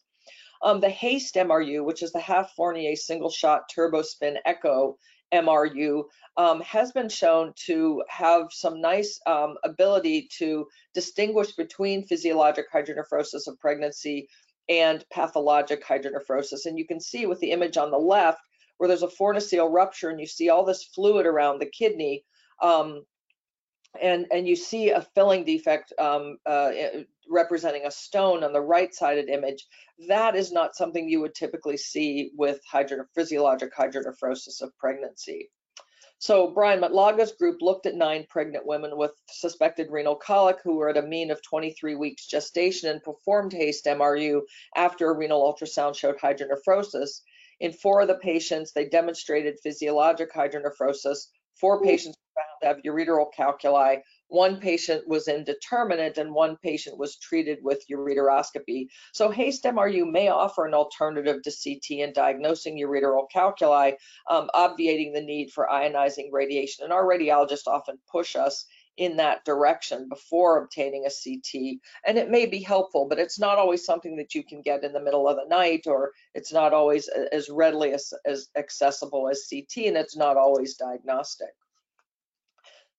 Um, 0.63 0.81
the 0.81 0.91
HASTE 0.91 1.37
MRU, 1.37 1.85
which 1.85 2.03
is 2.03 2.13
the 2.13 2.21
half 2.21 2.53
Fourier 2.55 2.97
single 2.97 3.31
shot 3.31 3.63
turbospin 3.75 4.37
echo 4.45 4.99
MRU 5.33 6.05
um, 6.37 6.61
has 6.61 6.93
been 6.93 7.09
shown 7.09 7.53
to 7.67 8.03
have 8.09 8.47
some 8.51 8.81
nice 8.81 9.21
um, 9.27 9.57
ability 9.65 10.29
to 10.39 10.67
distinguish 10.95 11.53
between 11.53 12.07
physiologic 12.07 12.67
hydronephrosis 12.73 13.47
of 13.47 13.59
pregnancy 13.59 14.29
and 14.69 15.05
pathologic 15.13 15.85
hydronephrosis. 15.85 16.67
And 16.67 16.79
you 16.79 16.87
can 16.87 17.01
see 17.01 17.27
with 17.27 17.41
the 17.41 17.51
image 17.51 17.77
on 17.77 17.91
the 17.91 17.99
left 17.99 18.41
where 18.79 18.89
there's 18.89 19.03
a 19.03 19.09
forniceal 19.09 19.73
rupture 19.73 20.11
and 20.11 20.21
you 20.21 20.27
see 20.27 20.49
all 20.49 20.65
this 20.65 20.85
fluid 20.85 21.27
around 21.27 21.59
the 21.59 21.67
kidney 21.67 22.25
um, 22.63 23.05
and, 24.01 24.27
and 24.33 24.47
you 24.49 24.57
see 24.57 24.91
a 24.91 25.07
filling 25.15 25.45
defect 25.45 25.93
um, 25.99 26.39
uh, 26.47 26.71
representing 27.29 27.87
a 27.87 27.91
stone 27.91 28.45
on 28.45 28.53
the 28.53 28.61
right-sided 28.61 29.29
image, 29.29 29.67
that 30.09 30.37
is 30.37 30.53
not 30.53 30.77
something 30.77 31.09
you 31.09 31.21
would 31.21 31.35
typically 31.35 31.77
see 31.77 32.31
with 32.37 32.61
hydro 32.71 33.05
physiologic 33.15 33.75
hydronephrosis 33.75 34.63
of 34.63 34.77
pregnancy. 34.79 35.51
So 36.23 36.53
Brian 36.53 36.81
Matlaga's 36.81 37.33
group 37.33 37.61
looked 37.61 37.85
at 37.87 37.97
nine 37.97 38.27
pregnant 38.31 38.65
women 38.65 38.97
with 38.97 39.11
suspected 39.29 39.89
renal 39.91 40.15
colic 40.15 40.59
who 40.63 40.77
were 40.77 40.89
at 40.89 40.97
a 40.97 41.03
mean 41.03 41.33
of 41.33 41.43
23 41.43 41.97
weeks 41.97 42.29
gestation 42.29 42.91
and 42.91 43.03
performed 43.03 43.53
HASTE 43.53 43.87
MRU 43.87 44.43
after 44.77 45.11
a 45.11 45.17
renal 45.17 45.43
ultrasound 45.43 45.97
showed 45.97 46.19
hydronephrosis. 46.19 47.23
In 47.59 47.73
four 47.73 48.03
of 48.03 48.07
the 48.07 48.19
patients, 48.19 48.73
they 48.73 48.89
demonstrated 48.89 49.59
physiologic 49.65 50.33
hydronephrosis. 50.33 51.27
Four 51.61 51.83
patients 51.83 52.17
found 52.37 52.47
to 52.63 52.69
have 52.69 52.85
ureteral 52.85 53.33
calculi, 53.37 54.03
one 54.33 54.59
patient 54.59 55.07
was 55.07 55.29
indeterminate 55.29 56.17
and 56.17 56.33
one 56.33 56.57
patient 56.63 56.97
was 56.97 57.19
treated 57.19 57.59
with 57.63 57.85
ureteroscopy. 57.91 58.87
So 59.13 59.31
HASTE 59.31 59.65
MRU 59.65 60.11
may 60.11 60.29
offer 60.29 60.65
an 60.65 60.73
alternative 60.73 61.43
to 61.43 61.51
CT 61.51 62.01
in 62.01 62.15
diagnosing 62.15 62.79
ureteral 62.79 63.27
calculi, 63.31 63.93
um, 64.31 64.49
obviating 64.55 65.13
the 65.13 65.21
need 65.21 65.51
for 65.53 65.69
ionizing 65.71 66.31
radiation. 66.33 66.85
And 66.85 66.95
our 66.95 67.05
radiologists 67.05 67.67
often 67.67 67.99
push 68.11 68.35
us 68.35 68.65
in 68.97 69.19
that 69.19 69.45
direction 69.45 70.09
before 70.09 70.63
obtaining 70.63 71.05
a 71.05 71.11
CT. 71.11 71.81
And 72.07 72.17
it 72.17 72.31
may 72.31 72.47
be 72.47 72.61
helpful, 72.61 73.07
but 73.09 73.19
it's 73.19 73.39
not 73.39 73.59
always 73.59 73.85
something 73.85 74.17
that 74.17 74.35
you 74.35 74.43
can 74.45 74.63
get 74.63 74.83
in 74.83 74.95
the 74.95 75.01
middle 75.01 75.29
of 75.29 75.37
the 75.37 75.49
night, 75.49 75.83
or 75.87 76.13
it's 76.35 76.55
not 76.55 76.73
always 76.73 77.07
as 77.33 77.51
readily 77.51 77.93
as, 77.93 78.15
as 78.25 78.49
accessible 78.57 79.29
as 79.29 79.47
CT, 79.51 79.89
and 79.89 79.97
it's 79.99 80.17
not 80.17 80.39
always 80.39 80.77
diagnostic. 80.77 81.51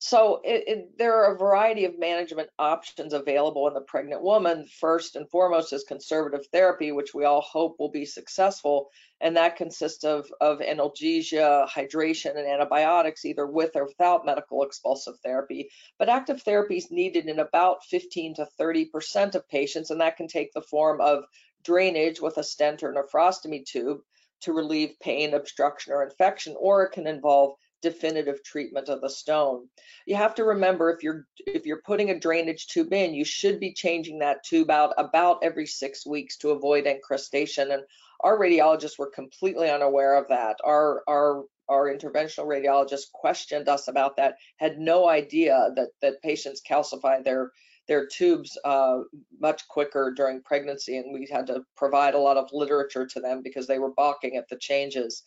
So 0.06 0.42
it, 0.44 0.64
it, 0.68 0.98
there 0.98 1.16
are 1.16 1.34
a 1.34 1.38
variety 1.38 1.86
of 1.86 1.98
management 1.98 2.50
options 2.60 3.14
available 3.14 3.70
in 3.70 3.74
the 3.74 3.80
pregnant 3.80 4.22
woman. 4.22 4.68
First 4.68 5.16
and 5.16 5.30
foremost 5.30 5.72
is 5.72 5.86
conservative 5.86 6.46
therapy, 6.52 6.92
which 6.92 7.14
we 7.14 7.24
all 7.24 7.40
hope 7.40 7.78
will 7.80 7.90
be 7.90 8.04
successful. 8.04 8.90
And 9.22 9.38
that 9.38 9.56
consists 9.56 10.04
of, 10.04 10.30
of 10.42 10.60
analgesia, 10.60 11.70
hydration, 11.70 12.38
and 12.38 12.46
antibiotics, 12.46 13.24
either 13.24 13.48
with 13.48 13.78
or 13.78 13.86
without 13.86 14.26
medical 14.26 14.64
expulsive 14.64 15.14
therapy. 15.24 15.70
But 15.98 16.10
active 16.10 16.42
therapy 16.42 16.76
is 16.76 16.92
needed 16.92 17.30
in 17.30 17.40
about 17.40 17.86
15 17.86 18.36
to 18.36 18.48
30% 18.60 19.36
of 19.36 19.48
patients, 19.48 19.90
and 19.90 20.02
that 20.02 20.18
can 20.18 20.28
take 20.28 20.52
the 20.52 20.62
form 20.64 21.00
of 21.00 21.24
drainage 21.64 22.20
with 22.20 22.38
a 22.38 22.44
stent 22.44 22.84
or 22.84 22.92
nephrostomy 22.94 23.66
tube 23.66 24.02
to 24.42 24.52
relieve 24.52 25.00
pain, 25.02 25.34
obstruction, 25.34 25.94
or 25.94 26.04
infection, 26.04 26.58
or 26.60 26.84
it 26.84 26.92
can 26.92 27.08
involve 27.08 27.56
definitive 27.84 28.44
treatment 28.44 28.90
of 28.90 29.02
the 29.02 29.10
stone. 29.10 29.68
You 30.08 30.16
have 30.16 30.34
to 30.36 30.44
remember 30.44 30.90
if 30.90 31.04
you're 31.04 31.28
if 31.46 31.66
you're 31.68 31.84
putting 31.86 32.10
a 32.10 32.20
drainage 32.20 32.68
tube 32.68 32.94
in, 32.94 33.14
you 33.14 33.26
should 33.26 33.60
be 33.60 33.74
changing 33.74 34.20
that 34.20 34.44
tube 34.44 34.72
out 34.72 34.94
about 34.98 35.44
every 35.44 35.68
six 35.68 36.08
weeks 36.08 36.38
to 36.38 36.50
avoid 36.50 36.88
encrustation. 36.88 37.72
And 37.72 37.84
our 38.22 38.40
radiologists 38.40 38.98
were 38.98 39.12
completely 39.12 39.70
unaware 39.70 40.16
of 40.16 40.28
that. 40.30 40.58
Our 40.66 41.04
our 41.08 41.44
our 41.70 41.96
interventional 41.96 42.48
radiologist 42.48 43.12
questioned 43.14 43.70
us 43.70 43.88
about 43.88 44.18
that, 44.18 44.36
had 44.58 44.80
no 44.80 45.08
idea 45.08 45.70
that 45.76 45.90
that 46.02 46.22
patients 46.22 46.62
calcify 46.68 47.24
their 47.24 47.52
their 47.88 48.08
tubes 48.08 48.58
uh, 48.64 49.00
much 49.40 49.68
quicker 49.68 50.14
during 50.16 50.42
pregnancy, 50.42 50.98
and 50.98 51.14
we 51.14 51.28
had 51.30 51.48
to 51.48 51.66
provide 51.76 52.14
a 52.14 52.20
lot 52.20 52.38
of 52.38 52.50
literature 52.54 53.06
to 53.06 53.20
them 53.20 53.42
because 53.44 53.68
they 53.68 53.80
were 53.80 53.94
balking 53.94 54.38
at 54.38 54.48
the 54.48 54.58
changes. 54.58 55.24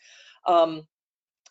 Um, 0.46 0.86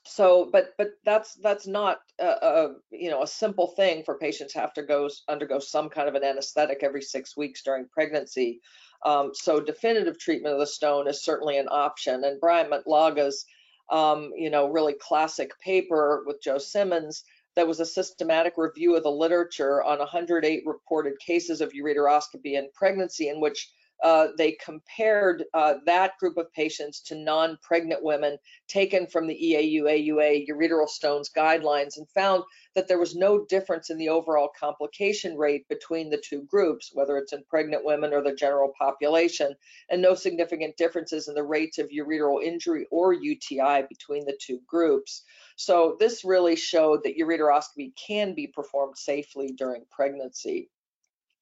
so 0.08 0.50
but 0.52 0.74
but 0.78 0.92
that's 1.04 1.36
that's 1.36 1.66
not 1.66 1.98
a, 2.20 2.26
a, 2.26 2.76
you 2.92 3.10
know 3.10 3.24
a 3.24 3.28
simple 3.28 3.68
thing 3.76 4.04
for 4.04 4.18
patients 4.18 4.54
have 4.54 4.74
to 4.74 4.84
go 4.84 5.10
undergo 5.28 5.60
some 5.60 5.90
kind 5.90 6.08
of 6.08 6.16
an 6.16 6.24
anesthetic 6.24 6.84
every 6.84 7.02
six 7.02 7.36
weeks 7.36 7.64
during 7.64 7.88
pregnancy. 7.88 8.62
Um, 9.06 9.32
so 9.34 9.60
definitive 9.60 10.18
treatment 10.18 10.54
of 10.54 10.60
the 10.60 10.68
stone 10.68 11.08
is 11.08 11.24
certainly 11.24 11.58
an 11.58 11.68
option. 11.70 12.24
And 12.24 12.40
brian 12.40 12.70
matlaga's 12.70 13.46
um, 13.92 14.32
you 14.36 14.50
know 14.50 14.70
really 14.70 14.96
classic 15.00 15.52
paper 15.60 16.24
with 16.26 16.42
joe 16.42 16.58
semins 16.58 17.24
that 17.56 17.68
was 17.68 17.80
a 17.80 17.86
systematic 17.86 18.54
review 18.58 18.96
of 18.96 19.04
the 19.04 19.12
literature 19.12 19.82
on 19.84 20.00
108 20.00 20.64
reported 20.66 21.14
cases 21.20 21.62
of 21.62 21.72
ureteroscopy 21.72 22.54
in 22.54 22.68
pregnancy 22.74 23.30
in 23.30 23.40
which 23.40 23.72
uh, 24.06 24.28
they 24.38 24.52
compared 24.64 25.46
uh, 25.56 25.74
that 25.88 26.16
group 26.20 26.38
of 26.38 26.54
patients 26.54 27.00
to 27.02 27.16
non-pregnant 27.16 28.04
women 28.04 28.38
taken 28.68 29.08
from 29.08 29.26
the 29.26 29.34
EAU 29.34 29.82
AUA 29.82 30.48
ureteral 30.48 30.88
stones 30.88 31.32
guidelines 31.36 31.98
and 31.98 32.08
found 32.12 32.44
that 32.76 32.88
there 32.88 33.00
was 33.00 33.16
no 33.16 33.44
difference 33.46 33.90
in 33.90 33.98
the 33.98 34.08
overall 34.08 34.52
complication 34.60 35.36
rate 35.36 35.68
between 35.70 36.12
the 36.12 36.22
two 36.24 36.44
groups, 36.44 36.92
whether 36.94 37.18
it's 37.18 37.34
in 37.34 37.44
pregnant 37.50 37.84
women 37.84 38.14
or 38.14 38.22
the 38.22 38.36
general 38.36 38.72
population, 38.78 39.56
and 39.90 40.04
no 40.04 40.14
significant 40.14 40.78
differences 40.78 41.28
in 41.28 41.34
the 41.34 41.42
rates 41.42 41.80
of 41.80 41.90
ureteral 41.90 42.44
injury 42.44 42.86
or 42.92 43.12
UTI 43.12 43.88
between 43.90 44.24
the 44.24 44.38
two 44.40 44.60
groups. 44.68 45.24
So 45.56 45.98
this 46.00 46.24
really 46.24 46.56
showed 46.56 47.02
that 47.06 47.18
ureteroscopy 47.18 47.94
can 47.96 48.36
be 48.36 48.46
performed 48.46 49.00
safely 49.00 49.48
during 49.58 49.84
pregnancy. 49.90 50.70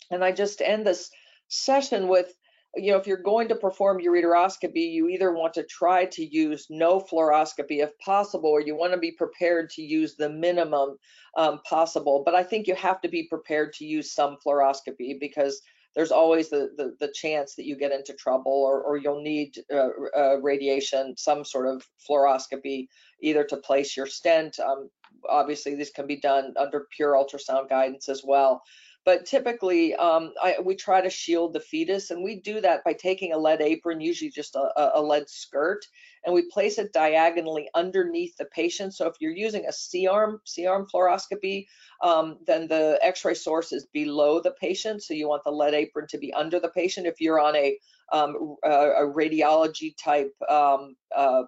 And 0.09 0.23
I 0.23 0.31
just 0.31 0.61
end 0.61 0.87
this 0.87 1.11
session 1.49 2.07
with 2.07 2.33
you 2.75 2.91
know, 2.91 2.97
if 2.97 3.05
you're 3.05 3.17
going 3.17 3.47
to 3.49 3.55
perform 3.55 4.01
ureteroscopy, 4.01 4.91
you 4.91 5.07
either 5.07 5.31
want 5.31 5.53
to 5.53 5.63
try 5.63 6.05
to 6.05 6.25
use 6.25 6.67
no 6.69 6.99
fluoroscopy 6.99 7.83
if 7.83 7.97
possible, 7.99 8.49
or 8.49 8.61
you 8.61 8.75
want 8.75 8.93
to 8.93 8.99
be 8.99 9.11
prepared 9.11 9.69
to 9.71 9.81
use 9.83 10.15
the 10.15 10.29
minimum 10.29 10.97
um, 11.37 11.59
possible. 11.69 12.23
But 12.25 12.33
I 12.33 12.43
think 12.43 12.67
you 12.67 12.75
have 12.75 12.99
to 13.01 13.09
be 13.09 13.23
prepared 13.23 13.73
to 13.73 13.85
use 13.85 14.11
some 14.11 14.37
fluoroscopy 14.45 15.19
because 15.19 15.61
there's 15.95 16.11
always 16.11 16.49
the, 16.49 16.71
the, 16.75 16.95
the 16.99 17.13
chance 17.13 17.53
that 17.55 17.65
you 17.65 17.75
get 17.75 17.91
into 17.91 18.13
trouble 18.13 18.51
or, 18.51 18.81
or 18.81 18.97
you'll 18.97 19.21
need 19.21 19.57
uh, 19.71 19.89
uh, 20.17 20.37
radiation, 20.41 21.15
some 21.15 21.45
sort 21.45 21.67
of 21.67 21.87
fluoroscopy, 22.09 22.87
either 23.21 23.43
to 23.43 23.57
place 23.57 23.95
your 23.95 24.07
stent. 24.07 24.59
Um, 24.59 24.89
obviously, 25.29 25.75
this 25.75 25.91
can 25.91 26.07
be 26.07 26.19
done 26.19 26.53
under 26.59 26.87
pure 26.95 27.13
ultrasound 27.13 27.69
guidance 27.69 28.09
as 28.09 28.23
well. 28.25 28.63
But 29.05 29.25
typically, 29.25 29.95
um, 29.95 30.33
I, 30.41 30.55
we 30.63 30.75
try 30.75 31.01
to 31.01 31.09
shield 31.09 31.53
the 31.53 31.59
fetus, 31.59 32.11
and 32.11 32.23
we 32.23 32.39
do 32.39 32.61
that 32.61 32.83
by 32.85 32.93
taking 32.93 33.33
a 33.33 33.37
lead 33.37 33.61
apron, 33.61 33.99
usually 33.99 34.31
just 34.31 34.55
a, 34.55 34.97
a 34.97 35.01
lead 35.01 35.29
skirt, 35.29 35.85
and 36.25 36.33
we 36.33 36.49
place 36.49 36.77
it 36.77 36.93
diagonally 36.93 37.69
underneath 37.75 38.37
the 38.37 38.45
patient. 38.45 38.93
So 38.93 39.07
if 39.07 39.15
you're 39.19 39.31
using 39.31 39.65
a 39.65 39.73
C-arm, 39.73 40.39
C-arm 40.45 40.87
fluoroscopy, 40.93 41.65
um, 42.01 42.37
then 42.47 42.67
the 42.67 42.97
X-ray 43.01 43.33
source 43.33 43.73
is 43.73 43.85
below 43.87 44.39
the 44.39 44.51
patient. 44.51 45.03
So 45.03 45.13
you 45.13 45.27
want 45.27 45.43
the 45.43 45.51
lead 45.51 45.73
apron 45.73 46.07
to 46.07 46.17
be 46.17 46.33
under 46.33 46.61
the 46.61 46.69
patient. 46.69 47.05
If 47.05 47.19
you're 47.19 47.41
on 47.41 47.57
a, 47.57 47.77
um, 48.13 48.55
a, 48.63 48.69
a 48.69 49.13
radiology 49.13 49.95
type 50.01 50.33
um, 50.49 50.95
uh, 51.13 51.43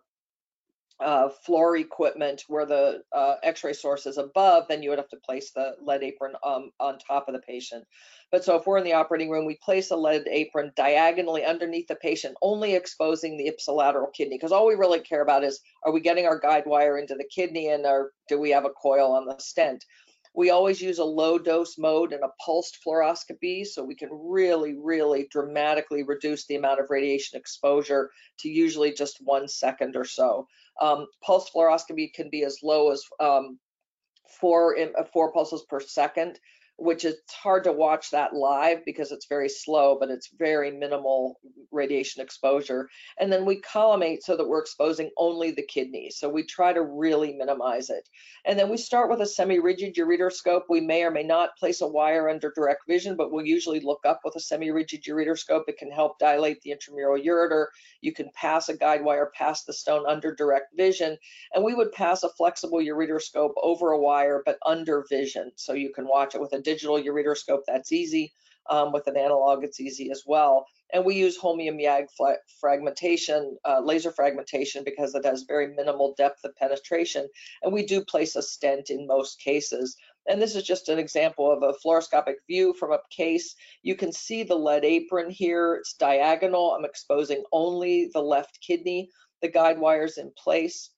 uh, 0.99 1.29
floor 1.45 1.75
equipment 1.77 2.43
where 2.47 2.65
the 2.65 3.03
uh, 3.11 3.35
x-ray 3.43 3.73
source 3.73 4.05
is 4.05 4.17
above, 4.17 4.65
then 4.67 4.81
you 4.81 4.89
would 4.89 4.99
have 4.99 5.09
to 5.09 5.17
place 5.17 5.51
the 5.51 5.75
lead 5.81 6.03
apron 6.03 6.33
um, 6.43 6.71
on 6.79 6.97
top 6.99 7.27
of 7.27 7.33
the 7.33 7.41
patient. 7.41 7.83
But 8.31 8.43
so 8.43 8.55
if 8.55 8.65
we're 8.65 8.77
in 8.77 8.83
the 8.83 8.93
operating 8.93 9.29
room, 9.29 9.45
we 9.45 9.57
place 9.63 9.91
a 9.91 9.95
lead 9.95 10.23
apron 10.29 10.71
diagonally 10.75 11.43
underneath 11.43 11.87
the 11.87 11.95
patient, 11.95 12.35
only 12.41 12.75
exposing 12.75 13.37
the 13.37 13.51
ipsilateral 13.51 14.13
kidney, 14.13 14.37
because 14.37 14.51
all 14.51 14.67
we 14.67 14.75
really 14.75 14.99
care 14.99 15.21
about 15.21 15.43
is, 15.43 15.59
are 15.83 15.91
we 15.91 15.99
getting 15.99 16.25
our 16.25 16.39
guide 16.39 16.63
wire 16.65 16.97
into 16.97 17.15
the 17.15 17.25
kidney 17.25 17.69
and 17.69 17.85
or 17.85 18.11
do 18.27 18.39
we 18.39 18.51
have 18.51 18.65
a 18.65 18.69
coil 18.69 19.11
on 19.11 19.25
the 19.25 19.37
stent? 19.37 19.83
We 20.37 20.49
always 20.49 20.81
use 20.81 20.99
a 20.99 21.05
low 21.05 21.39
dose 21.39 21.77
mode 21.77 22.11
and 22.11 22.21
a 22.23 22.33
pulsed 22.45 22.79
fluoroscopy, 22.85 23.65
so 23.65 23.85
we 23.85 23.95
can 23.95 24.09
really, 24.11 24.75
really 24.77 25.27
dramatically 25.31 26.03
reduce 26.03 26.45
the 26.45 26.55
amount 26.55 26.81
of 26.81 26.89
radiation 26.89 27.39
exposure 27.39 28.11
to 28.39 28.49
usually 28.49 28.91
just 28.91 29.19
one 29.21 29.47
second 29.47 29.95
or 29.95 30.03
so. 30.03 30.45
Um, 30.81 31.07
pulse 31.23 31.49
fluoroscopy 31.49 32.13
can 32.13 32.29
be 32.29 32.43
as 32.43 32.59
low 32.63 32.91
as 32.91 33.03
um, 33.19 33.59
four, 34.39 34.75
four 35.13 35.31
pulses 35.31 35.63
per 35.69 35.79
second 35.79 36.39
which 36.77 37.05
is 37.05 37.15
hard 37.31 37.63
to 37.63 37.71
watch 37.71 38.11
that 38.11 38.33
live 38.33 38.83
because 38.85 39.11
it's 39.11 39.27
very 39.27 39.47
slow, 39.47 39.97
but 39.97 40.09
it's 40.09 40.29
very 40.37 40.71
minimal 40.71 41.39
radiation 41.71 42.21
exposure. 42.21 42.89
And 43.17 43.31
then 43.31 43.45
we 43.45 43.61
collimate 43.61 44.23
so 44.23 44.35
that 44.35 44.47
we're 44.47 44.59
exposing 44.59 45.09
only 45.17 45.51
the 45.51 45.65
kidney. 45.65 46.09
So 46.09 46.27
we 46.27 46.43
try 46.43 46.73
to 46.73 46.81
really 46.81 47.33
minimize 47.33 47.89
it. 47.89 48.09
And 48.45 48.59
then 48.59 48.69
we 48.69 48.77
start 48.77 49.09
with 49.09 49.21
a 49.21 49.25
semi-rigid 49.25 49.95
ureteroscope. 49.95 50.63
We 50.69 50.81
may 50.81 51.03
or 51.03 51.11
may 51.11 51.23
not 51.23 51.57
place 51.57 51.79
a 51.79 51.87
wire 51.87 52.29
under 52.29 52.51
direct 52.53 52.81
vision, 52.87 53.15
but 53.15 53.31
we'll 53.31 53.45
usually 53.45 53.79
look 53.79 54.01
up 54.05 54.21
with 54.25 54.35
a 54.35 54.41
semi-rigid 54.41 55.03
ureteroscope. 55.03 55.63
It 55.67 55.77
can 55.77 55.91
help 55.91 56.19
dilate 56.19 56.61
the 56.61 56.71
intramural 56.71 57.21
ureter. 57.21 57.67
You 58.01 58.13
can 58.13 58.29
pass 58.35 58.67
a 58.67 58.77
guide 58.77 59.03
wire 59.03 59.31
past 59.33 59.65
the 59.65 59.73
stone 59.73 60.05
under 60.07 60.35
direct 60.35 60.75
vision. 60.75 61.17
And 61.53 61.63
we 61.63 61.73
would 61.73 61.93
pass 61.93 62.23
a 62.23 62.29
flexible 62.29 62.79
ureteroscope 62.79 63.53
over 63.61 63.91
a 63.91 63.99
wire, 63.99 64.43
but 64.45 64.57
under 64.65 65.05
vision. 65.09 65.51
So 65.55 65.73
you 65.73 65.93
can 65.93 66.07
watch 66.07 66.35
it 66.35 66.41
with 66.41 66.53
a 66.53 66.64
digital 66.65 67.01
ureteroscope, 67.01 67.61
that's 67.65 67.91
easy. 67.91 68.33
Um, 68.67 68.91
with 68.91 69.05
an 69.05 69.15
analog, 69.15 69.63
it's 69.63 69.79
easy 69.79 70.09
as 70.09 70.23
well. 70.25 70.65
And 70.91 71.05
we 71.05 71.15
use 71.15 71.37
holmium 71.37 71.79
YAG 71.79 72.07
fragmentation, 72.59 73.57
uh, 73.63 73.81
laser 73.81 74.11
fragmentation, 74.11 74.83
because 74.83 75.13
it 75.13 75.23
has 75.25 75.43
very 75.43 75.67
minimal 75.67 76.15
depth 76.17 76.43
of 76.43 76.55
penetration. 76.55 77.27
And 77.61 77.71
we 77.71 77.85
do 77.85 78.03
place 78.03 78.35
a 78.35 78.41
stent 78.41 78.89
in 78.89 79.05
most 79.05 79.39
cases. 79.39 79.95
And 80.27 80.41
this 80.41 80.55
is 80.55 80.63
just 80.63 80.89
an 80.89 80.97
example 80.97 81.51
of 81.51 81.61
a 81.61 81.73
fluoroscopic 81.73 82.35
view 82.47 82.73
from 82.73 82.91
a 82.91 82.99
case. 83.11 83.55
You 83.83 83.95
can 83.95 84.11
see 84.11 84.41
the 84.43 84.55
lead 84.55 84.83
apron 84.83 85.29
here. 85.29 85.75
It's 85.75 85.93
diagonal. 85.93 86.71
I'm 86.71 86.85
exposing 86.85 87.43
only 87.51 88.09
the 88.13 88.21
left 88.21 88.59
kidney. 88.65 89.09
The 89.41 89.49
guide 89.49 89.77
wire's 89.77 90.17
in 90.17 90.31
place. 90.35 90.89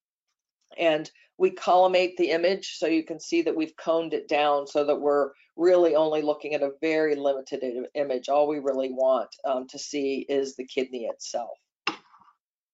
And 0.77 1.09
we 1.37 1.51
collimate 1.51 2.17
the 2.17 2.31
image 2.31 2.77
so 2.77 2.87
you 2.87 3.03
can 3.03 3.19
see 3.19 3.41
that 3.43 3.55
we've 3.55 3.75
coned 3.75 4.13
it 4.13 4.27
down 4.27 4.67
so 4.67 4.83
that 4.85 4.99
we're 4.99 5.31
really 5.55 5.95
only 5.95 6.21
looking 6.21 6.53
at 6.53 6.63
a 6.63 6.71
very 6.81 7.15
limited 7.15 7.63
image. 7.95 8.29
All 8.29 8.47
we 8.47 8.59
really 8.59 8.89
want 8.89 9.29
um, 9.45 9.67
to 9.67 9.79
see 9.79 10.25
is 10.29 10.55
the 10.55 10.65
kidney 10.65 11.05
itself. 11.05 11.57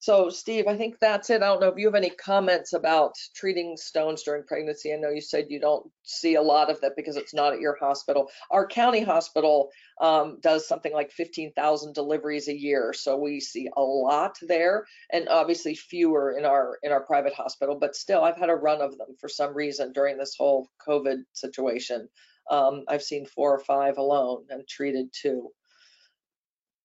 So 0.04 0.28
Steve, 0.28 0.68
I 0.68 0.76
think 0.76 1.00
that's 1.00 1.30
it. 1.30 1.42
I 1.42 1.46
don't 1.46 1.62
know 1.62 1.70
if 1.70 1.78
you 1.78 1.86
have 1.86 1.96
any 1.96 2.10
comments 2.10 2.74
about 2.74 3.14
treating 3.34 3.78
stones 3.78 4.24
during 4.24 4.44
pregnancy. 4.44 4.92
I 4.92 4.98
know 4.98 5.12
you 5.12 5.22
said 5.22 5.46
you 5.48 5.62
don't 5.62 5.90
see 6.04 6.36
a 6.36 6.42
lot 6.42 6.70
of 6.70 6.82
that 6.82 6.98
because 6.98 7.16
it's 7.16 7.34
not 7.34 7.54
at 7.54 7.62
your 7.62 7.78
hospital. 7.80 8.30
Our 8.52 8.68
county 8.68 9.00
hospital 9.00 9.70
um, 10.02 10.40
does 10.42 10.68
something 10.68 10.92
like 10.92 11.14
15,000 11.14 11.94
deliveries 11.96 12.50
a 12.50 12.60
year, 12.60 12.92
so 12.92 13.16
we 13.16 13.40
see 13.40 13.70
a 13.78 13.82
lot 13.82 14.36
there, 14.42 14.86
and 15.14 15.30
obviously 15.30 15.74
fewer 15.74 16.38
in 16.38 16.44
our 16.44 16.80
in 16.84 16.92
our 16.92 17.06
private 17.06 17.34
hospital. 17.34 17.78
But 17.80 17.96
still, 17.96 18.26
I've 18.26 18.36
had 18.36 18.50
a 18.50 18.56
run 18.56 18.82
of 18.82 18.98
them 18.98 19.16
for 19.22 19.30
some 19.30 19.56
reason 19.56 19.94
during 19.94 20.18
this 20.18 20.36
whole 20.38 20.68
COVID 20.86 21.20
situation. 21.32 22.10
Um, 22.52 22.84
I've 22.90 23.04
seen 23.04 23.26
four 23.26 23.56
or 23.56 23.64
five 23.64 23.98
alone 23.98 24.48
and 24.50 24.68
treated 24.68 25.14
two. 25.14 25.52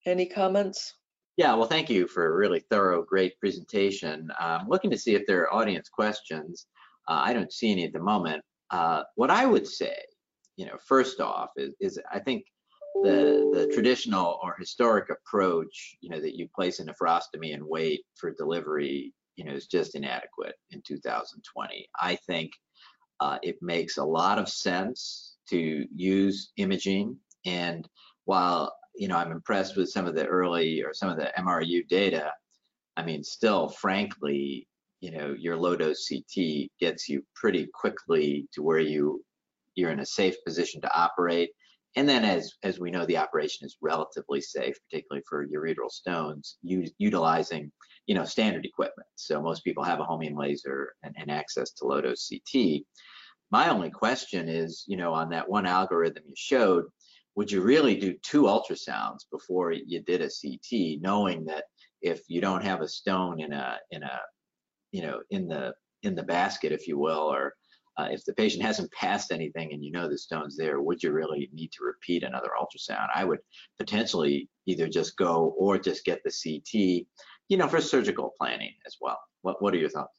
Any 0.07 0.27
comments? 0.27 0.95
Yeah, 1.39 1.55
well, 1.55 1.69
thank 1.69 1.89
you 1.89 2.09
for 2.09 2.27
a 2.27 2.37
really 2.37 2.65
thorough, 2.69 3.01
great 3.05 3.39
presentation. 3.39 4.29
I'm 4.41 4.69
looking 4.69 4.91
to 4.91 4.99
see 4.99 5.15
if 5.15 5.25
there 5.25 5.43
are 5.43 5.55
audience 5.55 5.89
questions. 5.89 6.67
Uh, 7.07 7.23
I 7.27 7.33
don't 7.33 7.53
see 7.53 7.71
any 7.71 7.85
at 7.85 7.93
the 7.93 8.01
moment. 8.01 8.43
Uh, 8.73 9.05
what 9.15 9.31
I 9.31 9.47
would 9.47 9.65
say, 9.65 9.95
you 10.57 10.67
know, 10.67 10.77
first 10.85 11.21
off, 11.21 11.51
is, 11.57 11.71
is, 11.79 12.01
I 12.13 12.19
think 12.19 12.43
the 13.05 13.49
the 13.55 13.73
traditional 13.73 14.41
or 14.43 14.57
historic 14.59 15.11
approach, 15.11 15.97
you 16.01 16.11
know, 16.11 16.21
that 16.21 16.37
you 16.37 16.49
place 16.53 16.81
a 16.81 16.85
nephrostomy 16.85 17.55
and 17.55 17.63
wait 17.63 18.01
for 18.17 18.33
delivery, 18.33 19.15
you 19.37 19.45
know, 19.45 19.53
is 19.53 19.69
just 19.69 19.95
inadequate 19.95 20.57
in 20.73 20.83
2020. 20.85 21.89
I 22.01 22.17
think 22.27 22.51
uh, 23.21 23.39
it 23.45 23.59
makes 23.63 23.99
a 23.99 24.05
lot 24.05 24.41
of 24.41 24.49
sense 24.49 25.37
to 25.51 25.87
use 25.95 26.51
imaging, 26.57 27.17
and 27.47 27.89
while 28.25 28.75
you 28.99 29.09
know, 29.09 29.17
I'm 29.17 29.33
impressed 29.33 29.77
with 29.77 29.89
some 29.89 30.07
of 30.07 30.15
the 30.15 30.27
early 30.27 30.83
or 30.83 30.93
some 30.93 31.09
of 31.09 31.17
the 31.17 31.33
MRU 31.39 31.87
data. 31.89 32.33
I 32.97 33.05
mean, 33.05 33.23
still, 33.23 33.69
frankly, 33.69 34.67
you 35.01 35.13
know, 35.13 35.35
your 35.39 35.57
low 35.57 35.77
dose 35.77 36.09
CT 36.09 36.71
gets 36.81 37.09
you 37.09 37.25
pretty 37.35 37.69
quickly 37.73 38.49
to 38.53 38.63
where 38.63 38.81
you 38.81 39.25
you're 39.75 39.93
in 39.93 40.01
a 40.01 40.07
safe 40.07 40.35
position 40.45 40.81
to 40.81 40.93
operate. 40.99 41.51
And 41.97 42.09
then, 42.09 42.25
as 42.25 42.53
as 42.65 42.81
we 42.81 42.91
know, 42.91 43.07
the 43.07 43.17
operation 43.17 43.67
is 43.67 43.77
relatively 43.81 44.41
safe, 44.41 44.77
particularly 44.91 45.23
for 45.29 45.47
ureteral 45.47 45.91
stones, 45.91 46.59
utilizing 46.63 47.71
you 48.07 48.15
know 48.15 48.25
standard 48.25 48.67
equipment. 48.67 49.09
So 49.15 49.41
most 49.41 49.63
people 49.63 49.85
have 49.85 50.01
a 50.01 50.05
holmium 50.05 50.37
laser 50.37 50.95
and, 51.05 51.15
and 51.17 51.31
access 51.31 51.71
to 51.73 51.87
low 51.87 52.01
dose 52.01 52.29
CT. 52.29 52.83
My 53.51 53.71
only 53.71 53.91
question 53.91 54.49
is, 54.49 54.85
you 54.87 54.97
know, 54.97 55.15
on 55.15 55.31
that 55.31 55.49
one 55.49 55.65
algorithm 55.65 56.25
you 56.27 56.35
showed, 56.37 56.85
would 57.39 57.53
you 57.53 57.61
really 57.61 57.95
do 57.95 58.15
two 58.15 58.43
ultrasounds 58.43 59.21
before 59.31 59.71
you 59.71 60.03
did 60.03 60.23
a 60.23 60.29
CT, 60.29 61.01
knowing 61.01 61.45
that 61.45 61.67
if 62.03 62.23
you 62.27 62.41
don't 62.41 62.65
have 62.65 62.81
a 62.81 62.89
stone 62.89 63.41
in 63.41 63.53
a 63.53 63.79
in 63.93 64.03
a 64.03 64.19
you 64.91 65.03
know 65.03 65.21
in 65.31 65.47
the 65.47 65.73
in 66.03 66.17
the 66.17 66.23
basket, 66.25 66.73
if 66.73 66.89
you 66.89 66.99
will, 66.99 67.33
or 67.33 67.55
uh, 67.97 68.09
if 68.11 68.25
the 68.25 68.35
patient 68.35 68.65
hasn't 68.71 68.91
passed 68.91 69.31
anything 69.31 69.73
and 69.73 69.85
you 69.85 69.93
know 69.93 70.09
the 70.09 70.19
stone's 70.19 70.57
there, 70.57 70.83
would 70.83 71.01
you 71.01 71.13
really 71.13 71.49
need 71.53 71.71
to 71.71 71.85
repeat 71.85 72.25
another 72.25 72.51
ultrasound? 72.61 73.07
I 73.15 73.25
would 73.25 73.39
potentially 73.79 74.49
either 74.67 74.89
just 74.89 75.17
go 75.17 75.55
or 75.57 75.79
just 75.79 76.05
get 76.05 76.21
the 76.25 76.33
CT, 76.43 77.07
you 77.49 77.57
know, 77.57 77.69
for 77.69 77.81
surgical 77.81 78.33
planning 78.37 78.75
as 78.85 78.97
well. 79.01 79.21
What 79.43 79.63
What 79.63 79.73
are 79.75 79.79
your 79.79 79.91
thoughts? 79.91 80.19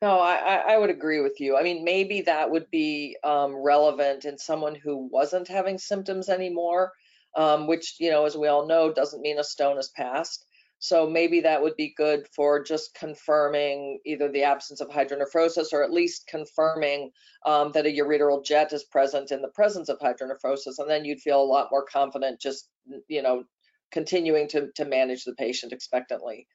No, 0.00 0.20
I, 0.20 0.62
I 0.74 0.78
would 0.78 0.90
agree 0.90 1.20
with 1.20 1.40
you. 1.40 1.56
I 1.56 1.62
mean, 1.64 1.82
maybe 1.82 2.20
that 2.22 2.50
would 2.50 2.70
be 2.70 3.16
um, 3.24 3.56
relevant 3.56 4.24
in 4.24 4.38
someone 4.38 4.76
who 4.76 5.08
wasn't 5.10 5.48
having 5.48 5.76
symptoms 5.76 6.28
anymore, 6.28 6.92
um, 7.36 7.66
which, 7.66 7.96
you 7.98 8.10
know, 8.10 8.24
as 8.24 8.36
we 8.36 8.46
all 8.46 8.66
know, 8.66 8.92
doesn't 8.92 9.22
mean 9.22 9.40
a 9.40 9.44
stone 9.44 9.74
has 9.76 9.88
passed. 9.88 10.44
So 10.78 11.10
maybe 11.10 11.40
that 11.40 11.62
would 11.62 11.74
be 11.74 11.94
good 11.96 12.28
for 12.36 12.62
just 12.62 12.94
confirming 12.94 13.98
either 14.06 14.30
the 14.30 14.44
absence 14.44 14.80
of 14.80 14.88
hydronephrosis 14.88 15.72
or 15.72 15.82
at 15.82 15.92
least 15.92 16.28
confirming 16.28 17.10
um, 17.44 17.72
that 17.72 17.86
a 17.86 17.88
ureteral 17.88 18.44
jet 18.44 18.72
is 18.72 18.84
present 18.84 19.32
in 19.32 19.42
the 19.42 19.48
presence 19.48 19.88
of 19.88 19.98
hydronephrosis. 19.98 20.78
And 20.78 20.88
then 20.88 21.04
you'd 21.04 21.20
feel 21.20 21.42
a 21.42 21.42
lot 21.42 21.68
more 21.72 21.84
confident 21.84 22.40
just, 22.40 22.68
you 23.08 23.22
know, 23.22 23.42
continuing 23.90 24.46
to, 24.50 24.68
to 24.76 24.84
manage 24.84 25.24
the 25.24 25.34
patient 25.34 25.72
expectantly. 25.72 26.46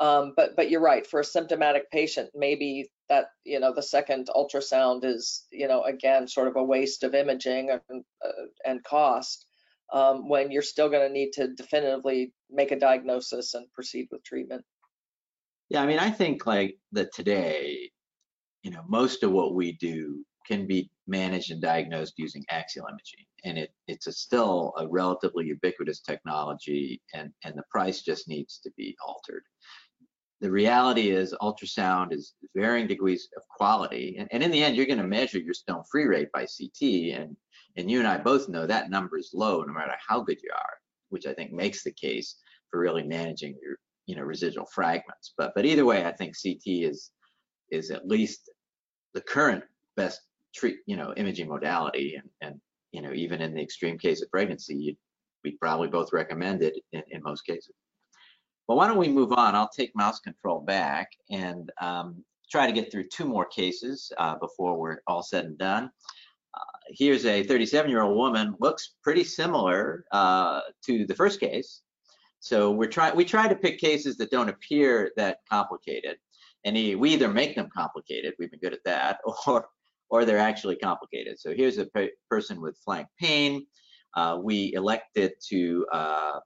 Um, 0.00 0.32
but 0.36 0.56
but 0.56 0.70
you're 0.70 0.80
right. 0.80 1.06
For 1.06 1.20
a 1.20 1.24
symptomatic 1.24 1.90
patient, 1.90 2.30
maybe 2.34 2.90
that 3.08 3.26
you 3.44 3.60
know 3.60 3.74
the 3.74 3.82
second 3.82 4.28
ultrasound 4.34 5.04
is 5.04 5.46
you 5.50 5.68
know 5.68 5.82
again 5.82 6.26
sort 6.26 6.48
of 6.48 6.56
a 6.56 6.64
waste 6.64 7.02
of 7.04 7.14
imaging 7.14 7.70
and, 7.70 8.04
uh, 8.24 8.46
and 8.64 8.82
cost. 8.84 9.46
um, 9.92 10.28
when 10.28 10.50
you're 10.50 10.62
still 10.62 10.88
going 10.88 11.06
to 11.06 11.12
need 11.12 11.32
to 11.32 11.48
definitively 11.48 12.32
make 12.50 12.72
a 12.72 12.78
diagnosis 12.78 13.54
and 13.54 13.70
proceed 13.72 14.08
with 14.10 14.24
treatment. 14.24 14.64
Yeah, 15.68 15.82
I 15.82 15.86
mean, 15.86 15.98
I 15.98 16.10
think 16.10 16.46
like 16.46 16.78
that 16.92 17.12
today, 17.14 17.90
you 18.62 18.70
know, 18.70 18.82
most 18.88 19.22
of 19.22 19.32
what 19.32 19.54
we 19.54 19.72
do 19.72 20.24
can 20.46 20.66
be 20.66 20.90
managed 21.06 21.50
and 21.50 21.62
diagnosed 21.62 22.14
using 22.16 22.44
axial 22.50 22.86
imaging, 22.88 23.24
and 23.44 23.58
it 23.58 23.70
it's 23.86 24.06
a 24.06 24.12
still 24.12 24.72
a 24.78 24.88
relatively 24.88 25.46
ubiquitous 25.46 26.00
technology, 26.00 27.00
and 27.14 27.30
and 27.44 27.54
the 27.56 27.62
price 27.70 28.02
just 28.02 28.28
needs 28.28 28.58
to 28.58 28.70
be 28.76 28.96
altered. 29.06 29.44
The 30.42 30.50
reality 30.50 31.10
is 31.10 31.32
ultrasound 31.40 32.12
is 32.12 32.34
varying 32.56 32.88
degrees 32.88 33.28
of 33.36 33.44
quality, 33.48 34.16
and, 34.18 34.28
and 34.32 34.42
in 34.42 34.50
the 34.50 34.64
end, 34.64 34.74
you're 34.74 34.86
going 34.86 34.98
to 34.98 35.06
measure 35.06 35.38
your 35.38 35.54
stone 35.54 35.84
free 35.88 36.06
rate 36.06 36.32
by 36.32 36.40
CT, 36.40 37.14
and 37.16 37.36
and 37.76 37.88
you 37.88 38.00
and 38.00 38.08
I 38.08 38.18
both 38.18 38.48
know 38.48 38.66
that 38.66 38.90
number 38.90 39.18
is 39.18 39.30
low 39.32 39.62
no 39.62 39.72
matter 39.72 39.94
how 40.04 40.20
good 40.20 40.42
you 40.42 40.50
are, 40.52 40.74
which 41.10 41.26
I 41.26 41.32
think 41.32 41.52
makes 41.52 41.84
the 41.84 41.92
case 41.92 42.40
for 42.68 42.80
really 42.80 43.04
managing 43.04 43.54
your 43.62 43.76
you 44.06 44.16
know 44.16 44.22
residual 44.22 44.66
fragments. 44.66 45.32
But 45.38 45.52
but 45.54 45.64
either 45.64 45.84
way, 45.84 46.04
I 46.04 46.10
think 46.10 46.34
CT 46.34 46.62
is 46.90 47.12
is 47.70 47.92
at 47.92 48.08
least 48.08 48.50
the 49.14 49.20
current 49.20 49.62
best 49.96 50.22
treat 50.52 50.78
you 50.86 50.96
know 50.96 51.14
imaging 51.16 51.48
modality, 51.48 52.16
and 52.16 52.28
and 52.40 52.60
you 52.90 53.00
know 53.00 53.12
even 53.12 53.40
in 53.40 53.54
the 53.54 53.62
extreme 53.62 53.96
case 53.96 54.22
of 54.22 54.30
pregnancy, 54.32 54.98
we 55.44 55.52
probably 55.52 55.86
both 55.86 56.12
recommend 56.12 56.64
it 56.64 56.74
in, 56.90 57.04
in 57.12 57.22
most 57.22 57.42
cases. 57.46 57.76
Why 58.74 58.86
don't 58.86 58.98
we 58.98 59.08
move 59.08 59.32
on? 59.32 59.54
I'll 59.54 59.68
take 59.68 59.94
mouse 59.94 60.20
control 60.20 60.60
back 60.60 61.10
and 61.30 61.70
um, 61.80 62.24
try 62.50 62.66
to 62.66 62.72
get 62.72 62.92
through 62.92 63.08
two 63.08 63.24
more 63.24 63.46
cases 63.46 64.12
uh, 64.18 64.36
before 64.36 64.78
we're 64.78 64.98
all 65.06 65.22
said 65.22 65.46
and 65.46 65.58
done. 65.58 65.90
Uh, 66.54 66.78
here's 66.88 67.24
a 67.24 67.42
37 67.42 67.90
year 67.90 68.02
old 68.02 68.16
woman, 68.16 68.54
looks 68.60 68.94
pretty 69.02 69.24
similar 69.24 70.04
uh, 70.12 70.60
to 70.84 71.06
the 71.06 71.14
first 71.14 71.40
case. 71.40 71.82
So 72.40 72.72
we're 72.72 72.90
trying, 72.90 73.16
we 73.16 73.24
try 73.24 73.48
to 73.48 73.54
pick 73.54 73.78
cases 73.78 74.16
that 74.18 74.30
don't 74.30 74.48
appear 74.48 75.12
that 75.16 75.38
complicated. 75.48 76.16
And 76.64 76.74
we 76.74 77.10
either 77.10 77.28
make 77.28 77.54
them 77.56 77.68
complicated, 77.74 78.34
we've 78.38 78.50
been 78.50 78.60
good 78.60 78.74
at 78.74 78.84
that, 78.84 79.18
or, 79.46 79.66
or 80.10 80.24
they're 80.24 80.38
actually 80.38 80.76
complicated. 80.76 81.38
So 81.38 81.54
here's 81.54 81.78
a 81.78 81.88
person 82.28 82.60
with 82.60 82.78
flank 82.84 83.06
pain. 83.18 83.66
Uh, 84.14 84.38
we 84.42 84.74
elected 84.74 85.32
to 85.48 85.86
uh, 85.92 86.38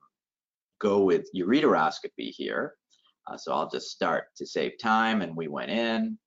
go 0.81 1.03
with 1.03 1.29
ureteroscopy 1.35 2.31
here. 2.31 2.74
Uh, 3.27 3.37
so 3.37 3.53
I'll 3.53 3.70
just 3.70 3.91
start 3.91 4.27
to 4.37 4.47
save 4.47 4.79
time 4.81 5.22
and 5.22 5.37
we 5.37 5.49
went 5.49 5.70
in, 5.70 6.18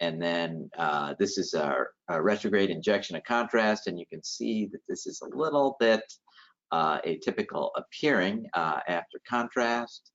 and 0.00 0.20
then 0.20 0.68
uh, 0.78 1.14
this 1.18 1.38
is 1.38 1.54
our, 1.54 1.90
our, 2.08 2.22
retrograde 2.22 2.70
injection 2.70 3.14
of 3.14 3.22
contrast, 3.22 3.86
and 3.86 3.98
you 3.98 4.06
can 4.06 4.22
see 4.24 4.66
that 4.72 4.80
this 4.88 5.06
is 5.06 5.22
a 5.22 5.36
little 5.36 5.76
bit 5.78 6.02
uh, 6.72 7.00
atypical 7.02 7.70
appearing 7.76 8.46
uh, 8.54 8.80
after 8.88 9.20
contrast. 9.28 10.10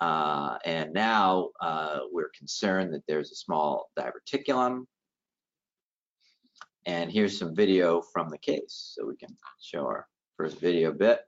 Uh, 0.00 0.58
and 0.64 0.92
now 0.92 1.50
uh, 1.60 1.98
we're 2.10 2.30
concerned 2.36 2.92
that 2.94 3.02
there's 3.06 3.30
a 3.30 3.36
small 3.36 3.90
diverticulum. 3.96 4.84
And 6.86 7.12
here's 7.12 7.38
some 7.38 7.54
video 7.54 8.00
from 8.00 8.30
the 8.30 8.38
case. 8.38 8.94
So 8.96 9.06
we 9.06 9.16
can 9.16 9.36
show 9.60 9.80
our 9.80 10.06
first 10.36 10.58
video 10.58 10.92
bit. 10.92 11.27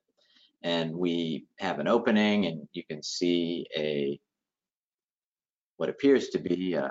And 0.62 0.94
we 0.94 1.46
have 1.58 1.78
an 1.78 1.88
opening 1.88 2.46
and 2.46 2.68
you 2.72 2.82
can 2.84 3.02
see 3.02 3.66
a 3.76 4.20
what 5.76 5.88
appears 5.88 6.28
to 6.28 6.38
be 6.38 6.74
a 6.74 6.90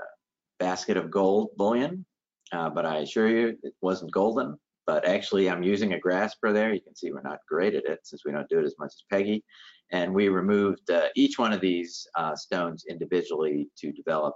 basket 0.59 0.97
of 0.97 1.11
gold 1.11 1.49
bullion, 1.55 2.05
uh, 2.51 2.69
but 2.69 2.85
I 2.85 2.97
assure 2.97 3.29
you 3.29 3.57
it 3.61 3.73
wasn't 3.81 4.11
golden. 4.11 4.57
But 4.87 5.07
actually, 5.07 5.47
I'm 5.47 5.61
using 5.61 5.93
a 5.93 5.99
grasper 5.99 6.51
there. 6.51 6.73
You 6.73 6.81
can 6.81 6.95
see 6.95 7.11
we're 7.11 7.21
not 7.21 7.37
great 7.47 7.75
at 7.75 7.85
it 7.85 7.99
since 8.03 8.23
we 8.25 8.31
don't 8.31 8.49
do 8.49 8.57
it 8.57 8.65
as 8.65 8.73
much 8.79 8.87
as 8.87 9.03
Peggy. 9.11 9.43
And 9.91 10.13
we 10.13 10.29
removed 10.29 10.89
uh, 10.89 11.09
each 11.15 11.37
one 11.37 11.53
of 11.53 11.61
these 11.61 12.07
uh, 12.15 12.35
stones 12.35 12.85
individually 12.89 13.67
to 13.77 13.91
develop 13.91 14.33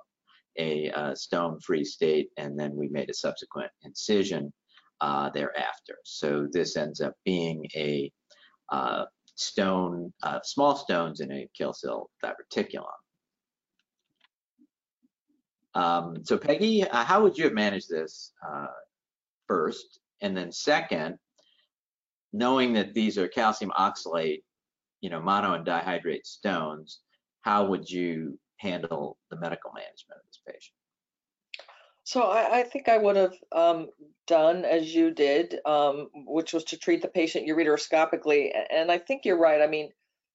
a 0.59 0.91
uh, 0.91 1.15
stone-free 1.15 1.84
state, 1.84 2.29
and 2.38 2.59
then 2.59 2.75
we 2.75 2.88
made 2.89 3.09
a 3.09 3.13
subsequent 3.15 3.71
incision 3.84 4.53
uh, 5.01 5.29
thereafter. 5.31 5.97
So 6.03 6.47
this 6.51 6.77
ends 6.77 7.01
up 7.01 7.13
being 7.25 7.65
a 7.75 8.11
uh, 8.71 9.05
stone, 9.36 10.13
small 10.43 10.75
stones 10.75 11.19
in 11.19 11.31
a 11.31 11.49
calyceal 11.59 12.07
diverticulum. 12.23 12.86
Um, 15.75 16.23
so 16.23 16.38
Peggy, 16.38 16.84
uh, 16.84 17.03
how 17.03 17.23
would 17.23 17.38
you 17.38 17.45
have 17.45 17.53
managed 17.53 17.89
this 17.89 18.31
uh, 18.47 18.67
first? 19.47 19.99
And 20.21 20.38
then 20.38 20.51
second, 20.51 21.17
knowing 22.31 22.73
that 22.73 22.93
these 22.93 23.17
are 23.17 23.27
calcium 23.27 23.71
oxalate, 23.77 24.43
you 25.01 25.09
know, 25.09 25.21
mono 25.21 25.53
and 25.53 25.65
dihydrate 25.65 26.25
stones, 26.25 26.99
how 27.41 27.65
would 27.65 27.89
you 27.89 28.39
handle 28.57 29.17
the 29.29 29.39
medical 29.39 29.71
management 29.73 30.19
of 30.19 30.27
this 30.27 30.41
patient? 30.47 30.75
So 32.04 32.22
I, 32.22 32.60
I 32.60 32.64
think 32.64 32.89
I 32.89 32.97
would 32.97 33.16
have 33.16 33.34
um, 33.51 33.89
done 34.28 34.66
as 34.66 34.93
you 34.93 35.12
did, 35.12 35.60
um, 35.66 36.10
which 36.14 36.54
was 36.54 36.66
to 36.66 36.78
treat 36.78 37.01
the 37.01 37.08
patient 37.08 37.47
ureteroscopically. 37.47 38.51
And 38.72 38.91
I 38.91 38.97
think 38.97 39.26
you're 39.26 39.39
right. 39.39 39.62
I 39.62 39.68
mean, 39.68 39.89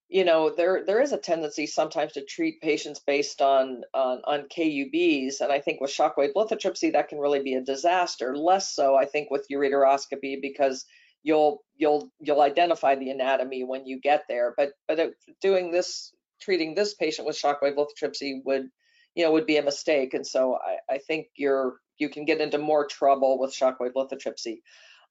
you 0.08 0.24
know 0.24 0.54
there 0.54 0.84
there 0.86 1.02
is 1.02 1.12
a 1.12 1.18
tendency 1.18 1.66
sometimes 1.66 2.12
to 2.12 2.24
treat 2.24 2.62
patients 2.62 2.98
based 2.98 3.42
on 3.42 3.82
on, 3.92 4.22
on 4.24 4.48
KUBs, 4.48 5.40
and 5.40 5.52
I 5.52 5.60
think 5.60 5.80
with 5.80 5.90
shockwave 5.90 6.32
lithotripsy 6.34 6.92
that 6.92 7.08
can 7.08 7.18
really 7.18 7.42
be 7.42 7.54
a 7.54 7.60
disaster. 7.60 8.34
Less 8.34 8.74
so, 8.74 8.96
I 8.96 9.04
think, 9.04 9.30
with 9.30 9.46
ureteroscopy 9.52 10.40
because 10.40 10.86
you'll 11.22 11.62
you'll 11.76 12.10
you'll 12.20 12.40
identify 12.40 12.94
the 12.94 13.10
anatomy 13.10 13.64
when 13.64 13.86
you 13.86 14.00
get 14.00 14.24
there. 14.28 14.54
But 14.56 14.70
but 14.86 15.12
doing 15.42 15.70
this, 15.70 16.14
treating 16.40 16.74
this 16.74 16.94
patient 16.94 17.26
with 17.26 17.38
shockwave 17.38 17.76
lithotripsy 17.76 18.40
would 18.46 18.70
you 19.14 19.24
know 19.24 19.32
would 19.32 19.46
be 19.46 19.56
a 19.56 19.62
mistake, 19.62 20.14
and 20.14 20.26
so 20.26 20.56
I, 20.56 20.94
I 20.94 20.98
think 20.98 21.28
you're 21.36 21.76
you 21.98 22.08
can 22.08 22.24
get 22.24 22.40
into 22.40 22.58
more 22.58 22.86
trouble 22.86 23.38
with 23.38 23.54
shockwave 23.54 23.94
lithotripsy. 23.94 24.58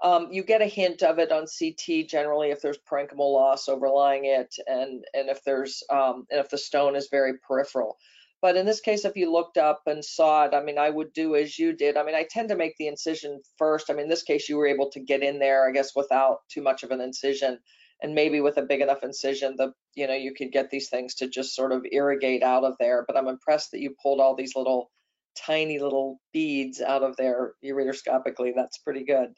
Um, 0.04 0.28
you 0.32 0.44
get 0.44 0.62
a 0.62 0.66
hint 0.66 1.02
of 1.02 1.18
it 1.18 1.32
on 1.32 1.46
CT 1.48 2.08
generally 2.08 2.52
if 2.52 2.62
there's 2.62 2.78
parenchymal 2.78 3.34
loss 3.34 3.68
overlying 3.68 4.26
it 4.26 4.56
and, 4.68 5.04
and 5.14 5.30
if 5.30 5.44
there's 5.44 5.82
um, 5.90 6.26
and 6.30 6.40
if 6.40 6.50
the 6.50 6.58
stone 6.58 6.96
is 6.96 7.10
very 7.10 7.34
peripheral. 7.40 7.98
But 8.40 8.56
in 8.56 8.68
this 8.68 8.82
case, 8.82 9.04
if 9.04 9.16
you 9.16 9.32
looked 9.32 9.58
up 9.58 9.82
and 9.88 10.06
saw 10.06 10.46
it, 10.46 10.54
I 10.54 10.62
mean, 10.62 10.78
I 10.78 10.92
would 10.92 11.12
do 11.14 11.36
as 11.36 11.58
you 11.58 11.74
did. 11.74 11.98
I 11.98 12.04
mean, 12.04 12.14
I 12.14 12.28
tend 12.30 12.50
to 12.50 12.56
make 12.56 12.78
the 12.78 12.88
incision 12.88 13.42
first. 13.58 13.90
I 13.90 13.94
mean, 13.94 14.04
in 14.04 14.10
this 14.10 14.22
case, 14.22 14.48
you 14.48 14.58
were 14.58 14.68
able 14.68 14.92
to 14.92 15.00
get 15.00 15.24
in 15.24 15.40
there, 15.40 15.68
I 15.68 15.72
guess, 15.72 15.96
without 15.96 16.42
too 16.48 16.62
much 16.62 16.84
of 16.84 16.92
an 16.92 17.02
incision. 17.02 17.58
And 18.02 18.14
maybe 18.14 18.42
with 18.42 18.58
a 18.58 18.62
big 18.62 18.82
enough 18.82 19.04
incision, 19.04 19.56
the 19.58 19.74
you 19.96 20.08
know, 20.08 20.14
you 20.14 20.34
could 20.34 20.52
get 20.52 20.70
these 20.70 20.90
things 20.90 21.16
to 21.16 21.28
just 21.28 21.56
sort 21.56 21.72
of 21.72 21.86
irrigate 21.92 22.44
out 22.44 22.64
of 22.64 22.76
there. 22.80 23.04
But 23.08 23.18
I'm 23.18 23.28
impressed 23.28 23.72
that 23.72 23.82
you 23.82 23.96
pulled 24.02 24.20
all 24.20 24.36
these 24.36 24.56
little 24.56 24.92
tiny 25.46 25.80
little 25.80 26.20
beads 26.34 26.82
out 26.82 27.04
of 27.04 27.16
there 27.18 27.54
ureteroscopically. 27.64 28.54
That's 28.56 28.78
pretty 28.80 29.04
good. 29.04 29.30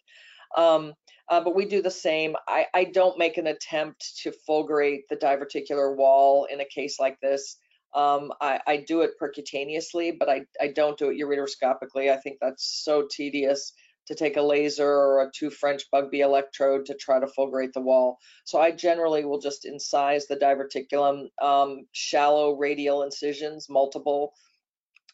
Um, 0.55 0.93
uh, 1.29 1.41
but 1.41 1.55
we 1.55 1.65
do 1.65 1.81
the 1.81 1.91
same. 1.91 2.35
I, 2.47 2.65
I 2.73 2.85
don't 2.85 3.19
make 3.19 3.37
an 3.37 3.47
attempt 3.47 4.19
to 4.23 4.33
fulgurate 4.47 5.01
the 5.09 5.15
diverticular 5.15 5.95
wall 5.95 6.47
in 6.51 6.59
a 6.59 6.65
case 6.65 6.99
like 6.99 7.17
this. 7.21 7.57
Um, 7.93 8.31
I, 8.41 8.59
I, 8.67 8.77
do 8.87 9.01
it 9.01 9.11
percutaneously, 9.19 10.13
but 10.19 10.29
I, 10.29 10.41
I 10.61 10.67
don't 10.67 10.97
do 10.97 11.09
it 11.09 11.19
ureteroscopically. 11.19 12.11
I 12.11 12.17
think 12.17 12.37
that's 12.39 12.83
so 12.83 13.07
tedious 13.09 13.73
to 14.09 14.15
take 14.15 14.37
a 14.37 14.41
laser 14.41 14.89
or 14.89 15.21
a 15.21 15.31
two 15.31 15.51
French 15.51 15.83
Bugbee 15.93 16.21
electrode 16.21 16.87
to 16.87 16.95
try 16.95 17.19
to 17.19 17.27
fulgurate 17.27 17.73
the 17.73 17.81
wall. 17.81 18.17
So 18.43 18.59
I 18.59 18.71
generally 18.71 19.23
will 19.23 19.39
just 19.39 19.65
incise 19.65 20.23
the 20.27 20.35
diverticulum, 20.35 21.27
um, 21.39 21.85
shallow 21.91 22.57
radial 22.57 23.03
incisions, 23.03 23.67
multiple, 23.69 24.33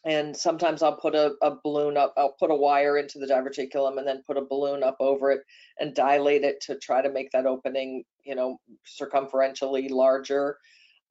and 0.06 0.34
sometimes 0.34 0.82
I'll 0.82 0.96
put 0.96 1.14
a, 1.14 1.34
a, 1.42 1.56
balloon 1.62 1.96
up, 1.96 2.14
I'll 2.16 2.36
put 2.38 2.50
a 2.50 2.54
wire 2.54 2.96
into 2.96 3.18
the 3.18 3.26
diverticulum 3.26 3.98
and 3.98 4.06
then 4.06 4.22
put 4.26 4.38
a 4.38 4.44
balloon 4.48 4.82
up 4.82 4.96
over 5.00 5.30
it 5.32 5.40
and 5.78 5.94
dilate 5.94 6.44
it 6.44 6.60
to 6.62 6.78
try 6.78 7.02
to 7.02 7.10
make 7.10 7.32
that 7.32 7.44
opening, 7.44 8.04
you 8.24 8.34
know, 8.34 8.58
circumferentially 8.86 9.90
larger. 9.90 10.58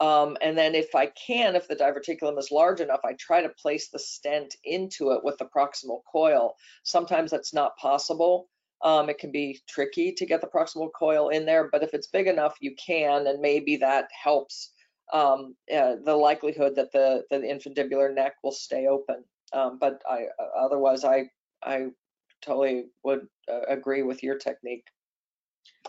Um, 0.02 0.38
and 0.42 0.58
then 0.58 0.76
if 0.76 0.94
I 0.94 1.08
can, 1.08 1.56
if 1.56 1.68
the 1.68 1.76
diverticulum 1.76 2.38
is 2.38 2.52
large 2.52 2.82
enough, 2.82 3.00
I 3.06 3.14
try 3.14 3.42
to 3.42 3.50
place 3.50 3.88
the 3.90 4.00
stent 4.00 4.56
into 4.64 5.12
it 5.12 5.24
with 5.24 5.38
the 5.38 5.46
proximal 5.46 6.02
coil. 6.12 6.56
Sometimes 6.84 7.32
that's 7.32 7.54
not 7.54 7.78
possible. 7.78 8.50
Um, 8.84 9.10
it 9.10 9.18
can 9.18 9.32
be 9.32 9.62
tricky 9.70 10.12
to 10.12 10.26
get 10.26 10.42
the 10.42 10.48
proximal 10.48 10.90
coil 10.98 11.30
in 11.30 11.46
there, 11.46 11.70
but 11.72 11.82
if 11.82 11.94
it's 11.94 12.08
big 12.08 12.28
enough, 12.28 12.56
you 12.60 12.76
can, 12.76 13.28
and 13.28 13.40
maybe 13.40 13.78
that 13.78 14.10
helps 14.22 14.74
um, 15.14 15.56
uh, 15.74 15.96
the 16.04 16.16
likelihood 16.16 16.76
that 16.76 16.92
the, 16.92 17.24
the 17.32 17.38
infundibular 17.38 18.14
neck 18.14 18.34
will 18.44 18.52
stay 18.52 18.88
open. 18.88 19.24
Um, 19.54 19.78
but 19.80 20.02
I, 20.10 20.26
uh, 20.40 20.66
otherwise, 20.66 21.06
I, 21.06 21.30
I 21.64 21.88
totally 22.42 22.88
would 23.04 23.28
uh, 23.52 23.62
agree 23.70 24.04
with 24.04 24.24
your 24.24 24.38
technique. 24.38 24.86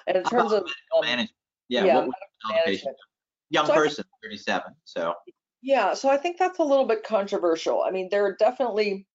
And 0.07 0.19
in 0.19 0.25
terms 0.25 0.53
of 0.53 0.63
um, 0.97 1.03
management, 1.03 1.31
yeah, 1.69 1.85
yeah 1.85 2.07
what 2.07 2.17
management. 2.49 2.97
Young 3.51 3.67
so 3.67 3.75
person, 3.75 4.05
think, 4.23 4.33
37, 4.33 4.73
so. 4.85 5.15
Yeah, 5.63 5.95
so 5.95 6.09
I 6.09 6.17
think 6.17 6.39
that's 6.39 6.59
a 6.59 6.65
little 6.65 6.87
bit 6.87 7.05
controversial. 7.05 7.83
I 7.83 7.91
mean, 7.91 8.09
there 8.11 8.25
are 8.27 8.37
definitely, 8.39 9.07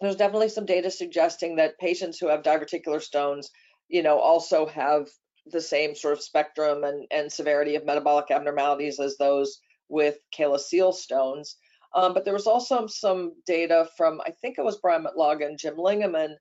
there's 0.00 0.16
definitely 0.16 0.48
some 0.48 0.66
data 0.66 0.90
suggesting 0.90 1.56
that 1.56 1.78
patients 1.78 2.18
who 2.18 2.28
have 2.28 2.42
diverticular 2.42 3.00
stones, 3.00 3.50
you 3.88 4.02
know, 4.02 4.18
also 4.18 4.66
have 4.66 5.08
the 5.46 5.60
same 5.60 5.94
sort 5.94 6.12
of 6.12 6.22
spectrum 6.22 6.84
and, 6.84 7.06
and 7.10 7.32
severity 7.32 7.76
of 7.76 7.84
metabolic 7.84 8.30
abnormalities 8.30 9.00
as 9.00 9.16
those 9.16 9.60
with 9.88 10.18
Calyceal 10.36 10.94
stones. 10.94 11.56
Um, 11.94 12.14
but 12.14 12.24
there 12.24 12.34
was 12.34 12.46
also 12.46 12.86
some 12.86 13.32
data 13.46 13.88
from, 13.96 14.20
I 14.24 14.30
think 14.40 14.58
it 14.58 14.64
was 14.64 14.78
Brian 14.78 15.04
Matlaga 15.04 15.46
and 15.46 15.58
Jim 15.58 15.76
Lingeman, 15.76 16.34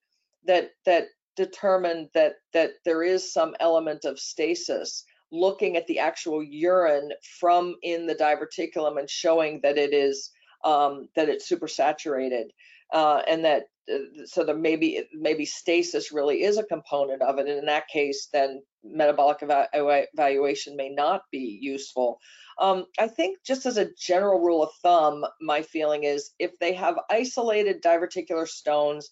that 0.46 0.72
that 0.86 1.08
determined 1.36 2.10
that 2.14 2.36
that 2.54 2.72
there 2.86 3.04
is 3.04 3.34
some 3.34 3.56
element 3.60 4.06
of 4.06 4.20
stasis 4.20 5.04
looking 5.32 5.78
at 5.78 5.88
the 5.88 6.00
actual 6.00 6.44
urine 6.44 7.12
from 7.40 7.76
in 7.84 8.08
the 8.08 8.16
diverticulum 8.16 9.00
and 9.00 9.10
showing 9.10 9.60
that 9.64 9.78
it 9.78 9.94
is 9.94 10.32
um, 10.64 11.08
that 11.16 11.30
it's 11.30 11.50
supersaturated. 11.50 12.46
Uh, 12.92 13.22
and 13.28 13.46
that 13.46 13.64
uh, 13.94 13.98
so 14.26 14.44
that 14.44 14.58
maybe 14.58 15.04
maybe 15.14 15.46
stasis 15.46 16.12
really 16.12 16.44
is 16.44 16.58
a 16.58 16.64
component 16.64 17.22
of 17.22 17.38
it. 17.38 17.48
And 17.48 17.60
in 17.60 17.66
that 17.66 17.88
case 17.88 18.30
then 18.34 18.62
metabolic 18.84 19.38
evaluation 19.42 20.76
may 20.76 20.90
not 20.90 21.22
be 21.32 21.60
useful. 21.62 22.20
Um, 22.60 22.86
i 23.00 23.08
think 23.08 23.38
just 23.46 23.66
as 23.66 23.78
a 23.78 23.90
general 23.98 24.42
rule 24.42 24.62
of 24.64 24.72
thumb 24.84 25.24
my 25.40 25.62
feeling 25.62 26.04
is 26.04 26.32
if 26.40 26.52
they 26.60 26.74
have 26.74 27.00
isolated 27.10 27.82
diverticular 27.82 28.48
stones 28.48 29.10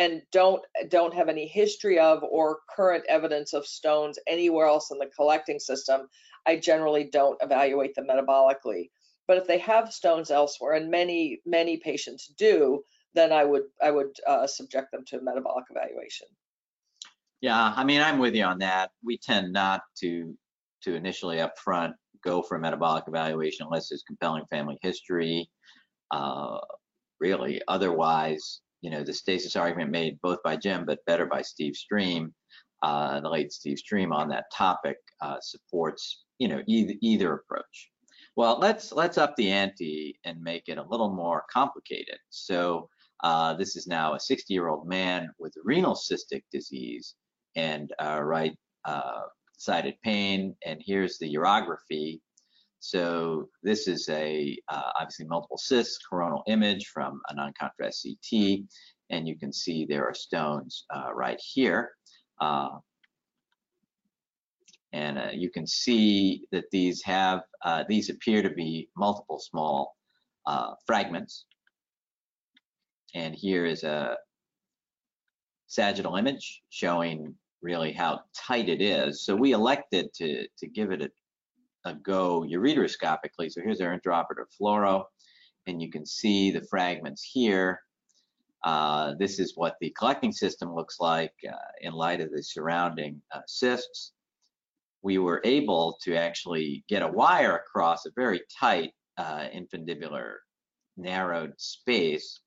and 0.00 0.22
don't 0.32 0.62
don't 0.88 1.12
have 1.14 1.28
any 1.28 1.46
history 1.46 1.98
of 1.98 2.22
or 2.22 2.60
current 2.74 3.04
evidence 3.06 3.52
of 3.52 3.66
stones 3.66 4.18
anywhere 4.26 4.66
else 4.66 4.90
in 4.90 4.98
the 4.98 5.10
collecting 5.14 5.58
system, 5.58 6.08
I 6.46 6.56
generally 6.56 7.04
don't 7.04 7.40
evaluate 7.42 7.94
them 7.94 8.06
metabolically. 8.06 8.88
But 9.28 9.36
if 9.36 9.46
they 9.46 9.58
have 9.58 9.92
stones 9.92 10.30
elsewhere, 10.30 10.72
and 10.72 10.90
many 10.90 11.42
many 11.44 11.76
patients 11.76 12.32
do, 12.38 12.82
then 13.12 13.30
I 13.30 13.44
would 13.44 13.64
I 13.82 13.90
would 13.90 14.16
uh, 14.26 14.46
subject 14.46 14.90
them 14.90 15.04
to 15.08 15.20
metabolic 15.20 15.66
evaluation. 15.70 16.28
Yeah, 17.42 17.74
I 17.76 17.84
mean 17.84 18.00
I'm 18.00 18.18
with 18.18 18.34
you 18.34 18.44
on 18.44 18.58
that. 18.60 18.90
We 19.04 19.18
tend 19.18 19.52
not 19.52 19.82
to 19.98 20.34
to 20.84 20.94
initially 20.94 21.40
up 21.40 21.58
front 21.58 21.94
go 22.24 22.40
for 22.40 22.56
a 22.56 22.60
metabolic 22.60 23.04
evaluation 23.06 23.66
unless 23.66 23.90
there's 23.90 24.02
compelling 24.06 24.46
family 24.48 24.78
history. 24.80 25.50
Uh, 26.10 26.58
really, 27.20 27.60
otherwise 27.68 28.62
you 28.80 28.90
know, 28.90 29.02
the 29.02 29.12
stasis 29.12 29.56
argument 29.56 29.90
made 29.90 30.20
both 30.22 30.38
by 30.42 30.56
Jim, 30.56 30.84
but 30.86 31.04
better 31.06 31.26
by 31.26 31.42
Steve 31.42 31.74
Streem, 31.74 32.32
uh, 32.82 33.20
the 33.20 33.28
late 33.28 33.52
Steve 33.52 33.78
Streem 33.78 34.12
on 34.12 34.28
that 34.28 34.44
topic 34.54 34.96
uh, 35.20 35.36
supports, 35.40 36.24
you 36.38 36.48
know, 36.48 36.62
either, 36.66 36.94
either 37.02 37.34
approach. 37.34 37.90
Well, 38.36 38.58
let's 38.58 38.92
let's 38.92 39.18
up 39.18 39.34
the 39.36 39.50
ante 39.50 40.18
and 40.24 40.40
make 40.40 40.68
it 40.68 40.78
a 40.78 40.86
little 40.88 41.12
more 41.12 41.44
complicated. 41.52 42.18
So 42.30 42.88
uh, 43.22 43.54
this 43.54 43.76
is 43.76 43.86
now 43.86 44.14
a 44.14 44.18
60-year-old 44.18 44.86
man 44.86 45.28
with 45.38 45.52
renal 45.64 45.94
cystic 45.94 46.42
disease 46.50 47.16
and 47.56 47.92
uh, 48.02 48.22
right 48.22 48.56
uh, 48.86 49.22
sided 49.58 49.94
pain, 50.02 50.56
and 50.64 50.80
here's 50.84 51.18
the 51.18 51.34
urography 51.34 52.20
so 52.80 53.48
this 53.62 53.86
is 53.86 54.08
a 54.08 54.58
uh, 54.68 54.90
obviously 54.98 55.26
multiple 55.26 55.58
cysts 55.58 55.98
coronal 55.98 56.42
image 56.46 56.86
from 56.86 57.20
a 57.28 57.34
non-contrast 57.34 58.06
CT, 58.06 58.60
and 59.10 59.28
you 59.28 59.38
can 59.38 59.52
see 59.52 59.84
there 59.84 60.06
are 60.06 60.14
stones 60.14 60.86
uh, 60.94 61.12
right 61.14 61.40
here. 61.40 61.92
Uh, 62.40 62.78
and 64.92 65.18
uh, 65.18 65.28
you 65.32 65.50
can 65.50 65.66
see 65.66 66.46
that 66.52 66.64
these 66.72 67.02
have, 67.04 67.42
uh, 67.64 67.84
these 67.86 68.08
appear 68.08 68.42
to 68.42 68.50
be 68.50 68.88
multiple 68.96 69.38
small 69.38 69.94
uh, 70.46 70.72
fragments. 70.86 71.44
And 73.14 73.34
here 73.34 73.66
is 73.66 73.84
a 73.84 74.16
sagittal 75.66 76.16
image 76.16 76.62
showing 76.70 77.34
really 77.62 77.92
how 77.92 78.20
tight 78.34 78.68
it 78.68 78.80
is. 78.80 79.24
So 79.24 79.36
we 79.36 79.52
elected 79.52 80.12
to, 80.14 80.46
to 80.58 80.66
give 80.66 80.90
it 80.92 81.02
a 81.02 81.10
go 82.02 82.42
ureteroscopically. 82.42 83.50
So 83.50 83.60
here's 83.62 83.80
our 83.80 83.98
intraoperative 83.98 84.48
fluoro, 84.60 85.04
and 85.66 85.80
you 85.80 85.90
can 85.90 86.06
see 86.06 86.50
the 86.50 86.62
fragments 86.62 87.22
here. 87.22 87.80
Uh, 88.64 89.14
this 89.18 89.38
is 89.38 89.56
what 89.56 89.76
the 89.80 89.90
collecting 89.98 90.32
system 90.32 90.74
looks 90.74 91.00
like 91.00 91.32
uh, 91.48 91.56
in 91.80 91.92
light 91.92 92.20
of 92.20 92.30
the 92.30 92.42
surrounding 92.42 93.20
uh, 93.34 93.40
cysts. 93.46 94.12
We 95.02 95.16
were 95.16 95.40
able 95.44 95.96
to 96.02 96.14
actually 96.14 96.84
get 96.88 97.02
a 97.02 97.08
wire 97.08 97.56
across 97.56 98.04
a 98.04 98.10
very 98.14 98.42
tight 98.58 98.92
uh, 99.16 99.46
infundibular 99.54 100.34
narrowed 100.96 101.54
space, 101.56 102.40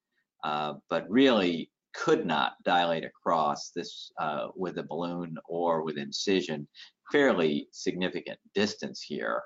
uh, 0.43 0.75
but 0.89 1.09
really 1.09 1.71
could 1.93 2.25
not 2.25 2.53
dilate 2.63 3.05
across 3.05 3.69
this 3.69 4.11
uh, 4.19 4.47
with 4.55 4.77
a 4.77 4.83
balloon 4.83 5.35
or 5.47 5.83
with 5.83 5.97
incision 5.97 6.67
fairly 7.11 7.67
significant 7.71 8.39
distance 8.53 9.01
here. 9.01 9.41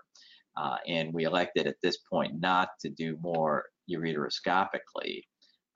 Uh, 0.56 0.78
and 0.88 1.14
we 1.14 1.26
elected 1.26 1.68
at 1.68 1.76
this 1.84 1.98
point 2.12 2.40
not 2.40 2.70
to 2.80 2.90
do 2.90 3.18
more 3.22 3.66
ureteroscopically 3.90 5.22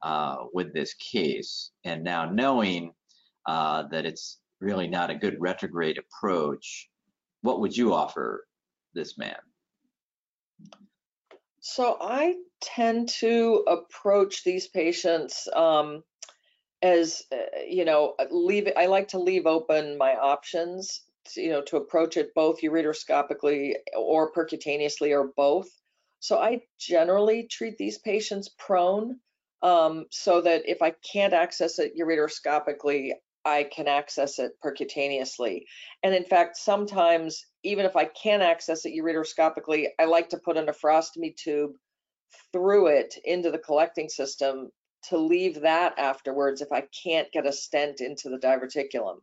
uh, 0.01 0.37
with 0.53 0.73
this 0.73 0.93
case. 0.95 1.71
And 1.83 2.03
now 2.03 2.29
knowing 2.29 2.91
uh, 3.45 3.83
that 3.91 4.05
it's 4.05 4.39
really 4.59 4.87
not 4.87 5.09
a 5.09 5.15
good 5.15 5.35
retrograde 5.39 5.99
approach, 5.99 6.89
what 7.41 7.59
would 7.59 7.75
you 7.75 7.93
offer 7.93 8.45
this 8.93 9.17
man? 9.17 9.37
So 11.59 11.97
I 12.01 12.35
tend 12.61 13.09
to 13.19 13.63
approach 13.67 14.43
these 14.43 14.67
patients 14.67 15.47
um, 15.55 16.03
as 16.81 17.23
uh, 17.31 17.61
you 17.67 17.85
know, 17.85 18.15
leave. 18.31 18.67
I 18.75 18.87
like 18.87 19.09
to 19.09 19.19
leave 19.19 19.45
open 19.45 19.97
my 19.97 20.15
options 20.15 21.03
you 21.35 21.49
know, 21.49 21.61
to 21.63 21.77
approach 21.77 22.17
it 22.17 22.33
both 22.33 22.61
ureteroscopically 22.61 23.73
or 23.97 24.31
percutaneously 24.31 25.11
or 25.11 25.31
both. 25.35 25.69
So 26.19 26.37
I 26.37 26.61
generally 26.79 27.47
treat 27.47 27.77
these 27.77 27.97
patients 27.97 28.49
prone 28.59 29.19
um, 29.63 30.05
so 30.11 30.41
that 30.41 30.63
if 30.65 30.81
I 30.81 30.93
can't 31.11 31.33
access 31.33 31.79
it 31.79 31.93
ureteroscopically, 31.99 33.11
I 33.43 33.63
can 33.63 33.87
access 33.87 34.37
it 34.39 34.51
percutaneously. 34.63 35.63
And 36.03 36.13
in 36.13 36.25
fact, 36.25 36.57
sometimes 36.57 37.45
even 37.63 37.85
if 37.85 37.95
I 37.95 38.05
can 38.05 38.41
access 38.41 38.85
it 38.85 38.93
ureteroscopically, 38.93 39.87
I 39.99 40.05
like 40.05 40.29
to 40.29 40.37
put 40.37 40.57
a 40.57 40.61
nephrostomy 40.61 41.35
tube 41.35 41.71
through 42.51 42.87
it 42.87 43.15
into 43.23 43.51
the 43.51 43.57
collecting 43.57 44.09
system 44.09 44.69
to 45.09 45.17
leave 45.17 45.61
that 45.61 45.97
afterwards 45.97 46.61
if 46.61 46.71
I 46.71 46.83
can't 47.03 47.31
get 47.31 47.47
a 47.47 47.53
stent 47.53 48.01
into 48.01 48.29
the 48.29 48.37
diverticulum. 48.37 49.17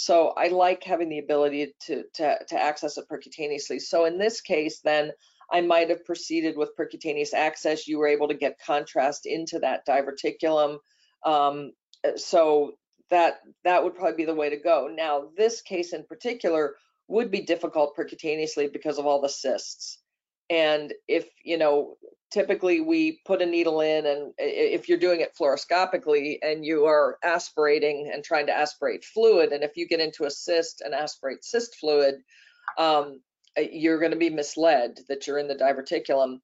So 0.00 0.28
I 0.36 0.46
like 0.46 0.84
having 0.84 1.08
the 1.08 1.18
ability 1.18 1.74
to, 1.86 2.04
to, 2.14 2.38
to 2.50 2.62
access 2.62 2.98
it 2.98 3.06
percutaneously. 3.10 3.80
So 3.80 4.04
in 4.04 4.16
this 4.16 4.40
case, 4.40 4.78
then 4.84 5.10
I 5.52 5.60
might 5.60 5.90
have 5.90 6.04
proceeded 6.04 6.56
with 6.56 6.76
percutaneous 6.78 7.34
access. 7.34 7.88
You 7.88 7.98
were 7.98 8.06
able 8.06 8.28
to 8.28 8.34
get 8.34 8.60
contrast 8.64 9.26
into 9.26 9.58
that 9.58 9.84
diverticulum. 9.88 10.78
Um, 11.26 11.72
uh, 12.06 12.16
so 12.16 12.74
that 13.10 13.40
that 13.64 13.82
would 13.82 13.96
probably 13.96 14.18
be 14.18 14.24
the 14.24 14.36
way 14.36 14.50
to 14.50 14.56
go. 14.56 14.88
Now, 14.88 15.30
this 15.36 15.62
case 15.62 15.92
in 15.92 16.04
particular 16.04 16.76
would 17.08 17.32
be 17.32 17.40
difficult 17.40 17.96
percutaneously 17.96 18.72
because 18.72 18.98
of 18.98 19.06
all 19.06 19.20
the 19.20 19.28
cysts. 19.28 19.98
And 20.50 20.94
if, 21.06 21.28
you 21.44 21.58
know, 21.58 21.96
typically 22.30 22.80
we 22.80 23.20
put 23.24 23.42
a 23.42 23.46
needle 23.46 23.80
in 23.80 24.06
and 24.06 24.32
if 24.38 24.88
you're 24.88 24.98
doing 24.98 25.20
it 25.20 25.36
fluoroscopically 25.38 26.38
and 26.42 26.64
you 26.64 26.84
are 26.84 27.18
aspirating 27.24 28.10
and 28.12 28.22
trying 28.22 28.46
to 28.46 28.56
aspirate 28.56 29.04
fluid 29.04 29.52
and 29.52 29.64
if 29.64 29.76
you 29.76 29.86
get 29.88 30.00
into 30.00 30.24
a 30.24 30.30
cyst 30.30 30.82
and 30.82 30.94
aspirate 30.94 31.44
cyst 31.44 31.76
fluid 31.76 32.16
um, 32.76 33.20
uh, 33.56 33.62
you're 33.72 33.98
going 33.98 34.12
to 34.12 34.18
be 34.18 34.30
misled 34.30 34.98
that 35.08 35.26
you're 35.26 35.38
in 35.38 35.48
the 35.48 35.54
diverticulum. 35.54 36.38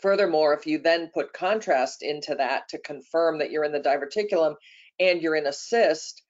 Furthermore 0.00 0.54
if 0.54 0.66
you 0.66 0.78
then 0.78 1.10
put 1.12 1.32
contrast 1.32 2.02
into 2.02 2.34
that 2.36 2.68
to 2.70 2.78
confirm 2.78 3.38
that 3.38 3.50
you're 3.50 3.64
in 3.64 3.72
the 3.72 3.80
diverticulum 3.80 4.54
and 4.98 5.20
you're 5.20 5.36
in 5.36 5.46
a 5.46 5.52
cyst 5.52 6.22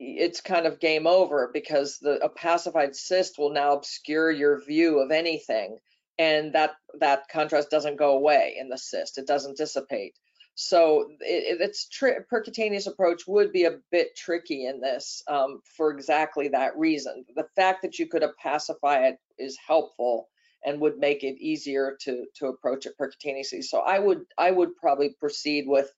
it's 0.00 0.40
kind 0.40 0.66
of 0.66 0.80
game 0.80 1.06
over 1.06 1.50
because 1.54 1.98
the 2.02 2.18
opacified 2.22 2.94
cyst 2.94 3.38
will 3.38 3.52
now 3.52 3.74
obscure 3.74 4.30
your 4.30 4.62
view 4.62 4.98
of 4.98 5.12
anything 5.12 5.78
and 6.18 6.52
that 6.52 6.72
that 7.00 7.28
contrast 7.28 7.70
doesn't 7.70 7.96
go 7.96 8.16
away 8.16 8.56
in 8.58 8.68
the 8.68 8.78
cyst. 8.78 9.18
It 9.18 9.26
doesn't 9.26 9.56
dissipate. 9.56 10.14
So 10.56 11.08
it, 11.20 11.60
it's 11.60 11.88
percutaneous 12.32 12.86
approach 12.86 13.22
would 13.26 13.52
be 13.52 13.64
a 13.64 13.78
bit 13.90 14.16
tricky 14.16 14.66
in 14.66 14.80
this 14.80 15.22
um, 15.28 15.60
for 15.76 15.90
exactly 15.90 16.48
that 16.48 16.76
reason. 16.76 17.24
The 17.34 17.48
fact 17.56 17.82
that 17.82 17.98
you 17.98 18.06
could 18.06 18.24
pacify 18.40 19.08
it 19.08 19.16
is 19.38 19.58
helpful 19.66 20.28
and 20.64 20.80
would 20.80 20.98
make 20.98 21.24
it 21.24 21.40
easier 21.40 21.96
to 22.02 22.24
to 22.36 22.46
approach 22.46 22.86
it 22.86 22.94
percutaneously. 23.00 23.64
So 23.64 23.80
I 23.80 23.98
would 23.98 24.24
I 24.38 24.50
would 24.50 24.76
probably 24.76 25.16
proceed 25.18 25.64
with 25.66 25.90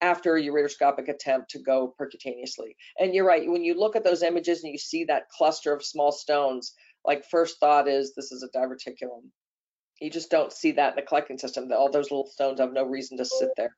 after 0.00 0.36
a 0.36 0.42
ureteroscopic 0.42 1.08
attempt 1.08 1.50
to 1.50 1.58
go 1.58 1.94
percutaneously. 2.00 2.76
And 2.98 3.14
you're 3.14 3.26
right, 3.26 3.48
when 3.48 3.64
you 3.64 3.78
look 3.78 3.96
at 3.96 4.04
those 4.04 4.22
images 4.22 4.62
and 4.62 4.72
you 4.72 4.78
see 4.78 5.04
that 5.04 5.28
cluster 5.30 5.72
of 5.72 5.84
small 5.84 6.12
stones, 6.12 6.74
like 7.04 7.24
first 7.30 7.58
thought 7.58 7.88
is 7.88 8.14
this 8.14 8.30
is 8.30 8.42
a 8.42 8.56
diverticulum. 8.56 9.30
You 10.00 10.10
just 10.10 10.30
don't 10.30 10.52
see 10.52 10.72
that 10.72 10.90
in 10.90 10.96
the 10.96 11.02
collecting 11.02 11.38
system. 11.38 11.68
That 11.68 11.78
All 11.78 11.90
those 11.90 12.10
little 12.10 12.26
stones 12.26 12.60
have 12.60 12.72
no 12.72 12.84
reason 12.84 13.18
to 13.18 13.24
sit 13.24 13.50
there. 13.56 13.76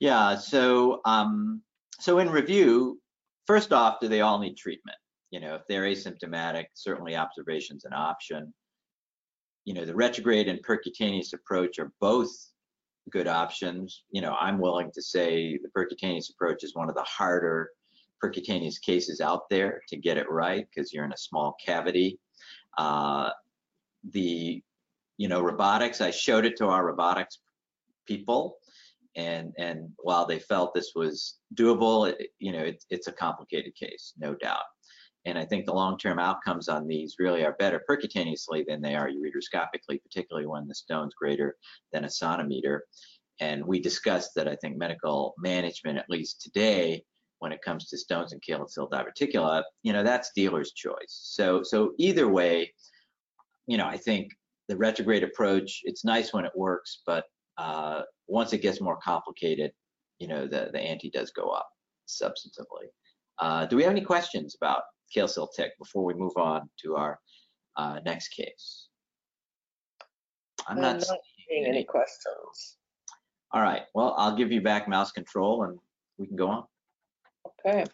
Yeah. 0.00 0.36
So, 0.36 1.00
um, 1.04 1.62
so 1.98 2.18
in 2.18 2.30
review, 2.30 3.00
first 3.46 3.72
off, 3.72 4.00
do 4.00 4.08
they 4.08 4.20
all 4.20 4.38
need 4.38 4.56
treatment? 4.56 4.96
You 5.30 5.40
know, 5.40 5.54
if 5.54 5.62
they're 5.68 5.82
asymptomatic, 5.82 6.66
certainly 6.74 7.16
observation's 7.16 7.84
an 7.84 7.92
option. 7.92 8.52
You 9.64 9.74
know, 9.74 9.84
the 9.84 9.94
retrograde 9.94 10.48
and 10.48 10.64
percutaneous 10.64 11.32
approach 11.34 11.78
are 11.78 11.92
both 12.00 12.30
good 13.10 13.28
options. 13.28 14.04
You 14.10 14.22
know, 14.22 14.36
I'm 14.40 14.58
willing 14.58 14.90
to 14.94 15.02
say 15.02 15.58
the 15.58 15.68
percutaneous 15.68 16.30
approach 16.30 16.64
is 16.64 16.74
one 16.74 16.88
of 16.88 16.94
the 16.94 17.02
harder 17.02 17.70
percutaneous 18.22 18.80
cases 18.80 19.20
out 19.20 19.48
there 19.48 19.80
to 19.88 19.96
get 19.96 20.18
it 20.18 20.30
right 20.30 20.66
because 20.68 20.92
you're 20.92 21.04
in 21.04 21.12
a 21.12 21.18
small 21.18 21.56
cavity. 21.64 22.18
Uh, 22.78 23.30
the, 24.08 24.62
you 25.16 25.28
know, 25.28 25.40
robotics, 25.40 26.00
I 26.00 26.10
showed 26.10 26.44
it 26.44 26.56
to 26.58 26.66
our 26.66 26.84
robotics 26.84 27.38
people 28.06 28.56
and 29.16 29.52
and 29.58 29.90
while 29.98 30.26
they 30.26 30.38
felt 30.38 30.74
this 30.74 30.92
was 30.94 31.38
doable, 31.54 32.08
it, 32.08 32.30
you 32.38 32.52
know, 32.52 32.60
it, 32.62 32.84
it's 32.90 33.08
a 33.08 33.12
complicated 33.12 33.74
case, 33.74 34.14
no 34.18 34.34
doubt. 34.34 34.62
And 35.26 35.36
I 35.36 35.44
think 35.44 35.66
the 35.66 35.74
long-term 35.74 36.18
outcomes 36.18 36.68
on 36.68 36.86
these 36.86 37.16
really 37.18 37.44
are 37.44 37.56
better 37.58 37.82
percutaneously 37.88 38.64
than 38.66 38.80
they 38.80 38.94
are 38.94 39.08
ureteroscopically, 39.08 40.02
particularly 40.02 40.46
when 40.46 40.66
the 40.66 40.74
stone's 40.74 41.14
greater 41.14 41.56
than 41.92 42.04
a 42.04 42.10
centimeter. 42.10 42.84
And 43.38 43.64
we 43.66 43.80
discussed 43.80 44.30
that 44.36 44.48
I 44.48 44.56
think 44.56 44.78
medical 44.78 45.34
management, 45.38 45.98
at 45.98 46.08
least 46.08 46.40
today, 46.40 47.04
when 47.40 47.52
it 47.52 47.62
comes 47.62 47.88
to 47.88 47.98
stones 47.98 48.32
and 48.32 48.42
calyceal 48.42 48.88
diverticula, 48.88 49.62
you 49.82 49.92
know, 49.92 50.02
that's 50.02 50.30
dealer's 50.34 50.72
choice. 50.72 51.08
So, 51.08 51.62
so 51.62 51.92
either 51.98 52.28
way, 52.28 52.72
you 53.70 53.78
know, 53.78 53.86
I 53.86 53.96
think 53.96 54.32
the 54.68 54.76
retrograde 54.76 55.22
approach, 55.22 55.82
it's 55.84 56.04
nice 56.04 56.32
when 56.32 56.44
it 56.44 56.50
works, 56.56 57.02
but 57.06 57.24
uh, 57.56 58.02
once 58.26 58.52
it 58.52 58.62
gets 58.62 58.80
more 58.80 58.98
complicated, 59.02 59.70
you 60.18 60.26
know, 60.26 60.42
the, 60.46 60.70
the 60.72 60.80
ante 60.80 61.08
does 61.08 61.30
go 61.30 61.50
up 61.50 61.68
substantively. 62.08 62.88
Uh, 63.38 63.66
do 63.66 63.76
we 63.76 63.84
have 63.84 63.92
any 63.92 64.00
questions 64.00 64.56
about 64.60 64.82
Kaesil 65.16 65.48
tick 65.54 65.70
before 65.78 66.04
we 66.04 66.14
move 66.14 66.36
on 66.36 66.68
to 66.82 66.96
our 66.96 67.20
uh, 67.76 68.00
next 68.04 68.28
case? 68.30 68.88
I'm 70.66 70.80
not, 70.80 70.96
not 70.96 71.18
seeing 71.48 71.64
any 71.64 71.84
questions. 71.84 72.76
All 73.52 73.62
right, 73.62 73.82
well, 73.94 74.16
I'll 74.18 74.36
give 74.36 74.50
you 74.50 74.60
back 74.60 74.88
mouse 74.88 75.12
control 75.12 75.62
and 75.62 75.78
we 76.18 76.26
can 76.26 76.36
go 76.36 76.48
on. 76.48 76.64
Okay. 77.64 77.84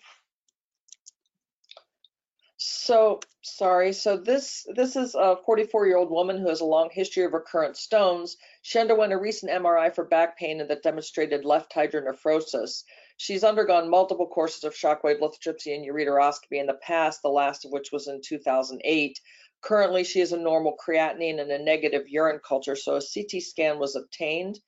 So, 2.86 3.18
sorry, 3.42 3.92
so 3.92 4.16
this 4.16 4.64
this 4.76 4.94
is 4.94 5.16
a 5.16 5.38
44-year-old 5.44 6.08
woman 6.08 6.38
who 6.38 6.48
has 6.48 6.60
a 6.60 6.64
long 6.64 6.88
history 6.92 7.24
of 7.24 7.32
recurrent 7.32 7.76
stones. 7.76 8.36
She 8.62 8.78
underwent 8.78 9.12
a 9.12 9.18
recent 9.18 9.50
MRI 9.50 9.92
for 9.92 10.04
back 10.04 10.38
pain 10.38 10.60
and 10.60 10.70
that 10.70 10.84
demonstrated 10.84 11.44
left 11.44 11.74
hydronephrosis. 11.74 12.84
She's 13.16 13.42
undergone 13.42 13.90
multiple 13.90 14.28
courses 14.28 14.62
of 14.62 14.72
shockwave 14.72 15.18
lithotripsy 15.18 15.74
and 15.74 15.84
ureteroscopy 15.84 16.60
in 16.60 16.66
the 16.66 16.78
past, 16.80 17.22
the 17.22 17.28
last 17.28 17.64
of 17.64 17.72
which 17.72 17.90
was 17.90 18.06
in 18.06 18.20
2008. 18.24 19.18
Currently, 19.62 20.04
she 20.04 20.20
has 20.20 20.30
a 20.30 20.38
normal 20.38 20.76
creatinine 20.76 21.40
and 21.40 21.50
a 21.50 21.58
negative 21.58 22.08
urine 22.08 22.40
culture, 22.46 22.76
so 22.76 22.94
a 22.94 23.02
CT 23.02 23.42
scan 23.42 23.80
was 23.80 23.96
obtained. 23.96 24.60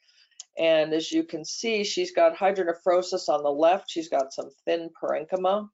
And 0.58 0.92
as 0.92 1.12
you 1.12 1.22
can 1.22 1.44
see, 1.44 1.84
she's 1.84 2.10
got 2.10 2.36
hydronephrosis 2.36 3.28
on 3.28 3.44
the 3.44 3.52
left. 3.52 3.88
She's 3.88 4.08
got 4.08 4.32
some 4.32 4.50
thin 4.64 4.90
parenchyma. 5.00 5.68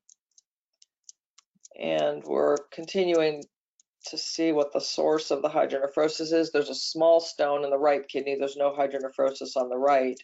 And 1.81 2.23
we're 2.25 2.59
continuing 2.73 3.43
to 4.07 4.19
see 4.19 4.53
what 4.53 4.73
the 4.73 4.81
source 4.81 5.31
of 5.31 5.43
the 5.43 5.49
hydronephrosis 5.49 6.33
is. 6.33 6.51
There's 6.51 6.71
a 6.71 6.75
small 6.75 7.21
stone 7.21 7.65
in 7.65 7.71
the 7.71 7.79
right 7.79 8.07
kidney. 8.07 8.37
There's 8.39 8.57
no 8.57 8.73
hydronephrosis 8.73 9.57
on 9.57 9.69
the 9.69 9.79
right. 9.79 10.21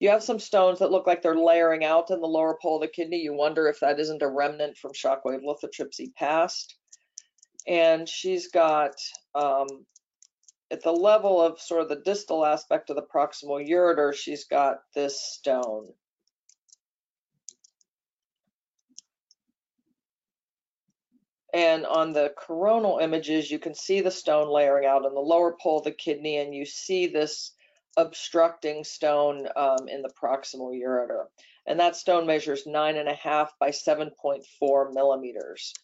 You 0.00 0.10
have 0.10 0.22
some 0.22 0.38
stones 0.38 0.78
that 0.78 0.92
look 0.92 1.06
like 1.06 1.22
they're 1.22 1.34
layering 1.34 1.84
out 1.84 2.10
in 2.10 2.20
the 2.20 2.26
lower 2.26 2.56
pole 2.62 2.76
of 2.76 2.82
the 2.82 2.88
kidney. 2.88 3.18
You 3.18 3.34
wonder 3.34 3.66
if 3.66 3.80
that 3.80 3.98
isn't 3.98 4.22
a 4.22 4.28
remnant 4.28 4.76
from 4.76 4.92
shockwave 4.92 5.42
lithotripsy 5.42 6.14
past. 6.14 6.76
And 7.66 8.08
she's 8.08 8.48
got, 8.48 8.94
um, 9.34 9.66
at 10.70 10.82
the 10.82 10.92
level 10.92 11.40
of 11.40 11.60
sort 11.60 11.82
of 11.82 11.88
the 11.88 12.02
distal 12.04 12.44
aspect 12.44 12.90
of 12.90 12.96
the 12.96 13.02
proximal 13.02 13.66
ureter, 13.68 14.14
she's 14.14 14.44
got 14.44 14.78
this 14.94 15.20
stone. 15.20 15.88
And 21.58 21.84
on 21.86 22.12
the 22.12 22.32
coronal 22.36 22.98
images, 22.98 23.50
you 23.50 23.58
can 23.58 23.74
see 23.74 24.00
the 24.00 24.12
stone 24.12 24.48
layering 24.48 24.86
out 24.86 25.04
in 25.04 25.12
the 25.12 25.18
lower 25.18 25.56
pole 25.60 25.78
of 25.78 25.84
the 25.84 25.90
kidney, 25.90 26.36
and 26.36 26.54
you 26.54 26.64
see 26.64 27.08
this 27.08 27.50
obstructing 27.96 28.84
stone 28.84 29.48
um, 29.56 29.88
in 29.88 30.02
the 30.02 30.12
proximal 30.22 30.72
ureter. 30.72 31.24
And 31.66 31.80
that 31.80 31.96
stone 31.96 32.28
measures 32.28 32.64
nine 32.64 32.96
and 32.96 33.08
a 33.08 33.14
half 33.14 33.58
by 33.58 33.70
7.4 33.70 34.94
millimeters. 34.94 35.74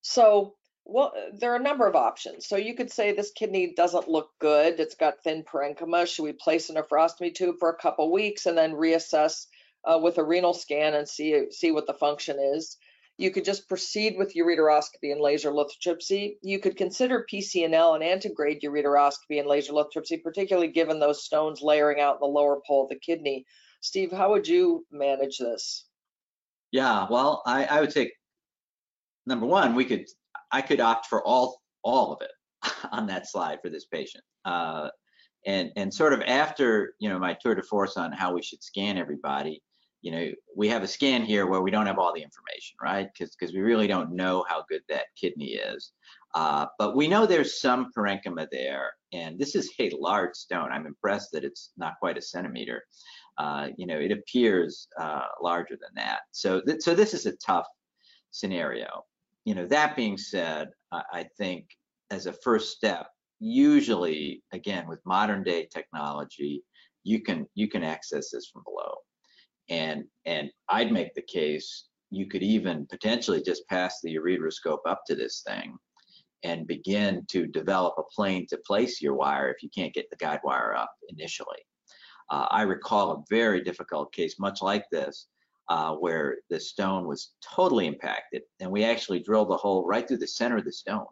So 0.00 0.54
well, 0.84 1.12
there 1.36 1.52
are 1.52 1.56
a 1.56 1.62
number 1.62 1.88
of 1.88 1.96
options. 1.96 2.46
So 2.46 2.56
you 2.56 2.74
could 2.74 2.92
say 2.92 3.12
this 3.12 3.32
kidney 3.32 3.74
doesn't 3.76 4.08
look 4.08 4.30
good. 4.38 4.78
It's 4.78 4.94
got 4.94 5.24
thin 5.24 5.42
parenchyma. 5.42 6.06
Should 6.06 6.22
we 6.22 6.34
place 6.34 6.70
a 6.70 6.74
nephrostomy 6.74 7.34
tube 7.34 7.56
for 7.58 7.70
a 7.70 7.82
couple 7.82 8.12
weeks 8.12 8.46
and 8.46 8.56
then 8.56 8.74
reassess 8.74 9.46
uh, 9.84 9.98
with 10.00 10.18
a 10.18 10.24
renal 10.24 10.54
scan 10.54 10.94
and 10.94 11.08
see 11.08 11.50
see 11.50 11.72
what 11.72 11.88
the 11.88 11.94
function 11.94 12.38
is? 12.38 12.76
You 13.20 13.30
could 13.30 13.44
just 13.44 13.68
proceed 13.68 14.16
with 14.16 14.34
ureteroscopy 14.34 15.12
and 15.12 15.20
laser 15.20 15.50
lithotripsy. 15.50 16.36
You 16.40 16.58
could 16.58 16.74
consider 16.78 17.26
PCNL 17.30 17.94
and 17.94 18.02
antegrade 18.02 18.62
ureteroscopy 18.62 19.38
and 19.38 19.46
laser 19.46 19.74
lithotripsy, 19.74 20.22
particularly 20.22 20.68
given 20.68 20.98
those 20.98 21.22
stones 21.22 21.60
layering 21.60 22.00
out 22.00 22.14
in 22.14 22.20
the 22.20 22.26
lower 22.26 22.62
pole 22.66 22.84
of 22.84 22.88
the 22.88 22.98
kidney. 22.98 23.44
Steve, 23.82 24.10
how 24.10 24.30
would 24.30 24.48
you 24.48 24.86
manage 24.90 25.36
this? 25.36 25.84
Yeah, 26.72 27.06
well, 27.10 27.42
I, 27.44 27.66
I 27.66 27.80
would 27.80 27.92
say 27.92 28.10
number 29.26 29.44
one, 29.44 29.74
we 29.74 29.84
could 29.84 30.06
I 30.50 30.62
could 30.62 30.80
opt 30.80 31.04
for 31.06 31.22
all 31.22 31.60
all 31.82 32.14
of 32.14 32.22
it 32.22 32.32
on 32.90 33.06
that 33.08 33.28
slide 33.28 33.58
for 33.60 33.68
this 33.68 33.84
patient. 33.84 34.24
Uh, 34.46 34.88
and 35.44 35.72
and 35.76 35.92
sort 35.92 36.14
of 36.14 36.22
after 36.22 36.94
you 36.98 37.10
know 37.10 37.18
my 37.18 37.36
tour 37.38 37.54
de 37.54 37.62
force 37.62 37.98
on 37.98 38.12
how 38.12 38.32
we 38.32 38.40
should 38.40 38.62
scan 38.62 38.96
everybody, 38.96 39.62
you 40.02 40.10
know, 40.10 40.30
we 40.56 40.68
have 40.68 40.82
a 40.82 40.88
scan 40.88 41.22
here 41.22 41.46
where 41.46 41.60
we 41.60 41.70
don't 41.70 41.86
have 41.86 41.98
all 41.98 42.14
the 42.14 42.22
information, 42.22 42.76
right? 42.82 43.08
Because 43.12 43.34
because 43.34 43.54
we 43.54 43.60
really 43.60 43.86
don't 43.86 44.12
know 44.12 44.44
how 44.48 44.64
good 44.68 44.82
that 44.88 45.06
kidney 45.20 45.52
is. 45.52 45.92
Uh, 46.34 46.66
but 46.78 46.96
we 46.96 47.08
know 47.08 47.26
there's 47.26 47.60
some 47.60 47.90
parenchyma 47.96 48.46
there, 48.50 48.92
and 49.12 49.38
this 49.38 49.54
is 49.54 49.70
a 49.78 49.90
large 49.98 50.34
stone. 50.34 50.70
I'm 50.70 50.86
impressed 50.86 51.32
that 51.32 51.44
it's 51.44 51.72
not 51.76 51.98
quite 51.98 52.16
a 52.16 52.22
centimeter. 52.22 52.82
Uh, 53.36 53.68
you 53.76 53.86
know, 53.86 53.98
it 53.98 54.12
appears 54.12 54.86
uh, 54.98 55.26
larger 55.42 55.76
than 55.80 55.90
that. 55.96 56.20
So, 56.30 56.60
th 56.60 56.80
so 56.80 56.94
this 56.94 57.14
is 57.14 57.26
a 57.26 57.36
tough 57.36 57.66
scenario. 58.30 59.04
You 59.44 59.54
know, 59.54 59.66
that 59.66 59.96
being 59.96 60.16
said, 60.16 60.68
I, 60.92 61.02
I 61.12 61.22
think 61.36 61.66
as 62.10 62.26
a 62.26 62.32
first 62.32 62.76
step, 62.76 63.06
usually, 63.40 64.42
again, 64.52 64.86
with 64.88 65.00
modern 65.04 65.42
day 65.42 65.68
technology, 65.72 66.62
you 67.04 67.22
can 67.22 67.46
you 67.54 67.68
can 67.68 67.82
access 67.82 68.30
this 68.30 68.48
from 68.52 68.62
below 68.64 68.94
and 69.70 70.04
and 70.26 70.50
I'd 70.68 70.92
make 70.92 71.14
the 71.14 71.22
case 71.22 71.86
you 72.10 72.26
could 72.26 72.42
even 72.42 72.86
potentially 72.86 73.40
just 73.40 73.66
pass 73.68 74.00
the 74.02 74.14
ureteroscope 74.16 74.80
up 74.86 75.02
to 75.06 75.14
this 75.14 75.42
thing 75.46 75.76
and 76.42 76.66
begin 76.66 77.24
to 77.28 77.46
develop 77.46 77.94
a 77.98 78.02
plane 78.14 78.46
to 78.48 78.58
place 78.66 79.00
your 79.00 79.14
wire 79.14 79.50
if 79.50 79.62
you 79.62 79.70
can't 79.74 79.94
get 79.94 80.10
the 80.10 80.16
guide 80.16 80.40
wire 80.42 80.74
up 80.74 80.90
initially. 81.08 81.58
Uh, 82.30 82.46
I 82.50 82.62
recall 82.62 83.12
a 83.12 83.24
very 83.28 83.62
difficult 83.62 84.12
case, 84.12 84.38
much 84.38 84.62
like 84.62 84.84
this, 84.90 85.26
uh, 85.68 85.94
where 85.94 86.38
the 86.48 86.58
stone 86.58 87.06
was 87.06 87.32
totally 87.42 87.86
impacted, 87.86 88.42
and 88.58 88.70
we 88.70 88.84
actually 88.84 89.20
drilled 89.20 89.50
a 89.50 89.56
hole 89.56 89.86
right 89.86 90.06
through 90.06 90.18
the 90.18 90.26
center 90.26 90.56
of 90.56 90.64
the 90.64 90.72
stone 90.72 91.06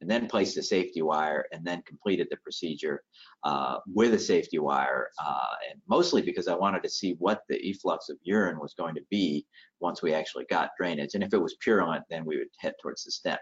and 0.00 0.10
then 0.10 0.28
placed 0.28 0.56
a 0.56 0.62
safety 0.62 1.02
wire 1.02 1.46
and 1.52 1.64
then 1.64 1.82
completed 1.82 2.28
the 2.30 2.36
procedure 2.38 3.02
uh, 3.44 3.78
with 3.86 4.14
a 4.14 4.18
safety 4.18 4.58
wire 4.58 5.08
uh, 5.24 5.54
and 5.70 5.80
mostly 5.88 6.22
because 6.22 6.48
I 6.48 6.54
wanted 6.54 6.82
to 6.84 6.90
see 6.90 7.16
what 7.18 7.42
the 7.48 7.58
efflux 7.68 8.08
of 8.08 8.16
urine 8.22 8.60
was 8.60 8.74
going 8.74 8.94
to 8.94 9.02
be 9.10 9.46
once 9.80 10.02
we 10.02 10.12
actually 10.12 10.46
got 10.50 10.70
drainage. 10.78 11.14
And 11.14 11.22
if 11.22 11.34
it 11.34 11.42
was 11.42 11.56
purulent 11.60 12.04
then 12.10 12.24
we 12.24 12.38
would 12.38 12.48
head 12.58 12.74
towards 12.80 13.04
the 13.04 13.10
stent 13.10 13.40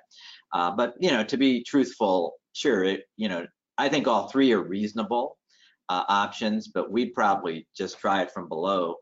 uh, 0.52 0.70
but 0.70 0.94
you 0.98 1.11
know 1.11 1.24
to 1.24 1.36
be 1.36 1.62
truthful 1.62 2.34
sure 2.52 2.84
it, 2.84 3.02
you 3.16 3.28
know 3.28 3.46
I 3.78 3.88
think 3.88 4.07
all 4.07 4.28
three 4.28 4.52
are 4.52 4.62
reasonable 4.62 5.38
uh, 5.88 6.04
options 6.09 6.68
but 6.68 6.90
we'd 6.90 7.14
probably 7.14 7.66
just 7.76 7.98
try 7.98 8.22
it 8.22 8.30
from 8.30 8.48
below 8.48 8.96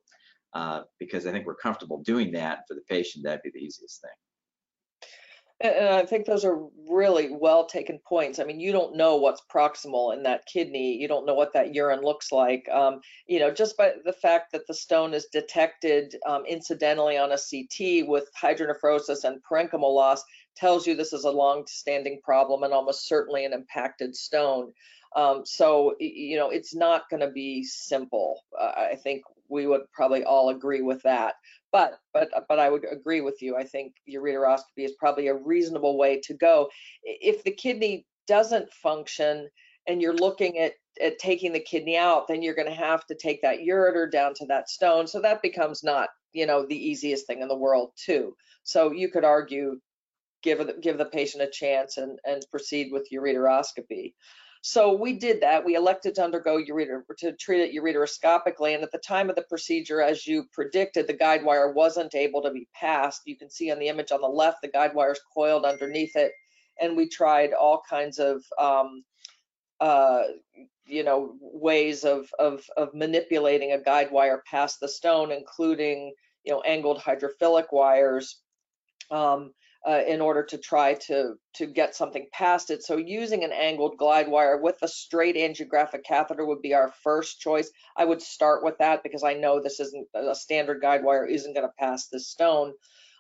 uh, 0.54 0.82
because 1.00 1.26
I 1.26 1.32
think 1.32 1.46
we're 1.46 1.56
comfortable 1.56 2.00
doing 2.02 2.30
that 2.32 2.60
for 2.68 2.74
the 2.74 2.82
patient. 2.88 3.24
That'd 3.24 3.42
be 3.42 3.50
the 3.52 3.64
easiest 3.64 4.00
thing 4.00 4.10
and 5.60 5.88
I 5.88 6.04
think 6.04 6.26
those 6.26 6.44
are 6.44 6.66
really 6.90 7.30
well 7.30 7.66
taken 7.66 8.00
points. 8.06 8.38
I 8.38 8.44
mean, 8.44 8.58
you 8.58 8.72
don't 8.72 8.96
know 8.96 9.16
what's 9.16 9.42
proximal 9.52 10.14
in 10.14 10.24
that 10.24 10.46
kidney. 10.46 10.96
You 10.96 11.06
don't 11.06 11.26
know 11.26 11.34
what 11.34 11.52
that 11.52 11.74
urine 11.74 12.02
looks 12.02 12.32
like. 12.32 12.68
Um, 12.72 13.00
you 13.26 13.38
know, 13.38 13.52
just 13.52 13.76
by 13.76 13.92
the 14.04 14.12
fact 14.12 14.52
that 14.52 14.66
the 14.66 14.74
stone 14.74 15.14
is 15.14 15.26
detected 15.32 16.16
um, 16.26 16.44
incidentally 16.46 17.16
on 17.16 17.32
a 17.32 17.38
CT 17.38 18.08
with 18.08 18.28
hydronephrosis 18.40 19.24
and 19.24 19.40
parenchymal 19.48 19.94
loss 19.94 20.22
tells 20.56 20.86
you 20.86 20.94
this 20.94 21.12
is 21.12 21.24
a 21.24 21.30
long-standing 21.30 22.20
problem 22.22 22.62
and 22.62 22.72
almost 22.72 23.08
certainly 23.08 23.44
an 23.44 23.52
impacted 23.52 24.14
stone. 24.14 24.72
Um, 25.16 25.42
so, 25.44 25.94
you 26.00 26.36
know, 26.36 26.50
it's 26.50 26.74
not 26.74 27.08
going 27.08 27.20
to 27.20 27.30
be 27.30 27.62
simple. 27.62 28.40
Uh, 28.58 28.72
I 28.92 28.96
think 28.96 29.22
we 29.48 29.66
would 29.66 29.82
probably 29.92 30.24
all 30.24 30.48
agree 30.48 30.82
with 30.82 31.02
that. 31.02 31.34
But, 31.70 31.98
but, 32.12 32.30
but 32.48 32.58
I 32.58 32.70
would 32.70 32.84
agree 32.90 33.20
with 33.20 33.42
you. 33.42 33.56
I 33.56 33.64
think 33.64 33.94
ureteroscopy 34.08 34.84
is 34.84 34.92
probably 34.92 35.28
a 35.28 35.34
reasonable 35.34 35.98
way 35.98 36.20
to 36.20 36.34
go. 36.34 36.68
If 37.02 37.44
the 37.44 37.50
kidney 37.50 38.06
doesn't 38.26 38.72
function 38.72 39.48
and 39.86 40.00
you're 40.00 40.14
looking 40.14 40.58
at, 40.58 40.72
at 41.02 41.18
taking 41.18 41.52
the 41.52 41.60
kidney 41.60 41.96
out, 41.96 42.28
then 42.28 42.42
you're 42.42 42.54
going 42.54 42.68
to 42.68 42.74
have 42.74 43.04
to 43.06 43.14
take 43.14 43.42
that 43.42 43.58
ureter 43.58 44.10
down 44.10 44.34
to 44.34 44.46
that 44.46 44.70
stone. 44.70 45.06
So 45.06 45.20
that 45.20 45.42
becomes 45.42 45.82
not, 45.82 46.08
you 46.32 46.46
know, 46.46 46.64
the 46.64 46.76
easiest 46.76 47.26
thing 47.26 47.42
in 47.42 47.48
the 47.48 47.56
world 47.56 47.90
too. 47.96 48.36
So 48.62 48.92
you 48.92 49.10
could 49.10 49.24
argue 49.24 49.80
give 50.42 50.80
give 50.80 50.98
the 50.98 51.06
patient 51.06 51.42
a 51.42 51.50
chance 51.50 51.96
and 51.96 52.18
and 52.24 52.44
proceed 52.50 52.92
with 52.92 53.08
ureteroscopy. 53.12 54.12
So 54.66 54.94
we 54.94 55.12
did 55.12 55.42
that. 55.42 55.62
We 55.62 55.74
elected 55.74 56.14
to 56.14 56.24
undergo 56.24 56.56
ureter 56.56 57.02
to 57.18 57.32
treat 57.32 57.60
it 57.60 57.74
ureteroscopically, 57.74 58.74
and 58.74 58.82
at 58.82 58.90
the 58.92 58.98
time 59.06 59.28
of 59.28 59.36
the 59.36 59.42
procedure, 59.42 60.00
as 60.00 60.26
you 60.26 60.46
predicted, 60.54 61.06
the 61.06 61.12
guide 61.12 61.44
wire 61.44 61.70
wasn't 61.70 62.14
able 62.14 62.40
to 62.40 62.50
be 62.50 62.66
passed. 62.72 63.20
You 63.26 63.36
can 63.36 63.50
see 63.50 63.70
on 63.70 63.78
the 63.78 63.88
image 63.88 64.10
on 64.10 64.22
the 64.22 64.26
left, 64.26 64.62
the 64.62 64.68
guide 64.68 64.94
wire 64.94 65.12
is 65.12 65.20
coiled 65.34 65.66
underneath 65.66 66.16
it, 66.16 66.32
and 66.80 66.96
we 66.96 67.10
tried 67.10 67.52
all 67.52 67.82
kinds 67.86 68.18
of 68.18 68.42
um, 68.58 69.04
uh, 69.80 70.22
you 70.86 71.04
know 71.04 71.36
ways 71.42 72.04
of, 72.04 72.30
of 72.38 72.64
of 72.78 72.94
manipulating 72.94 73.72
a 73.72 73.82
guide 73.82 74.10
wire 74.10 74.42
past 74.50 74.80
the 74.80 74.88
stone, 74.88 75.30
including 75.30 76.14
you 76.42 76.54
know 76.54 76.62
angled 76.62 76.98
hydrophilic 76.98 77.66
wires. 77.70 78.40
Um, 79.10 79.52
uh, 79.86 80.02
in 80.06 80.20
order 80.20 80.42
to 80.42 80.58
try 80.58 80.94
to 80.94 81.34
to 81.54 81.66
get 81.66 81.94
something 81.94 82.26
past 82.32 82.70
it. 82.70 82.82
So 82.82 82.96
using 82.96 83.44
an 83.44 83.52
angled 83.52 83.96
glide 83.98 84.28
wire 84.28 84.60
with 84.60 84.76
a 84.82 84.88
straight 84.88 85.36
angiographic 85.36 86.04
catheter 86.04 86.46
would 86.46 86.62
be 86.62 86.74
our 86.74 86.92
first 87.02 87.40
choice. 87.40 87.70
I 87.96 88.04
would 88.04 88.22
start 88.22 88.64
with 88.64 88.78
that 88.78 89.02
because 89.02 89.22
I 89.22 89.34
know 89.34 89.60
this 89.60 89.80
isn't 89.80 90.08
a 90.14 90.34
standard 90.34 90.80
guide 90.80 91.04
wire 91.04 91.26
isn't 91.26 91.54
going 91.54 91.66
to 91.66 91.72
pass 91.78 92.08
this 92.08 92.28
stone. 92.28 92.72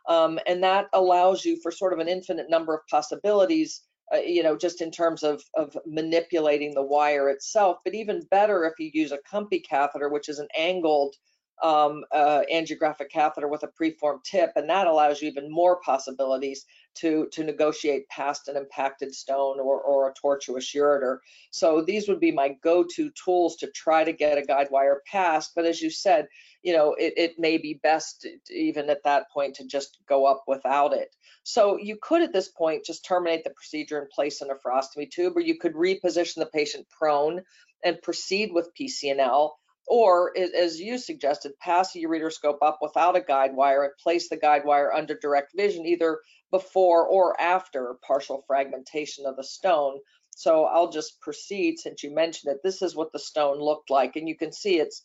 Um, 0.08 0.38
and 0.46 0.62
that 0.62 0.86
allows 0.92 1.44
you 1.44 1.58
for 1.62 1.70
sort 1.70 1.92
of 1.92 1.98
an 1.98 2.08
infinite 2.08 2.50
number 2.50 2.74
of 2.74 2.86
possibilities, 2.90 3.82
uh, 4.14 4.18
you 4.18 4.42
know, 4.42 4.56
just 4.56 4.82
in 4.82 4.90
terms 4.90 5.22
of, 5.22 5.42
of 5.54 5.76
manipulating 5.86 6.74
the 6.74 6.82
wire 6.82 7.30
itself, 7.30 7.78
but 7.84 7.94
even 7.94 8.26
better 8.30 8.64
if 8.64 8.74
you 8.78 8.90
use 8.92 9.12
a 9.12 9.18
Kumpe 9.32 9.62
catheter, 9.68 10.10
which 10.10 10.28
is 10.28 10.38
an 10.38 10.48
angled 10.58 11.14
um, 11.62 12.04
uh, 12.12 12.42
angiographic 12.52 13.10
catheter 13.10 13.48
with 13.48 13.62
a 13.62 13.68
preformed 13.68 14.24
tip, 14.24 14.52
and 14.56 14.68
that 14.68 14.86
allows 14.86 15.22
you 15.22 15.28
even 15.28 15.50
more 15.50 15.80
possibilities 15.80 16.66
to, 16.94 17.28
to 17.32 17.42
negotiate 17.42 18.08
past 18.08 18.48
an 18.48 18.56
impacted 18.56 19.14
stone 19.14 19.58
or, 19.58 19.80
or 19.80 20.08
a 20.08 20.14
tortuous 20.14 20.72
ureter. 20.74 21.18
So 21.50 21.82
these 21.82 22.08
would 22.08 22.20
be 22.20 22.30
my 22.32 22.56
go-to 22.62 23.10
tools 23.10 23.56
to 23.56 23.70
try 23.70 24.04
to 24.04 24.12
get 24.12 24.38
a 24.38 24.42
guide 24.42 24.68
wire 24.70 25.02
passed. 25.10 25.52
But 25.56 25.64
as 25.64 25.80
you 25.80 25.90
said, 25.90 26.28
you 26.62 26.72
know, 26.72 26.94
it, 26.94 27.14
it 27.16 27.38
may 27.38 27.58
be 27.58 27.80
best 27.82 28.26
even 28.50 28.90
at 28.90 29.02
that 29.04 29.30
point 29.30 29.56
to 29.56 29.66
just 29.66 29.98
go 30.08 30.26
up 30.26 30.44
without 30.46 30.92
it. 30.92 31.14
So 31.42 31.76
you 31.78 31.98
could 32.00 32.22
at 32.22 32.32
this 32.32 32.48
point 32.48 32.84
just 32.84 33.04
terminate 33.04 33.44
the 33.44 33.50
procedure 33.50 33.98
and 33.98 34.08
place 34.08 34.40
a 34.40 34.46
nephrostomy 34.46 35.10
tube, 35.10 35.36
or 35.36 35.40
you 35.40 35.58
could 35.58 35.74
reposition 35.74 36.36
the 36.36 36.46
patient 36.46 36.86
prone 36.88 37.42
and 37.84 38.00
proceed 38.00 38.50
with 38.52 38.70
PCNL 38.80 39.50
or 39.86 40.32
as 40.36 40.80
you 40.80 40.98
suggested, 40.98 41.58
pass 41.60 41.94
a 41.94 41.98
ureteroscope 41.98 42.58
up 42.62 42.78
without 42.80 43.16
a 43.16 43.20
guide 43.20 43.54
wire 43.54 43.84
and 43.84 43.92
place 44.02 44.28
the 44.28 44.36
guide 44.36 44.64
wire 44.64 44.92
under 44.92 45.18
direct 45.18 45.52
vision 45.56 45.84
either 45.86 46.20
before 46.50 47.06
or 47.06 47.38
after 47.40 47.96
partial 48.06 48.44
fragmentation 48.46 49.26
of 49.26 49.36
the 49.36 49.44
stone. 49.44 49.98
So 50.30 50.64
I'll 50.64 50.90
just 50.90 51.20
proceed 51.20 51.78
since 51.78 52.02
you 52.02 52.14
mentioned 52.14 52.52
it. 52.52 52.60
This 52.62 52.82
is 52.82 52.96
what 52.96 53.12
the 53.12 53.18
stone 53.18 53.58
looked 53.58 53.90
like, 53.90 54.16
and 54.16 54.28
you 54.28 54.36
can 54.36 54.52
see 54.52 54.78
it's 54.78 55.02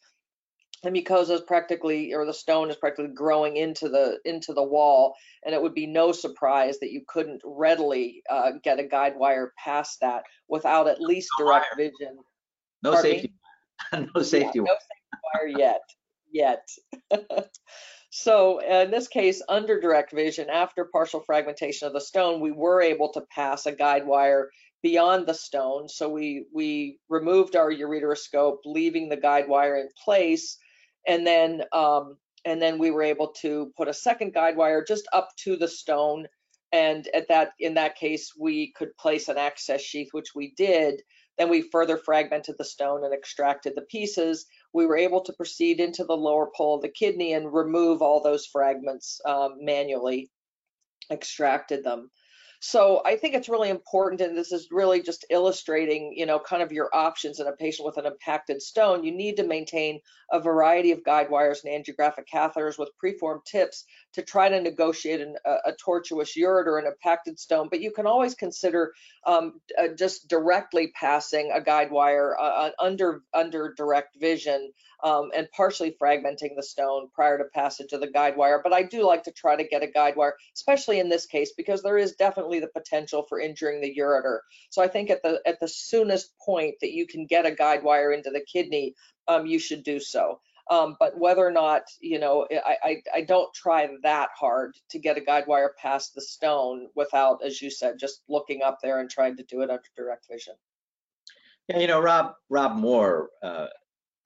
the 0.82 0.89
mucosa 0.89 1.32
is 1.32 1.41
practically, 1.41 2.13
or 2.13 2.25
the 2.25 2.34
stone 2.34 2.69
is 2.69 2.77
practically 2.77 3.13
growing 3.13 3.57
into 3.57 3.89
the 3.89 4.19
into 4.23 4.53
the 4.53 4.63
wall, 4.63 5.13
and 5.45 5.53
it 5.53 5.61
would 5.61 5.73
be 5.73 5.86
no 5.86 6.11
surprise 6.11 6.80
that 6.80 6.91
you 6.91 7.01
couldn't 7.07 7.41
readily 7.43 8.23
uh, 8.30 8.51
get 8.63 8.80
a 8.80 8.84
guide 8.84 9.13
wire 9.17 9.53
past 9.57 9.99
that 10.01 10.23
without 10.47 10.88
at 10.88 11.01
least 11.01 11.30
direct 11.38 11.75
vision. 11.75 12.17
No 12.82 12.93
Pardon 12.93 13.11
safety. 13.11 13.34
no 14.15 14.21
safety 14.21 14.59
yeah, 14.59 14.61
wire. 14.61 14.67
No 14.67 14.75
safety 14.75 15.19
wire 15.34 15.47
yet. 15.57 15.82
Yet. 16.32 16.69
so 18.09 18.59
in 18.59 18.91
this 18.91 19.07
case, 19.07 19.41
under 19.49 19.80
direct 19.80 20.11
vision, 20.11 20.49
after 20.49 20.86
partial 20.86 21.21
fragmentation 21.21 21.88
of 21.88 21.93
the 21.93 22.01
stone, 22.01 22.39
we 22.39 22.51
were 22.51 22.82
able 22.82 23.11
to 23.13 23.21
pass 23.34 23.65
a 23.65 23.71
guide 23.71 24.05
wire 24.05 24.49
beyond 24.82 25.27
the 25.27 25.34
stone. 25.34 25.89
So 25.89 26.09
we 26.09 26.45
we 26.53 26.99
removed 27.09 27.55
our 27.55 27.71
ureteroscope, 27.71 28.59
leaving 28.65 29.09
the 29.09 29.17
guide 29.17 29.47
wire 29.47 29.77
in 29.77 29.89
place, 30.03 30.57
and 31.07 31.25
then 31.25 31.63
um, 31.73 32.17
and 32.45 32.61
then 32.61 32.77
we 32.77 32.91
were 32.91 33.03
able 33.03 33.30
to 33.41 33.71
put 33.77 33.88
a 33.88 33.93
second 33.93 34.34
guide 34.34 34.55
wire 34.55 34.84
just 34.84 35.07
up 35.13 35.30
to 35.43 35.55
the 35.55 35.67
stone. 35.67 36.27
And 36.71 37.07
at 37.15 37.27
that 37.30 37.53
in 37.59 37.73
that 37.75 37.95
case, 37.95 38.34
we 38.39 38.71
could 38.73 38.95
place 38.97 39.27
an 39.27 39.38
access 39.38 39.82
sheath, 39.82 40.09
which 40.11 40.36
we 40.36 40.53
did. 40.55 41.01
Then 41.39 41.49
we 41.49 41.61
further 41.71 41.97
fragmented 41.97 42.55
the 42.57 42.65
stone 42.65 43.05
and 43.05 43.13
extracted 43.13 43.73
the 43.75 43.83
pieces. 43.83 44.45
We 44.73 44.85
were 44.85 44.97
able 44.97 45.21
to 45.21 45.33
proceed 45.33 45.79
into 45.79 46.03
the 46.03 46.17
lower 46.17 46.51
pole 46.55 46.75
of 46.75 46.81
the 46.81 46.89
kidney 46.89 47.33
and 47.33 47.51
remove 47.51 48.01
all 48.01 48.21
those 48.21 48.45
fragments 48.45 49.21
um, 49.25 49.55
manually, 49.61 50.29
extracted 51.09 51.85
them. 51.85 52.11
So 52.62 53.01
I 53.05 53.16
think 53.16 53.36
it's 53.36 53.47
really 53.47 53.70
important, 53.70 54.20
and 54.20 54.38
this 54.38 54.51
is 54.51 54.68
really 54.70 55.01
just 55.01 55.26
illustrating, 55.30 56.14
you 56.14 56.26
know, 56.26 56.39
kind 56.39 56.62
of 56.62 56.74
your 56.74 56.89
options 56.93 57.39
in 57.39 57.47
a 57.47 57.53
patient 57.53 57.86
with 57.86 57.97
an 57.97 58.05
impacted 58.05 58.62
stone. 58.62 59.05
You 59.05 59.14
need 59.14 59.38
to 59.38 59.47
maintain 59.47 60.01
a 60.30 60.41
variety 60.41 60.91
of 60.91 61.03
guide 61.03 61.30
wires 61.30 61.64
and 61.64 61.74
angiographic 61.74 62.26
catheters 62.32 62.78
with 62.78 62.89
preformed 62.97 63.43
tips 63.45 63.86
to 64.14 64.24
try 64.24 64.49
to 64.49 64.60
negotiate 64.60 65.22
an, 65.22 65.36
a, 65.45 65.70
a, 65.70 65.74
tortuous 65.82 66.36
ureter 66.38 66.78
and 66.78 66.86
an 66.86 66.93
impacted 66.93 67.39
stone. 67.39 67.70
But 67.70 67.80
you 67.80 67.91
can 67.91 68.05
always 68.05 68.36
consider 68.36 68.93
um, 69.26 69.62
uh, 69.78 69.88
just 69.97 70.28
directly 70.28 70.91
passing 70.99 71.51
a 71.53 71.62
guide 71.62 71.91
wire 71.91 72.38
uh, 72.38 72.72
under 72.78 73.24
under 73.34 73.74
direct 73.78 74.18
vision 74.20 74.74
um, 75.03 75.31
and 75.35 75.47
partially 75.51 75.95
fragmenting 76.01 76.55
the 76.55 76.63
stone 76.63 77.09
prior 77.13 77.37
to 77.37 77.45
passage 77.45 77.93
of 77.93 78.01
the 78.01 78.07
guide 78.07 78.35
wire. 78.37 78.61
But 78.63 78.73
I 78.73 78.83
do 78.83 79.05
like 79.05 79.23
to 79.23 79.31
try 79.31 79.55
to 79.55 79.63
get 79.63 79.83
a 79.83 79.87
guide 79.87 80.15
wire, 80.15 80.35
especially 80.55 80.99
in 80.99 81.09
this 81.09 81.25
case, 81.25 81.53
because 81.55 81.81
there 81.81 81.97
is 81.97 82.15
definitely 82.15 82.59
the 82.59 82.67
potential 82.67 83.25
for 83.27 83.39
injuring 83.39 83.81
the 83.81 83.95
ureter. 83.97 84.39
So 84.69 84.81
I 84.81 84.87
think 84.87 85.09
at 85.09 85.21
the 85.23 85.41
at 85.45 85.59
the 85.59 85.67
soonest 85.67 86.31
point 86.45 86.75
that 86.81 86.91
you 86.91 87.07
can 87.07 87.25
get 87.25 87.45
a 87.45 87.51
guide 87.51 87.83
wire 87.83 88.11
into 88.11 88.29
the 88.29 88.41
kidney, 88.41 88.95
um, 89.27 89.45
you 89.45 89.59
should 89.59 89.83
do 89.83 89.99
so. 89.99 90.39
Um, 90.69 90.97
but 90.99 91.17
whether 91.17 91.45
or 91.45 91.51
not, 91.51 91.83
you 91.99 92.19
know, 92.19 92.47
I, 92.51 92.77
I, 92.83 93.01
I, 93.15 93.21
don't 93.21 93.51
try 93.55 93.89
that 94.03 94.29
hard 94.39 94.75
to 94.91 94.99
get 94.99 95.17
a 95.17 95.21
guide 95.21 95.45
wire 95.47 95.73
past 95.81 96.13
the 96.13 96.21
stone 96.21 96.89
without, 96.93 97.43
as 97.43 97.59
you 97.59 97.71
said, 97.71 97.97
just 97.97 98.21
looking 98.29 98.61
up 98.61 98.77
there 98.83 98.99
and 98.99 99.09
trying 99.09 99.35
to 99.37 99.43
do 99.43 99.61
it 99.61 99.71
under 99.71 99.81
direct 99.97 100.27
vision. 100.29 100.53
Yeah, 101.67 101.79
you 101.79 101.87
know, 101.87 101.99
Rob 101.99 102.33
Rob 102.49 102.75
Moore 102.75 103.29
uh, 103.41 103.67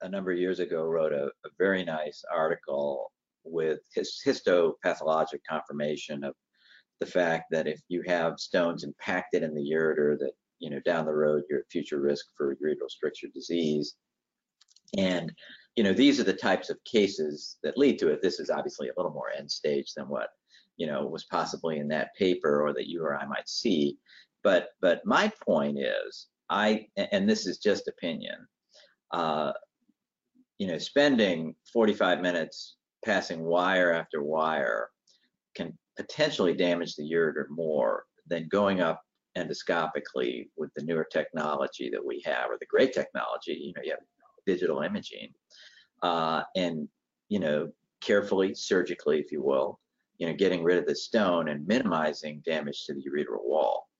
a 0.04 0.08
number 0.08 0.30
of 0.30 0.38
years 0.38 0.60
ago 0.60 0.84
wrote 0.84 1.12
a, 1.12 1.24
a 1.24 1.50
very 1.58 1.82
nice 1.82 2.22
article 2.32 3.10
with 3.42 3.80
his 3.94 4.20
histopathologic 4.24 5.40
confirmation 5.48 6.22
of 6.22 6.34
the 7.00 7.06
fact 7.06 7.44
that 7.50 7.66
if 7.66 7.80
you 7.88 8.02
have 8.06 8.38
stones 8.38 8.84
impacted 8.84 9.42
in 9.42 9.54
the 9.54 9.70
ureter 9.72 10.18
that 10.18 10.32
you 10.60 10.70
know 10.70 10.80
down 10.84 11.06
the 11.06 11.12
road 11.12 11.42
you're 11.48 11.60
at 11.60 11.70
future 11.70 12.00
risk 12.00 12.26
for 12.36 12.54
ureteral 12.56 12.88
stricture 12.88 13.28
disease. 13.34 13.96
And 14.96 15.32
you 15.74 15.82
know 15.82 15.92
these 15.92 16.20
are 16.20 16.24
the 16.24 16.32
types 16.32 16.70
of 16.70 16.78
cases 16.84 17.56
that 17.62 17.78
lead 17.78 17.98
to 17.98 18.08
it. 18.08 18.22
This 18.22 18.38
is 18.38 18.50
obviously 18.50 18.88
a 18.88 18.92
little 18.96 19.12
more 19.12 19.30
end 19.36 19.50
stage 19.50 19.92
than 19.96 20.08
what 20.08 20.28
you 20.76 20.86
know 20.86 21.06
was 21.06 21.24
possibly 21.24 21.78
in 21.78 21.88
that 21.88 22.14
paper 22.18 22.62
or 22.62 22.72
that 22.74 22.88
you 22.88 23.02
or 23.02 23.16
i 23.16 23.26
might 23.26 23.48
see. 23.48 23.96
But 24.42 24.68
but 24.80 25.04
my 25.04 25.32
point 25.46 25.78
is 25.78 26.28
i 26.50 26.86
and 26.96 27.28
this 27.28 27.46
is 27.46 27.58
just 27.58 27.88
opinion 27.88 28.36
uh, 29.14 29.52
you 30.64 30.70
know, 30.72 30.78
spending 30.78 31.54
45 31.74 32.22
minutes 32.22 32.76
passing 33.04 33.44
wire 33.44 33.92
after 33.92 34.22
wire 34.22 34.88
can 35.54 35.76
potentially 35.94 36.54
damage 36.54 36.96
the 36.96 37.02
ureter 37.02 37.44
more 37.50 38.04
than 38.28 38.48
going 38.48 38.80
up 38.80 39.02
endoscopically 39.36 40.48
with 40.56 40.72
the 40.74 40.82
newer 40.82 41.06
technology 41.12 41.90
that 41.90 42.02
we 42.02 42.22
have 42.24 42.48
or 42.48 42.56
the 42.58 42.64
great 42.64 42.94
technology. 42.94 43.52
You 43.52 43.74
know, 43.76 43.82
you 43.84 43.90
have 43.90 44.00
digital 44.46 44.80
imaging 44.80 45.34
uh, 46.02 46.44
and, 46.56 46.88
you 47.28 47.40
know, 47.40 47.70
carefully, 48.00 48.54
surgically, 48.54 49.20
if 49.20 49.30
you 49.30 49.42
will, 49.42 49.78
you 50.16 50.26
know, 50.26 50.32
getting 50.32 50.64
rid 50.64 50.78
of 50.78 50.86
the 50.86 50.96
stone 50.96 51.50
and 51.50 51.66
minimizing 51.66 52.42
damage 52.46 52.86
to 52.86 52.94
the 52.94 53.02
ureteral 53.02 53.44
wall. 53.44 53.90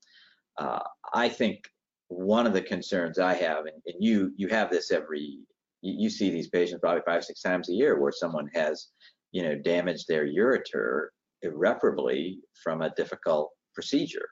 Uh, 0.57 0.81
I 1.12 1.28
think 1.28 1.69
one 2.09 2.47
of 2.47 2.55
the 2.55 2.62
concerns 2.62 3.19
I 3.19 3.35
have, 3.35 3.66
and, 3.66 3.82
and 3.85 3.97
you 3.99 4.32
you 4.36 4.49
have 4.49 4.70
this 4.70 4.91
every 4.91 5.41
you, 5.85 5.94
you 6.05 6.11
see 6.11 6.31
these 6.31 6.48
patients 6.48 6.81
probably 6.81 7.02
five, 7.06 7.24
six 7.24 7.40
times 7.40 7.69
a 7.69 7.73
year 7.73 8.01
where 8.01 8.12
someone 8.12 8.48
has, 8.55 8.89
you 9.31 9.43
know, 9.43 9.55
damaged 9.55 10.06
their 10.09 10.27
ureter 10.27 11.09
irreparably 11.43 12.40
from 12.62 12.82
a 12.82 12.94
difficult 12.97 13.51
procedure. 13.74 14.28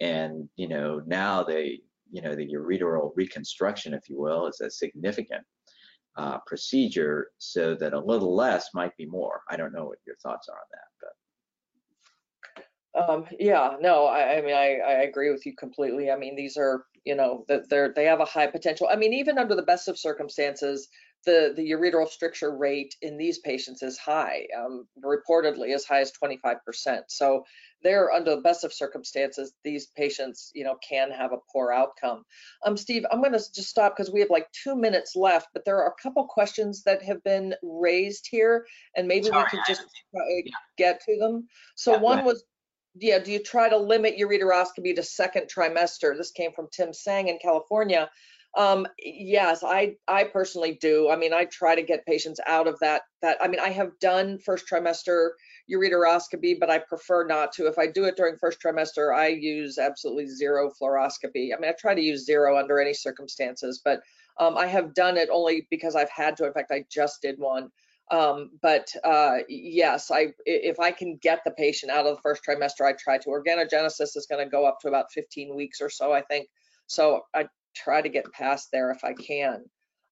And, 0.00 0.48
you 0.56 0.68
know, 0.68 1.02
now 1.06 1.42
they, 1.42 1.80
you 2.10 2.22
know, 2.22 2.34
the 2.36 2.46
ureteral 2.46 3.10
reconstruction, 3.16 3.94
if 3.94 4.08
you 4.08 4.18
will, 4.20 4.46
is 4.46 4.60
a 4.60 4.70
significant 4.70 5.44
uh, 6.16 6.38
procedure 6.46 7.28
so 7.38 7.74
that 7.74 7.92
a 7.92 7.98
little 7.98 8.34
less 8.34 8.68
might 8.74 8.96
be 8.96 9.06
more. 9.06 9.40
I 9.50 9.56
don't 9.56 9.72
know 9.72 9.86
what 9.86 9.98
your 10.06 10.16
thoughts 10.22 10.48
are 10.48 10.60
on 10.64 10.68
that, 10.72 10.88
but. 11.02 11.12
Um, 12.96 13.26
yeah, 13.38 13.76
no, 13.80 14.06
I, 14.06 14.38
I 14.38 14.40
mean, 14.40 14.54
I, 14.54 14.78
I 14.78 14.92
agree 15.02 15.30
with 15.30 15.44
you 15.44 15.54
completely. 15.56 16.10
I 16.10 16.16
mean, 16.16 16.34
these 16.36 16.56
are, 16.56 16.84
you 17.06 17.14
know, 17.14 17.44
that 17.48 17.68
they're, 17.70 17.92
they 17.94 18.04
have 18.04 18.20
a 18.20 18.24
high 18.24 18.48
potential. 18.48 18.88
I 18.90 18.96
mean, 18.96 19.14
even 19.14 19.38
under 19.38 19.54
the 19.54 19.62
best 19.62 19.88
of 19.88 19.98
circumstances, 19.98 20.88
the, 21.24 21.52
the 21.56 21.70
ureteral 21.70 22.08
stricture 22.08 22.56
rate 22.56 22.94
in 23.02 23.16
these 23.16 23.38
patients 23.38 23.82
is 23.82 23.98
high, 23.98 24.46
um, 24.56 24.86
reportedly 25.04 25.74
as 25.74 25.84
high 25.84 26.00
as 26.00 26.12
25%. 26.12 27.02
So 27.08 27.44
they're 27.82 28.12
under 28.12 28.36
the 28.36 28.40
best 28.40 28.64
of 28.64 28.72
circumstances, 28.72 29.52
these 29.64 29.88
patients, 29.96 30.50
you 30.54 30.64
know, 30.64 30.76
can 30.88 31.10
have 31.10 31.32
a 31.32 31.38
poor 31.52 31.72
outcome. 31.72 32.24
Um, 32.64 32.76
Steve, 32.76 33.04
I'm 33.10 33.20
going 33.20 33.32
to 33.32 33.38
just 33.38 33.68
stop 33.68 33.96
because 33.96 34.12
we 34.12 34.20
have 34.20 34.30
like 34.30 34.46
two 34.52 34.76
minutes 34.76 35.14
left, 35.14 35.48
but 35.52 35.64
there 35.64 35.78
are 35.78 35.88
a 35.88 36.02
couple 36.02 36.24
questions 36.26 36.82
that 36.84 37.02
have 37.02 37.22
been 37.24 37.54
raised 37.62 38.26
here, 38.30 38.66
and 38.96 39.06
maybe 39.06 39.26
Sorry, 39.26 39.44
we 39.44 39.50
could 39.50 39.64
just 39.66 39.84
yeah. 40.12 40.52
get 40.76 41.00
to 41.06 41.18
them. 41.18 41.46
So 41.74 41.92
yeah, 41.92 42.00
one 42.00 42.24
was 42.24 42.44
yeah, 42.98 43.18
do 43.18 43.32
you 43.32 43.42
try 43.42 43.68
to 43.68 43.76
limit 43.76 44.16
your 44.16 44.28
ureteroscopy 44.30 44.94
to 44.96 45.02
second 45.02 45.48
trimester? 45.54 46.16
This 46.16 46.30
came 46.30 46.52
from 46.52 46.68
Tim 46.72 46.92
Sang 46.92 47.28
in 47.28 47.38
California. 47.38 48.10
Um, 48.56 48.86
yes, 48.98 49.62
I 49.62 49.96
I 50.08 50.24
personally 50.24 50.78
do. 50.80 51.10
I 51.10 51.16
mean, 51.16 51.34
I 51.34 51.44
try 51.44 51.74
to 51.74 51.82
get 51.82 52.06
patients 52.06 52.40
out 52.46 52.66
of 52.66 52.78
that. 52.80 53.02
That 53.20 53.36
I 53.42 53.48
mean, 53.48 53.60
I 53.60 53.68
have 53.68 53.98
done 54.00 54.38
first 54.38 54.64
trimester 54.70 55.30
ureteroscopy, 55.70 56.58
but 56.58 56.70
I 56.70 56.78
prefer 56.78 57.26
not 57.26 57.52
to. 57.52 57.66
If 57.66 57.78
I 57.78 57.86
do 57.86 58.04
it 58.04 58.16
during 58.16 58.38
first 58.38 58.58
trimester, 58.64 59.14
I 59.14 59.28
use 59.28 59.76
absolutely 59.76 60.28
zero 60.28 60.70
fluoroscopy. 60.80 61.54
I 61.54 61.60
mean, 61.60 61.68
I 61.68 61.74
try 61.78 61.94
to 61.94 62.00
use 62.00 62.24
zero 62.24 62.58
under 62.58 62.80
any 62.80 62.94
circumstances, 62.94 63.82
but 63.84 64.00
um, 64.38 64.56
I 64.56 64.66
have 64.66 64.94
done 64.94 65.18
it 65.18 65.28
only 65.30 65.66
because 65.70 65.94
I've 65.94 66.10
had 66.10 66.36
to. 66.38 66.46
In 66.46 66.52
fact, 66.54 66.72
I 66.72 66.84
just 66.90 67.20
did 67.20 67.38
one. 67.38 67.68
Um, 68.10 68.50
but 68.62 68.92
uh, 69.02 69.38
yes, 69.48 70.10
I 70.10 70.28
if 70.44 70.78
I 70.78 70.92
can 70.92 71.18
get 71.20 71.40
the 71.44 71.50
patient 71.50 71.90
out 71.90 72.06
of 72.06 72.16
the 72.16 72.22
first 72.22 72.42
trimester, 72.44 72.86
I 72.86 72.92
try 72.92 73.18
to. 73.18 73.28
Organogenesis 73.28 74.16
is 74.16 74.26
going 74.30 74.44
to 74.44 74.50
go 74.50 74.64
up 74.64 74.78
to 74.80 74.88
about 74.88 75.12
15 75.12 75.56
weeks 75.56 75.80
or 75.80 75.90
so, 75.90 76.12
I 76.12 76.22
think. 76.22 76.48
So 76.86 77.22
I 77.34 77.48
try 77.74 78.00
to 78.00 78.08
get 78.08 78.32
past 78.32 78.68
there 78.72 78.90
if 78.90 79.02
I 79.02 79.12
can. 79.12 79.64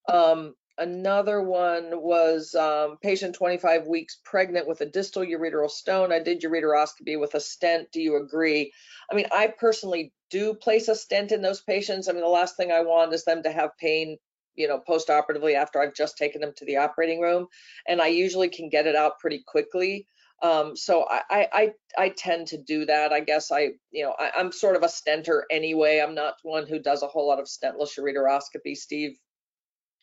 Um, 0.09 0.55
another 0.77 1.41
one 1.41 1.91
was 1.93 2.55
um, 2.57 2.97
patient 3.01 3.37
25 3.37 3.87
weeks 3.87 4.19
pregnant 4.25 4.67
with 4.67 4.81
a 4.81 4.87
distal 4.87 5.23
ureteral 5.23 5.71
stone. 5.71 6.13
I 6.13 6.19
did 6.19 6.43
ureteroscopy 6.43 7.19
with 7.19 7.35
a 7.35 7.41
stent. 7.41 7.93
Do 7.93 8.01
you 8.01 8.17
agree? 8.17 8.73
I 9.11 9.15
mean, 9.15 9.27
I 9.33 9.53
personally 9.57 10.13
do 10.31 10.55
place 10.55 10.89
a 10.89 10.97
stent 10.97 11.31
in 11.31 11.43
those 11.43 11.61
patients. 11.61 12.09
I 12.09 12.13
mean, 12.13 12.23
the 12.23 12.29
last 12.29 12.57
thing 12.57 12.73
I 12.73 12.81
want 12.81 13.15
is 13.15 13.25
them 13.25 13.45
to 13.45 13.53
have 13.53 13.71
pain 13.79 14.17
you 14.57 14.69
know, 14.69 14.79
post-operatively 14.79 15.55
after 15.55 15.81
I've 15.81 15.95
just 15.95 16.17
taken 16.17 16.41
them 16.41 16.53
to 16.57 16.65
the 16.65 16.77
operating 16.77 17.21
room, 17.21 17.47
and 17.89 18.01
I 18.01 18.09
usually 18.09 18.49
can 18.49 18.69
get 18.69 18.87
it 18.87 18.97
out 18.97 19.19
pretty 19.19 19.43
quickly. 19.47 20.07
Um, 20.43 20.77
so 20.77 21.07
I, 21.09 21.49
I, 21.53 21.73
I 21.97 22.09
tend 22.11 22.49
to 22.49 22.59
do 22.59 22.85
that. 22.87 23.13
I 23.13 23.21
guess 23.21 23.51
I, 23.51 23.71
you 23.91 24.05
know, 24.05 24.15
I, 24.19 24.31
am 24.39 24.53
sort 24.53 24.77
of 24.77 24.83
a 24.83 24.89
stenter 24.89 25.45
anyway. 25.51 26.01
I'm 26.01 26.15
not 26.15 26.35
one 26.43 26.67
who 26.67 26.79
does 26.79 27.03
a 27.03 27.07
whole 27.07 27.27
lot 27.27 27.41
of 27.41 27.47
stentless 27.47 27.99
ureteroscopy. 27.99 28.77
Steve, 28.77 29.17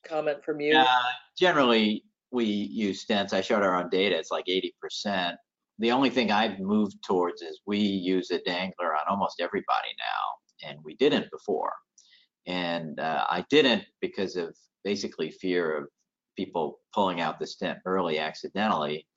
comment 0.07 0.43
from 0.43 0.59
you? 0.59 0.75
Uh, 0.75 0.87
generally, 1.37 2.03
we 2.31 2.45
use 2.45 3.05
stents. 3.05 3.33
I 3.33 3.41
showed 3.41 3.61
our 3.61 3.75
own 3.75 3.89
data. 3.89 4.17
It's 4.17 4.31
like 4.31 4.45
80%. 4.45 5.35
The 5.79 5.91
only 5.91 6.09
thing 6.09 6.31
I've 6.31 6.59
moved 6.59 7.03
towards 7.05 7.41
is 7.41 7.59
we 7.65 7.79
use 7.79 8.31
a 8.31 8.39
dangler 8.39 8.93
on 8.93 9.01
almost 9.09 9.41
everybody 9.41 9.89
now, 9.99 10.69
and 10.69 10.79
we 10.83 10.95
didn't 10.95 11.29
before. 11.31 11.73
And 12.47 12.99
uh, 12.99 13.25
I 13.29 13.45
didn't 13.49 13.83
because 14.01 14.35
of 14.35 14.55
basically 14.83 15.31
fear 15.31 15.77
of 15.77 15.87
people 16.35 16.79
pulling 16.93 17.21
out 17.21 17.39
the 17.39 17.47
stent 17.47 17.79
early 17.85 18.19
accidentally. 18.19 19.07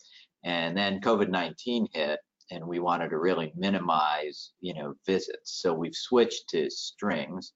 And 0.45 0.77
then 0.77 1.01
COVID-19 1.01 1.87
hit 1.93 2.21
and 2.51 2.67
we 2.67 2.79
wanted 2.79 3.09
to 3.09 3.19
really 3.19 3.53
minimize, 3.57 4.53
you 4.61 4.75
know, 4.75 4.95
visits. 5.07 5.61
So 5.63 5.73
we've 5.73 5.95
switched 5.95 6.49
to 6.51 6.71
strings 6.71 7.53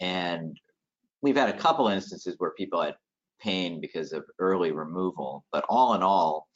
and 0.00 0.58
we've 1.22 1.36
had 1.36 1.48
a 1.48 1.58
couple 1.58 1.88
instances 1.88 2.34
where 2.38 2.50
people 2.52 2.82
had 2.82 2.96
pain 3.40 3.80
because 3.80 4.12
of 4.12 4.24
early 4.38 4.72
removal, 4.72 5.44
but 5.52 5.64
all 5.68 5.94
in 5.94 6.02
all, 6.02 6.48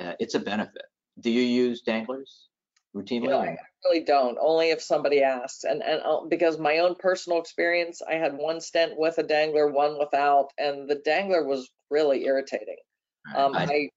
uh, 0.00 0.12
it's 0.20 0.34
a 0.34 0.40
benefit. 0.40 0.82
Do 1.20 1.30
you 1.30 1.42
use 1.42 1.82
danglers? 1.82 2.48
Routinely? 2.94 3.28
Know, 3.28 3.40
I 3.40 3.56
really 3.84 4.04
don't. 4.04 4.38
Only 4.40 4.70
if 4.70 4.82
somebody 4.82 5.22
asks, 5.22 5.64
and 5.64 5.82
and 5.82 6.00
uh, 6.04 6.20
because 6.28 6.58
my 6.58 6.78
own 6.78 6.94
personal 6.94 7.40
experience, 7.40 8.00
I 8.02 8.14
had 8.14 8.36
one 8.36 8.60
stent 8.60 8.92
with 8.96 9.18
a 9.18 9.22
dangler, 9.22 9.70
one 9.70 9.98
without, 9.98 10.48
and 10.58 10.88
the 10.88 11.00
dangler 11.04 11.44
was 11.44 11.70
really 11.90 12.24
irritating. 12.24 12.76
Um, 13.34 13.54
I, 13.54 13.64
I 13.64 13.88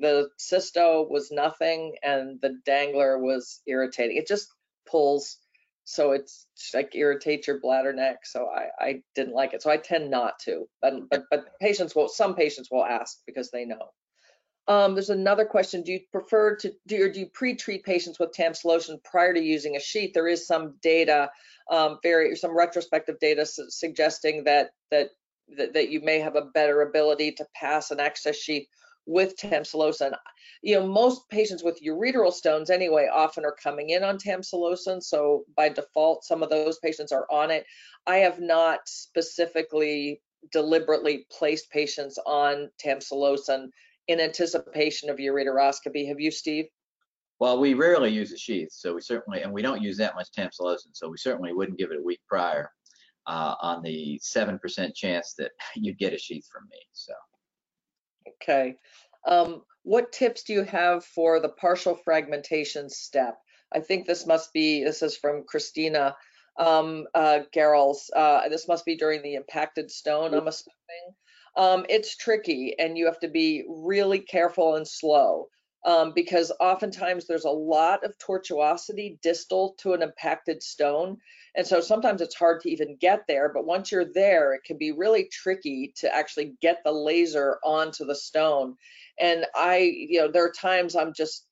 the 0.00 0.28
cysto 0.38 1.08
was 1.08 1.30
nothing, 1.30 1.94
and 2.02 2.38
the 2.40 2.58
dangler 2.64 3.18
was 3.18 3.60
irritating. 3.66 4.16
It 4.16 4.28
just 4.28 4.48
pulls, 4.88 5.38
so 5.84 6.12
it's 6.12 6.46
like 6.74 6.94
irritates 6.94 7.46
your 7.46 7.60
bladder 7.60 7.92
neck. 7.92 8.18
So 8.24 8.46
I 8.48 8.68
I 8.78 9.02
didn't 9.14 9.34
like 9.34 9.54
it. 9.54 9.62
So 9.62 9.70
I 9.70 9.76
tend 9.76 10.10
not 10.10 10.38
to. 10.40 10.68
But 10.82 11.08
but 11.10 11.24
but 11.30 11.46
patients 11.60 11.94
will. 11.94 12.08
Some 12.08 12.34
patients 12.34 12.70
will 12.70 12.84
ask 12.84 13.18
because 13.26 13.50
they 13.50 13.64
know. 13.64 13.90
Um, 14.68 14.94
there's 14.94 15.10
another 15.10 15.44
question. 15.44 15.82
Do 15.82 15.92
you 15.92 16.00
prefer 16.10 16.56
to 16.56 16.72
do 16.86 17.04
or 17.04 17.08
do 17.08 17.20
you 17.20 17.26
pre-treat 17.26 17.84
patients 17.84 18.18
with 18.18 18.32
tamsulosin 18.32 19.02
prior 19.04 19.32
to 19.32 19.40
using 19.40 19.76
a 19.76 19.80
sheet? 19.80 20.12
There 20.12 20.26
is 20.26 20.46
some 20.46 20.74
data, 20.82 21.30
um, 21.70 21.98
very 22.02 22.34
some 22.36 22.56
retrospective 22.56 23.18
data 23.20 23.46
su 23.46 23.66
suggesting 23.68 24.44
that, 24.44 24.70
that 24.90 25.10
that 25.56 25.74
that 25.74 25.90
you 25.90 26.00
may 26.00 26.18
have 26.18 26.34
a 26.34 26.46
better 26.46 26.82
ability 26.82 27.32
to 27.32 27.46
pass 27.54 27.92
an 27.92 28.00
access 28.00 28.36
sheet 28.36 28.68
with 29.06 29.36
tamsulosin. 29.36 30.12
You 30.62 30.80
know, 30.80 30.86
most 30.88 31.28
patients 31.28 31.62
with 31.62 31.80
ureteral 31.80 32.32
stones 32.32 32.70
anyway 32.70 33.08
often 33.12 33.44
are 33.44 33.56
coming 33.62 33.90
in 33.90 34.02
on 34.02 34.18
tamsulosin, 34.18 35.00
so 35.00 35.44
by 35.56 35.68
default, 35.68 36.24
some 36.24 36.42
of 36.42 36.50
those 36.50 36.78
patients 36.80 37.12
are 37.12 37.26
on 37.30 37.52
it. 37.52 37.64
I 38.06 38.16
have 38.16 38.40
not 38.40 38.80
specifically 38.86 40.20
deliberately 40.50 41.26
placed 41.30 41.70
patients 41.70 42.18
on 42.26 42.70
tamsulosin 42.84 43.70
in 44.08 44.20
anticipation 44.20 45.10
of 45.10 45.16
ureteroscopy. 45.16 46.08
Have 46.08 46.20
you, 46.20 46.30
Steve? 46.30 46.66
Well, 47.38 47.58
we 47.58 47.74
rarely 47.74 48.10
use 48.10 48.32
a 48.32 48.38
sheath, 48.38 48.70
so 48.72 48.94
we 48.94 49.02
certainly, 49.02 49.42
and 49.42 49.52
we 49.52 49.62
don't 49.62 49.82
use 49.82 49.98
that 49.98 50.14
much 50.14 50.28
tamsulosin, 50.36 50.94
so 50.94 51.08
we 51.08 51.18
certainly 51.18 51.52
wouldn't 51.52 51.78
give 51.78 51.90
it 51.90 51.98
a 51.98 52.02
week 52.02 52.20
prior 52.28 52.70
uh, 53.26 53.54
on 53.60 53.82
the 53.82 54.18
7% 54.24 54.94
chance 54.94 55.34
that 55.38 55.50
you'd 55.76 55.98
get 55.98 56.14
a 56.14 56.18
sheath 56.18 56.46
from 56.50 56.64
me, 56.70 56.78
so. 56.92 57.12
Okay. 58.42 58.76
Um, 59.26 59.62
what 59.82 60.12
tips 60.12 60.44
do 60.44 60.52
you 60.52 60.62
have 60.64 61.04
for 61.04 61.40
the 61.40 61.50
partial 61.50 61.96
fragmentation 62.04 62.88
step? 62.88 63.36
I 63.74 63.80
think 63.80 64.06
this 64.06 64.26
must 64.26 64.52
be, 64.52 64.82
this 64.82 65.02
is 65.02 65.16
from 65.16 65.44
Christina 65.46 66.16
um, 66.58 67.04
uh, 67.14 67.40
Gerals. 67.52 68.10
Uh, 68.14 68.48
this 68.48 68.66
must 68.66 68.84
be 68.84 68.96
during 68.96 69.22
the 69.22 69.34
impacted 69.34 69.90
stone, 69.90 70.32
I'm 70.32 70.48
assuming 70.48 71.14
um, 71.56 71.86
it's 71.88 72.16
tricky 72.16 72.74
and 72.78 72.98
you 72.98 73.06
have 73.06 73.20
to 73.20 73.28
be 73.28 73.64
really 73.68 74.20
careful 74.20 74.76
and 74.76 74.86
slow 74.86 75.48
um, 75.86 76.12
because 76.14 76.52
oftentimes 76.60 77.26
there's 77.26 77.44
a 77.44 77.50
lot 77.50 78.04
of 78.04 78.12
tortuosity 78.18 79.20
distal 79.22 79.74
to 79.78 79.92
an 79.92 80.02
impacted 80.02 80.62
stone. 80.62 81.16
And 81.54 81.66
so 81.66 81.80
sometimes 81.80 82.20
it's 82.20 82.34
hard 82.34 82.60
to 82.62 82.70
even 82.70 82.98
get 83.00 83.22
there, 83.28 83.50
but 83.54 83.64
once 83.64 83.90
you're 83.90 84.12
there, 84.12 84.52
it 84.52 84.64
can 84.64 84.76
be 84.76 84.92
really 84.92 85.28
tricky 85.32 85.94
to 85.98 86.14
actually 86.14 86.54
get 86.60 86.82
the 86.84 86.92
laser 86.92 87.58
onto 87.64 88.04
the 88.04 88.16
stone. 88.16 88.74
And 89.18 89.46
I, 89.54 89.78
you 89.78 90.20
know, 90.20 90.30
there 90.30 90.44
are 90.44 90.52
times 90.52 90.96
I'm 90.96 91.14
just, 91.14 91.46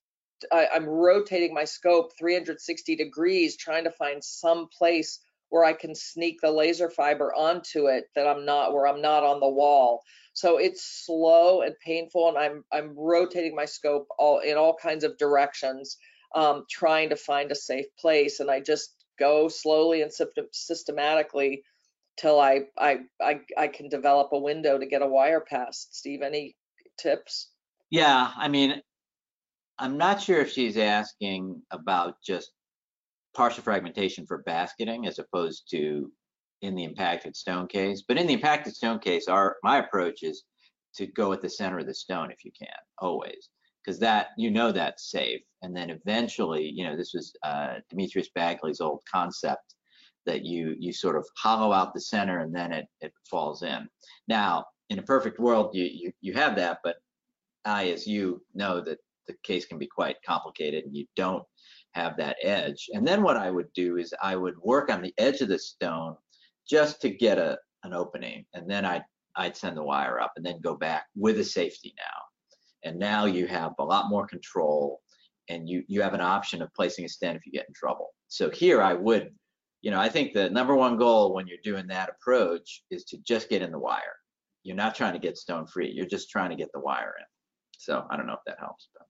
I, 0.51 0.67
I'm 0.71 0.85
rotating 0.85 1.53
my 1.53 1.63
scope 1.63 2.11
360 2.19 2.95
degrees 2.97 3.57
trying 3.57 3.85
to 3.85 3.91
find 3.91 4.23
some 4.23 4.67
place 4.77 5.21
where 5.49 5.63
I 5.63 5.73
can 5.73 5.95
sneak 5.95 6.41
the 6.41 6.51
laser 6.51 6.89
fiber 6.89 7.33
onto 7.33 7.87
it 7.87 8.05
that 8.15 8.27
I'm 8.27 8.45
not 8.45 8.73
where 8.73 8.87
I'm 8.87 9.01
not 9.01 9.23
on 9.23 9.39
the 9.39 9.49
wall. 9.49 10.01
So 10.33 10.57
it's 10.57 11.05
slow 11.05 11.61
and 11.61 11.75
painful, 11.83 12.27
and 12.29 12.37
I'm 12.37 12.63
I'm 12.71 12.93
rotating 12.97 13.55
my 13.55 13.65
scope 13.65 14.07
all 14.19 14.39
in 14.39 14.57
all 14.57 14.75
kinds 14.75 15.03
of 15.03 15.17
directions, 15.17 15.97
um, 16.35 16.65
trying 16.69 17.09
to 17.09 17.15
find 17.15 17.51
a 17.51 17.55
safe 17.55 17.85
place, 17.97 18.39
and 18.39 18.51
I 18.51 18.59
just 18.59 18.95
go 19.17 19.47
slowly 19.47 20.01
and 20.01 20.11
systematically 20.51 21.63
till 22.17 22.39
I, 22.39 22.61
I 22.77 22.99
I 23.21 23.39
I 23.57 23.67
can 23.67 23.87
develop 23.87 24.29
a 24.33 24.39
window 24.39 24.77
to 24.77 24.85
get 24.85 25.01
a 25.01 25.07
wire 25.07 25.41
past. 25.41 25.95
Steve, 25.95 26.21
any 26.21 26.55
tips? 26.97 27.51
Yeah, 27.89 28.31
I 28.35 28.47
mean, 28.47 28.81
I'm 29.77 29.97
not 29.97 30.21
sure 30.21 30.41
if 30.41 30.51
she's 30.51 30.77
asking 30.77 31.61
about 31.71 32.15
just 32.25 32.51
partial 33.35 33.63
fragmentation 33.63 34.25
for 34.25 34.39
basketing 34.43 35.05
as 35.07 35.19
opposed 35.19 35.69
to 35.71 36.11
in 36.61 36.75
the 36.75 36.83
impacted 36.83 37.35
stone 37.35 37.67
case. 37.67 38.03
But 38.07 38.17
in 38.17 38.27
the 38.27 38.33
impacted 38.33 38.75
stone 38.75 38.99
case, 38.99 39.27
our 39.27 39.57
my 39.63 39.77
approach 39.77 40.23
is 40.23 40.43
to 40.95 41.07
go 41.07 41.33
at 41.33 41.41
the 41.41 41.49
center 41.49 41.79
of 41.79 41.87
the 41.87 41.93
stone 41.93 42.31
if 42.31 42.43
you 42.45 42.51
can, 42.57 42.75
always, 42.99 43.49
because 43.83 43.99
that 43.99 44.29
you 44.37 44.49
know 44.49 44.71
that's 44.71 45.11
safe. 45.11 45.41
And 45.61 45.75
then 45.75 45.89
eventually, 45.89 46.63
you 46.63 46.85
know, 46.85 46.95
this 46.95 47.13
was 47.13 47.35
uh, 47.43 47.75
Demetrius 47.89 48.29
Bagley's 48.33 48.81
old 48.81 49.01
concept 49.11 49.75
that 50.25 50.43
you 50.43 50.75
you 50.79 50.93
sort 50.93 51.17
of 51.17 51.27
hollow 51.37 51.71
out 51.71 51.93
the 51.93 52.01
center 52.01 52.39
and 52.39 52.55
then 52.55 52.71
it 52.71 52.85
it 53.01 53.13
falls 53.29 53.61
in. 53.61 53.87
Now, 54.27 54.65
in 54.89 54.99
a 54.99 55.03
perfect 55.03 55.39
world, 55.39 55.71
you 55.73 55.85
you, 55.85 56.11
you 56.21 56.33
have 56.33 56.55
that, 56.55 56.79
but 56.83 56.95
I, 57.65 57.89
as 57.89 58.07
you 58.07 58.41
know, 58.53 58.81
that 58.81 58.99
the 59.27 59.35
case 59.43 59.65
can 59.65 59.79
be 59.79 59.87
quite 59.87 60.17
complicated 60.25 60.85
and 60.85 60.95
you 60.95 61.05
don't 61.15 61.43
have 61.95 62.17
that 62.17 62.37
edge. 62.43 62.89
And 62.93 63.07
then 63.07 63.23
what 63.23 63.37
I 63.37 63.49
would 63.49 63.71
do 63.73 63.97
is 63.97 64.13
I 64.21 64.35
would 64.35 64.57
work 64.61 64.89
on 64.89 65.01
the 65.01 65.13
edge 65.17 65.41
of 65.41 65.47
the 65.47 65.57
stone 65.57 66.15
just 66.69 67.01
to 67.01 67.09
get 67.09 67.37
a 67.37 67.57
an 67.83 67.93
opening, 67.93 68.45
and 68.53 68.69
then 68.69 68.83
I'd 68.83 69.03
I'd 69.35 69.55
send 69.55 69.77
the 69.77 69.83
wire 69.83 70.19
up 70.19 70.33
and 70.35 70.45
then 70.45 70.59
go 70.61 70.75
back 70.75 71.05
with 71.15 71.39
a 71.39 71.43
safety 71.43 71.93
now. 71.97 72.89
And 72.89 72.99
now 72.99 73.25
you 73.25 73.47
have 73.47 73.73
a 73.79 73.83
lot 73.83 74.09
more 74.09 74.27
control 74.27 75.01
and 75.49 75.69
you 75.69 75.83
you 75.87 76.01
have 76.01 76.13
an 76.13 76.21
option 76.21 76.61
of 76.61 76.73
placing 76.73 77.05
a 77.05 77.09
stent 77.09 77.37
if 77.37 77.45
you 77.45 77.51
get 77.51 77.67
in 77.67 77.73
trouble. 77.73 78.13
So 78.27 78.49
here 78.49 78.81
I 78.81 78.93
would, 78.93 79.33
you 79.81 79.91
know, 79.91 79.99
I 79.99 80.09
think 80.09 80.33
the 80.33 80.49
number 80.49 80.75
one 80.75 80.97
goal 80.97 81.33
when 81.33 81.47
you're 81.47 81.57
doing 81.63 81.87
that 81.87 82.09
approach 82.09 82.83
is 82.89 83.03
to 83.05 83.17
just 83.19 83.49
get 83.49 83.61
in 83.61 83.71
the 83.71 83.79
wire. 83.79 84.15
You're 84.63 84.75
not 84.75 84.95
trying 84.95 85.13
to 85.13 85.19
get 85.19 85.37
stone 85.37 85.67
free. 85.67 85.91
You're 85.91 86.07
just 86.07 86.29
trying 86.29 86.49
to 86.49 86.55
get 86.55 86.71
the 86.73 86.79
wire 86.79 87.13
in. 87.19 87.25
So 87.77 88.05
I 88.09 88.17
don't 88.17 88.27
know 88.27 88.33
if 88.33 88.39
that 88.47 88.59
helps. 88.59 88.89
But. 88.97 89.04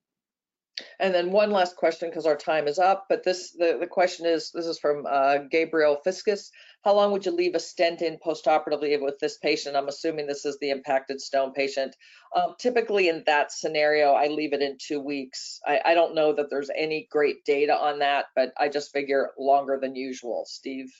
And 1.00 1.14
then 1.14 1.32
one 1.32 1.50
last 1.50 1.76
question 1.76 2.10
because 2.10 2.26
our 2.26 2.36
time 2.36 2.68
is 2.68 2.78
up, 2.78 3.06
but 3.08 3.22
this 3.24 3.52
the, 3.52 3.78
the 3.80 3.86
question 3.86 4.26
is 4.26 4.50
this 4.52 4.66
is 4.66 4.78
from 4.78 5.06
uh, 5.08 5.38
Gabriel 5.50 5.98
Fiscus. 6.04 6.50
How 6.84 6.94
long 6.94 7.12
would 7.12 7.24
you 7.24 7.32
leave 7.32 7.54
a 7.54 7.60
stent 7.60 8.02
in 8.02 8.18
postoperatively 8.18 9.00
with 9.00 9.18
this 9.18 9.38
patient? 9.38 9.74
I'm 9.74 9.88
assuming 9.88 10.26
this 10.26 10.44
is 10.44 10.58
the 10.58 10.70
impacted 10.70 11.20
stone 11.20 11.52
patient. 11.52 11.96
Um, 12.34 12.54
typically 12.60 13.08
in 13.08 13.22
that 13.26 13.52
scenario, 13.52 14.12
I 14.12 14.26
leave 14.26 14.52
it 14.52 14.62
in 14.62 14.76
two 14.78 15.00
weeks. 15.00 15.60
I, 15.66 15.80
I 15.84 15.94
don't 15.94 16.14
know 16.14 16.34
that 16.34 16.50
there's 16.50 16.70
any 16.76 17.08
great 17.10 17.44
data 17.44 17.74
on 17.74 17.98
that, 18.00 18.26
but 18.34 18.52
I 18.58 18.68
just 18.68 18.92
figure 18.92 19.30
longer 19.38 19.78
than 19.80 19.96
usual. 19.96 20.44
Steve. 20.46 20.92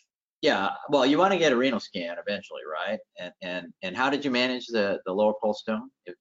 Yeah, 0.42 0.70
well, 0.90 1.06
you 1.06 1.18
want 1.18 1.32
to 1.32 1.38
get 1.38 1.52
a 1.52 1.56
renal 1.56 1.80
scan 1.80 2.16
eventually, 2.18 2.62
right? 2.70 2.98
And 3.18 3.32
and 3.42 3.72
and 3.82 3.96
how 3.96 4.10
did 4.10 4.24
you 4.24 4.30
manage 4.30 4.66
the 4.66 5.00
the 5.04 5.12
lower 5.12 5.34
pole 5.42 5.54
stone? 5.54 5.90
If, 6.06 6.14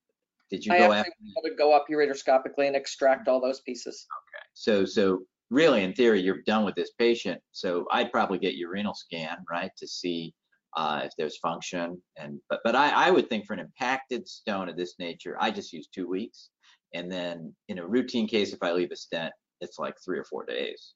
did 0.51 0.65
you 0.65 0.73
I 0.73 0.80
go 0.80 0.91
actually 0.91 1.13
after? 1.38 1.49
to 1.49 1.55
go 1.55 1.73
up 1.73 1.85
ureteroscopically 1.89 2.67
and 2.67 2.76
extract 2.76 3.27
all 3.27 3.41
those 3.41 3.61
pieces. 3.61 4.05
Okay. 4.11 4.43
So 4.53 4.85
so 4.85 5.22
really, 5.49 5.84
in 5.84 5.93
theory, 5.93 6.22
you're 6.22 6.41
done 6.45 6.65
with 6.65 6.76
this 6.76 6.91
patient. 6.97 7.41
So 7.51 7.85
I'd 7.91 8.11
probably 8.11 8.38
get 8.38 8.55
your 8.55 8.72
renal 8.72 8.93
scan, 8.93 9.38
right, 9.49 9.72
to 9.77 9.88
see 9.88 10.34
uh, 10.77 11.01
if 11.05 11.11
there's 11.17 11.38
function. 11.38 12.01
And 12.17 12.39
but 12.49 12.59
but 12.63 12.76
I 12.76 13.07
I 13.07 13.11
would 13.11 13.30
think 13.30 13.45
for 13.45 13.53
an 13.53 13.59
impacted 13.59 14.27
stone 14.27 14.69
of 14.69 14.77
this 14.77 14.95
nature, 14.99 15.38
I 15.39 15.51
just 15.51 15.73
use 15.73 15.88
two 15.88 16.07
weeks. 16.07 16.49
And 16.93 17.11
then 17.11 17.53
in 17.67 17.80
a 17.80 17.88
routine 17.88 18.27
case, 18.27 18.53
if 18.53 18.61
I 18.61 18.72
leave 18.72 18.91
a 18.91 18.95
stent, 18.95 19.34
it's 19.61 19.80
like 19.80 19.95
three 20.03 20.17
or 20.17 20.23
four 20.23 20.45
days. 20.45 20.93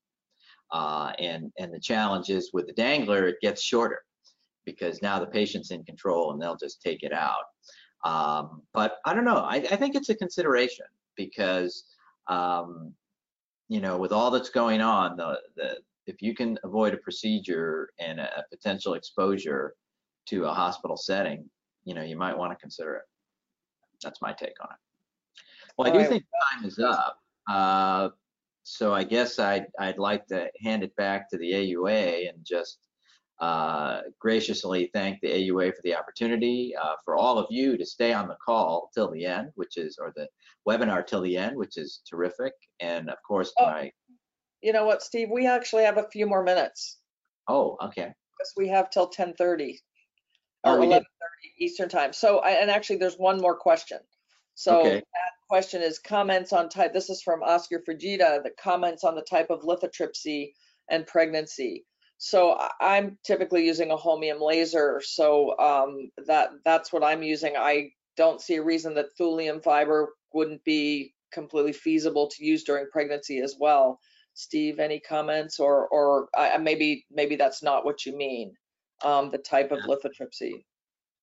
Uh, 0.72 1.12
and 1.18 1.52
and 1.58 1.74
the 1.74 1.80
challenge 1.80 2.30
is 2.30 2.52
with 2.54 2.68
the 2.68 2.74
dangler, 2.74 3.28
it 3.28 3.38
gets 3.42 3.62
shorter 3.62 4.02
because 4.66 5.02
now 5.02 5.20
the 5.20 5.26
patient's 5.26 5.72
in 5.72 5.84
control 5.84 6.32
and 6.32 6.42
they'll 6.42 6.56
just 6.56 6.82
take 6.82 7.02
it 7.02 7.14
out. 7.14 7.44
Um, 8.04 8.62
but 8.74 8.98
I 9.06 9.14
don't 9.14 9.26
know. 9.26 9.38
I, 9.38 9.56
I, 9.56 9.76
think 9.76 9.96
it's 9.96 10.10
a 10.10 10.16
consideration 10.16 10.86
because, 11.18 11.84
um, 12.28 12.94
you 13.68 13.82
know, 13.82 13.98
with 13.98 14.14
all 14.14 14.32
that's 14.32 14.50
going 14.50 14.80
on, 14.80 15.18
the, 15.18 15.38
the 15.58 15.78
if 16.06 16.22
you 16.22 16.34
can 16.34 16.58
avoid 16.64 16.94
a 16.94 16.98
procedure 16.98 17.90
and 18.00 18.20
a, 18.20 18.40
a 18.40 18.44
potential 18.50 18.94
exposure 18.94 19.76
to 20.28 20.46
a 20.46 20.54
hospital 20.54 20.96
setting, 20.96 21.50
you 21.84 21.94
know, 21.94 22.02
you 22.02 22.16
might 22.16 22.38
want 22.38 22.52
to 22.52 22.56
consider 22.56 22.96
it. 22.96 23.04
That's 24.02 24.22
my 24.22 24.32
take 24.32 24.56
on 24.62 24.70
it. 24.72 24.80
Well, 25.78 25.88
I 25.88 25.92
do 25.92 26.08
think 26.08 26.24
time 26.54 26.66
is 26.66 26.80
up. 26.80 27.20
Uh, 27.50 28.10
so 28.64 28.94
I 28.94 29.04
guess 29.04 29.40
I'd, 29.40 29.68
I'd 29.80 29.98
like 29.98 30.26
to 30.28 30.50
hand 30.62 30.84
it 30.84 30.96
back 30.96 31.30
to 31.30 31.38
the 31.38 31.52
AUA 31.52 32.30
and 32.30 32.38
just 32.46 32.80
uh, 33.40 34.02
graciously 34.20 34.90
thank 34.94 35.20
the 35.22 35.28
AUA 35.30 35.72
for 35.76 35.82
the 35.84 35.96
opportunity, 35.96 36.76
uh, 36.76 36.96
for 37.06 37.16
all 37.16 37.38
of 37.38 37.48
you 37.50 37.78
to 37.78 37.86
stay 37.86 38.12
on 38.14 38.28
the 38.28 38.36
call 38.46 38.90
till 38.94 39.10
the 39.12 39.26
end, 39.26 39.50
which 39.56 39.78
is, 39.78 39.98
or 39.98 40.12
the 40.16 40.28
webinar 40.68 41.06
till 41.06 41.22
the 41.22 41.38
end, 41.38 41.56
which 41.56 41.78
is 41.78 42.02
terrific. 42.10 42.54
And 42.80 43.10
of 43.10 43.18
course, 43.26 43.54
Oh. 43.58 43.66
my, 43.66 43.92
You 44.62 44.74
know 44.74 44.86
what, 44.86 45.02
Steve? 45.02 45.30
We 45.32 45.48
actually 45.48 45.84
have 45.86 45.98
a 45.98 46.10
few 46.10 46.26
more 46.26 46.44
minutes 46.44 47.00
oh, 47.48 47.78
okay. 47.82 48.14
because 48.38 48.54
we 48.58 48.68
have 48.68 48.90
till 48.90 49.08
10:30 49.10 49.80
Oh, 50.66 50.74
or 50.76 50.80
we 50.82 50.88
11:30. 50.88 51.06
Eastern 51.60 51.88
time. 51.88 52.12
So, 52.12 52.40
I- 52.40 52.52
and 52.52 52.70
actually, 52.70 52.98
there's 52.98 53.18
one 53.18 53.40
more 53.40 53.56
question. 53.58 54.00
So 54.56 54.80
Okay. 54.82 54.96
that 54.96 55.32
question 55.48 55.82
is 55.82 56.00
comments 56.00 56.52
on 56.52 56.68
type. 56.68 56.92
This 56.92 57.10
is 57.10 57.22
from 57.22 57.42
Oscar 57.44 57.82
Frigida. 57.86 58.42
The 58.44 58.52
comments 58.62 59.06
on 59.06 59.16
the 59.16 59.22
type 59.22 59.50
of 59.50 59.62
lithotripsy 59.62 60.54
and 60.90 61.08
pregnancy. 61.08 61.86
So 62.20 62.60
I'm 62.82 63.18
typically 63.24 63.66
using 63.66 63.92
a 63.92 63.98
holmium 63.98 64.42
laser. 64.42 65.02
So 65.04 65.58
um, 65.58 66.12
that 66.28 66.50
that's 66.66 66.92
what 66.92 67.04
I'm 67.04 67.24
using. 67.24 67.56
I 67.58 67.92
don't 68.18 68.42
see 68.42 68.56
a 68.56 68.64
reason 68.64 68.94
that 68.96 69.18
thulium 69.18 69.64
fiber 69.64 70.14
wouldn't 70.34 70.64
be 70.66 71.14
completely 71.32 71.72
feasible 71.74 72.28
to 72.28 72.46
use 72.46 72.64
during 72.64 72.88
pregnancy 72.92 73.40
as 73.40 73.56
well. 73.58 74.00
Steve, 74.34 74.80
any 74.80 75.00
comments 75.00 75.60
or 75.60 75.88
or 75.88 76.28
uh, 76.38 76.58
maybe 76.62 77.06
maybe 77.10 77.36
that's 77.36 77.64
not 77.64 77.86
what 77.86 78.06
you 78.06 78.16
mean, 78.16 78.54
um, 79.04 79.32
the 79.32 79.38
type 79.38 79.72
of 79.72 79.80
lithotripsy. 79.80 80.64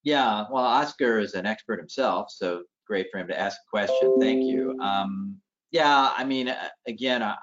Yeah, 0.03 0.45
well, 0.51 0.65
Oscar 0.65 1.19
is 1.19 1.35
an 1.35 1.47
expert 1.47 1.79
himself, 1.79 2.31
so 2.31 2.63
great 2.87 3.09
for 3.11 3.19
him 3.19 3.29
to 3.29 3.39
ask 3.39 3.59
a 3.59 3.71
question. 3.71 4.19
Thank 4.21 4.45
you. 4.45 4.79
Um, 4.81 5.37
yeah, 5.73 6.13
I 6.17 6.25
mean, 6.25 6.49
uh, 6.49 6.69
again, 6.87 7.23
I, 7.23 7.37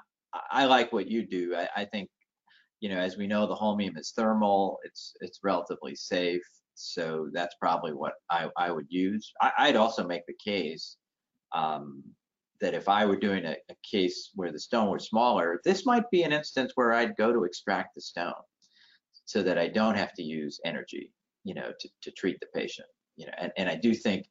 I 0.50 0.64
like 0.64 0.92
what 0.92 1.06
you 1.06 1.26
do. 1.26 1.54
I, 1.54 1.68
I 1.76 1.84
think, 1.84 2.08
you 2.80 2.88
know, 2.88 2.98
as 2.98 3.16
we 3.16 3.26
know, 3.26 3.46
the 3.46 3.54
holmium 3.54 3.98
is 3.98 4.12
thermal. 4.16 4.78
It's 4.84 5.14
it's 5.20 5.40
relatively 5.42 5.94
safe, 5.94 6.46
so 6.74 7.28
that's 7.32 7.54
probably 7.60 7.92
what 7.92 8.14
I, 8.30 8.48
I 8.56 8.70
would 8.70 8.86
use. 8.88 9.32
I, 9.40 9.52
I'd 9.58 9.76
also 9.76 10.06
make 10.06 10.26
the 10.26 10.36
case 10.44 10.96
um, 11.54 12.02
that 12.60 12.74
if 12.74 12.88
I 12.88 13.06
were 13.06 13.16
doing 13.16 13.44
a, 13.44 13.56
a 13.70 13.74
case 13.88 14.30
where 14.34 14.52
the 14.52 14.58
stone 14.58 14.90
were 14.90 14.98
smaller, 14.98 15.60
this 15.64 15.86
might 15.86 16.10
be 16.10 16.22
an 16.24 16.32
instance 16.32 16.72
where 16.74 16.92
I'd 16.92 17.16
go 17.16 17.32
to 17.32 17.44
extract 17.44 17.94
the 17.94 18.00
stone, 18.00 18.32
so 19.24 19.42
that 19.42 19.58
I 19.58 19.68
don't 19.68 19.96
have 19.96 20.12
to 20.14 20.22
use 20.22 20.60
energy, 20.64 21.12
you 21.44 21.54
know, 21.54 21.72
to, 21.80 21.88
to 22.02 22.10
treat 22.10 22.38
the 22.40 22.46
patient. 22.54 22.88
You 23.16 23.26
know, 23.26 23.32
and, 23.40 23.52
and 23.56 23.68
I 23.68 23.76
do 23.76 23.94
think 23.94 24.26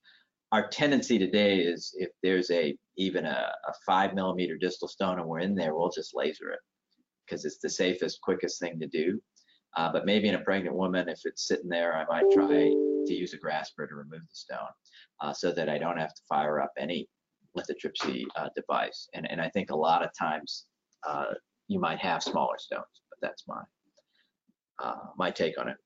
our 0.51 0.67
tendency 0.67 1.17
today 1.17 1.59
is 1.59 1.95
if 1.97 2.09
there's 2.21 2.51
a 2.51 2.77
even 2.97 3.25
a, 3.25 3.51
a 3.67 3.73
five 3.85 4.13
millimeter 4.13 4.57
distal 4.57 4.87
stone 4.87 5.19
and 5.19 5.27
we're 5.27 5.39
in 5.39 5.55
there, 5.55 5.73
we'll 5.73 5.89
just 5.89 6.15
laser 6.15 6.51
it 6.51 6.59
because 7.25 7.45
it's 7.45 7.59
the 7.59 7.69
safest, 7.69 8.21
quickest 8.21 8.59
thing 8.59 8.79
to 8.79 8.87
do. 8.87 9.19
Uh, 9.75 9.91
but 9.91 10.05
maybe 10.05 10.27
in 10.27 10.35
a 10.35 10.39
pregnant 10.39 10.75
woman, 10.75 11.09
if 11.09 11.21
it's 11.25 11.47
sitting 11.47 11.69
there, 11.69 11.95
I 11.97 12.05
might 12.05 12.31
try 12.31 12.69
to 13.07 13.13
use 13.13 13.33
a 13.33 13.37
grasper 13.37 13.87
to 13.87 13.95
remove 13.95 14.21
the 14.21 14.35
stone 14.35 14.59
uh, 15.21 15.33
so 15.33 15.51
that 15.51 15.67
I 15.67 15.77
don't 15.77 15.97
have 15.97 16.13
to 16.13 16.21
fire 16.29 16.61
up 16.61 16.71
any 16.77 17.09
lithotripsy 17.57 18.25
uh, 18.35 18.49
device. 18.55 19.07
And, 19.13 19.29
and 19.29 19.41
I 19.41 19.49
think 19.49 19.71
a 19.71 19.75
lot 19.75 20.03
of 20.03 20.09
times 20.17 20.65
uh, 21.07 21.33
you 21.67 21.79
might 21.79 21.99
have 21.99 22.21
smaller 22.21 22.57
stones, 22.57 23.01
but 23.09 23.17
that's 23.21 23.43
my 23.47 23.61
uh, 24.79 24.95
my 25.17 25.31
take 25.31 25.57
on 25.59 25.69
it. 25.69 25.77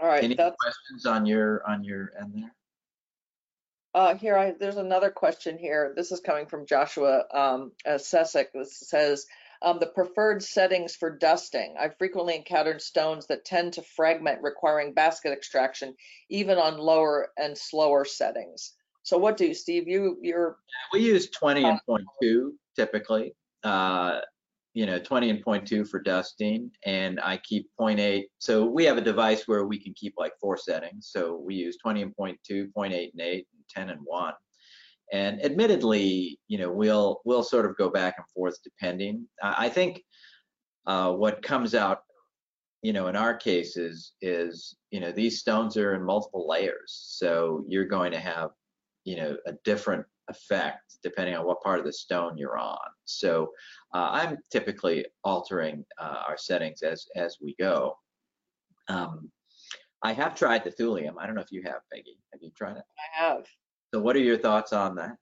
All 0.00 0.08
right, 0.08 0.22
Any 0.22 0.34
that's 0.34 0.56
questions 0.60 1.06
on 1.06 1.24
your 1.24 1.66
on 1.68 1.82
your 1.82 2.12
end 2.20 2.32
there? 2.34 2.54
Uh, 3.96 4.14
here, 4.14 4.36
I, 4.36 4.52
there's 4.60 4.76
another 4.76 5.08
question 5.08 5.56
here. 5.56 5.94
This 5.96 6.12
is 6.12 6.20
coming 6.20 6.44
from 6.44 6.66
Joshua 6.66 7.22
um, 7.32 7.72
uh, 7.86 7.92
Sesek. 7.92 8.48
This 8.52 8.78
says, 8.78 9.24
um, 9.62 9.78
the 9.78 9.86
preferred 9.86 10.42
settings 10.42 10.94
for 10.94 11.16
dusting. 11.16 11.76
I've 11.80 11.96
frequently 11.96 12.36
encountered 12.36 12.82
stones 12.82 13.26
that 13.28 13.46
tend 13.46 13.72
to 13.72 13.82
fragment 13.82 14.42
requiring 14.42 14.92
basket 14.92 15.32
extraction, 15.32 15.94
even 16.28 16.58
on 16.58 16.76
lower 16.76 17.30
and 17.38 17.56
slower 17.56 18.04
settings. 18.04 18.74
So 19.02 19.16
what 19.16 19.38
do 19.38 19.46
you, 19.46 19.54
Steve, 19.54 19.88
you, 19.88 20.18
you're, 20.20 20.58
We 20.92 21.00
use 21.00 21.30
20 21.30 21.64
and 21.64 21.80
0.2 21.88 22.50
typically. 22.76 23.34
Uh, 23.64 24.20
you 24.74 24.84
know, 24.84 24.98
20 24.98 25.30
and 25.30 25.42
0.2 25.42 25.88
for 25.88 26.00
dusting, 26.00 26.70
and 26.84 27.18
I 27.20 27.38
keep 27.38 27.66
0.8. 27.80 28.24
So 28.40 28.66
we 28.66 28.84
have 28.84 28.98
a 28.98 29.00
device 29.00 29.48
where 29.48 29.64
we 29.64 29.78
can 29.78 29.94
keep 29.94 30.12
like 30.18 30.34
four 30.38 30.58
settings. 30.58 31.08
So 31.10 31.42
we 31.42 31.54
use 31.54 31.78
20 31.78 32.02
and 32.02 32.14
0.2, 32.14 32.36
0.8 32.76 33.10
and 33.12 33.20
8, 33.22 33.46
and 33.54 33.55
10 33.76 33.90
and 33.90 34.00
1. 34.02 34.32
And 35.12 35.44
admittedly, 35.44 36.40
you 36.48 36.58
know, 36.58 36.70
we'll 36.70 37.20
we'll 37.24 37.44
sort 37.44 37.64
of 37.66 37.76
go 37.76 37.88
back 37.88 38.14
and 38.18 38.26
forth 38.34 38.58
depending. 38.64 39.26
I 39.40 39.68
think 39.68 40.02
uh, 40.86 41.12
what 41.12 41.42
comes 41.42 41.74
out, 41.74 42.00
you 42.82 42.92
know, 42.92 43.06
in 43.06 43.14
our 43.14 43.34
cases 43.34 44.12
is, 44.20 44.76
you 44.90 44.98
know, 44.98 45.12
these 45.12 45.38
stones 45.38 45.76
are 45.76 45.94
in 45.94 46.02
multiple 46.02 46.48
layers. 46.48 47.04
So 47.08 47.64
you're 47.68 47.84
going 47.84 48.10
to 48.12 48.18
have, 48.18 48.50
you 49.04 49.16
know, 49.16 49.36
a 49.46 49.52
different 49.64 50.04
effect 50.28 50.96
depending 51.04 51.36
on 51.36 51.46
what 51.46 51.62
part 51.62 51.78
of 51.78 51.84
the 51.84 51.92
stone 51.92 52.36
you're 52.36 52.58
on. 52.58 52.78
So 53.04 53.52
uh, 53.94 54.08
I'm 54.10 54.38
typically 54.50 55.06
altering 55.22 55.84
uh, 56.00 56.22
our 56.28 56.36
settings 56.36 56.82
as 56.82 57.06
as 57.14 57.36
we 57.40 57.54
go. 57.60 57.96
Um, 58.88 59.30
I 60.02 60.12
have 60.12 60.34
tried 60.34 60.64
the 60.64 60.70
thulium. 60.70 61.14
I 61.18 61.26
don't 61.26 61.34
know 61.34 61.40
if 61.42 61.52
you 61.52 61.62
have, 61.64 61.80
Peggy. 61.92 62.18
Have 62.32 62.42
you 62.42 62.50
tried 62.56 62.76
it? 62.76 62.84
I 62.98 63.24
have. 63.24 63.44
So 63.92 64.00
what 64.00 64.16
are 64.16 64.20
your 64.20 64.38
thoughts 64.38 64.72
on 64.72 64.96
that? 64.96 65.16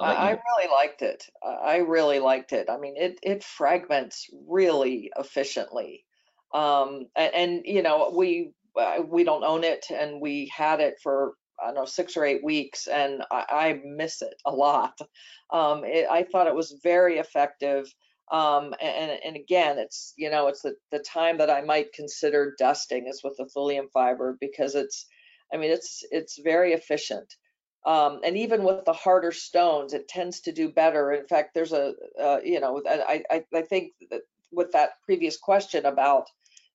I, 0.00 0.14
I 0.14 0.30
really 0.30 0.72
liked 0.72 1.02
it. 1.02 1.26
I 1.42 1.78
really 1.78 2.20
liked 2.20 2.52
it. 2.52 2.70
I 2.70 2.78
mean, 2.78 2.94
it 2.96 3.18
it 3.22 3.44
fragments 3.44 4.26
really 4.48 5.12
efficiently, 5.18 6.06
um, 6.54 7.06
and, 7.16 7.34
and 7.34 7.62
you 7.66 7.82
know 7.82 8.12
we 8.16 8.52
uh, 8.76 9.02
we 9.06 9.24
don't 9.24 9.44
own 9.44 9.62
it, 9.62 9.86
and 9.90 10.20
we 10.20 10.50
had 10.56 10.80
it 10.80 10.94
for 11.02 11.34
I 11.62 11.66
don't 11.66 11.74
know 11.74 11.84
six 11.84 12.16
or 12.16 12.24
eight 12.24 12.42
weeks, 12.42 12.86
and 12.86 13.22
I, 13.30 13.44
I 13.50 13.80
miss 13.84 14.22
it 14.22 14.34
a 14.46 14.50
lot. 14.50 14.98
Um, 15.52 15.84
it, 15.84 16.06
I 16.10 16.22
thought 16.22 16.46
it 16.46 16.54
was 16.54 16.80
very 16.82 17.18
effective. 17.18 17.92
Um, 18.32 18.74
and, 18.80 19.18
and 19.24 19.36
again, 19.36 19.78
it's 19.78 20.14
you 20.16 20.30
know 20.30 20.46
it's 20.46 20.62
the, 20.62 20.76
the 20.92 21.00
time 21.00 21.38
that 21.38 21.50
I 21.50 21.60
might 21.60 21.92
consider 21.92 22.54
dusting 22.58 23.06
is 23.06 23.22
with 23.22 23.36
the 23.36 23.50
thulium 23.54 23.90
fiber 23.92 24.38
because 24.40 24.74
it's, 24.74 25.06
I 25.52 25.58
mean 25.58 25.70
it's 25.70 26.04
it's 26.10 26.38
very 26.38 26.72
efficient. 26.72 27.34
Um, 27.86 28.20
and 28.24 28.36
even 28.36 28.62
with 28.62 28.84
the 28.84 28.92
harder 28.92 29.32
stones, 29.32 29.94
it 29.94 30.08
tends 30.08 30.40
to 30.40 30.52
do 30.52 30.68
better. 30.68 31.12
In 31.12 31.26
fact, 31.26 31.54
there's 31.54 31.72
a, 31.72 31.94
uh, 32.20 32.38
you 32.44 32.60
know, 32.60 32.82
I, 32.86 33.22
I, 33.30 33.44
I 33.54 33.62
think 33.62 33.92
that 34.10 34.22
with 34.52 34.72
that 34.72 35.00
previous 35.04 35.38
question 35.38 35.86
about, 35.86 36.26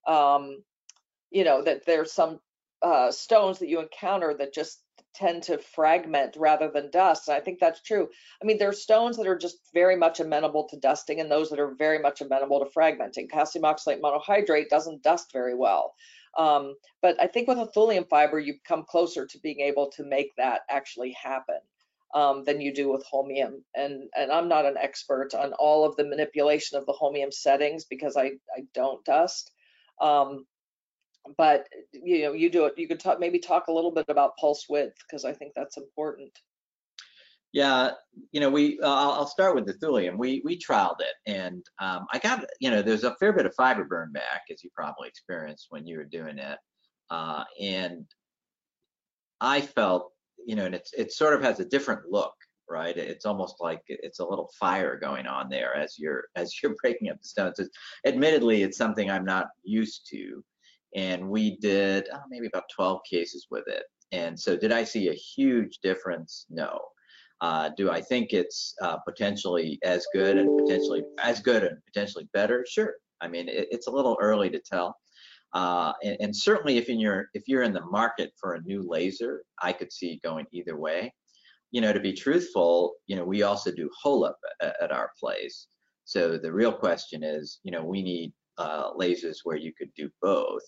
um, 0.08 0.64
you 1.30 1.44
know, 1.44 1.62
that 1.62 1.86
there's 1.86 2.12
some 2.12 2.40
uh, 2.82 3.12
stones 3.12 3.60
that 3.60 3.70
you 3.70 3.80
encounter 3.80 4.34
that 4.34 4.54
just 4.54 4.82
tend 5.14 5.44
to 5.44 5.58
fragment 5.58 6.36
rather 6.38 6.70
than 6.70 6.92
dust. 6.92 7.28
And 7.28 7.38
I 7.38 7.40
think 7.40 7.60
that's 7.60 7.82
true. 7.82 8.10
I 8.42 8.46
mean, 8.46 8.58
there 8.58 8.70
are 8.70 8.74
stones 8.74 9.16
that 9.18 9.28
are 9.28 9.38
just 9.38 9.58
very 9.74 9.96
much 9.96 10.20
amenable 10.20 10.68
to 10.70 10.78
dusting 10.78 11.22
and 11.22 11.32
those 11.32 11.50
that 11.50 11.60
are 11.60 11.74
very 11.76 12.00
much 12.00 12.22
amenable 12.22 12.60
to 12.60 12.66
fragmenting. 12.66 13.30
Calcium 13.30 13.64
oxalate 13.64 14.02
monohydrate 14.02 14.70
doesn't 14.70 15.04
dust 15.04 15.32
very 15.32 15.56
well. 15.56 15.94
Um, 16.38 16.76
but 17.02 17.20
I 17.22 17.28
think 17.28 17.48
with 17.48 17.58
a 17.58 17.72
thulium 17.76 18.08
fiber, 18.10 18.40
you 18.40 18.56
come 18.68 18.84
closer 18.88 19.26
to 19.26 19.40
being 19.40 19.62
able 19.62 19.90
to 19.92 20.04
make 20.04 20.36
that 20.38 20.62
actually 20.70 21.16
happen 21.22 21.60
um, 22.14 22.44
than 22.44 22.62
you 22.62 22.74
do 22.74 22.92
with 22.92 23.06
holmium. 23.12 23.62
And, 23.76 24.10
and 24.16 24.32
I'm 24.32 24.48
not 24.48 24.66
an 24.66 24.78
expert 24.78 25.34
on 25.34 25.54
all 25.54 25.86
of 25.86 25.96
the 25.96 26.06
manipulation 26.06 26.78
of 26.78 26.86
the 26.86 26.94
holmium 26.94 27.34
settings 27.34 27.86
because 27.86 28.18
I, 28.18 28.32
I 28.56 28.66
don't 28.74 29.04
dust. 29.06 29.52
Um, 30.02 30.46
but 31.38 31.68
you 31.92 32.24
know, 32.24 32.34
you 32.34 32.50
do 32.50 32.66
it. 32.66 32.76
You 32.78 32.88
could 32.88 33.00
talk, 33.00 33.20
maybe 33.20 33.40
talk 33.40 33.68
a 33.68 33.74
little 33.74 33.92
bit 33.92 34.06
about 34.10 34.38
pulse 34.38 34.66
width 34.70 34.98
because 35.08 35.26
I 35.26 35.34
think 35.34 35.54
that's 35.56 35.78
important. 35.78 36.32
Yeah, 37.56 37.92
you 38.34 38.42
know, 38.42 38.50
we 38.50 38.78
uh, 38.84 39.12
I'll 39.14 39.28
start 39.28 39.56
with 39.56 39.66
the 39.66 39.76
thulium. 39.76 40.18
We 40.18 40.42
we 40.44 40.60
trialed 40.60 41.00
it, 41.00 41.16
and 41.26 41.64
um, 41.80 42.06
I 42.12 42.20
got 42.20 42.44
you 42.60 42.70
know 42.70 42.82
there's 42.82 43.06
a 43.06 43.16
fair 43.16 43.32
bit 43.32 43.46
of 43.46 43.56
fiber 43.56 43.86
burn 43.86 44.12
back 44.12 44.42
as 44.52 44.62
you 44.62 44.70
probably 44.76 45.08
experienced 45.08 45.68
when 45.70 45.88
you 45.88 45.96
were 45.96 46.04
doing 46.04 46.38
it, 46.38 46.58
uh, 47.12 47.46
and 47.62 48.06
I 49.40 49.62
felt 49.62 50.12
you 50.46 50.58
know, 50.58 50.66
and 50.66 50.76
it's 50.76 50.92
it 50.98 51.14
sort 51.14 51.34
of 51.34 51.42
has 51.44 51.62
a 51.62 51.66
different 51.66 52.12
look, 52.12 52.34
right? 52.70 52.98
It's 52.98 53.26
almost 53.26 53.56
like 53.62 53.80
it's 53.88 54.20
a 54.20 54.28
little 54.28 54.50
fire 54.60 55.00
going 55.00 55.26
on 55.26 55.48
there 55.50 55.74
as 55.78 55.96
you're 55.98 56.26
as 56.36 56.62
you're 56.62 56.76
breaking 56.82 57.10
up 57.10 57.22
the 57.22 57.28
stones. 57.30 57.60
It's, 57.60 57.70
admittedly, 58.06 58.64
it's 58.64 58.78
something 58.78 59.10
I'm 59.10 59.24
not 59.24 59.48
used 59.64 60.10
to, 60.12 60.44
and 60.94 61.30
we 61.30 61.56
did 61.60 62.10
oh, 62.14 62.20
maybe 62.30 62.48
about 62.48 62.66
12 62.76 63.00
cases 63.10 63.48
with 63.50 63.64
it. 63.68 63.84
And 64.12 64.38
so, 64.38 64.58
did 64.58 64.74
I 64.74 64.84
see 64.84 65.08
a 65.08 65.14
huge 65.14 65.80
difference? 65.82 66.48
No. 66.50 66.82
Uh, 67.42 67.70
do 67.78 67.92
I 67.92 68.02
think 68.02 68.32
it's 68.32 68.74
uh, 68.82 68.98
potentially 68.98 69.78
as 69.84 70.06
good 70.14 70.38
and 70.38 70.58
potentially 70.58 71.04
as 71.22 71.42
good 71.42 71.64
and 71.64 71.78
potentially 71.86 72.28
better? 72.34 72.66
Sure. 72.70 72.94
I 73.22 73.28
mean, 73.28 73.50
it, 73.50 73.68
it's 73.72 73.88
a 73.88 73.92
little 73.92 74.18
early 74.22 74.50
to 74.50 74.60
tell. 74.60 74.96
Uh, 75.54 75.94
and, 76.04 76.18
and, 76.20 76.36
certainly, 76.36 76.78
if 76.78 76.90
in 76.90 77.00
your 77.00 77.30
if 77.34 77.44
you're 77.48 77.64
in 77.64 77.74
the 77.74 77.86
market 77.86 78.32
for 78.40 78.54
a 78.54 78.62
new 78.64 78.84
laser, 78.86 79.44
I 79.62 79.72
could 79.72 79.92
see 79.92 80.20
going 80.24 80.46
either 80.52 80.78
way. 80.78 81.14
You 81.72 81.82
know, 81.82 81.94
to 81.94 82.00
be 82.00 82.14
truthful, 82.14 82.96
you 83.08 83.16
know, 83.16 83.24
we 83.24 83.44
also 83.44 83.72
do 83.72 83.90
HoLEP 84.04 84.34
at, 84.62 84.76
at 84.82 84.92
our 84.92 85.12
place. 85.20 85.68
So 86.06 86.38
the 86.38 86.52
real 86.52 86.72
question 86.72 87.24
is, 87.24 87.60
you 87.64 87.72
know, 87.72 87.84
we 87.84 88.02
need 88.02 88.34
uh, 88.58 88.94
lasers 88.94 89.38
where 89.44 89.58
you 89.58 89.74
could 89.78 89.90
do 89.96 90.10
both, 90.22 90.62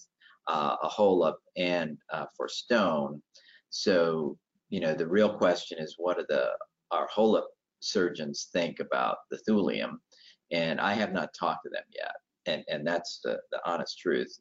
uh, 0.48 0.76
a 0.82 0.88
HoLEP 0.88 1.36
and 1.56 1.98
uh, 2.12 2.26
for 2.36 2.48
stone. 2.48 3.22
So 3.70 4.38
you 4.70 4.80
know, 4.80 4.94
the 4.94 5.08
real 5.08 5.38
question 5.38 5.80
is 5.80 5.96
what 5.98 6.18
do 6.18 6.26
the 6.28 6.50
our 6.92 7.08
HoLEP 7.16 7.46
surgeons 7.80 8.50
think 8.52 8.80
about 8.80 9.18
the 9.32 9.40
thulium? 9.48 9.98
And 10.52 10.80
I 10.80 10.94
have 10.94 11.14
not 11.14 11.30
talked 11.38 11.64
to 11.64 11.70
them 11.70 11.84
yet. 11.94 12.14
And 12.46 12.64
and 12.70 12.86
that's 12.86 13.20
the, 13.24 13.40
the 13.52 13.60
honest 13.66 14.00
truth, 14.00 14.34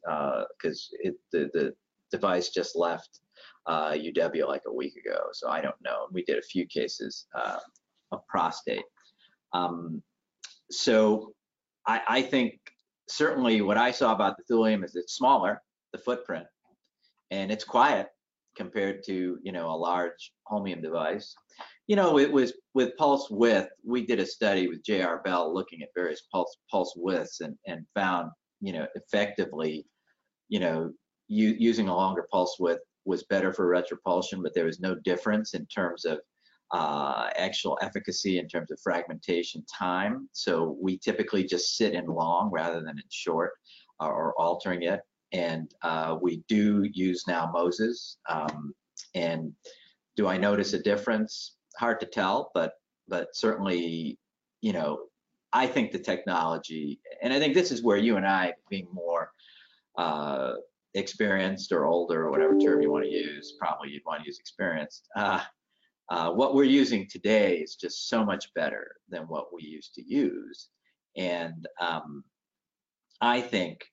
because 0.59 0.89
uh, 1.05 1.11
the 1.31 1.49
the 1.53 1.73
device 2.11 2.49
just 2.49 2.75
left 2.75 3.19
uh, 3.65 3.91
UW 3.91 4.47
like 4.47 4.63
a 4.67 4.73
week 4.73 4.95
ago, 4.95 5.19
so 5.33 5.49
I 5.49 5.61
don't 5.61 5.75
know. 5.83 6.07
We 6.11 6.23
did 6.23 6.37
a 6.37 6.41
few 6.41 6.65
cases 6.65 7.27
uh, 7.35 7.59
of 8.11 8.25
prostate. 8.27 8.85
Um, 9.53 10.01
so 10.71 11.33
I, 11.85 12.01
I 12.07 12.21
think 12.21 12.59
certainly 13.09 13.61
what 13.61 13.77
I 13.77 13.91
saw 13.91 14.13
about 14.13 14.37
the 14.37 14.53
thulium 14.53 14.85
is 14.85 14.95
it's 14.95 15.15
smaller, 15.15 15.61
the 15.91 15.97
footprint, 15.97 16.47
and 17.29 17.51
it's 17.51 17.65
quiet 17.65 18.07
compared 18.57 19.03
to 19.05 19.37
you 19.41 19.51
know 19.51 19.69
a 19.69 19.77
large 19.77 20.33
holmium 20.49 20.81
device. 20.81 21.35
You 21.87 21.95
know, 21.95 22.17
it 22.19 22.31
was 22.31 22.53
with 22.73 22.97
pulse 22.97 23.29
width. 23.29 23.69
We 23.85 24.05
did 24.05 24.19
a 24.19 24.25
study 24.25 24.67
with 24.67 24.83
J.R. 24.83 25.21
Bell 25.23 25.53
looking 25.53 25.81
at 25.83 25.89
various 25.95 26.23
pulse 26.31 26.57
pulse 26.69 26.93
widths 26.97 27.41
and 27.41 27.55
and 27.67 27.85
found 27.95 28.31
you 28.59 28.73
know 28.73 28.87
effectively, 28.95 29.85
you 30.49 30.59
know, 30.59 30.91
using 31.27 31.87
a 31.87 31.95
longer 31.95 32.27
pulse 32.31 32.57
width 32.59 32.81
was 33.05 33.23
better 33.23 33.53
for 33.53 33.67
retropulsion, 33.67 34.43
but 34.43 34.53
there 34.53 34.65
was 34.65 34.81
no 34.81 34.95
difference 34.95 35.53
in 35.53 35.65
terms 35.67 36.03
of 36.03 36.19
uh, 36.71 37.29
actual 37.37 37.77
efficacy 37.81 38.39
in 38.39 38.47
terms 38.47 38.69
of 38.71 38.79
fragmentation 38.83 39.63
time. 39.73 40.27
So 40.33 40.77
we 40.81 40.97
typically 40.97 41.45
just 41.45 41.77
sit 41.77 41.93
in 41.93 42.05
long 42.05 42.49
rather 42.51 42.81
than 42.81 42.97
in 42.97 43.03
short 43.09 43.53
or, 44.01 44.11
or 44.11 44.33
altering 44.41 44.83
it 44.83 44.99
and 45.31 45.73
uh, 45.81 46.17
we 46.21 46.43
do 46.47 46.87
use 46.91 47.25
now 47.27 47.49
Moses. 47.53 48.17
Um, 48.29 48.73
and 49.15 49.53
do 50.15 50.27
I 50.27 50.37
notice 50.37 50.73
a 50.73 50.79
difference? 50.79 51.55
Hard 51.77 51.99
to 51.99 52.05
tell, 52.05 52.51
but 52.53 52.73
but 53.07 53.35
certainly, 53.35 54.17
you 54.61 54.73
know, 54.73 55.05
I 55.53 55.65
think 55.65 55.91
the 55.91 55.99
technology, 55.99 56.99
and 57.21 57.31
I 57.31 57.39
think 57.39 57.53
this 57.53 57.71
is 57.71 57.83
where 57.83 57.97
you 57.97 58.17
and 58.17 58.27
I, 58.27 58.53
being 58.69 58.87
more 58.91 59.31
uh, 59.97 60.53
experienced 60.93 61.71
or 61.71 61.85
older 61.85 62.25
or 62.25 62.31
whatever 62.31 62.57
term 62.57 62.81
you 62.81 62.91
want 62.91 63.05
to 63.05 63.11
use, 63.11 63.55
probably 63.57 63.91
you'd 63.91 64.05
want 64.05 64.21
to 64.21 64.25
use 64.25 64.39
experienced. 64.39 65.07
Uh, 65.15 65.41
uh, 66.09 66.31
what 66.31 66.55
we're 66.55 66.63
using 66.63 67.07
today 67.09 67.57
is 67.57 67.75
just 67.75 68.09
so 68.09 68.25
much 68.25 68.53
better 68.53 68.95
than 69.09 69.23
what 69.23 69.53
we 69.53 69.61
used 69.61 69.93
to 69.95 70.03
use, 70.03 70.69
and 71.15 71.67
um, 71.79 72.23
I 73.21 73.41
think 73.41 73.85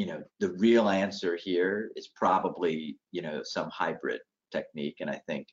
you 0.00 0.06
know, 0.06 0.22
the 0.38 0.52
real 0.52 0.88
answer 0.88 1.36
here 1.36 1.90
is 1.94 2.08
probably, 2.16 2.96
you 3.12 3.20
know, 3.20 3.42
some 3.44 3.68
hybrid 3.68 4.22
technique. 4.50 4.96
And 5.00 5.10
I 5.10 5.20
think 5.26 5.46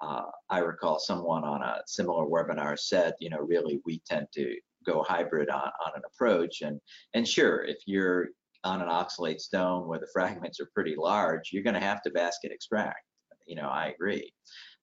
uh, 0.00 0.24
I 0.50 0.58
recall 0.58 0.98
someone 0.98 1.44
on 1.44 1.62
a 1.62 1.82
similar 1.86 2.26
webinar 2.26 2.76
said, 2.76 3.14
you 3.20 3.30
know, 3.30 3.38
really 3.38 3.80
we 3.86 4.02
tend 4.04 4.26
to 4.34 4.56
go 4.84 5.04
hybrid 5.04 5.50
on, 5.50 5.70
on 5.86 5.92
an 5.94 6.02
approach. 6.12 6.62
And 6.62 6.80
and 7.14 7.28
sure, 7.28 7.62
if 7.62 7.78
you're 7.86 8.30
on 8.64 8.82
an 8.82 8.88
oxalate 8.88 9.38
stone 9.38 9.86
where 9.86 10.00
the 10.00 10.10
fragments 10.12 10.58
are 10.58 10.68
pretty 10.74 10.96
large, 10.98 11.50
you're 11.52 11.62
going 11.62 11.80
to 11.80 11.88
have 11.88 12.02
to 12.02 12.10
basket 12.10 12.50
extract. 12.50 13.04
You 13.46 13.54
know, 13.54 13.68
I 13.68 13.92
agree 13.94 14.32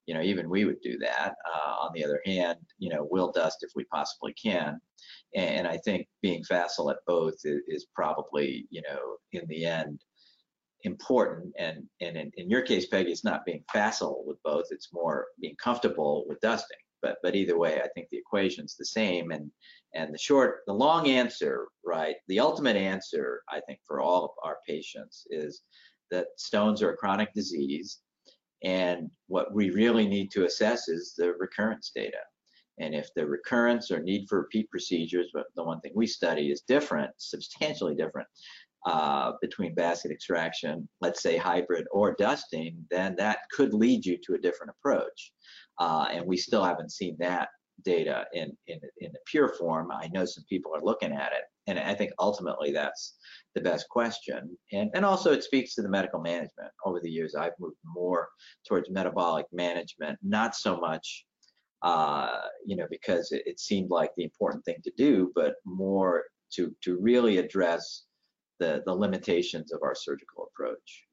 you 0.10 0.16
know, 0.16 0.24
even 0.24 0.50
we 0.50 0.66
would 0.66 0.82
do 0.82 0.98
that. 0.98 1.36
Uh, 1.46 1.76
on 1.82 1.92
the 1.94 2.04
other 2.04 2.20
hand, 2.26 2.58
you 2.80 2.90
know, 2.90 3.08
we'll 3.12 3.32
dust 3.32 3.58
if 3.62 3.70
we 3.76 3.84
possibly 3.94 4.34
can. 4.34 4.82
And 5.36 5.68
I 5.68 5.78
think 5.78 6.08
being 6.24 6.44
facile 6.44 6.90
at 6.90 6.98
both 7.06 7.36
is, 7.44 7.62
is 7.68 7.86
probably, 7.94 8.66
you 8.72 8.82
know, 8.82 9.18
in 9.34 9.46
the 9.48 9.66
end, 9.66 10.02
important. 10.82 11.54
And 11.60 11.84
and 12.02 12.18
in, 12.18 12.32
in 12.38 12.50
your 12.50 12.64
case, 12.64 12.88
Peggy, 12.88 13.12
it's 13.12 13.24
not 13.24 13.46
being 13.46 13.64
facile 13.72 14.24
with 14.26 14.38
both; 14.44 14.66
it's 14.72 14.90
more 14.92 15.28
being 15.40 15.56
comfortable 15.64 16.26
with 16.28 16.40
dusting. 16.40 16.80
But 17.04 17.18
but 17.22 17.36
either 17.36 17.60
way, 17.60 17.80
I 17.80 17.88
think 17.90 18.08
the 18.10 18.18
equation's 18.18 18.76
the 18.76 18.86
same. 18.86 19.30
And 19.30 19.52
and 19.94 20.12
the 20.12 20.18
short, 20.18 20.62
the 20.66 20.74
long 20.74 21.08
answer, 21.08 21.68
right? 21.86 22.16
The 22.30 22.40
ultimate 22.40 22.78
answer, 22.78 23.44
I 23.48 23.62
think, 23.68 23.80
for 23.88 24.02
all 24.02 24.26
of 24.26 24.32
our 24.44 24.58
patients 24.68 25.28
is 25.30 25.62
that 26.10 26.30
stones 26.38 26.82
are 26.82 26.94
a 26.94 26.98
chronic 26.98 27.32
disease 27.36 28.00
and 28.64 29.10
what 29.28 29.54
we 29.54 29.70
really 29.70 30.08
need 30.08 30.32
to 30.32 30.46
assess 30.46 30.88
is 30.88 31.14
the 31.18 31.34
recurrence 31.34 31.92
data. 31.96 32.18
And 32.80 32.96
if 32.96 33.10
the 33.16 33.26
recurrence 33.26 33.92
or 33.92 34.00
need 34.02 34.28
for 34.30 34.40
repeat 34.40 34.70
procedures, 34.70 35.30
but 35.34 35.48
the 35.56 35.64
one 35.64 35.82
thing 35.82 35.92
we 35.96 36.08
study 36.08 36.50
is 36.50 36.62
different, 36.62 37.12
substantially 37.18 37.96
different 37.96 38.28
uh, 38.86 39.34
between 39.42 39.76
basket 39.76 40.12
extraction, 40.12 40.88
let's 41.02 41.22
say 41.22 41.36
hybrid 41.36 41.86
or 41.92 42.16
dusting, 42.18 42.86
then 42.90 43.16
that 43.18 43.40
could 43.52 43.74
lead 43.74 44.06
you 44.06 44.18
to 44.26 44.36
a 44.36 44.40
different 44.40 44.72
approach. 44.80 45.34
Uh, 45.80 46.08
and 46.12 46.26
we 46.26 46.38
still 46.38 46.64
haven't 46.64 46.92
seen 46.92 47.18
that 47.20 47.50
data 47.84 48.26
in, 48.34 48.56
in, 48.68 48.80
in 49.00 49.12
the 49.12 49.20
pure 49.26 49.50
form. 49.50 49.92
I 49.92 50.10
know 50.14 50.26
some 50.26 50.44
people 50.50 50.76
are 50.76 50.84
looking 50.84 51.12
at 51.12 51.32
it, 51.34 51.44
and 51.68 51.80
I 51.80 51.94
think 51.94 52.12
ultimately 52.20 52.72
that's 52.72 53.16
the 53.56 53.62
best 53.62 53.88
question. 53.90 54.58
And, 54.72 54.90
and 54.94 55.06
also 55.06 55.32
it 55.32 55.44
speaks 55.44 55.76
to 55.76 55.82
the 55.82 55.90
medical 55.90 56.20
management. 56.20 56.72
Over 56.86 57.00
the 57.02 57.10
years, 57.10 57.36
I've 57.36 57.54
moved 57.60 57.78
more 57.84 58.30
towards 58.68 58.90
metabolic 58.90 59.46
management, 59.52 60.18
not 60.24 60.56
so 60.56 60.78
much, 60.78 61.26
uh, 61.82 62.42
you 62.66 62.76
know, 62.76 62.88
because 62.90 63.32
it, 63.32 63.44
it 63.46 63.60
seemed 63.60 63.90
like 63.90 64.12
the 64.16 64.24
important 64.24 64.66
thing 64.66 64.78
to 64.84 64.92
do, 64.98 65.32
but 65.36 65.56
more 65.66 66.24
to, 66.54 66.76
to 66.84 67.00
really 67.00 67.38
address 67.38 68.06
the, 68.60 68.82
the 68.86 68.94
limitations 68.94 69.72
of 69.72 69.82
our 69.84 69.96
surgical 69.96 70.50
approach. 70.52 71.06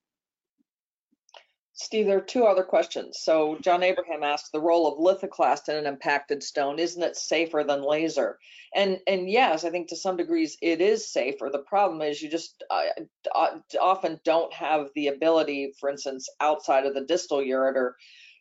Steve, 1.79 2.07
there 2.07 2.17
are 2.17 2.23
two 2.23 2.47
other 2.47 2.63
questions. 2.63 3.19
So 3.21 3.59
John 3.61 3.83
Abraham 3.83 4.23
asked 4.23 4.51
the 4.51 4.61
role 4.61 4.87
of 4.87 4.99
lithoclast 4.99 5.69
in 5.69 5.77
an 5.77 5.87
impacted 5.87 6.43
stone. 6.43 6.79
Isn't 6.79 7.03
it 7.03 7.17
safer 7.17 7.65
than 7.65 7.83
laser? 7.83 8.39
And 8.75 8.99
and 9.07 9.29
yes, 9.29 9.63
I 9.63 9.69
think 9.71 9.89
to 9.89 9.97
some 9.97 10.17
degrees 10.17 10.57
it 10.63 10.81
is 10.81 11.13
safer. 11.13 11.51
The 11.53 11.59
problem 11.59 12.01
is 12.01 12.23
you 12.23 12.31
just 12.31 12.65
uh, 12.71 12.85
uh, 13.35 13.59
often 13.79 14.19
don't 14.25 14.53
have 14.55 14.89
the 14.95 15.09
ability, 15.09 15.75
for 15.79 15.91
instance, 15.91 16.31
outside 16.41 16.87
of 16.87 16.95
the 16.95 17.05
distal 17.05 17.41
ureter, 17.41 17.93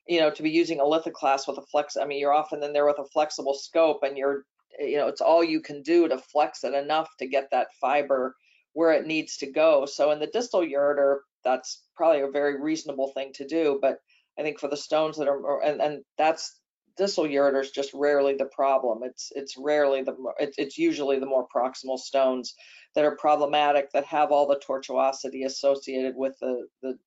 you 0.08 0.22
know, 0.22 0.32
to 0.32 0.42
be 0.42 0.52
using 0.52 0.80
a 0.80 0.84
lithoclast 0.84 1.46
with 1.46 1.58
a 1.58 1.66
flex. 1.70 1.98
I 1.98 2.06
mean, 2.06 2.20
you're 2.20 2.32
often 2.32 2.64
in 2.64 2.72
there 2.72 2.86
with 2.86 3.00
a 3.00 3.10
flexible 3.12 3.54
scope, 3.54 4.04
and 4.04 4.18
you're, 4.18 4.46
you 4.80 4.96
know, 4.96 5.10
it's 5.10 5.22
all 5.22 5.44
you 5.44 5.60
can 5.60 5.84
do 5.84 6.08
to 6.08 6.18
flex 6.18 6.64
it 6.64 6.74
enough 6.74 7.10
to 7.20 7.28
get 7.28 7.50
that 7.52 7.68
fiber 7.82 8.38
where 8.72 8.94
it 8.94 9.06
needs 9.06 9.36
to 9.38 9.52
go. 9.52 9.86
So 9.86 10.12
in 10.12 10.20
the 10.20 10.28
distal 10.28 10.62
ureter, 10.62 11.18
that's 11.46 11.84
probably 11.96 12.22
a 12.22 12.30
very 12.30 12.60
reasonable 12.60 13.12
thing 13.14 13.32
to 13.36 13.48
do. 13.48 13.80
But 13.82 14.00
I 14.38 14.42
think 14.42 14.60
for 14.60 14.68
the 14.68 14.76
stones 14.76 15.18
that 15.18 15.30
are, 15.30 15.64
and, 15.64 15.82
and 15.82 16.04
that's 16.18 16.60
distal 16.98 17.26
ureter 17.26 17.62
is 17.62 17.72
just 17.72 17.92
rarely 17.94 18.36
the 18.36 18.46
problem. 18.46 19.00
It's 19.04 19.32
it's 19.36 19.56
rarely 19.58 20.02
the 20.02 20.16
it's, 20.40 20.58
it's 20.58 20.78
usually 20.78 21.20
the 21.20 21.26
more 21.26 21.48
proximal 21.54 21.98
stones 21.98 22.56
that 22.96 23.06
are 23.06 23.16
problematic 23.18 23.92
that 23.92 24.06
have 24.06 24.32
all 24.32 24.48
the 24.48 24.60
tortuosity 24.68 25.46
associated 25.46 26.16
with 26.16 26.36
the 26.42 26.68
the 26.82 26.98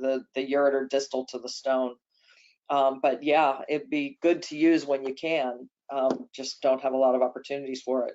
the, 0.00 0.24
the 0.34 0.52
ureter 0.52 0.88
distal 0.88 1.26
to 1.26 1.38
the 1.38 1.48
stone. 1.48 1.94
Um, 2.68 3.00
but 3.02 3.22
yeah, 3.22 3.62
it'd 3.68 3.90
be 3.90 4.18
good 4.22 4.42
to 4.44 4.56
use 4.56 4.86
when 4.86 5.04
you 5.04 5.14
can. 5.14 5.68
Um, 5.92 6.28
just 6.32 6.62
don't 6.62 6.82
have 6.82 6.92
a 6.92 6.96
lot 6.96 7.16
of 7.16 7.22
opportunities 7.22 7.82
for 7.82 8.06
it. 8.06 8.14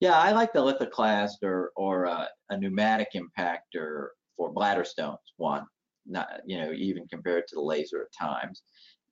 Yeah, 0.00 0.18
I 0.18 0.32
like 0.32 0.52
the 0.52 0.60
lithoclast 0.60 1.42
or 1.42 1.70
or 1.76 2.06
uh, 2.06 2.26
a 2.50 2.58
pneumatic 2.58 3.08
impactor 3.14 4.08
for 4.36 4.52
bladder 4.52 4.84
stones. 4.84 5.18
One, 5.36 5.66
not 6.06 6.28
you 6.46 6.58
know 6.58 6.72
even 6.72 7.06
compared 7.08 7.46
to 7.48 7.56
the 7.56 7.62
laser 7.62 8.02
at 8.02 8.26
times, 8.26 8.62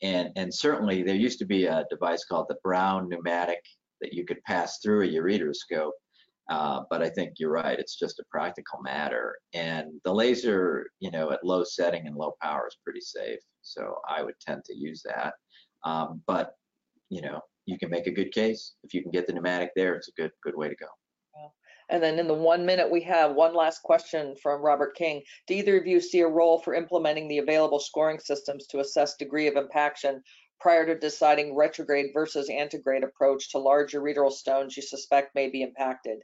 and 0.02 0.30
and 0.36 0.52
certainly 0.52 1.02
there 1.02 1.14
used 1.14 1.38
to 1.40 1.46
be 1.46 1.66
a 1.66 1.86
device 1.90 2.24
called 2.24 2.46
the 2.48 2.58
Brown 2.62 3.08
pneumatic 3.08 3.60
that 4.00 4.12
you 4.12 4.24
could 4.24 4.42
pass 4.44 4.78
through 4.78 5.04
a 5.04 5.08
ureteroscope. 5.08 5.92
Uh, 6.50 6.82
but 6.90 7.02
I 7.02 7.08
think 7.08 7.34
you're 7.38 7.52
right. 7.52 7.78
It's 7.78 7.96
just 7.96 8.18
a 8.18 8.24
practical 8.30 8.80
matter, 8.82 9.36
and 9.54 9.92
the 10.04 10.12
laser, 10.12 10.90
you 11.00 11.10
know, 11.10 11.30
at 11.30 11.44
low 11.44 11.64
setting 11.64 12.06
and 12.06 12.16
low 12.16 12.34
power 12.42 12.66
is 12.66 12.76
pretty 12.84 13.00
safe. 13.00 13.38
So 13.62 13.96
I 14.08 14.22
would 14.22 14.34
tend 14.40 14.64
to 14.64 14.74
use 14.74 15.02
that. 15.04 15.34
Um, 15.84 16.22
but 16.26 16.54
you 17.10 17.22
know, 17.22 17.40
you 17.66 17.78
can 17.78 17.90
make 17.90 18.06
a 18.06 18.12
good 18.12 18.32
case. 18.32 18.74
If 18.82 18.94
you 18.94 19.02
can 19.02 19.12
get 19.12 19.26
the 19.26 19.32
pneumatic 19.32 19.70
there, 19.76 19.94
it's 19.94 20.08
a 20.08 20.20
good 20.20 20.32
good 20.42 20.56
way 20.56 20.68
to 20.68 20.76
go. 20.76 20.86
And 21.90 22.02
then 22.02 22.18
in 22.18 22.26
the 22.26 22.34
one 22.34 22.64
minute 22.64 22.90
we 22.90 23.02
have, 23.02 23.34
one 23.34 23.54
last 23.54 23.82
question 23.82 24.34
from 24.42 24.62
Robert 24.62 24.94
King. 24.96 25.22
Do 25.46 25.54
either 25.54 25.78
of 25.78 25.86
you 25.86 26.00
see 26.00 26.20
a 26.20 26.28
role 26.28 26.58
for 26.58 26.74
implementing 26.74 27.28
the 27.28 27.38
available 27.38 27.80
scoring 27.80 28.18
systems 28.18 28.66
to 28.68 28.80
assess 28.80 29.16
degree 29.16 29.46
of 29.48 29.56
impaction 29.56 30.22
prior 30.60 30.86
to 30.86 30.98
deciding 30.98 31.56
retrograde 31.56 32.10
versus 32.14 32.48
antegrade 32.48 33.02
approach 33.02 33.50
to 33.50 33.58
large 33.58 33.92
ureteral 33.92 34.32
stones 34.32 34.76
you 34.76 34.82
suspect 34.82 35.34
may 35.34 35.50
be 35.50 35.62
impacted? 35.62 36.18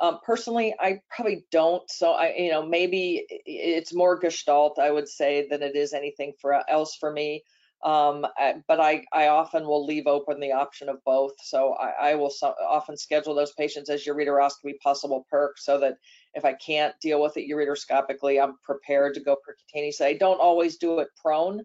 Um, 0.00 0.18
personally, 0.24 0.74
I 0.80 1.00
probably 1.10 1.44
don't. 1.50 1.88
So 1.90 2.12
I, 2.12 2.34
you 2.36 2.50
know, 2.50 2.66
maybe 2.66 3.24
it's 3.28 3.94
more 3.94 4.18
gestalt, 4.18 4.78
I 4.78 4.90
would 4.90 5.08
say, 5.08 5.46
than 5.48 5.62
it 5.62 5.76
is 5.76 5.92
anything 5.92 6.32
for 6.40 6.68
else 6.68 6.96
for 6.98 7.12
me. 7.12 7.44
Um, 7.82 8.24
but 8.68 8.78
I, 8.78 9.04
I 9.12 9.26
often 9.26 9.66
will 9.66 9.84
leave 9.84 10.06
open 10.06 10.38
the 10.38 10.52
option 10.52 10.88
of 10.88 11.02
both. 11.04 11.32
So 11.42 11.74
I, 11.74 12.10
I 12.10 12.14
will 12.14 12.30
so, 12.30 12.54
often 12.64 12.96
schedule 12.96 13.34
those 13.34 13.52
patients 13.52 13.90
as 13.90 14.04
ureteroscopy 14.04 14.78
possible 14.82 15.26
perk 15.28 15.58
so 15.58 15.80
that 15.80 15.96
if 16.34 16.44
I 16.44 16.54
can't 16.54 16.94
deal 17.00 17.20
with 17.20 17.36
it 17.36 17.50
ureteroscopically, 17.50 18.42
I'm 18.42 18.56
prepared 18.62 19.14
to 19.14 19.20
go 19.20 19.36
percutaneously. 19.36 20.06
I 20.06 20.12
don't 20.14 20.40
always 20.40 20.76
do 20.76 21.00
it 21.00 21.08
prone. 21.20 21.62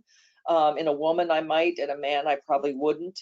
Um, 0.49 0.77
in 0.77 0.87
a 0.87 0.93
woman, 0.93 1.29
I 1.29 1.41
might. 1.41 1.77
In 1.77 1.91
a 1.91 1.97
man, 1.97 2.27
I 2.27 2.37
probably 2.47 2.73
wouldn't. 2.73 3.19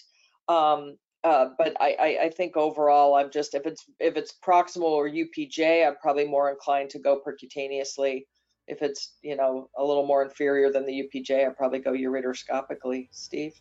Um, 0.48 0.96
uh, 1.24 1.48
but 1.58 1.76
I, 1.80 1.96
I, 1.98 2.18
I, 2.24 2.30
think 2.30 2.56
overall, 2.56 3.16
I'm 3.16 3.32
just 3.32 3.54
if 3.54 3.66
it's 3.66 3.84
if 3.98 4.16
it's 4.16 4.34
proximal 4.46 4.82
or 4.82 5.08
UPJ, 5.08 5.84
I'm 5.84 5.96
probably 5.96 6.26
more 6.26 6.50
inclined 6.50 6.90
to 6.90 7.00
go 7.00 7.20
percutaneously 7.20 8.26
if 8.66 8.82
it's 8.82 9.12
you 9.22 9.36
know 9.36 9.68
a 9.76 9.84
little 9.84 10.06
more 10.06 10.22
inferior 10.22 10.70
than 10.70 10.86
the 10.86 11.04
UPJ, 11.04 11.46
I'd 11.46 11.56
probably 11.56 11.78
go 11.78 11.92
ureteroscopically. 11.92 13.08
Steve. 13.10 13.54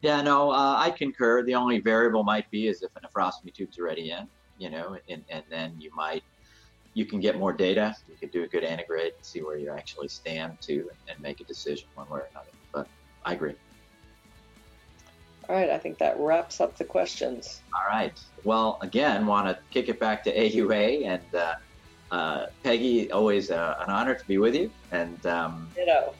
Yeah, 0.00 0.20
no, 0.20 0.50
uh, 0.50 0.74
I 0.78 0.90
concur. 0.90 1.44
The 1.44 1.54
only 1.54 1.78
variable 1.78 2.24
might 2.24 2.50
be 2.50 2.66
is 2.66 2.82
if 2.82 2.90
a 2.96 3.00
nephrostomy 3.00 3.54
tube's 3.54 3.78
already 3.78 4.10
in, 4.10 4.26
you 4.58 4.68
know, 4.68 4.96
and, 5.08 5.24
and 5.30 5.44
then 5.48 5.76
you 5.78 5.94
might 5.94 6.24
you 6.94 7.06
can 7.06 7.20
get 7.20 7.38
more 7.38 7.52
data. 7.52 7.94
You 8.08 8.16
could 8.16 8.32
do 8.32 8.42
a 8.42 8.46
good 8.46 8.64
antegrade 8.64 9.14
and 9.16 9.24
see 9.24 9.42
where 9.42 9.56
you 9.56 9.70
actually 9.70 10.08
stand 10.08 10.60
to 10.62 10.90
and 11.08 11.18
make 11.20 11.40
a 11.40 11.44
decision 11.44 11.88
one 11.94 12.08
way 12.10 12.20
or 12.20 12.28
another. 12.32 12.50
But 12.72 12.88
I 13.24 13.34
agree. 13.34 13.54
All 15.48 15.56
right, 15.56 15.70
I 15.70 15.78
think 15.78 15.98
that 15.98 16.18
wraps 16.18 16.60
up 16.60 16.76
the 16.76 16.84
questions. 16.84 17.62
All 17.74 17.88
right. 17.88 18.18
Well, 18.44 18.78
again, 18.82 19.26
want 19.26 19.48
to 19.48 19.58
kick 19.70 19.88
it 19.88 19.98
back 19.98 20.22
to 20.24 20.36
AUA 20.36 21.06
and. 21.06 21.34
Uh, 21.34 21.54
uh, 22.12 22.46
Peggy, 22.62 23.10
always 23.10 23.50
uh, 23.50 23.76
an 23.80 23.90
honor 23.90 24.14
to 24.14 24.24
be 24.26 24.38
with 24.38 24.54
you, 24.54 24.70
and 24.92 25.24
um, 25.26 25.68
Ditto. 25.74 26.14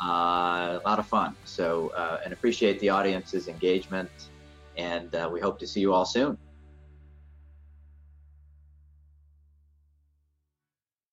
Uh, 0.00 0.78
a 0.78 0.82
lot 0.84 1.00
of 1.00 1.06
fun. 1.06 1.34
So, 1.44 1.88
uh, 1.96 2.20
and 2.22 2.32
appreciate 2.32 2.78
the 2.78 2.90
audience's 2.90 3.48
engagement, 3.48 4.10
and 4.76 5.12
uh, 5.14 5.28
we 5.32 5.40
hope 5.40 5.58
to 5.58 5.66
see 5.66 5.80
you 5.80 5.92
all 5.92 6.04
soon. 6.04 6.38